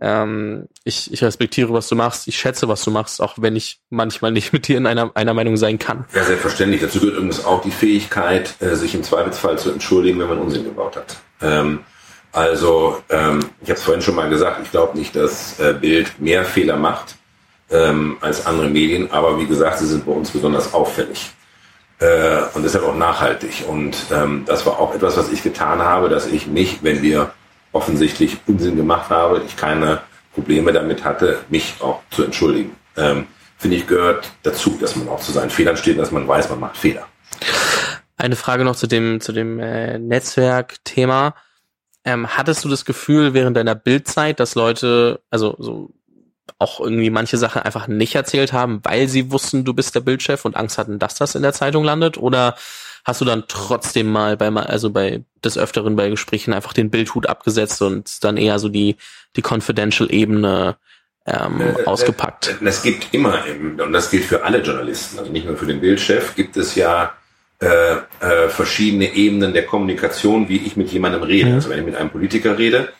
ähm, 0.00 0.68
ich, 0.84 1.12
ich 1.12 1.22
respektiere, 1.22 1.72
was 1.72 1.88
du 1.88 1.96
machst, 1.96 2.28
ich 2.28 2.38
schätze, 2.38 2.68
was 2.68 2.84
du 2.84 2.90
machst, 2.90 3.20
auch 3.20 3.34
wenn 3.38 3.56
ich 3.56 3.80
manchmal 3.88 4.30
nicht 4.30 4.52
mit 4.52 4.68
dir 4.68 4.76
in 4.76 4.86
einer, 4.86 5.10
einer 5.14 5.34
Meinung 5.34 5.56
sein 5.56 5.78
kann. 5.78 6.04
Ja, 6.14 6.24
selbstverständlich. 6.24 6.80
Dazu 6.80 7.00
gehört 7.00 7.16
übrigens 7.16 7.44
auch 7.44 7.62
die 7.62 7.70
Fähigkeit, 7.70 8.54
äh, 8.60 8.74
sich 8.74 8.94
im 8.94 9.02
Zweifelsfall 9.02 9.58
zu 9.58 9.70
entschuldigen, 9.70 10.18
wenn 10.18 10.28
man 10.28 10.38
Unsinn 10.38 10.64
gebaut 10.64 10.96
hat. 10.96 11.16
Ähm, 11.40 11.80
also, 12.32 13.02
ähm, 13.08 13.40
ich 13.62 13.70
habe 13.70 13.78
es 13.78 13.82
vorhin 13.82 14.02
schon 14.02 14.14
mal 14.14 14.28
gesagt, 14.28 14.60
ich 14.62 14.70
glaube 14.70 14.98
nicht, 14.98 15.16
dass 15.16 15.58
äh, 15.58 15.72
Bild 15.72 16.20
mehr 16.20 16.44
Fehler 16.44 16.76
macht 16.76 17.16
ähm, 17.70 18.16
als 18.20 18.46
andere 18.46 18.68
Medien, 18.68 19.10
aber 19.10 19.38
wie 19.38 19.46
gesagt, 19.46 19.78
sie 19.78 19.86
sind 19.86 20.06
bei 20.06 20.12
uns 20.12 20.30
besonders 20.30 20.72
auffällig 20.72 21.30
äh, 21.98 22.42
und 22.54 22.62
deshalb 22.62 22.84
auch 22.84 22.94
nachhaltig. 22.94 23.64
Und 23.68 23.96
ähm, 24.12 24.44
das 24.46 24.66
war 24.66 24.78
auch 24.78 24.94
etwas, 24.94 25.16
was 25.16 25.30
ich 25.32 25.42
getan 25.42 25.80
habe, 25.80 26.08
dass 26.08 26.26
ich 26.26 26.46
mich, 26.46 26.82
wenn 26.82 27.02
wir 27.02 27.32
offensichtlich 27.72 28.38
Unsinn 28.46 28.76
gemacht 28.76 29.10
habe, 29.10 29.42
ich 29.44 29.56
keine 29.56 30.00
Probleme 30.34 30.72
damit 30.72 31.04
hatte, 31.04 31.38
mich 31.48 31.74
auch 31.80 32.00
zu 32.10 32.24
entschuldigen. 32.24 32.76
Ähm, 32.96 33.26
Finde 33.58 33.76
ich 33.78 33.86
gehört 33.86 34.30
dazu, 34.42 34.76
dass 34.80 34.96
man 34.96 35.08
auch 35.08 35.20
zu 35.20 35.32
seinen 35.32 35.48
Fehlern 35.48 35.78
steht, 35.78 35.98
dass 35.98 36.10
man 36.10 36.28
weiß, 36.28 36.50
man 36.50 36.60
macht 36.60 36.76
Fehler. 36.76 37.06
Eine 38.18 38.36
Frage 38.36 38.64
noch 38.64 38.76
zu 38.76 38.86
dem 38.86 39.20
zu 39.20 39.32
dem 39.32 39.58
äh, 39.58 39.98
Netzwerk-Thema. 39.98 41.34
Ähm, 42.04 42.36
hattest 42.36 42.64
du 42.64 42.68
das 42.68 42.84
Gefühl 42.84 43.34
während 43.34 43.56
deiner 43.56 43.74
Bildzeit, 43.74 44.40
dass 44.40 44.54
Leute, 44.54 45.20
also 45.30 45.56
so 45.58 45.90
auch 46.58 46.80
irgendwie 46.80 47.10
manche 47.10 47.36
Sachen 47.36 47.62
einfach 47.62 47.86
nicht 47.86 48.14
erzählt 48.14 48.52
haben, 48.52 48.80
weil 48.82 49.08
sie 49.08 49.30
wussten, 49.30 49.64
du 49.64 49.74
bist 49.74 49.94
der 49.94 50.00
Bildchef 50.00 50.44
und 50.44 50.56
Angst 50.56 50.78
hatten, 50.78 50.98
dass 50.98 51.14
das 51.14 51.34
in 51.34 51.42
der 51.42 51.52
Zeitung 51.52 51.84
landet? 51.84 52.16
Oder 52.16 52.56
hast 53.04 53.20
du 53.20 53.24
dann 53.24 53.44
trotzdem 53.46 54.10
mal 54.10 54.36
bei 54.36 54.48
also 54.48 54.90
bei 54.90 55.22
des 55.44 55.58
Öfteren 55.58 55.96
bei 55.96 56.08
Gesprächen 56.08 56.54
einfach 56.54 56.72
den 56.72 56.90
Bildhut 56.90 57.28
abgesetzt 57.28 57.82
und 57.82 58.24
dann 58.24 58.36
eher 58.36 58.58
so 58.58 58.68
die 58.68 58.96
die 59.36 59.42
Confidential-Ebene 59.42 60.76
ähm, 61.26 61.60
äh, 61.60 61.84
ausgepackt? 61.84 62.56
Es 62.64 62.82
gibt 62.82 63.12
immer, 63.12 63.44
und 63.84 63.92
das 63.92 64.10
gilt 64.10 64.24
für 64.24 64.42
alle 64.42 64.62
Journalisten, 64.62 65.18
also 65.18 65.30
nicht 65.30 65.46
nur 65.46 65.56
für 65.56 65.66
den 65.66 65.80
Bildchef, 65.80 66.34
gibt 66.34 66.56
es 66.56 66.74
ja 66.74 67.12
äh, 67.60 67.96
äh, 68.20 68.48
verschiedene 68.48 69.14
Ebenen 69.14 69.52
der 69.52 69.66
Kommunikation, 69.66 70.48
wie 70.48 70.58
ich 70.58 70.76
mit 70.76 70.90
jemandem 70.90 71.22
rede. 71.22 71.50
Mhm. 71.50 71.54
Also 71.54 71.70
wenn 71.70 71.80
ich 71.80 71.86
mit 71.86 71.96
einem 71.96 72.10
Politiker 72.10 72.58
rede, 72.58 72.92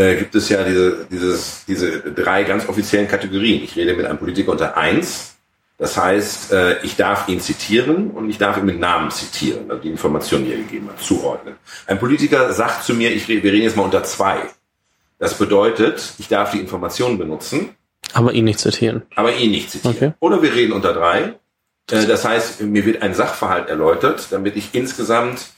äh, 0.00 0.16
gibt 0.16 0.34
es 0.34 0.48
ja 0.48 0.64
diese, 0.64 1.06
dieses, 1.10 1.64
diese 1.66 2.00
drei 2.00 2.44
ganz 2.44 2.68
offiziellen 2.68 3.06
Kategorien. 3.06 3.62
Ich 3.62 3.76
rede 3.76 3.94
mit 3.94 4.06
einem 4.06 4.18
Politiker 4.18 4.52
unter 4.52 4.76
eins. 4.76 5.36
Das 5.76 5.96
heißt, 5.96 6.52
äh, 6.52 6.82
ich 6.82 6.96
darf 6.96 7.28
ihn 7.28 7.40
zitieren 7.40 8.10
und 8.10 8.28
ich 8.28 8.38
darf 8.38 8.56
ihn 8.56 8.64
mit 8.64 8.78
Namen 8.78 9.10
zitieren, 9.10 9.70
also 9.70 9.82
die 9.82 9.88
Informationen, 9.88 10.44
die 10.44 10.52
er 10.52 10.58
gegeben 10.58 10.88
hat, 10.88 11.00
zuordnen. 11.00 11.54
Ein 11.86 11.98
Politiker 11.98 12.52
sagt 12.52 12.84
zu 12.84 12.94
mir, 12.94 13.10
ich 13.12 13.28
wir 13.28 13.42
reden 13.42 13.62
jetzt 13.62 13.76
mal 13.76 13.84
unter 13.84 14.04
zwei. 14.04 14.40
Das 15.18 15.38
bedeutet, 15.38 16.14
ich 16.18 16.28
darf 16.28 16.52
die 16.52 16.60
Informationen 16.60 17.18
benutzen. 17.18 17.70
Aber 18.12 18.32
ihn 18.32 18.44
nicht 18.44 18.58
zitieren. 18.58 19.02
Aber 19.14 19.34
ihn 19.34 19.50
nicht 19.50 19.70
zitieren. 19.70 19.96
Okay. 19.96 20.12
Oder 20.20 20.42
wir 20.42 20.54
reden 20.54 20.72
unter 20.72 20.92
drei. 20.92 21.34
Äh, 21.90 22.06
das 22.06 22.24
heißt, 22.24 22.62
mir 22.62 22.84
wird 22.84 23.02
ein 23.02 23.14
Sachverhalt 23.14 23.68
erläutert, 23.68 24.28
damit 24.30 24.56
ich 24.56 24.70
insgesamt 24.74 25.50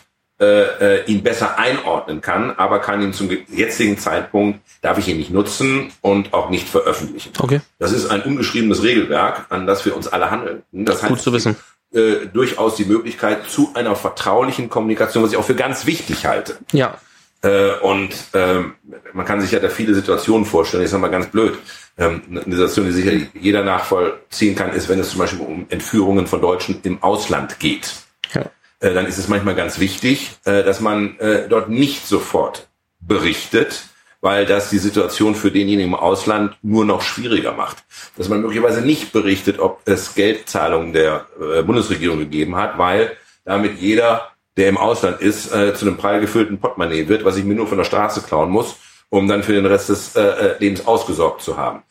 äh, 0.42 0.96
äh, 0.96 1.04
ihn 1.04 1.22
besser 1.22 1.56
einordnen 1.56 2.20
kann, 2.20 2.50
aber 2.56 2.80
kann 2.80 3.00
ihn 3.00 3.12
zum 3.12 3.30
jetzigen 3.48 3.96
Zeitpunkt, 3.96 4.58
darf 4.80 4.98
ich 4.98 5.06
ihn 5.06 5.18
nicht 5.18 5.30
nutzen 5.30 5.92
und 6.00 6.34
auch 6.34 6.50
nicht 6.50 6.68
veröffentlichen. 6.68 7.30
Okay. 7.38 7.60
Das 7.78 7.92
ist 7.92 8.10
ein 8.10 8.22
ungeschriebenes 8.22 8.82
Regelwerk, 8.82 9.46
an 9.50 9.68
das 9.68 9.84
wir 9.84 9.96
uns 9.96 10.08
alle 10.08 10.32
handeln. 10.32 10.64
Das 10.72 11.00
heißt, 11.00 11.10
Gut 11.10 11.22
zu 11.22 11.32
wissen. 11.32 11.54
Äh, 11.94 12.26
durchaus 12.32 12.74
die 12.74 12.86
Möglichkeit 12.86 13.46
zu 13.48 13.70
einer 13.74 13.94
vertraulichen 13.94 14.68
Kommunikation, 14.68 15.22
was 15.22 15.30
ich 15.30 15.38
auch 15.38 15.44
für 15.44 15.54
ganz 15.54 15.86
wichtig 15.86 16.26
halte. 16.26 16.56
Ja. 16.72 16.98
Äh, 17.42 17.74
und 17.80 18.10
ähm, 18.34 18.74
man 19.12 19.24
kann 19.24 19.40
sich 19.40 19.52
ja 19.52 19.60
da 19.60 19.68
viele 19.68 19.94
Situationen 19.94 20.44
vorstellen. 20.44 20.82
Ich 20.82 20.90
sage 20.90 21.02
mal 21.02 21.10
ganz 21.12 21.28
blöd. 21.28 21.56
Ähm, 21.96 22.20
eine 22.28 22.56
Situation, 22.56 22.86
die 22.86 22.92
sicher 22.92 23.12
jeder 23.40 23.62
nachvollziehen 23.62 24.56
kann, 24.56 24.72
ist, 24.72 24.88
wenn 24.88 24.98
es 24.98 25.10
zum 25.10 25.20
Beispiel 25.20 25.46
um 25.46 25.66
Entführungen 25.68 26.26
von 26.26 26.40
Deutschen 26.40 26.80
im 26.82 27.00
Ausland 27.00 27.60
geht. 27.60 27.94
Ja 28.34 28.46
äh, 28.82 28.92
dann 28.92 29.06
ist 29.06 29.16
es 29.16 29.28
manchmal 29.28 29.54
ganz 29.54 29.78
wichtig, 29.78 30.32
äh, 30.44 30.64
dass 30.64 30.80
man 30.80 31.18
äh, 31.20 31.48
dort 31.48 31.70
nicht 31.70 32.06
sofort 32.06 32.68
berichtet, 33.00 33.84
weil 34.20 34.44
das 34.44 34.70
die 34.70 34.78
Situation 34.78 35.34
für 35.34 35.50
denjenigen 35.50 35.92
im 35.92 35.94
Ausland 35.94 36.56
nur 36.62 36.84
noch 36.84 37.02
schwieriger 37.02 37.52
macht. 37.52 37.84
Dass 38.16 38.28
man 38.28 38.40
möglicherweise 38.40 38.82
nicht 38.82 39.12
berichtet, 39.12 39.58
ob 39.58 39.80
es 39.84 40.14
Geldzahlungen 40.14 40.92
der 40.92 41.26
Bundesregierung 41.66 42.20
gegeben 42.20 42.54
hat, 42.54 42.78
weil 42.78 43.16
damit 43.44 43.80
jeder, 43.80 44.30
der 44.56 44.68
im 44.68 44.78
Ausland 44.78 45.20
ist, 45.20 45.50
zu 45.50 45.56
einem 45.56 45.96
prall 45.96 46.20
gefüllten 46.20 46.60
Portemonnaie 46.60 47.08
wird, 47.08 47.24
was 47.24 47.36
ich 47.36 47.42
mir 47.42 47.56
nur 47.56 47.66
von 47.66 47.78
der 47.78 47.84
Straße 47.84 48.22
klauen 48.22 48.50
muss, 48.50 48.76
um 49.08 49.26
dann 49.26 49.42
für 49.42 49.54
den 49.54 49.66
Rest 49.66 49.88
des 49.88 50.12
Lebens 50.60 50.86
ausgesorgt 50.86 51.42
zu 51.42 51.56
haben. 51.56 51.82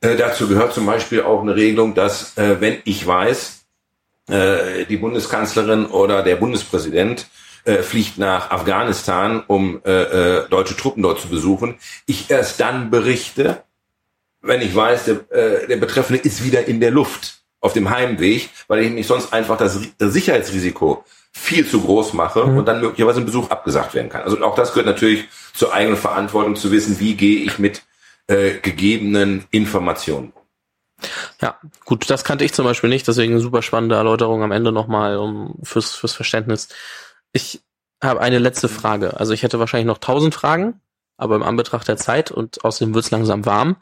dazu 0.00 0.48
gehört 0.48 0.72
zum 0.72 0.86
Beispiel 0.86 1.20
auch 1.20 1.42
eine 1.42 1.54
Regelung, 1.54 1.94
dass 1.94 2.32
wenn 2.36 2.78
ich 2.84 3.06
weiß, 3.06 3.63
äh, 4.28 4.84
die 4.86 4.96
Bundeskanzlerin 4.96 5.86
oder 5.86 6.22
der 6.22 6.36
Bundespräsident 6.36 7.26
äh, 7.64 7.82
fliegt 7.82 8.18
nach 8.18 8.50
Afghanistan, 8.50 9.42
um 9.46 9.80
äh, 9.84 9.90
äh, 9.90 10.48
deutsche 10.48 10.76
Truppen 10.76 11.02
dort 11.02 11.20
zu 11.20 11.28
besuchen. 11.28 11.76
Ich 12.06 12.30
erst 12.30 12.60
dann 12.60 12.90
berichte, 12.90 13.62
wenn 14.42 14.60
ich 14.60 14.74
weiß, 14.74 15.04
der, 15.06 15.30
äh, 15.30 15.66
der 15.66 15.76
Betreffende 15.76 16.22
ist 16.22 16.44
wieder 16.44 16.66
in 16.66 16.80
der 16.80 16.90
Luft 16.90 17.42
auf 17.60 17.72
dem 17.72 17.88
Heimweg, 17.88 18.50
weil 18.68 18.84
ich 18.84 18.92
mich 18.92 19.06
sonst 19.06 19.32
einfach 19.32 19.56
das, 19.56 19.78
das 19.98 20.12
Sicherheitsrisiko 20.12 21.04
viel 21.32 21.66
zu 21.66 21.80
groß 21.80 22.12
mache 22.12 22.44
mhm. 22.44 22.58
und 22.58 22.68
dann 22.68 22.80
möglicherweise 22.80 23.20
ein 23.20 23.26
Besuch 23.26 23.50
abgesagt 23.50 23.94
werden 23.94 24.08
kann. 24.08 24.22
Also 24.22 24.42
auch 24.44 24.54
das 24.54 24.70
gehört 24.70 24.86
natürlich 24.86 25.24
zur 25.54 25.72
eigenen 25.72 25.96
Verantwortung 25.96 26.56
zu 26.56 26.70
wissen, 26.70 27.00
wie 27.00 27.14
gehe 27.14 27.40
ich 27.40 27.58
mit 27.58 27.82
äh, 28.26 28.58
gegebenen 28.62 29.44
Informationen 29.50 30.32
um. 30.34 30.43
Ja, 31.40 31.58
gut, 31.84 32.08
das 32.10 32.24
kannte 32.24 32.44
ich 32.44 32.52
zum 32.52 32.64
Beispiel 32.64 32.90
nicht, 32.90 33.06
deswegen 33.06 33.40
super 33.40 33.62
spannende 33.62 33.96
Erläuterung 33.96 34.42
am 34.42 34.52
Ende 34.52 34.72
nochmal 34.72 35.16
um, 35.16 35.58
fürs, 35.62 35.94
fürs 35.94 36.12
Verständnis. 36.12 36.68
Ich 37.32 37.62
habe 38.02 38.20
eine 38.20 38.38
letzte 38.38 38.68
Frage. 38.68 39.18
Also 39.18 39.32
ich 39.32 39.42
hätte 39.42 39.58
wahrscheinlich 39.58 39.86
noch 39.86 39.98
tausend 39.98 40.34
Fragen, 40.34 40.80
aber 41.16 41.36
im 41.36 41.42
Anbetracht 41.42 41.88
der 41.88 41.96
Zeit 41.96 42.30
und 42.30 42.64
außerdem 42.64 42.94
wird's 42.94 43.10
langsam 43.10 43.46
warm. 43.46 43.76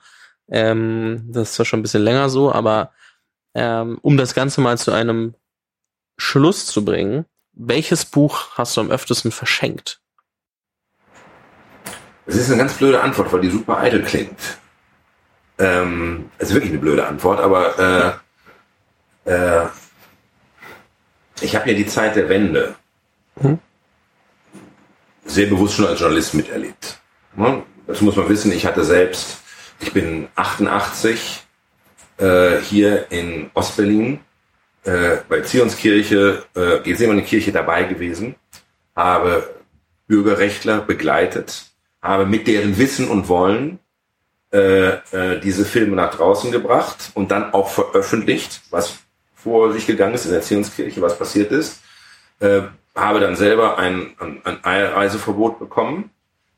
Ähm, 0.48 1.24
das 1.28 1.50
ist 1.50 1.54
zwar 1.54 1.66
schon 1.66 1.80
ein 1.80 1.82
bisschen 1.82 2.02
länger 2.02 2.28
so, 2.28 2.52
aber 2.52 2.92
ähm, 3.54 3.98
um 4.02 4.16
das 4.16 4.34
Ganze 4.34 4.60
mal 4.60 4.78
zu 4.78 4.92
einem 4.92 5.34
Schluss 6.16 6.66
zu 6.66 6.84
bringen, 6.84 7.26
welches 7.52 8.04
Buch 8.04 8.50
hast 8.54 8.76
du 8.76 8.80
am 8.80 8.90
öftesten 8.90 9.30
verschenkt? 9.30 10.00
Das 12.26 12.36
ist 12.36 12.48
eine 12.48 12.58
ganz 12.58 12.74
blöde 12.74 13.00
Antwort, 13.00 13.32
weil 13.32 13.40
die 13.40 13.50
super 13.50 13.78
eitel 13.78 14.02
klingt. 14.02 14.38
Ähm, 15.58 16.30
ist 16.38 16.54
wirklich 16.54 16.72
eine 16.72 16.80
blöde 16.80 17.06
Antwort, 17.06 17.40
aber 17.40 18.20
äh, 19.26 19.30
äh, 19.30 19.66
ich 21.40 21.54
habe 21.54 21.70
ja 21.70 21.76
die 21.76 21.86
Zeit 21.86 22.16
der 22.16 22.28
Wende 22.28 22.74
hm? 23.40 23.58
sehr 25.24 25.46
bewusst 25.46 25.74
schon 25.74 25.86
als 25.86 26.00
Journalist 26.00 26.34
miterlebt. 26.34 27.00
Ne? 27.36 27.62
Das 27.86 28.00
muss 28.00 28.16
man 28.16 28.28
wissen. 28.28 28.52
Ich 28.52 28.66
hatte 28.66 28.84
selbst, 28.84 29.38
ich 29.80 29.92
bin 29.92 30.28
88 30.36 31.42
äh, 32.18 32.58
hier 32.58 33.10
in 33.10 33.50
Ostberlin 33.54 34.20
äh, 34.84 35.16
bei 35.28 35.40
Zionskirche, 35.40 36.44
äh, 36.54 36.80
Gethsemane 36.80 37.22
Kirche 37.22 37.52
dabei 37.52 37.84
gewesen, 37.84 38.34
habe 38.96 39.54
Bürgerrechtler 40.06 40.80
begleitet, 40.80 41.66
habe 42.00 42.26
mit 42.26 42.46
deren 42.46 42.78
Wissen 42.78 43.08
und 43.08 43.28
Wollen 43.28 43.78
äh, 44.52 44.88
äh, 44.88 45.40
diese 45.40 45.64
Filme 45.64 45.96
nach 45.96 46.14
draußen 46.14 46.52
gebracht 46.52 47.10
und 47.14 47.30
dann 47.30 47.52
auch 47.52 47.70
veröffentlicht, 47.70 48.60
was 48.70 48.98
vor 49.34 49.72
sich 49.72 49.86
gegangen 49.86 50.14
ist 50.14 50.24
in 50.24 50.30
der 50.30 50.40
Erziehungskirche, 50.40 51.00
was 51.00 51.18
passiert 51.18 51.50
ist. 51.52 51.80
Äh, 52.40 52.62
habe 52.94 53.20
dann 53.20 53.36
selber 53.36 53.78
ein, 53.78 54.14
ein, 54.18 54.42
ein 54.44 54.64
Einreiseverbot 54.64 55.58
bekommen 55.58 56.10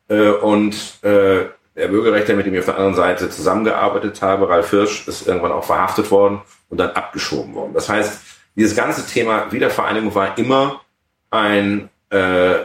äh, 0.09 0.31
und 0.31 0.75
äh, 1.03 1.47
der 1.77 1.89
Bürgerrechtler, 1.89 2.37
mit 2.37 2.47
dem 2.47 2.55
ich 2.55 2.61
auf 2.61 2.67
der 2.67 2.77
anderen 2.77 2.95
Seite 2.95 3.31
zusammengearbeitet 3.31 4.23
habe, 4.23 4.49
Ralf 4.49 4.71
Hirsch, 4.71 5.09
ist 5.09 5.27
irgendwann 5.27 5.53
auch 5.53 5.65
verhaftet 5.65 6.11
worden 6.11 6.43
und 6.69 6.79
dann 6.79 6.91
abgeschoben 6.91 7.55
worden. 7.55 7.75
Das 7.75 7.89
heißt, 7.89 8.21
dieses 8.57 8.77
ganze 8.77 9.07
Thema 9.07 9.51
Wiedervereinigung 9.51 10.15
war 10.15 10.39
immer 10.39 10.83
ein, 11.31 11.89
äh, 12.11 12.57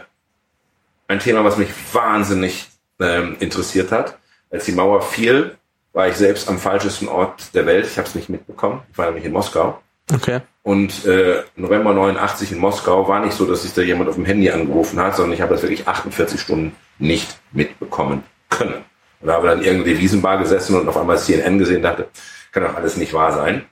ein 1.08 1.18
Thema, 1.18 1.44
was 1.44 1.56
mich 1.56 1.70
wahnsinnig 1.92 2.68
ähm, 3.00 3.36
interessiert 3.40 3.90
hat. 3.90 4.19
Als 4.50 4.64
die 4.64 4.72
Mauer 4.72 5.02
fiel, 5.02 5.56
war 5.92 6.08
ich 6.08 6.16
selbst 6.16 6.48
am 6.48 6.58
falschesten 6.58 7.08
Ort 7.08 7.54
der 7.54 7.66
Welt. 7.66 7.86
Ich 7.86 7.98
habe 7.98 8.08
es 8.08 8.14
nicht 8.14 8.28
mitbekommen. 8.28 8.82
Ich 8.92 8.98
war 8.98 9.06
nämlich 9.06 9.24
in 9.24 9.32
Moskau. 9.32 9.80
Okay. 10.12 10.40
Und 10.62 11.06
äh, 11.06 11.42
November 11.56 11.92
89 11.94 12.52
in 12.52 12.58
Moskau 12.58 13.08
war 13.08 13.24
nicht 13.24 13.34
so, 13.34 13.46
dass 13.46 13.62
sich 13.62 13.72
da 13.72 13.82
jemand 13.82 14.08
auf 14.08 14.16
dem 14.16 14.24
Handy 14.24 14.50
angerufen 14.50 14.98
hat, 15.00 15.16
sondern 15.16 15.34
ich 15.34 15.40
habe 15.40 15.54
das 15.54 15.62
wirklich 15.62 15.86
48 15.86 16.40
Stunden 16.40 16.76
nicht 16.98 17.38
mitbekommen 17.52 18.24
können. 18.48 18.84
Und 19.20 19.28
da 19.28 19.34
habe 19.34 19.48
dann 19.48 19.62
irgendwie 19.62 19.98
Wiesenbar 19.98 20.38
gesessen 20.38 20.78
und 20.78 20.88
auf 20.88 20.96
einmal 20.96 21.18
CNN 21.18 21.58
gesehen 21.58 21.82
dachte, 21.82 22.08
kann 22.52 22.64
doch 22.64 22.74
alles 22.74 22.96
nicht 22.96 23.12
wahr 23.12 23.32
sein. 23.32 23.64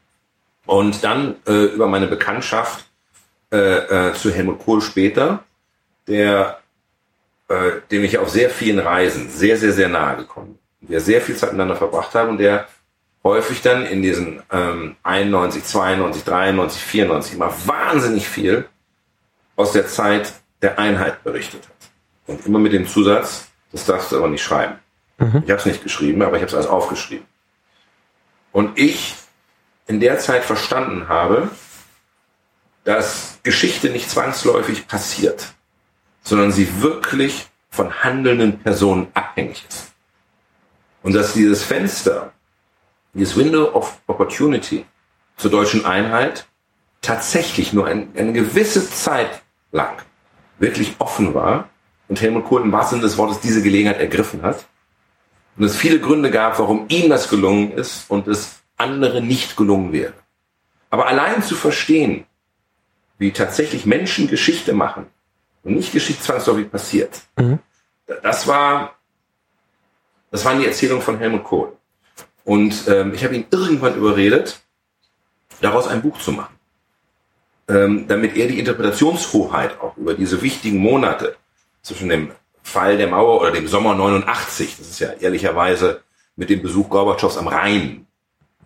Und 0.67 1.03
dann 1.03 1.37
äh, 1.47 1.65
über 1.67 1.87
meine 1.89 2.07
Bekanntschaft 2.07 2.87
äh, 3.51 4.09
äh, 4.09 4.13
zu 4.15 4.31
Helmut 4.31 4.59
Kohl 4.59 4.83
später, 4.83 5.45
der, 6.07 6.59
äh, 7.49 7.81
dem 7.91 8.05
ich 8.05 8.19
auf 8.19 8.29
sehr 8.29 8.51
vielen 8.51 8.79
Reisen 8.79 9.31
sehr, 9.31 9.57
sehr, 9.57 9.73
sehr 9.73 9.89
nahe 9.89 10.19
gekommen 10.19 10.55
bin. 10.55 10.68
Wir 10.81 11.01
sehr 11.01 11.21
viel 11.21 11.37
Zeit 11.37 11.53
miteinander 11.53 11.77
verbracht 11.77 12.15
haben 12.15 12.31
und 12.31 12.39
der 12.39 12.69
häufig 13.25 13.63
dann 13.63 13.85
in 13.85 14.03
diesen 14.03 14.43
ähm, 14.51 14.97
91, 15.03 15.65
92, 15.65 16.25
93, 16.25 16.83
94 16.83 17.35
immer 17.35 17.53
wahnsinnig 17.67 18.29
viel 18.29 18.69
aus 19.57 19.73
der 19.73 19.87
Zeit 19.87 20.33
der 20.63 20.79
Einheit 20.79 21.25
berichtet 21.25 21.65
hat. 21.65 21.91
Und 22.27 22.47
immer 22.47 22.59
mit 22.59 22.73
dem 22.73 22.87
Zusatz, 22.87 23.49
das 23.73 23.87
darfst 23.87 24.13
du 24.13 24.17
aber 24.17 24.29
nicht 24.29 24.43
schreiben. 24.43 24.79
Mhm. 25.19 25.43
Ich 25.45 25.51
habe 25.51 25.61
es 25.61 25.67
nicht 25.67 25.83
geschrieben, 25.83 26.23
aber 26.23 26.37
ich 26.37 26.43
habe 26.43 26.49
es 26.49 26.55
alles 26.55 26.67
aufgeschrieben. 26.67 27.27
Und 28.53 28.79
ich 28.79 29.15
in 29.87 30.01
der 30.01 30.19
Zeit 30.19 30.45
verstanden 30.45 31.09
habe, 31.09 31.51
dass 32.85 33.39
Geschichte 33.43 33.91
nicht 33.91 34.09
zwangsläufig 34.09 34.87
passiert, 34.87 35.53
sondern 36.23 36.53
sie 36.53 36.81
wirklich 36.81 37.47
von 37.71 38.03
handelnden 38.03 38.61
Personen 38.61 39.09
abhängig 39.15 39.65
ist. 39.69 39.93
Und 41.03 41.15
dass 41.15 41.33
dieses 41.33 41.63
Fenster, 41.63 42.33
dieses 43.15 43.37
Window 43.37 43.73
of 43.73 43.99
Opportunity 44.07 44.85
zur 45.37 45.51
deutschen 45.51 45.85
Einheit 45.85 46.47
tatsächlich 47.01 47.73
nur 47.73 47.87
ein, 47.87 48.11
eine 48.17 48.33
gewisse 48.33 48.89
Zeit 48.91 49.43
lang 49.73 49.97
wirklich 50.59 50.97
offen 50.99 51.35
war 51.35 51.69
und 52.09 52.21
Helmut 52.21 52.47
Kohl 52.47 52.63
im 52.63 52.73
wahrsten 52.73 52.99
Sinne 52.99 53.09
des 53.09 53.19
Wortes 53.19 53.41
diese 53.41 53.63
Gelegenheit 53.63 54.01
ergriffen 54.01 54.43
hat 54.43 54.67
und 55.57 55.65
es 55.65 55.77
viele 55.77 56.01
Gründe 56.01 56.31
gab, 56.31 56.59
warum 56.59 56.87
ihm 56.89 57.11
das 57.11 57.29
gelungen 57.29 57.73
ist 57.73 58.11
und 58.11 58.29
es 58.29 58.61
andere 58.77 59.21
nicht 59.21 59.57
gelungen 59.57 59.93
wäre. 59.93 60.15
Aber 60.91 61.07
allein 61.07 61.43
zu 61.43 61.55
verstehen, 61.55 62.27
wie 63.19 63.33
tatsächlich 63.33 63.85
Menschen 63.85 64.29
Geschichte 64.29 64.73
machen 64.73 65.07
und 65.65 65.75
nicht 65.75 65.93
Geschichte 65.93 66.23
zwangsläufig 66.23 66.71
passiert, 66.71 67.23
mhm. 67.37 67.59
das 68.23 68.47
war, 68.47 68.98
das 70.31 70.45
war 70.45 70.55
die 70.57 70.67
Erzählung 70.67 71.01
von 71.01 71.19
Helmut 71.19 71.45
Kohl. 71.45 71.73
Und 72.45 72.89
ähm, 72.89 73.13
ich 73.15 73.25
habe 73.25 73.37
ihn 73.37 73.47
irgendwann 73.51 73.97
überredet, 73.97 74.61
daraus 75.61 75.87
ein 75.87 76.03
Buch 76.03 76.19
zu 76.19 76.33
machen. 76.33 76.55
Ähm, 77.69 78.07
damit 78.09 78.37
er 78.37 78.49
die 78.49 78.59
Interpretationshoheit 78.59 79.81
auch 79.81 79.97
über 79.97 80.15
diese 80.15 80.41
wichtigen 80.41 80.79
Monate 80.79 81.37
zwischen 81.83 82.09
dem 82.09 82.31
Fall 82.63 82.97
der 82.97 83.09
Mauer 83.09 83.41
oder 83.41 83.51
dem 83.51 83.69
Sommer 83.69 83.95
89, 83.95 84.77
das 84.79 84.89
ist 84.89 85.01
ja 85.01 85.11
ehrlicherweise 85.13 86.03
mit 86.37 86.49
dem 86.51 86.63
Besuch 86.63 86.89
Gorbatschows 86.89 87.37
am 87.37 87.49
Rhein, 87.49 88.07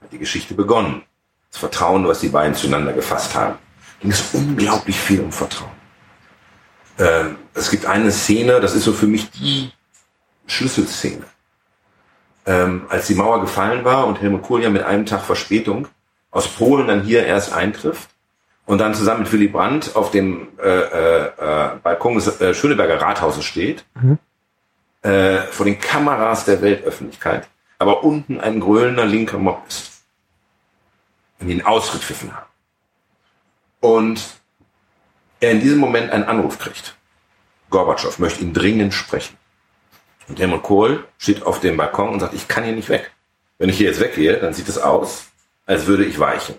hat 0.01 0.13
die 0.13 0.19
Geschichte 0.19 0.55
begonnen. 0.55 1.03
Das 1.51 1.59
Vertrauen, 1.59 2.07
was 2.07 2.21
die 2.21 2.29
beiden 2.29 2.55
zueinander 2.55 2.93
gefasst 2.93 3.35
haben. 3.35 3.59
Ging 4.01 4.11
es 4.11 4.33
unglaublich 4.33 4.97
viel 4.97 5.21
um 5.21 5.33
Vertrauen. 5.33 5.71
Ähm, 6.99 7.37
es 7.55 7.71
gibt 7.71 7.87
eine 7.87 8.13
Szene, 8.13 8.61
das 8.61 8.75
ist 8.75 8.85
so 8.85 8.93
für 8.93 9.07
mich 9.07 9.31
die 9.31 9.73
Schlüsselszene. 10.47 11.25
Ähm, 12.45 12.87
als 12.89 13.07
die 13.07 13.15
Mauer 13.15 13.41
gefallen 13.41 13.85
war 13.85 14.07
und 14.07 14.21
Helmut 14.21 14.43
Kohl 14.43 14.63
ja 14.63 14.71
mit 14.71 14.83
einem 14.83 15.07
Tag 15.07 15.23
Verspätung 15.23 15.87
aus 16.31 16.49
Polen 16.49 16.89
dann 16.89 17.03
hier 17.03 17.25
erst 17.25 17.53
eintrifft, 17.53 18.09
und 18.67 18.79
dann 18.79 18.95
zusammen 18.95 19.23
mit 19.23 19.33
Willy 19.33 19.49
Brandt 19.49 19.97
auf 19.97 20.11
dem 20.11 20.49
äh, 20.59 20.69
äh, 20.69 21.27
äh, 21.27 21.77
Balkon 21.83 22.15
des 22.15 22.41
äh, 22.41 22.55
Schöneberger 22.55 23.01
Rathauses 23.01 23.45
steht, 23.45 23.85
mhm. 23.95 24.19
äh, 25.03 25.39
vor 25.43 25.67
den 25.67 25.79
Kameras 25.79 26.45
der 26.45 26.63
Weltöffentlichkeit, 26.63 27.49
aber 27.79 28.05
unten 28.05 28.41
ein 28.41 28.61
grölender 28.61 29.05
linker 29.05 29.39
Mob 29.39 29.63
ist, 29.67 30.05
in 31.41 31.49
den 31.49 31.67
Ausritt 31.67 32.03
pfiffen 32.03 32.35
haben. 32.35 32.47
Und 33.81 34.23
er 35.41 35.51
in 35.51 35.61
diesem 35.61 35.79
Moment 35.79 36.13
einen 36.13 36.25
Anruf 36.25 36.59
kriegt. 36.59 36.97
Gorbatschow 37.71 38.17
möchte 38.21 38.45
ihn 38.45 38.53
dringend 38.53 38.95
sprechen. 38.95 39.37
Und 40.29 40.39
Helmut 40.39 40.63
Kohl 40.63 41.05
steht 41.19 41.45
auf 41.45 41.61
dem 41.61 41.77
Balkon 41.77 42.11
und 42.11 42.21
sagt, 42.21 42.35
ich 42.35 42.49
kann 42.49 42.65
hier 42.65 42.75
nicht 42.75 42.89
weg. 42.89 43.11
Wenn 43.59 43.69
ich 43.69 43.77
hier 43.77 43.89
jetzt 43.89 44.01
weggehe, 44.01 44.39
dann 44.39 44.55
sieht 44.55 44.69
es 44.69 44.79
aus, 44.79 45.27
als 45.67 45.87
würde 45.87 46.05
ich 46.05 46.19
weichen. 46.19 46.57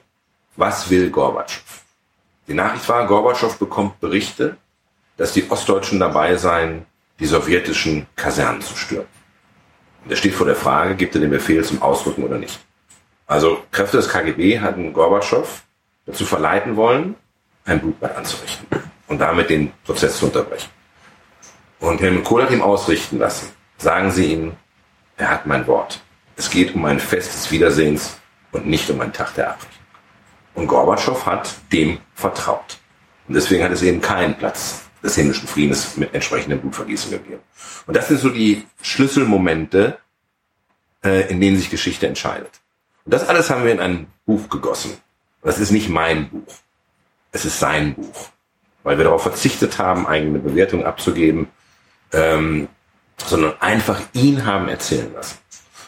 Was 0.55 0.89
will 0.89 1.09
Gorbatschow? 1.09 1.63
Die 2.47 2.53
Nachricht 2.53 2.87
war, 2.89 3.07
Gorbatschow 3.07 3.57
bekommt 3.57 3.99
Berichte, 3.99 4.57
dass 5.17 5.33
die 5.33 5.49
Ostdeutschen 5.49 5.99
dabei 5.99 6.35
seien, 6.35 6.85
die 7.19 7.25
sowjetischen 7.25 8.07
Kasernen 8.15 8.61
zu 8.61 8.75
stürmen. 8.75 9.07
Und 10.03 10.11
er 10.11 10.17
steht 10.17 10.33
vor 10.33 10.45
der 10.45 10.55
Frage, 10.55 10.95
gibt 10.95 11.15
er 11.15 11.21
den 11.21 11.29
Befehl 11.29 11.63
zum 11.63 11.81
Ausrücken 11.81 12.23
oder 12.23 12.37
nicht. 12.37 12.59
Also 13.25 13.63
Kräfte 13.71 13.97
des 13.97 14.09
KGB 14.09 14.59
hatten 14.59 14.93
Gorbatschow 14.93 15.63
dazu 16.05 16.25
verleiten 16.25 16.75
wollen, 16.75 17.15
ein 17.65 17.79
Blutbad 17.79 18.17
anzurichten 18.17 18.67
und 19.07 19.19
damit 19.19 19.49
den 19.49 19.71
Prozess 19.85 20.17
zu 20.17 20.25
unterbrechen. 20.25 20.69
Und 21.83 21.99
Helmut 21.99 22.23
Kohl 22.23 22.43
hat 22.43 22.51
ihm 22.51 22.61
ausrichten 22.61 23.19
lassen. 23.19 23.49
Sagen 23.77 24.09
Sie 24.09 24.31
ihm, 24.31 24.53
er 25.17 25.31
hat 25.31 25.45
mein 25.45 25.67
Wort. 25.67 26.01
Es 26.37 26.49
geht 26.49 26.73
um 26.75 26.85
ein 26.85 26.97
Fest 26.97 27.33
des 27.33 27.51
Wiedersehens 27.51 28.21
und 28.53 28.65
nicht 28.65 28.89
um 28.89 29.01
einen 29.01 29.11
Tag 29.11 29.35
der 29.35 29.49
Abrechnung. 29.49 29.85
Und 30.53 30.67
Gorbatschow 30.67 31.25
hat 31.25 31.53
dem 31.73 31.97
vertraut. 32.15 32.77
Und 33.27 33.33
deswegen 33.33 33.65
hat 33.65 33.73
es 33.73 33.81
eben 33.81 33.99
keinen 33.99 34.37
Platz 34.37 34.83
des 35.03 35.15
himmlischen 35.15 35.45
Friedens 35.45 35.97
mit 35.97 36.13
entsprechendem 36.13 36.61
Blutvergießen 36.61 37.11
gegeben. 37.11 37.41
Und 37.85 37.97
das 37.97 38.07
sind 38.07 38.21
so 38.21 38.29
die 38.29 38.65
Schlüsselmomente, 38.81 39.97
äh, 41.03 41.29
in 41.29 41.41
denen 41.41 41.57
sich 41.57 41.69
Geschichte 41.69 42.07
entscheidet. 42.07 42.61
Und 43.03 43.13
das 43.13 43.27
alles 43.27 43.49
haben 43.49 43.65
wir 43.65 43.73
in 43.73 43.81
ein 43.81 44.07
Buch 44.25 44.47
gegossen. 44.47 44.93
Das 45.41 45.59
ist 45.59 45.71
nicht 45.71 45.89
mein 45.89 46.29
Buch. 46.29 46.53
Es 47.33 47.43
ist 47.43 47.59
sein 47.59 47.93
Buch. 47.95 48.29
Weil 48.83 48.97
wir 48.97 49.03
darauf 49.03 49.23
verzichtet 49.23 49.79
haben, 49.79 50.07
eigene 50.07 50.39
Bewertungen 50.39 50.85
abzugeben, 50.85 51.49
ähm, 52.13 52.67
sondern 53.17 53.53
einfach 53.59 53.99
ihn 54.13 54.45
haben 54.45 54.69
erzählen 54.69 55.11
lassen. 55.13 55.37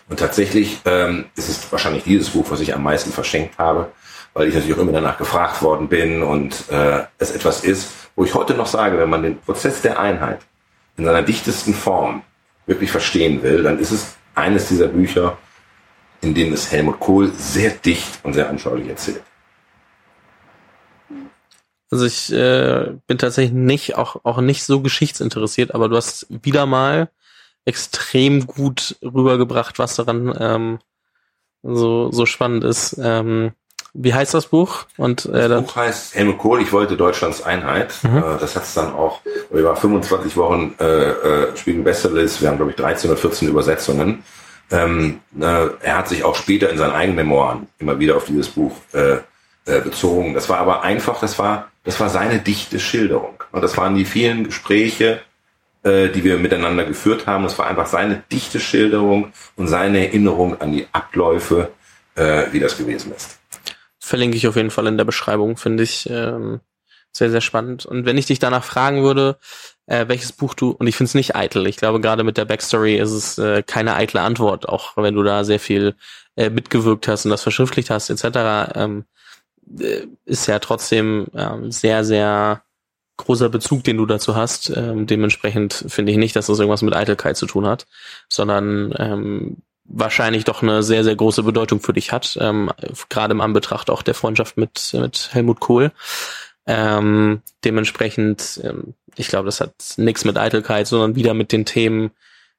Und 0.07 0.19
tatsächlich 0.19 0.79
ähm, 0.85 1.25
ist 1.35 1.49
es 1.49 1.71
wahrscheinlich 1.71 2.03
dieses 2.03 2.29
Buch, 2.29 2.45
was 2.49 2.59
ich 2.59 2.73
am 2.75 2.83
meisten 2.83 3.11
verschenkt 3.11 3.57
habe, 3.57 3.91
weil 4.33 4.47
ich 4.47 4.53
natürlich 4.53 4.75
auch 4.75 4.81
immer 4.81 4.91
danach 4.91 5.17
gefragt 5.17 5.61
worden 5.61 5.87
bin 5.87 6.21
und 6.21 6.69
äh, 6.69 7.03
es 7.17 7.31
etwas 7.31 7.63
ist, 7.63 7.89
wo 8.15 8.23
ich 8.23 8.33
heute 8.33 8.53
noch 8.53 8.67
sage, 8.67 8.97
wenn 8.97 9.09
man 9.09 9.23
den 9.23 9.39
Prozess 9.39 9.81
der 9.81 9.99
Einheit 9.99 10.39
in 10.97 11.05
seiner 11.05 11.23
dichtesten 11.23 11.73
Form 11.73 12.21
wirklich 12.65 12.91
verstehen 12.91 13.41
will, 13.41 13.63
dann 13.63 13.79
ist 13.79 13.91
es 13.91 14.15
eines 14.35 14.67
dieser 14.67 14.87
Bücher, 14.87 15.37
in 16.21 16.33
denen 16.33 16.53
es 16.53 16.71
Helmut 16.71 16.99
Kohl 16.99 17.31
sehr 17.33 17.71
dicht 17.71 18.19
und 18.23 18.33
sehr 18.33 18.49
anschaulich 18.49 18.87
erzählt. 18.87 19.23
Also 21.91 22.05
ich 22.05 22.31
äh, 22.33 22.93
bin 23.07 23.17
tatsächlich 23.17 23.53
nicht 23.53 23.95
auch 23.95 24.23
auch 24.23 24.41
nicht 24.41 24.63
so 24.63 24.81
geschichtsinteressiert, 24.81 25.73
aber 25.73 25.87
du 25.89 25.95
hast 25.95 26.27
wieder 26.29 26.65
mal 26.65 27.09
extrem 27.65 28.47
gut 28.47 28.97
rübergebracht, 29.03 29.79
was 29.79 29.95
daran 29.95 30.35
ähm, 30.39 30.79
so 31.63 32.11
so 32.11 32.25
spannend 32.25 32.63
ist. 32.63 32.99
Ähm, 33.01 33.53
wie 33.97 34.13
heißt 34.13 34.33
das 34.33 34.47
Buch? 34.47 34.85
Und, 34.97 35.25
äh, 35.27 35.47
das 35.47 35.63
Buch 35.63 35.75
heißt 35.77 36.15
Helmut 36.15 36.37
Kohl, 36.37 36.61
ich 36.61 36.73
wollte 36.73 36.97
Deutschlands 36.97 37.41
Einheit. 37.41 37.93
Mhm. 38.03 38.17
Äh, 38.17 38.21
das 38.39 38.55
hat 38.55 38.63
es 38.63 38.73
dann 38.73 38.93
auch, 38.93 39.21
wir 39.49 39.63
waren 39.63 39.77
25 39.77 40.35
Wochen 40.35 40.75
äh, 40.79 41.11
äh, 41.11 41.57
Spiegel 41.57 41.81
Bestsellerlist, 41.81 42.41
wir 42.41 42.49
haben 42.49 42.57
glaube 42.57 42.71
ich 42.71 42.77
13 42.77 43.09
oder 43.09 43.17
14 43.17 43.47
Übersetzungen. 43.47 44.23
Ähm, 44.69 45.21
äh, 45.39 45.67
er 45.81 45.97
hat 45.97 46.09
sich 46.09 46.23
auch 46.23 46.35
später 46.35 46.69
in 46.69 46.77
seinen 46.77 46.91
eigenen 46.91 47.15
Memoiren 47.15 47.67
immer 47.79 47.97
wieder 47.97 48.17
auf 48.17 48.25
dieses 48.25 48.49
Buch 48.49 48.75
äh, 48.93 49.17
äh, 49.65 49.81
bezogen. 49.81 50.33
Das 50.33 50.49
war 50.49 50.57
aber 50.57 50.83
einfach, 50.83 51.19
das 51.19 51.39
war, 51.39 51.69
das 51.85 51.99
war 51.99 52.09
seine 52.09 52.39
dichte 52.39 52.79
Schilderung. 52.79 53.43
Und 53.51 53.61
das 53.61 53.77
waren 53.77 53.95
die 53.95 54.05
vielen 54.05 54.43
Gespräche, 54.43 55.21
äh, 55.83 56.09
die 56.09 56.23
wir 56.23 56.37
miteinander 56.37 56.83
geführt 56.83 57.27
haben. 57.27 57.43
Das 57.43 57.57
war 57.57 57.67
einfach 57.67 57.85
seine 57.85 58.23
dichte 58.31 58.59
Schilderung 58.59 59.31
und 59.55 59.67
seine 59.67 60.07
Erinnerung 60.07 60.59
an 60.59 60.73
die 60.73 60.87
Abläufe, 60.91 61.71
äh, 62.15 62.45
wie 62.51 62.59
das 62.59 62.77
gewesen 62.77 63.13
ist. 63.15 63.39
verlinke 63.99 64.37
ich 64.37 64.47
auf 64.47 64.55
jeden 64.55 64.71
Fall 64.71 64.87
in 64.87 64.97
der 64.97 65.05
Beschreibung, 65.05 65.57
finde 65.57 65.83
ich 65.83 66.07
ähm, 66.09 66.59
sehr, 67.11 67.31
sehr 67.31 67.41
spannend. 67.41 67.85
Und 67.85 68.05
wenn 68.05 68.17
ich 68.17 68.25
dich 68.25 68.39
danach 68.39 68.63
fragen 68.63 69.03
würde, 69.03 69.37
äh, 69.87 70.07
welches 70.07 70.31
Buch 70.31 70.53
du, 70.53 70.71
und 70.71 70.87
ich 70.87 70.95
finde 70.95 71.09
es 71.09 71.15
nicht 71.15 71.35
eitel, 71.35 71.65
ich 71.67 71.77
glaube 71.77 72.01
gerade 72.01 72.23
mit 72.23 72.37
der 72.37 72.45
Backstory 72.45 72.97
ist 72.97 73.11
es 73.11 73.37
äh, 73.37 73.63
keine 73.63 73.95
eitle 73.95 74.21
Antwort, 74.21 74.67
auch 74.67 74.97
wenn 74.97 75.15
du 75.15 75.23
da 75.23 75.43
sehr 75.43 75.59
viel 75.59 75.95
äh, 76.35 76.49
mitgewirkt 76.49 77.07
hast 77.07 77.25
und 77.25 77.31
das 77.31 77.43
verschriftlicht 77.43 77.89
hast, 77.89 78.09
etc., 78.09 78.75
ähm, 78.75 78.99
äh, 78.99 79.14
ist 80.25 80.47
ja 80.47 80.59
trotzdem 80.59 81.27
ähm, 81.35 81.71
sehr, 81.71 82.03
sehr 82.03 82.61
großer 83.17 83.49
Bezug, 83.49 83.83
den 83.83 83.97
du 83.97 84.05
dazu 84.05 84.35
hast. 84.35 84.69
Ähm, 84.69 85.07
dementsprechend 85.07 85.85
finde 85.87 86.11
ich 86.11 86.17
nicht, 86.17 86.35
dass 86.35 86.47
das 86.47 86.59
irgendwas 86.59 86.81
mit 86.81 86.95
Eitelkeit 86.95 87.37
zu 87.37 87.45
tun 87.45 87.65
hat, 87.65 87.87
sondern 88.29 88.93
ähm, 88.97 89.57
wahrscheinlich 89.85 90.43
doch 90.43 90.61
eine 90.61 90.83
sehr, 90.83 91.03
sehr 91.03 91.15
große 91.15 91.43
Bedeutung 91.43 91.79
für 91.79 91.93
dich 91.93 92.11
hat, 92.11 92.37
ähm, 92.41 92.71
gerade 93.09 93.33
im 93.33 93.41
Anbetracht 93.41 93.89
auch 93.89 94.01
der 94.01 94.15
Freundschaft 94.15 94.57
mit, 94.57 94.91
mit 94.93 95.29
Helmut 95.31 95.59
Kohl. 95.59 95.91
Ähm, 96.67 97.41
dementsprechend, 97.63 98.59
ähm, 98.63 98.95
ich 99.15 99.27
glaube, 99.27 99.45
das 99.45 99.61
hat 99.61 99.73
nichts 99.97 100.25
mit 100.25 100.37
Eitelkeit, 100.37 100.87
sondern 100.87 101.15
wieder 101.15 101.33
mit 101.33 101.51
den 101.51 101.65
Themen 101.65 102.11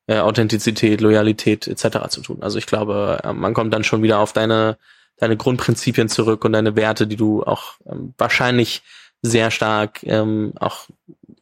äh, 0.06 0.18
Authentizität, 0.18 1.00
Loyalität 1.00 1.66
etc. 1.66 2.08
zu 2.08 2.20
tun. 2.20 2.38
Also 2.40 2.58
ich 2.58 2.66
glaube, 2.66 3.20
äh, 3.24 3.32
man 3.32 3.54
kommt 3.54 3.74
dann 3.74 3.84
schon 3.84 4.02
wieder 4.02 4.20
auf 4.20 4.32
deine, 4.32 4.78
deine 5.18 5.36
Grundprinzipien 5.36 6.09
zurück 6.09 6.44
und 6.44 6.52
deine 6.52 6.76
Werte, 6.76 7.06
die 7.06 7.16
du 7.16 7.43
auch 7.43 7.74
ähm, 7.86 8.14
wahrscheinlich 8.18 8.82
sehr 9.22 9.51
stark 9.51 10.02
ähm, 10.02 10.52
auch 10.60 10.88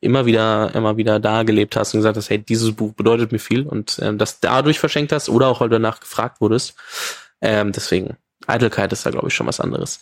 immer 0.00 0.26
wieder, 0.26 0.74
immer 0.74 0.96
wieder 0.96 1.18
da 1.18 1.42
gelebt 1.42 1.76
hast 1.76 1.94
und 1.94 2.00
gesagt 2.00 2.16
hast, 2.16 2.30
hey, 2.30 2.38
dieses 2.38 2.72
Buch 2.72 2.92
bedeutet 2.92 3.32
mir 3.32 3.38
viel 3.38 3.66
und 3.66 3.98
ähm, 4.02 4.18
das 4.18 4.40
dadurch 4.40 4.78
verschenkt 4.78 5.12
hast 5.12 5.28
oder 5.28 5.48
auch 5.48 5.60
weil 5.60 5.68
du 5.68 5.76
danach 5.76 6.00
gefragt 6.00 6.40
wurdest. 6.40 6.74
Ähm, 7.40 7.72
deswegen, 7.72 8.16
Eitelkeit 8.46 8.92
ist 8.92 9.06
da, 9.06 9.10
glaube 9.10 9.28
ich, 9.28 9.34
schon 9.34 9.46
was 9.46 9.60
anderes. 9.60 10.00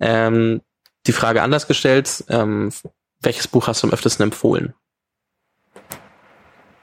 Ähm, 0.00 0.60
die 1.06 1.12
Frage 1.12 1.42
anders 1.42 1.66
gestellt, 1.66 2.24
ähm, 2.28 2.72
welches 3.20 3.48
Buch 3.48 3.68
hast 3.68 3.82
du 3.82 3.86
am 3.86 3.92
öftesten 3.92 4.24
empfohlen? 4.24 4.74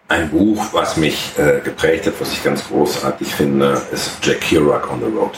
Ein 0.07 0.29
Buch, 0.29 0.73
was 0.73 0.97
mich 0.97 1.31
äh, 1.37 1.61
geprägt 1.61 2.05
hat, 2.05 2.19
was 2.19 2.33
ich 2.33 2.43
ganz 2.43 2.67
großartig 2.67 3.33
finde, 3.33 3.81
ist 3.91 4.17
Jack 4.21 4.41
Kerouac 4.41 4.91
on 4.91 4.99
the 4.99 5.05
Road. 5.05 5.37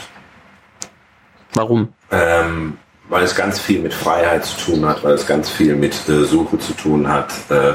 Warum? 1.54 1.92
Ähm, 2.10 2.78
weil 3.08 3.24
es 3.24 3.34
ganz 3.34 3.58
viel 3.58 3.80
mit 3.80 3.92
Freiheit 3.92 4.44
zu 4.44 4.72
tun 4.72 4.86
hat, 4.86 5.04
weil 5.04 5.14
es 5.14 5.26
ganz 5.26 5.50
viel 5.50 5.76
mit 5.76 6.08
äh, 6.08 6.24
Suche 6.24 6.58
zu 6.58 6.72
tun 6.72 7.08
hat, 7.08 7.32
äh, 7.50 7.74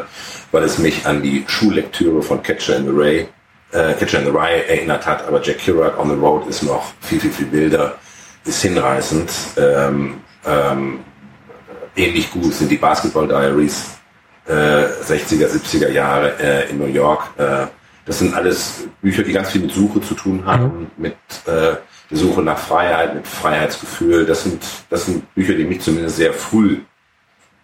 weil 0.52 0.64
es 0.64 0.78
mich 0.80 1.06
an 1.06 1.22
die 1.22 1.46
Schullektüre 1.48 2.22
von 2.22 2.42
Catcher 2.42 2.78
in 2.78 2.86
the 2.86 2.92
Ray, 2.94 3.28
äh, 3.72 3.94
Catcher 3.94 4.20
in 4.20 4.26
the 4.26 4.32
Rye 4.32 4.68
erinnert 4.68 5.06
hat, 5.06 5.28
aber 5.28 5.42
Jack 5.42 5.60
Kerouac 5.60 6.00
on 6.00 6.10
the 6.10 6.16
Road 6.16 6.48
ist 6.48 6.64
noch 6.64 6.94
viel, 7.02 7.20
viel, 7.20 7.32
viel 7.32 7.52
wilder, 7.52 7.96
ist 8.46 8.62
hinreißend. 8.62 9.32
Ähm, 9.58 10.22
ähm, 10.46 11.00
ähnlich 11.96 12.32
gut 12.32 12.54
sind 12.54 12.72
die 12.72 12.78
Basketball 12.78 13.28
Diaries 13.28 14.00
60er, 14.48 15.46
äh, 15.46 15.46
70er 15.46 15.92
Jahre 15.92 16.40
äh, 16.40 16.70
in 16.72 16.80
New 16.80 16.88
York. 16.88 17.30
Äh, 17.38 17.68
das 18.06 18.20
sind 18.20 18.34
alles 18.34 18.88
Bücher, 19.02 19.22
die 19.22 19.32
ganz 19.32 19.52
viel 19.52 19.62
mit 19.62 19.72
Suche 19.72 20.02
zu 20.02 20.16
tun 20.16 20.44
haben, 20.46 20.64
mhm. 20.64 20.88
mit 20.98 21.16
äh, 21.46 21.76
Suche 22.12 22.42
nach 22.42 22.58
Freiheit, 22.58 23.16
mit 23.16 23.28
Freiheitsgefühl. 23.28 24.26
Das 24.26 24.44
sind, 24.44 24.64
das 24.90 25.06
sind 25.06 25.34
Bücher, 25.36 25.54
die 25.54 25.66
mich 25.66 25.82
zumindest 25.82 26.16
sehr 26.16 26.34
früh 26.34 26.80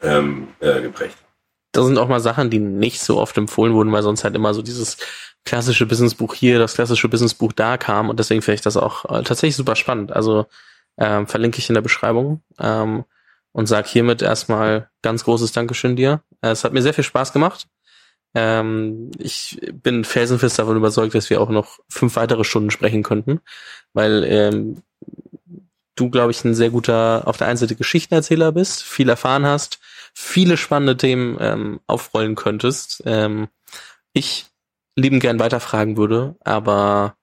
ähm, 0.02 0.48
äh, 0.60 0.82
geprägt 0.82 1.16
haben. 1.18 1.26
Das 1.72 1.86
sind 1.86 1.98
auch 1.98 2.08
mal 2.08 2.20
Sachen, 2.20 2.50
die 2.50 2.60
nicht 2.60 3.02
so 3.02 3.20
oft 3.20 3.38
empfohlen 3.38 3.74
wurden, 3.74 3.92
weil 3.92 4.04
sonst 4.04 4.24
halt 4.24 4.36
immer 4.36 4.54
so 4.54 4.62
dieses 4.62 4.98
klassische 5.44 5.86
Businessbuch 5.86 6.34
hier, 6.34 6.58
das 6.58 6.76
klassische 6.76 7.10
Businessbuch 7.10 7.54
da 7.54 7.78
kam 7.78 8.10
und 8.10 8.20
deswegen 8.20 8.42
finde 8.42 8.56
ich 8.56 8.62
das 8.62 8.78
auch 8.78 9.06
äh, 9.06 9.24
tatsächlich 9.24 9.56
super 9.56 9.76
spannend. 9.76 10.12
Also 10.12 10.48
ähm, 10.98 11.28
verlinke 11.28 11.60
ich 11.60 11.70
in 11.70 11.76
der 11.76 11.82
Beschreibung 11.82 12.42
ähm, 12.60 13.04
und 13.52 13.68
sag 13.68 13.88
hiermit 13.88 14.22
erstmal 14.22 14.90
ganz 15.02 15.24
großes 15.26 15.52
Dankeschön 15.52 15.96
dir. 15.96 16.22
Äh, 16.42 16.50
es 16.50 16.64
hat 16.64 16.74
mir 16.74 16.82
sehr 16.82 16.94
viel 16.94 17.04
Spaß 17.04 17.34
gemacht. 17.34 17.68
Ähm, 18.36 19.12
ich 19.18 19.60
bin 19.74 20.04
felsenfest 20.04 20.60
davon 20.60 20.76
überzeugt, 20.78 21.16
dass 21.16 21.30
wir 21.30 21.42
auch 21.42 21.50
noch 21.50 21.80
fünf 21.90 22.18
weitere 22.18 22.44
Stunden 22.44 22.70
sprechen 22.70 23.02
könnten, 23.02 23.40
weil 23.94 24.26
ähm, 24.26 24.84
du, 25.96 26.10
glaube 26.10 26.32
ich, 26.32 26.44
ein 26.44 26.54
sehr 26.54 26.70
guter, 26.70 27.24
auf 27.26 27.38
der 27.38 27.48
einen 27.48 27.58
Seite 27.58 27.76
Geschichtenerzähler 27.76 28.52
bist, 28.52 28.84
viel 28.84 29.08
erfahren 29.08 29.46
hast, 29.46 29.80
viele 30.14 30.58
spannende 30.58 30.98
Themen 30.98 31.38
ähm, 31.40 31.80
aufrollen 31.88 32.36
könntest. 32.36 33.02
Ähm, 33.06 33.48
ich 34.12 34.48
lieben 34.98 35.22
gern 35.22 35.40
weiterfragen 35.40 35.96
würde, 35.96 36.36
aber 36.44 37.16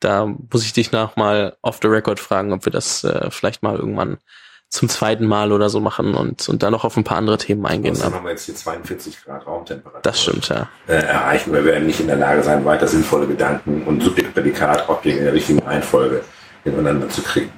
da 0.00 0.26
muss 0.26 0.64
ich 0.64 0.72
dich 0.72 0.92
noch 0.92 1.16
mal 1.16 1.56
off 1.62 1.80
the 1.82 1.88
record 1.88 2.20
fragen, 2.20 2.52
ob 2.52 2.64
wir 2.64 2.72
das 2.72 3.04
äh, 3.04 3.30
vielleicht 3.30 3.62
mal 3.62 3.76
irgendwann 3.76 4.18
zum 4.68 4.88
zweiten 4.88 5.26
Mal 5.26 5.52
oder 5.52 5.70
so 5.70 5.80
machen 5.80 6.14
und, 6.14 6.48
und 6.48 6.62
dann 6.62 6.72
noch 6.72 6.84
auf 6.84 6.96
ein 6.96 7.04
paar 7.04 7.16
andere 7.16 7.38
Themen 7.38 7.64
eingehen. 7.66 7.96
Dann 7.98 8.12
haben 8.12 8.24
wir 8.24 8.32
jetzt 8.32 8.44
hier 8.44 8.54
42 8.54 9.24
Grad 9.24 9.46
Raumtemperatur. 9.46 10.00
Das 10.02 10.22
stimmt, 10.22 10.48
ja. 10.48 10.68
Äh, 10.86 10.94
erreichen. 10.94 11.52
Wir 11.52 11.64
werden 11.64 11.86
nicht 11.86 12.00
in 12.00 12.08
der 12.08 12.16
Lage 12.16 12.42
sein, 12.42 12.64
weiter 12.64 12.86
sinnvolle 12.86 13.26
Gedanken 13.26 13.84
und 13.84 14.02
Subjekt, 14.02 14.34
Prädikat, 14.34 14.88
Objekt 14.88 15.18
in 15.18 15.24
der 15.24 15.32
richtigen 15.32 15.60
Reihenfolge 15.60 16.22
hintereinander 16.64 17.08
zu 17.08 17.22
kriegen. 17.22 17.52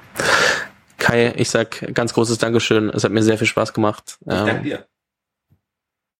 Kai, 0.97 1.33
ich 1.35 1.49
sag 1.49 1.93
ganz 1.93 2.13
großes 2.13 2.37
Dankeschön. 2.37 2.89
Es 2.89 3.03
hat 3.03 3.11
mir 3.11 3.23
sehr 3.23 3.37
viel 3.37 3.47
Spaß 3.47 3.73
gemacht. 3.73 4.17
Ich 4.21 4.27
danke 4.27 4.61
dir. 4.61 4.85